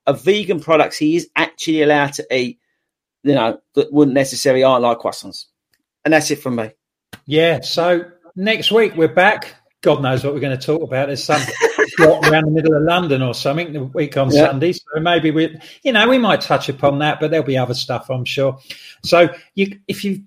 of 0.07 0.23
vegan 0.23 0.61
products 0.61 0.99
he 0.99 1.17
is 1.17 1.31
actually 1.35 1.81
allowed 1.81 2.13
to 2.13 2.27
eat, 2.31 2.59
you 3.23 3.37
know, 3.37 3.59
that 3.75 3.91
wouldn't 3.91 4.15
necessarily 4.15 4.65
aren't 4.65 4.83
like 4.83 4.99
croissants. 4.99 5.47
And 6.05 6.13
that's 6.13 6.31
it 6.31 6.43
from 6.43 6.57
me. 6.57 6.73
Yeah. 7.25 7.63
So 7.63 8.05
next 8.37 8.71
week 8.71 8.97
we're 8.97 9.09
back. 9.09 9.55
God 9.83 10.03
knows 10.03 10.23
what 10.23 10.35
we're 10.35 10.41
going 10.41 10.59
to 10.59 10.65
talk 10.67 10.83
about. 10.83 11.07
There's 11.07 11.25
some 11.25 11.41
plot 11.97 12.29
around 12.29 12.45
the 12.45 12.51
middle 12.51 12.75
of 12.77 12.83
London 12.83 13.23
or 13.23 13.33
something 13.35 13.73
the 13.73 13.85
week 13.85 14.17
on 14.17 14.31
Yeah. 14.31 14.47
Sunday. 14.47 14.73
So 14.73 14.83
maybe 15.01 15.31
we, 15.31 15.59
you 15.83 15.93
know, 15.93 16.07
we 16.09 16.19
might 16.19 16.43
touch 16.43 16.69
upon 16.69 16.99
that, 16.99 17.19
but 17.19 17.31
there'll 17.31 17.47
be 17.47 17.57
other 17.57 17.75
stuff, 17.75 18.11
I'm 18.11 18.25
sure. 18.27 18.59
So 19.05 19.31
you, 19.55 19.79
if 19.89 20.05
you 20.05 20.23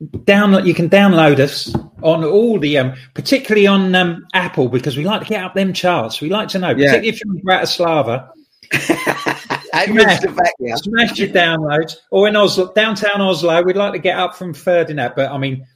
download, 0.00 0.64
you 0.64 0.74
can 0.74 0.88
download 0.88 1.40
us 1.40 1.74
on 2.02 2.22
all 2.22 2.60
the, 2.60 2.78
um, 2.78 2.94
particularly 3.14 3.66
on 3.66 3.94
um, 3.96 4.24
Apple 4.32 4.68
because 4.68 4.96
we 4.96 5.02
like 5.02 5.22
to 5.22 5.26
get 5.28 5.42
up 5.42 5.54
them 5.54 5.72
charts. 5.72 6.20
We 6.20 6.30
like 6.30 6.48
to 6.50 6.60
know, 6.60 6.68
Yeah. 6.68 6.92
particularly 6.92 7.08
if 7.08 7.24
you're 7.24 7.34
in 7.34 7.42
Bratislava. 7.42 8.30
Adrian's 9.74 10.20
the 10.20 10.28
back 10.36 10.52
now. 10.60 10.76
Smash 10.76 11.18
your 11.18 11.28
downloads. 11.28 11.96
Or 12.10 12.28
in 12.28 12.36
Oslo, 12.36 12.72
downtown 12.74 13.20
Oslo, 13.20 13.62
we'd 13.62 13.76
like 13.76 13.92
to 13.92 13.98
get 13.98 14.18
up 14.18 14.36
from 14.36 14.54
third 14.54 14.90
in 14.90 14.96
that. 14.96 15.16
But 15.16 15.32
I 15.32 15.38
mean, 15.38 15.66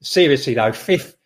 seriously 0.00 0.54
though, 0.54 0.72
fifth 0.72 1.16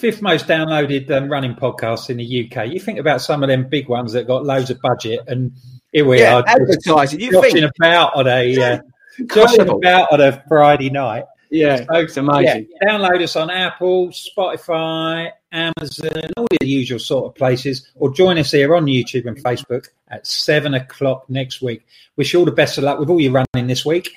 fifth 0.00 0.22
most 0.22 0.46
downloaded 0.46 1.10
um, 1.10 1.28
running 1.30 1.54
podcast 1.54 2.10
in 2.10 2.16
the 2.16 2.50
UK. 2.50 2.68
You 2.68 2.80
think 2.80 2.98
about 2.98 3.20
some 3.20 3.42
of 3.42 3.48
them 3.48 3.68
big 3.68 3.88
ones 3.88 4.12
that 4.14 4.26
got 4.26 4.44
loads 4.44 4.70
of 4.70 4.80
budget, 4.80 5.20
and 5.28 5.52
here 5.92 6.04
we 6.06 6.20
Yeah, 6.20 6.36
are 6.36 6.44
advertising. 6.46 7.20
You 7.20 7.32
joshing 7.32 7.60
think? 7.60 7.72
about 7.78 8.14
on 8.16 8.26
a 8.26 8.62
uh, 8.62 8.78
joshing 9.26 9.68
about 9.68 10.12
on 10.12 10.20
a 10.20 10.42
Friday 10.48 10.90
night. 10.90 11.24
Yeah, 11.52 11.78
So, 11.78 11.94
it's 11.96 12.16
amazing. 12.16 12.68
yeah, 12.80 12.88
download 12.92 13.20
us 13.22 13.34
on 13.34 13.50
Apple, 13.50 14.10
Spotify, 14.10 15.32
Amazon, 15.50 16.30
all 16.36 16.46
the 16.60 16.64
usual 16.66 17.00
sort 17.00 17.26
of 17.26 17.34
places, 17.34 17.90
or 17.96 18.12
join 18.14 18.38
us 18.38 18.52
here 18.52 18.74
on 18.76 18.86
YouTube 18.86 19.26
and 19.26 19.36
Facebook 19.36 19.88
at 20.08 20.24
seven 20.28 20.74
o'clock 20.74 21.28
next 21.28 21.60
week. 21.60 21.84
Wish 22.16 22.32
you 22.32 22.38
all 22.38 22.44
the 22.44 22.52
best 22.52 22.78
of 22.78 22.84
luck 22.84 23.00
with 23.00 23.10
all 23.10 23.20
your 23.20 23.32
running 23.32 23.66
this 23.66 23.84
week. 23.84 24.10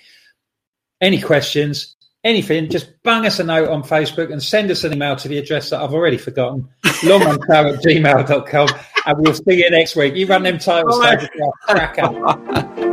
Any 1.01 1.19
questions, 1.19 1.95
anything, 2.23 2.69
just 2.69 3.01
bang 3.03 3.25
us 3.25 3.39
a 3.39 3.43
note 3.43 3.69
on 3.69 3.83
Facebook 3.83 4.31
and 4.31 4.41
send 4.41 4.71
us 4.71 4.83
an 4.83 4.93
email 4.93 5.15
to 5.17 5.27
the 5.27 5.37
address 5.37 5.69
that 5.69 5.81
I've 5.81 5.93
already 5.93 6.17
forgotten, 6.17 6.67
longontow 6.83 7.73
at 7.73 7.83
gmail.com. 7.83 8.69
And 9.05 9.17
we'll 9.19 9.33
see 9.33 9.63
you 9.63 9.69
next 9.69 9.95
week. 9.95 10.15
You 10.15 10.27
run 10.27 10.43
them 10.43 10.57
titles. 10.57 10.97
Cracker. 11.67 12.89